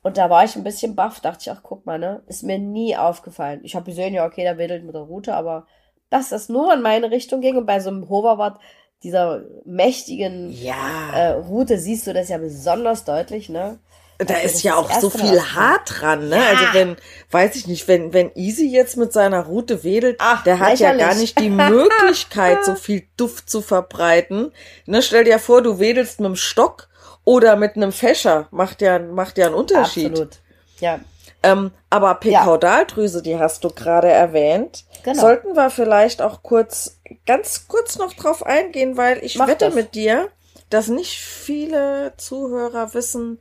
Und 0.03 0.19
da 0.19 0.31
war 0.31 0.45
ich 0.45 0.55
ein 0.57 0.65
bisschen 0.65 0.95
baff, 0.95 1.21
dachte 1.21 1.39
ich, 1.43 1.51
ach 1.51 1.63
guck 1.63 1.85
mal, 1.85 1.99
ne? 1.99 2.23
Ist 2.27 2.45
mir 2.45 2.59
nie 2.59 2.97
aufgefallen. 2.97 3.61
Ich 3.65 3.75
habe 3.75 3.87
gesehen, 3.87 4.15
ja, 4.15 4.25
okay, 4.25 4.43
der 4.43 4.59
wedelt 4.59 4.85
mit 4.85 4.95
der 4.95 5.03
Rute, 5.03 5.35
aber 5.35 5.67
dass 6.11 6.29
das 6.29 6.49
nur 6.49 6.73
in 6.73 6.83
meine 6.83 7.11
Richtung 7.11 7.41
ging 7.41 7.57
und 7.57 7.67
bei 7.67 7.81
so 7.81 7.91
einem 7.91 8.09
Hoverwart 8.09 8.61
dieser 9.03 9.43
mächtigen 9.65 10.51
ja. 10.51 11.13
äh, 11.13 11.33
Route 11.33 11.79
siehst 11.79 12.07
du 12.07 12.13
das 12.13 12.29
ja 12.29 12.39
besonders 12.39 13.05
deutlich, 13.05 13.49
ne? 13.49 13.79
Da 14.19 14.35
also 14.35 14.47
ist 14.47 14.63
ja 14.63 14.77
auch 14.77 14.91
so 15.01 15.11
viel 15.11 15.41
Haar 15.41 15.81
dran, 15.85 16.29
ne? 16.29 16.37
Ja. 16.37 16.49
Also 16.49 16.65
wenn, 16.73 16.97
weiß 17.31 17.55
ich 17.57 17.67
nicht, 17.67 17.87
wenn, 17.87 18.13
wenn 18.13 18.31
Easy 18.35 18.67
jetzt 18.67 18.97
mit 18.97 19.13
seiner 19.13 19.45
Rute 19.45 19.85
wedelt, 19.85 20.17
Ach, 20.21 20.43
der 20.45 20.59
hat 20.59 20.71
lächerlich. 20.71 21.01
ja 21.01 21.07
gar 21.09 21.15
nicht 21.17 21.39
die 21.39 21.51
Möglichkeit, 21.51 22.65
so 22.65 22.75
viel 22.75 23.07
Duft 23.17 23.51
zu 23.51 23.61
verbreiten. 23.61 24.53
Ne, 24.87 25.03
stell 25.03 25.25
dir 25.25 25.39
vor, 25.39 25.63
du 25.63 25.79
wedelst 25.79 26.21
mit 26.21 26.27
einem 26.27 26.37
Stock 26.37 26.89
oder 27.25 27.57
mit 27.57 27.77
einem 27.77 27.93
Fächer. 27.93 28.49
Macht 28.51 28.81
ja, 28.81 28.99
macht 28.99 29.37
ja 29.37 29.47
einen 29.47 29.55
Unterschied. 29.55 30.13
Absolut. 30.13 30.39
Ja. 30.81 31.01
Ähm, 31.43 31.73
aber 31.91 32.15
Pekaudaldrüse, 32.15 33.19
ja. 33.19 33.23
die 33.23 33.39
hast 33.39 33.65
du 33.65 33.71
gerade 33.71 34.09
erwähnt. 34.09 34.85
Genau. 35.03 35.21
Sollten 35.21 35.55
wir 35.55 35.71
vielleicht 35.71 36.23
auch 36.23 36.43
kurz, 36.43 36.99
ganz 37.27 37.69
kurz 37.69 37.99
noch 37.99 38.15
drauf 38.15 38.45
eingehen, 38.45 38.97
weil 38.97 39.23
ich 39.23 39.37
Mach 39.37 39.47
wette 39.47 39.67
das. 39.67 39.75
mit 39.75 39.95
dir, 39.95 40.29
dass 40.71 40.89
nicht 40.89 41.21
viele 41.21 42.15
Zuhörer 42.17 42.95
wissen, 42.95 43.41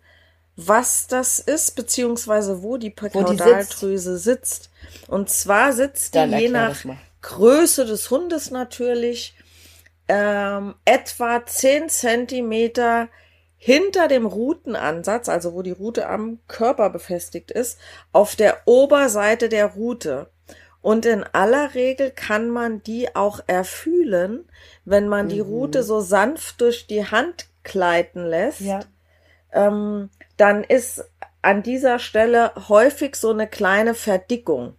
was 0.56 1.08
das 1.08 1.40
ist, 1.40 1.76
beziehungsweise 1.76 2.64
wo 2.64 2.78
die 2.78 2.90
Pekaudaldrüse 2.90 4.18
sitzt. 4.18 4.64
sitzt. 4.64 4.70
Und 5.08 5.30
zwar 5.30 5.74
sitzt 5.74 6.16
die 6.16 6.20
je 6.20 6.50
nach 6.50 6.78
Größe 7.22 7.86
des 7.86 8.10
Hundes 8.12 8.52
natürlich 8.52 9.36
ähm, 10.08 10.76
etwa 10.86 11.46
zehn 11.46 11.90
Zentimeter 11.90 13.10
hinter 13.58 14.08
dem 14.08 14.26
Rutenansatz, 14.26 15.28
also 15.28 15.54
wo 15.54 15.64
die 15.64 15.72
Rute 15.72 16.08
am 16.08 16.40
Körper 16.48 16.90
befestigt 16.90 17.50
ist, 17.52 17.80
auf 18.12 18.36
der 18.36 18.60
Oberseite 18.66 19.50
der 19.50 19.74
Rute. 19.74 20.30
Und 20.82 21.08
in 21.08 21.24
aller 21.24 21.74
Regel 21.74 22.12
kann 22.12 22.52
man 22.52 22.84
die 22.84 23.16
auch 23.16 23.40
erfühlen, 23.48 24.48
wenn 24.84 25.08
man 25.08 25.26
mhm. 25.26 25.30
die 25.30 25.40
Rute 25.40 25.82
so 25.82 26.00
sanft 26.00 26.62
durch 26.62 26.86
die 26.86 27.08
Hand 27.08 27.48
gleiten 27.64 28.24
lässt. 28.24 28.62
Ja. 28.62 28.82
Ähm, 29.52 30.12
dann 30.38 30.64
ist 30.64 31.06
an 31.42 31.64
dieser 31.64 32.00
Stelle 32.00 32.52
häufig 32.70 33.16
so 33.16 33.32
eine 33.32 33.48
kleine 33.48 33.94
Verdickung. 33.94 34.76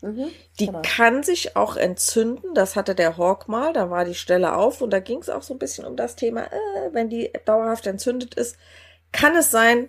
Mhm, 0.00 0.30
die 0.60 0.66
genau. 0.66 0.82
kann 0.84 1.22
sich 1.22 1.56
auch 1.56 1.76
entzünden. 1.76 2.54
Das 2.54 2.76
hatte 2.76 2.94
der 2.94 3.16
Hawk 3.16 3.48
mal. 3.48 3.72
Da 3.72 3.90
war 3.90 4.04
die 4.04 4.14
Stelle 4.14 4.54
auf 4.54 4.82
und 4.82 4.90
da 4.90 5.00
ging 5.00 5.18
es 5.18 5.30
auch 5.30 5.42
so 5.42 5.54
ein 5.54 5.58
bisschen 5.58 5.86
um 5.86 5.96
das 5.96 6.14
Thema, 6.14 6.42
äh, 6.42 6.92
wenn 6.92 7.08
die 7.08 7.32
dauerhaft 7.46 7.86
entzündet 7.86 8.34
ist, 8.34 8.56
kann 9.12 9.34
es 9.34 9.50
sein, 9.50 9.88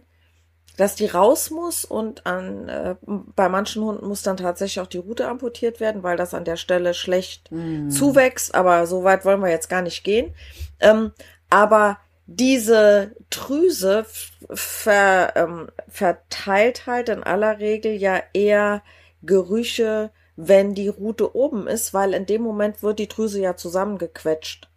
dass 0.77 0.95
die 0.95 1.05
raus 1.05 1.51
muss 1.51 1.85
und 1.85 2.25
an, 2.25 2.69
äh, 2.69 2.95
bei 3.35 3.49
manchen 3.49 3.83
Hunden 3.83 4.07
muss 4.07 4.23
dann 4.23 4.37
tatsächlich 4.37 4.81
auch 4.81 4.87
die 4.87 4.97
Rute 4.97 5.27
amputiert 5.27 5.79
werden, 5.79 6.03
weil 6.03 6.17
das 6.17 6.33
an 6.33 6.43
der 6.45 6.57
Stelle 6.57 6.93
schlecht 6.93 7.51
mm. 7.51 7.89
zuwächst. 7.89 8.55
Aber 8.55 8.85
so 8.87 9.03
weit 9.03 9.25
wollen 9.25 9.41
wir 9.41 9.49
jetzt 9.49 9.69
gar 9.69 9.81
nicht 9.81 10.03
gehen. 10.03 10.33
Ähm, 10.79 11.11
aber 11.49 11.97
diese 12.27 13.15
Drüse 13.29 14.05
ver, 14.51 15.33
ähm, 15.35 15.67
verteilt 15.87 16.87
halt 16.87 17.09
in 17.09 17.23
aller 17.23 17.59
Regel 17.59 17.93
ja 17.93 18.21
eher 18.33 18.81
Gerüche, 19.21 20.11
wenn 20.35 20.73
die 20.73 20.87
Rute 20.87 21.35
oben 21.35 21.67
ist, 21.67 21.93
weil 21.93 22.13
in 22.13 22.25
dem 22.25 22.41
Moment 22.41 22.83
wird 22.83 22.99
die 22.99 23.07
Drüse 23.07 23.39
ja 23.39 23.55
zusammengequetscht. 23.55 24.69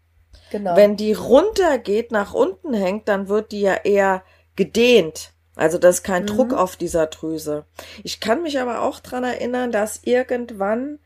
Genau. 0.51 0.77
Wenn 0.77 0.97
die 0.97 1.13
runtergeht, 1.13 2.13
nach 2.13 2.33
unten 2.33 2.73
hängt, 2.73 3.09
dann 3.09 3.29
wird 3.29 3.53
die 3.53 3.61
ja 3.61 3.75
eher 3.75 4.23
gedehnt. 4.57 5.33
Also 5.57 5.79
das 5.79 5.97
ist 5.97 6.03
kein 6.05 6.23
mhm. 6.23 6.29
Druck 6.29 6.53
auf 6.53 6.77
dieser 6.77 7.07
Drüse. 7.07 7.65
Ich 8.05 8.21
kann 8.21 8.43
mich 8.43 8.61
aber 8.61 8.83
auch 8.83 9.01
dran 9.01 9.25
erinnern, 9.25 9.73
dass 9.73 10.01
irgendwann 10.05 11.01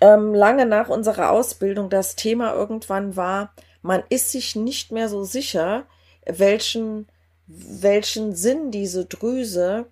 ähm, 0.00 0.34
lange 0.34 0.66
nach 0.66 0.88
unserer 0.88 1.30
Ausbildung 1.30 1.90
das 1.90 2.16
Thema 2.16 2.54
irgendwann 2.54 3.16
war, 3.16 3.54
man 3.82 4.02
ist 4.08 4.30
sich 4.30 4.56
nicht 4.56 4.92
mehr 4.92 5.08
so 5.08 5.24
sicher, 5.24 5.86
welchen, 6.24 7.08
welchen 7.46 8.34
Sinn 8.34 8.70
diese 8.70 9.04
Drüse 9.04 9.86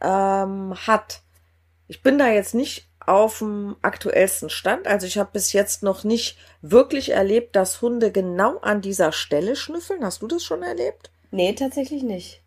ähm, 0.00 0.74
hat. 0.86 1.22
Ich 1.88 2.02
bin 2.02 2.18
da 2.18 2.28
jetzt 2.28 2.54
nicht 2.54 2.88
auf 3.06 3.38
dem 3.38 3.76
aktuellsten 3.82 4.48
Stand. 4.48 4.86
Also 4.86 5.06
ich 5.06 5.18
habe 5.18 5.30
bis 5.32 5.52
jetzt 5.52 5.82
noch 5.82 6.04
nicht 6.04 6.38
wirklich 6.62 7.10
erlebt, 7.10 7.54
dass 7.56 7.82
Hunde 7.82 8.10
genau 8.10 8.58
an 8.58 8.80
dieser 8.80 9.12
Stelle 9.12 9.56
schnüffeln. 9.56 10.04
Hast 10.04 10.22
du 10.22 10.26
das 10.26 10.42
schon 10.42 10.62
erlebt? 10.62 11.10
Nee, 11.30 11.52
tatsächlich 11.52 12.02
nicht. 12.02 12.42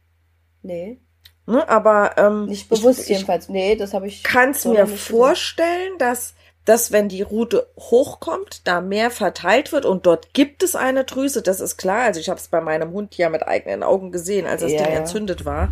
Nee. 0.64 1.00
Ne, 1.46 1.68
aber 1.70 2.18
ähm, 2.18 2.46
nicht 2.48 2.68
bewusst 2.68 3.02
ich, 3.02 3.10
jedenfalls. 3.10 3.48
Nee, 3.48 3.76
das 3.76 3.94
habe 3.94 4.08
ich. 4.08 4.24
Kannst 4.24 4.66
mir 4.66 4.88
vorstellen, 4.88 5.98
dass 5.98 6.34
dass 6.68 6.92
wenn 6.92 7.08
die 7.08 7.22
Rute 7.22 7.70
hochkommt, 7.80 8.68
da 8.68 8.82
mehr 8.82 9.10
verteilt 9.10 9.72
wird 9.72 9.86
und 9.86 10.06
dort 10.06 10.34
gibt 10.34 10.64
es 10.64 10.76
eine 10.76 11.06
Drüse, 11.06 11.42
das 11.42 11.62
ist 11.62 11.78
klar. 11.78 12.02
Also 12.02 12.20
ich 12.20 12.28
habe 12.28 12.42
es 12.42 12.50
bei 12.50 12.60
meinem 12.60 12.92
Hund 12.92 13.16
ja 13.16 13.30
mit 13.30 13.48
eigenen 13.48 13.84
Augen 13.84 14.12
gesehen, 14.12 14.46
als 14.46 14.64
das 14.64 14.74
ja, 14.74 14.80
Ding 14.80 14.92
ja. 14.92 15.00
entzündet 15.00 15.46
war. 15.46 15.70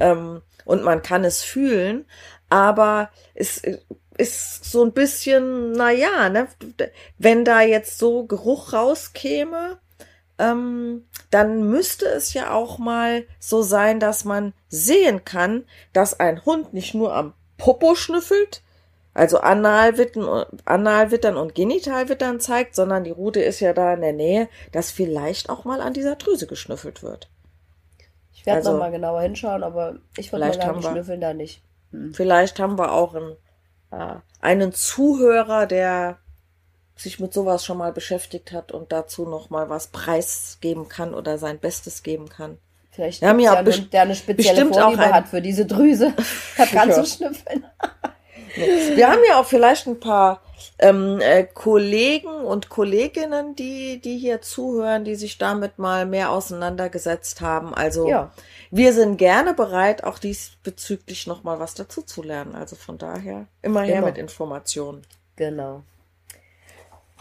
Ähm, 0.00 0.42
und 0.64 0.82
man 0.82 1.02
kann 1.02 1.22
es 1.24 1.44
fühlen, 1.44 2.04
aber 2.48 3.10
es 3.34 3.62
ist 4.18 4.64
so 4.64 4.84
ein 4.84 4.92
bisschen, 4.92 5.70
na 5.70 5.92
ja, 5.92 6.28
ne, 6.28 6.48
wenn 7.16 7.44
da 7.44 7.60
jetzt 7.60 8.00
so 8.00 8.26
Geruch 8.26 8.72
rauskäme, 8.72 9.78
ähm, 10.38 11.06
dann 11.30 11.70
müsste 11.70 12.06
es 12.06 12.34
ja 12.34 12.52
auch 12.52 12.78
mal 12.78 13.24
so 13.38 13.62
sein, 13.62 14.00
dass 14.00 14.24
man 14.24 14.52
sehen 14.66 15.24
kann, 15.24 15.64
dass 15.92 16.18
ein 16.18 16.44
Hund 16.44 16.74
nicht 16.74 16.92
nur 16.92 17.14
am 17.14 17.34
Popo 17.56 17.94
schnüffelt, 17.94 18.62
also 19.14 19.38
Analwittern, 19.38 20.44
Analwittern 20.64 21.36
und 21.36 21.54
Genitalwittern 21.54 22.40
zeigt, 22.40 22.74
sondern 22.74 23.04
die 23.04 23.12
Rute 23.12 23.40
ist 23.40 23.60
ja 23.60 23.72
da 23.72 23.94
in 23.94 24.00
der 24.00 24.12
Nähe, 24.12 24.48
dass 24.72 24.90
vielleicht 24.90 25.48
auch 25.48 25.64
mal 25.64 25.80
an 25.80 25.92
dieser 25.92 26.16
Drüse 26.16 26.48
geschnüffelt 26.48 27.02
wird. 27.02 27.30
Ich 28.32 28.44
werde 28.44 28.58
also, 28.58 28.72
noch 28.72 28.80
mal 28.80 28.90
genauer 28.90 29.22
hinschauen, 29.22 29.62
aber 29.62 29.96
ich 30.16 30.32
würde 30.32 30.46
mal 30.46 30.54
sagen, 30.54 30.82
schnüffeln 30.82 31.20
da 31.20 31.32
nicht. 31.32 31.62
Hm. 31.92 32.12
Vielleicht 32.12 32.58
haben 32.58 32.76
wir 32.76 32.92
auch 32.92 33.14
einen, 33.14 33.36
äh, 33.92 34.16
einen 34.40 34.72
Zuhörer, 34.72 35.66
der 35.66 36.18
sich 36.96 37.20
mit 37.20 37.32
sowas 37.32 37.64
schon 37.64 37.78
mal 37.78 37.92
beschäftigt 37.92 38.52
hat 38.52 38.72
und 38.72 38.92
dazu 38.92 39.26
noch 39.26 39.48
mal 39.48 39.68
was 39.68 39.88
preisgeben 39.88 40.88
kann 40.88 41.14
oder 41.14 41.38
sein 41.38 41.58
Bestes 41.58 42.02
geben 42.02 42.28
kann. 42.28 42.58
Vielleicht 42.90 43.22
wir 43.22 43.28
haben 43.28 43.40
ja, 43.40 43.54
ja 43.54 43.62
der 43.62 44.02
eine 44.02 44.14
spezielle 44.14 44.66
Vorliebe 44.66 44.86
auch 44.86 44.98
ein, 44.98 45.12
hat 45.12 45.28
für 45.28 45.42
diese 45.42 45.66
Drüse, 45.66 46.12
kannst 46.56 46.98
du 46.98 47.04
schnüffeln. 47.04 47.64
Wir 48.56 49.10
haben 49.10 49.20
ja 49.28 49.40
auch 49.40 49.46
vielleicht 49.46 49.86
ein 49.86 50.00
paar 50.00 50.40
ähm, 50.78 51.20
äh, 51.20 51.44
Kollegen 51.44 52.28
und 52.28 52.68
Kolleginnen, 52.68 53.54
die, 53.54 54.00
die 54.00 54.18
hier 54.18 54.42
zuhören, 54.42 55.04
die 55.04 55.14
sich 55.14 55.38
damit 55.38 55.78
mal 55.78 56.06
mehr 56.06 56.30
auseinandergesetzt 56.30 57.40
haben. 57.40 57.74
Also 57.74 58.08
ja. 58.08 58.30
wir 58.70 58.92
sind 58.92 59.16
gerne 59.16 59.54
bereit, 59.54 60.04
auch 60.04 60.18
diesbezüglich 60.18 61.26
noch 61.26 61.44
mal 61.44 61.60
was 61.60 61.74
dazu 61.74 62.02
zu 62.02 62.22
lernen. 62.22 62.54
Also 62.54 62.76
von 62.76 62.98
daher 62.98 63.46
immer 63.62 63.82
her 63.82 64.02
mit 64.02 64.18
Informationen. 64.18 65.02
Genau. 65.36 65.82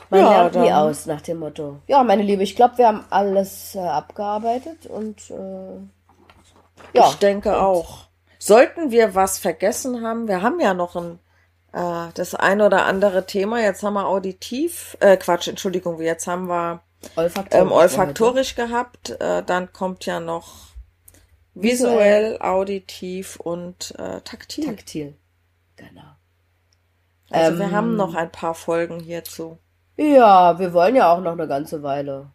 Man 0.09 0.19
ja, 0.19 0.29
lernt 0.29 0.55
nie 0.55 0.71
aus 0.71 1.05
nach 1.05 1.21
dem 1.21 1.39
Motto. 1.39 1.79
Ja, 1.87 2.03
meine 2.03 2.23
Liebe, 2.23 2.43
ich 2.43 2.55
glaube, 2.55 2.77
wir 2.77 2.87
haben 2.87 3.03
alles 3.09 3.75
äh, 3.75 3.79
abgearbeitet 3.79 4.85
und 4.85 5.29
äh, 5.31 5.79
ja. 6.93 7.07
Ich 7.09 7.15
denke 7.15 7.49
und 7.49 7.55
auch. 7.55 8.05
Sollten 8.45 8.91
wir 8.91 9.15
was 9.15 9.39
vergessen 9.39 10.05
haben, 10.05 10.27
wir 10.27 10.41
haben 10.41 10.59
ja 10.59 10.73
noch 10.73 10.97
ein 10.97 11.19
äh, 11.71 12.11
das 12.13 12.35
ein 12.35 12.59
oder 12.59 12.85
andere 12.85 13.25
Thema. 13.25 13.61
Jetzt 13.61 13.83
haben 13.83 13.93
wir 13.93 14.05
auditiv, 14.05 14.97
äh, 14.99 15.15
Quatsch, 15.15 15.47
Entschuldigung, 15.47 16.01
jetzt 16.01 16.27
haben 16.27 16.49
wir 16.49 16.81
olfaktorisch, 17.15 17.61
ähm, 17.61 17.71
olfaktorisch 17.71 18.55
gehabt. 18.55 19.11
Äh, 19.21 19.43
dann 19.43 19.71
kommt 19.71 20.05
ja 20.05 20.19
noch 20.19 20.73
visuell, 21.53 22.37
auditiv 22.41 23.37
und 23.37 23.95
äh, 23.97 24.19
taktil. 24.19 24.65
Taktil, 24.65 25.15
genau. 25.77 26.01
Also 27.29 27.53
ähm, 27.53 27.59
wir 27.59 27.71
haben 27.71 27.95
noch 27.95 28.13
ein 28.13 28.29
paar 28.29 28.55
Folgen 28.55 28.99
hierzu. 28.99 29.57
Ja, 29.95 30.59
wir 30.59 30.73
wollen 30.73 30.97
ja 30.97 31.13
auch 31.13 31.21
noch 31.21 31.31
eine 31.31 31.47
ganze 31.47 31.81
Weile 31.81 32.33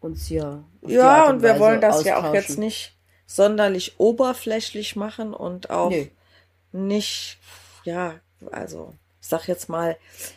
uns 0.00 0.26
hier. 0.26 0.64
Ja, 0.82 1.24
und, 1.24 1.36
und 1.36 1.42
wir 1.42 1.58
wollen 1.58 1.80
das 1.80 2.04
ja 2.04 2.18
auch 2.18 2.34
jetzt 2.34 2.58
nicht 2.58 2.95
sonderlich 3.26 3.98
oberflächlich 3.98 4.96
machen 4.96 5.34
und 5.34 5.70
auch 5.70 5.90
nee. 5.90 6.10
nicht, 6.72 7.38
ja, 7.84 8.14
also 8.52 8.94
ich 9.20 9.28
sag 9.28 9.48
jetzt 9.48 9.68
mal, 9.68 9.96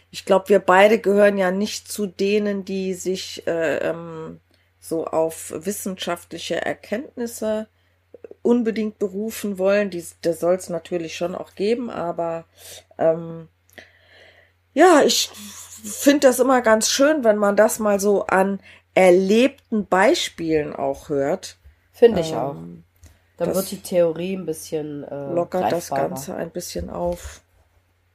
ich 0.09 0.25
glaube, 0.25 0.49
wir 0.49 0.59
beide 0.59 0.97
gehören 0.97 1.37
ja 1.37 1.51
nicht 1.51 1.91
zu 1.91 2.07
denen, 2.07 2.65
die 2.65 2.95
sich 2.95 3.45
äh, 3.47 3.77
ähm, 3.77 4.39
so 4.79 5.05
auf 5.05 5.53
wissenschaftliche 5.55 6.65
Erkenntnisse 6.65 7.67
unbedingt 8.41 8.97
berufen 8.97 9.59
wollen. 9.59 9.91
Die, 9.91 10.03
das 10.23 10.39
soll 10.39 10.55
es 10.55 10.69
natürlich 10.69 11.15
schon 11.15 11.35
auch 11.35 11.53
geben, 11.53 11.91
aber 11.91 12.45
ähm, 12.97 13.47
ja, 14.73 15.03
ich 15.05 15.29
finde 15.83 16.27
das 16.27 16.39
immer 16.39 16.61
ganz 16.61 16.89
schön, 16.89 17.23
wenn 17.23 17.37
man 17.37 17.55
das 17.55 17.77
mal 17.77 17.99
so 17.99 18.25
an 18.25 18.59
erlebten 18.95 19.85
Beispielen 19.85 20.75
auch 20.75 21.09
hört. 21.09 21.58
Finde 21.99 22.21
ich 22.21 22.31
ähm, 22.31 22.37
auch. 22.37 22.55
Dann 23.35 23.53
wird 23.53 23.71
die 23.71 23.81
Theorie 23.81 24.37
ein 24.37 24.45
bisschen 24.45 25.03
äh, 25.03 25.33
lockert 25.33 25.69
das 25.69 25.89
Ganze 25.89 26.33
ein 26.33 26.49
bisschen 26.49 26.89
auf. 26.89 27.41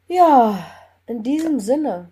Ja, 0.08 0.58
in 1.06 1.22
diesem 1.22 1.60
Sinne. 1.60 2.10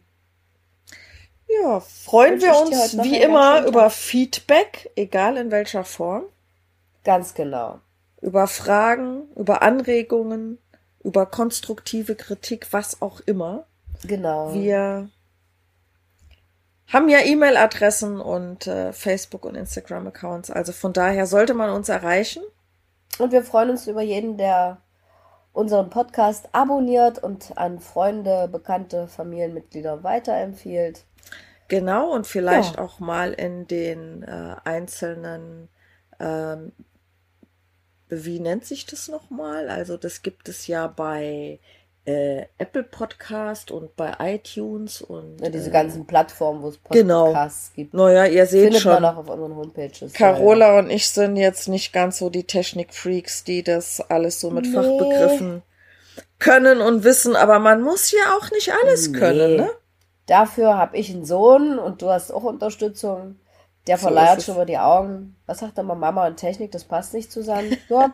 Ja, 1.48 1.80
freuen 1.80 2.42
wir 2.42 2.54
uns 2.58 2.98
wie 3.02 3.16
immer 3.16 3.66
über 3.66 3.88
Feedback, 3.88 4.90
egal 4.96 5.38
in 5.38 5.50
welcher 5.50 5.84
Form. 5.84 6.24
Ganz 7.04 7.32
genau. 7.32 7.80
Über 8.20 8.46
Fragen, 8.46 9.28
über 9.34 9.62
Anregungen, 9.62 10.58
über 11.02 11.24
konstruktive 11.24 12.16
Kritik, 12.16 12.68
was 12.70 13.00
auch 13.00 13.20
immer. 13.20 13.64
Genau. 14.04 14.52
Wir 14.52 15.08
haben 16.92 17.08
ja 17.08 17.20
E-Mail-Adressen 17.20 18.20
und 18.20 18.66
äh, 18.66 18.92
Facebook- 18.92 19.46
und 19.46 19.54
Instagram-Accounts. 19.54 20.50
Also 20.50 20.72
von 20.72 20.92
daher 20.92 21.26
sollte 21.26 21.54
man 21.54 21.70
uns 21.70 21.88
erreichen. 21.88 22.42
Und 23.18 23.32
wir 23.32 23.42
freuen 23.42 23.70
uns 23.70 23.86
über 23.86 24.02
jeden, 24.02 24.36
der 24.36 24.78
unseren 25.52 25.90
Podcast 25.90 26.48
abonniert 26.52 27.22
und 27.22 27.56
an 27.56 27.78
Freunde, 27.80 28.48
Bekannte, 28.48 29.06
Familienmitglieder 29.06 30.02
weiterempfiehlt. 30.02 31.04
Genau, 31.68 32.12
und 32.12 32.26
vielleicht 32.26 32.76
ja. 32.76 32.82
auch 32.82 33.00
mal 33.00 33.32
in 33.32 33.66
den 33.66 34.22
äh, 34.22 34.56
einzelnen, 34.64 35.68
ähm, 36.20 36.72
wie 38.08 38.40
nennt 38.40 38.66
sich 38.66 38.84
das 38.84 39.08
nochmal? 39.08 39.70
Also 39.70 39.96
das 39.96 40.22
gibt 40.22 40.48
es 40.48 40.66
ja 40.66 40.86
bei 40.86 41.60
äh, 42.04 42.46
Apple 42.58 42.82
Podcast 42.82 43.70
und 43.70 43.94
bei 43.96 44.14
iTunes 44.18 45.02
und 45.02 45.40
ja, 45.40 45.50
diese 45.50 45.70
äh, 45.70 45.72
ganzen 45.72 46.06
Plattformen, 46.06 46.62
wo 46.62 46.68
es. 46.68 46.78
Podcasts 46.78 47.72
genau. 47.72 47.76
gibt. 47.76 47.94
Naja, 47.94 48.26
ihr 48.26 48.46
seht 48.46 48.64
Findet 48.64 48.82
schon. 48.82 48.92
Man 48.92 49.04
auch 49.04 49.18
auf 49.18 49.28
unseren 49.28 49.56
Homepages. 49.56 50.12
Carola 50.12 50.66
ja, 50.66 50.72
ja. 50.72 50.78
und 50.80 50.90
ich 50.90 51.08
sind 51.08 51.36
jetzt 51.36 51.68
nicht 51.68 51.92
ganz 51.92 52.18
so 52.18 52.28
die 52.28 52.44
Technikfreaks, 52.44 53.44
die 53.44 53.62
das 53.62 54.00
alles 54.00 54.40
so 54.40 54.50
mit 54.50 54.66
nee. 54.66 54.72
Fachbegriffen 54.72 55.62
können 56.38 56.80
und 56.80 57.04
wissen, 57.04 57.36
aber 57.36 57.60
man 57.60 57.82
muss 57.82 58.10
ja 58.10 58.36
auch 58.36 58.50
nicht 58.50 58.72
alles 58.82 59.08
nee. 59.08 59.18
können, 59.18 59.56
ne? 59.56 59.70
Dafür 60.26 60.76
habe 60.76 60.96
ich 60.96 61.10
einen 61.10 61.24
Sohn 61.24 61.78
und 61.78 62.00
du 62.02 62.08
hast 62.08 62.30
auch 62.32 62.44
Unterstützung. 62.44 63.36
Der 63.88 63.96
so 63.96 64.02
verleiht 64.02 64.42
schon 64.42 64.54
über 64.54 64.64
die 64.64 64.78
Augen. 64.78 65.36
Was 65.46 65.58
sagt 65.58 65.76
immer 65.78 65.96
Mama 65.96 66.26
und 66.28 66.36
Technik? 66.36 66.70
Das 66.70 66.84
passt 66.84 67.14
nicht 67.14 67.32
zusammen. 67.32 67.76
Ja, 67.88 68.12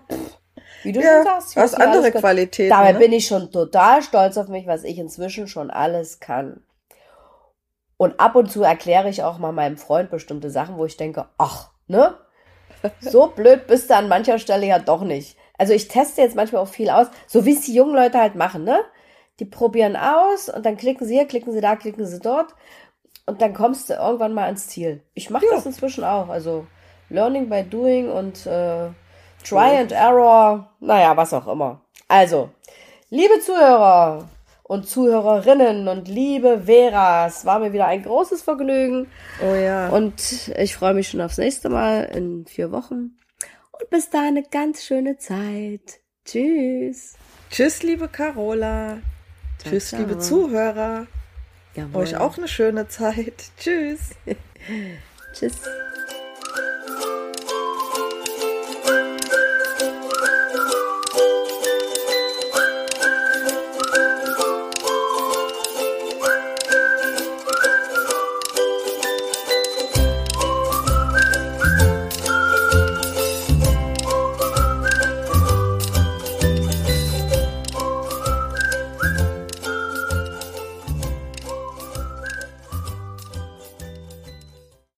Wie 0.82 0.92
du 0.92 1.00
ja, 1.00 1.16
schon 1.16 1.24
sagst. 1.24 1.56
Du 1.56 1.60
hast 1.60 1.74
andere 1.74 2.12
Qualitäten. 2.12 2.70
Dabei 2.70 2.92
ne? 2.92 2.98
bin 2.98 3.12
ich 3.12 3.26
schon 3.26 3.50
total 3.50 4.02
stolz 4.02 4.36
auf 4.36 4.48
mich, 4.48 4.66
was 4.66 4.84
ich 4.84 4.98
inzwischen 4.98 5.48
schon 5.48 5.70
alles 5.70 6.20
kann. 6.20 6.62
Und 7.96 8.20
ab 8.20 8.36
und 8.36 8.50
zu 8.50 8.62
erkläre 8.62 9.08
ich 9.08 9.22
auch 9.22 9.38
mal 9.38 9.52
meinem 9.52 9.76
Freund 9.76 10.10
bestimmte 10.10 10.50
Sachen, 10.50 10.76
wo 10.78 10.84
ich 10.84 10.96
denke, 10.96 11.26
ach, 11.36 11.70
ne? 11.86 12.14
So 13.00 13.26
blöd 13.26 13.66
bist 13.66 13.90
du 13.90 13.96
an 13.96 14.08
mancher 14.08 14.38
Stelle 14.38 14.66
ja 14.66 14.78
doch 14.78 15.02
nicht. 15.02 15.36
Also 15.58 15.72
ich 15.72 15.88
teste 15.88 16.22
jetzt 16.22 16.36
manchmal 16.36 16.62
auch 16.62 16.68
viel 16.68 16.90
aus, 16.90 17.08
so 17.26 17.44
wie 17.44 17.54
es 17.54 17.62
die 17.62 17.74
jungen 17.74 17.94
Leute 17.94 18.18
halt 18.18 18.36
machen, 18.36 18.62
ne? 18.62 18.78
Die 19.40 19.44
probieren 19.44 19.96
aus 19.96 20.48
und 20.48 20.64
dann 20.64 20.76
klicken 20.76 21.06
sie 21.06 21.14
hier, 21.14 21.26
klicken 21.26 21.52
sie 21.52 21.60
da, 21.60 21.74
klicken 21.74 22.06
sie 22.06 22.20
dort 22.20 22.54
und 23.26 23.42
dann 23.42 23.52
kommst 23.52 23.90
du 23.90 23.94
irgendwann 23.94 24.32
mal 24.32 24.44
ans 24.44 24.68
Ziel. 24.68 25.02
Ich 25.14 25.30
mache 25.30 25.46
ja. 25.46 25.52
das 25.52 25.66
inzwischen 25.66 26.04
auch, 26.04 26.28
also 26.28 26.66
Learning 27.10 27.48
by 27.48 27.64
Doing 27.64 28.10
und 28.10 28.46
äh, 28.46 28.88
Try 29.44 29.78
and 29.78 29.92
Error, 29.92 30.70
naja, 30.80 31.16
was 31.16 31.32
auch 31.32 31.46
immer. 31.46 31.80
Also, 32.08 32.50
liebe 33.10 33.40
Zuhörer 33.40 34.28
und 34.64 34.86
Zuhörerinnen 34.88 35.88
und 35.88 36.08
liebe 36.08 36.62
Vera, 36.66 37.26
es 37.26 37.44
war 37.44 37.58
mir 37.58 37.72
wieder 37.72 37.86
ein 37.86 38.02
großes 38.02 38.42
Vergnügen. 38.42 39.08
Oh 39.42 39.54
ja. 39.54 39.88
Und 39.88 40.48
ich 40.58 40.76
freue 40.76 40.94
mich 40.94 41.08
schon 41.08 41.20
aufs 41.20 41.38
nächste 41.38 41.70
Mal 41.70 42.04
in 42.04 42.46
vier 42.46 42.70
Wochen. 42.70 43.16
Und 43.72 43.90
bis 43.90 44.10
dahin 44.10 44.36
eine 44.36 44.42
ganz 44.42 44.84
schöne 44.84 45.16
Zeit. 45.16 46.00
Tschüss. 46.24 47.14
Tschüss, 47.50 47.82
liebe 47.82 48.08
Carola. 48.08 48.98
Ciao, 49.58 49.72
Tschüss, 49.72 49.88
ciao. 49.88 50.00
liebe 50.00 50.18
Zuhörer. 50.18 51.06
Jawohl. 51.74 52.02
Euch 52.02 52.16
auch 52.16 52.36
eine 52.36 52.48
schöne 52.48 52.88
Zeit. 52.88 53.50
Tschüss. 53.58 54.10
Tschüss. 55.32 55.62